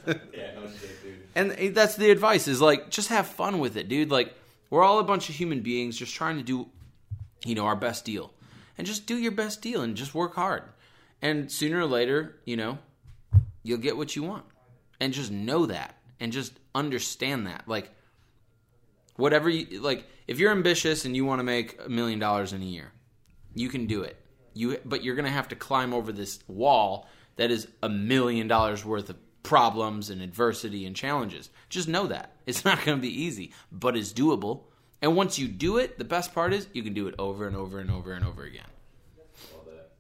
Yeah, 0.08 0.52
no 0.56 0.68
shit, 0.80 1.04
dude. 1.04 1.16
and 1.36 1.76
that's 1.76 1.96
the 1.96 2.10
advice: 2.10 2.48
is 2.48 2.60
like 2.62 2.90
just 2.90 3.10
have 3.10 3.28
fun 3.28 3.60
with 3.60 3.78
it, 3.78 3.88
dude. 3.88 4.10
Like 4.10 4.34
we're 4.72 4.82
all 4.84 4.98
a 5.00 5.04
bunch 5.04 5.30
of 5.30 5.36
human 5.36 5.62
beings 5.62 5.96
just 5.98 6.16
trying 6.16 6.38
to 6.38 6.44
do, 6.44 6.68
you 7.46 7.54
know, 7.54 7.66
our 7.66 7.76
best 7.76 8.06
deal, 8.06 8.34
and 8.80 8.88
just 8.88 9.06
do 9.06 9.18
your 9.18 9.34
best 9.34 9.62
deal 9.62 9.82
and 9.82 9.98
just 9.98 10.16
work 10.16 10.36
hard. 10.36 10.64
And 11.22 11.52
sooner 11.52 11.80
or 11.80 11.86
later, 11.86 12.38
you 12.46 12.56
know, 12.56 12.78
you'll 13.62 13.78
get 13.78 13.98
what 13.98 14.16
you 14.16 14.24
want, 14.24 14.46
and 15.02 15.12
just 15.12 15.32
know 15.32 15.66
that, 15.66 15.96
and 16.20 16.32
just 16.32 16.54
understand 16.74 17.46
that, 17.46 17.68
like. 17.68 17.92
Whatever 19.18 19.50
you 19.50 19.82
like, 19.82 20.08
if 20.28 20.40
you're 20.40 20.54
ambitious 20.54 21.04
and 21.04 21.14
you 21.14 21.26
want 21.26 21.40
to 21.40 21.44
make 21.44 21.78
a 21.86 21.90
million 21.90 22.20
dollars 22.20 22.54
in 22.54 22.62
a 22.62 22.66
year, 22.66 22.94
you 23.54 23.68
can 23.68 23.86
do 23.86 24.04
it. 24.04 24.16
You 24.54 24.80
but 24.86 25.04
you're 25.04 25.16
gonna 25.16 25.30
have 25.30 25.50
to 25.50 25.58
climb 25.58 25.94
over 25.94 26.14
this 26.14 26.40
wall 26.48 27.10
that 27.36 27.52
is 27.52 27.68
a 27.84 27.90
million 27.90 28.48
dollars 28.48 28.86
worth 28.86 29.10
of 29.10 29.18
problems 29.44 30.10
and 30.10 30.22
adversity 30.22 30.86
and 30.86 30.96
challenges. 30.96 31.50
Just 31.68 31.90
know 31.90 32.08
that 32.08 32.32
it's 32.46 32.64
not 32.70 32.86
gonna 32.86 33.02
be 33.02 33.24
easy, 33.24 33.52
but 33.74 33.98
it's 33.98 34.14
doable. 34.14 34.62
And 35.02 35.16
once 35.16 35.40
you 35.40 35.48
do 35.48 35.78
it, 35.78 35.98
the 35.98 36.04
best 36.04 36.34
part 36.34 36.54
is 36.54 36.68
you 36.74 36.84
can 36.84 36.94
do 36.94 37.08
it 37.08 37.16
over 37.18 37.48
and 37.48 37.56
over 37.56 37.80
and 37.80 37.90
over 37.90 38.14
and 38.14 38.26
over 38.26 38.44
again. 38.44 38.66
Love 39.56 39.66
that. 39.66 39.92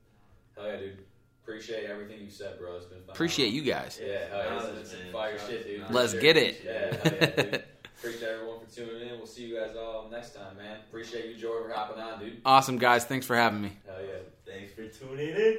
Hell 0.56 0.70
yeah, 0.72 0.78
dude. 0.78 0.98
Appreciate 1.44 1.90
everything 1.90 2.22
you 2.24 2.30
said, 2.30 2.60
bro. 2.60 2.76
It's 2.76 2.86
been 2.86 3.00
fun. 3.02 3.10
Appreciate 3.16 3.54
you 3.54 3.62
guys. 3.64 4.00
Yeah, 4.02 4.28
hell 4.30 4.44
yeah. 4.44 4.56
Awesome, 4.58 4.78
It's 4.78 4.94
man. 4.94 5.12
fire 5.12 5.40
shit, 5.40 5.66
dude. 5.66 5.90
Let's 5.90 6.14
Appreciate 6.14 6.34
get 6.34 6.38
it. 6.38 6.62
Yeah, 6.66 6.96
hell 6.96 7.14
yeah, 7.22 7.44
dude. 7.52 7.64
Appreciate 7.98 8.30
everyone 8.30 8.60
for 8.66 8.76
tuning 8.76 9.10
in. 9.10 9.18
We'll 9.18 9.26
see 9.26 9.46
you 9.46 9.56
guys 9.60 9.76
all 9.76 10.10
next 10.12 10.36
time, 10.36 10.58
man. 10.58 10.78
Appreciate 10.88 11.26
you, 11.26 11.36
Joy, 11.36 11.64
for 11.64 11.74
hopping 11.74 12.02
on, 12.02 12.20
dude. 12.20 12.42
Awesome 12.46 12.78
guys, 12.78 13.06
thanks 13.06 13.26
for 13.26 13.36
having 13.36 13.62
me. 13.62 13.72
Hell 13.86 13.96
yeah. 14.02 14.20
Thanks 14.46 14.74
for 14.74 14.86
tuning 14.88 15.30
in. 15.30 15.58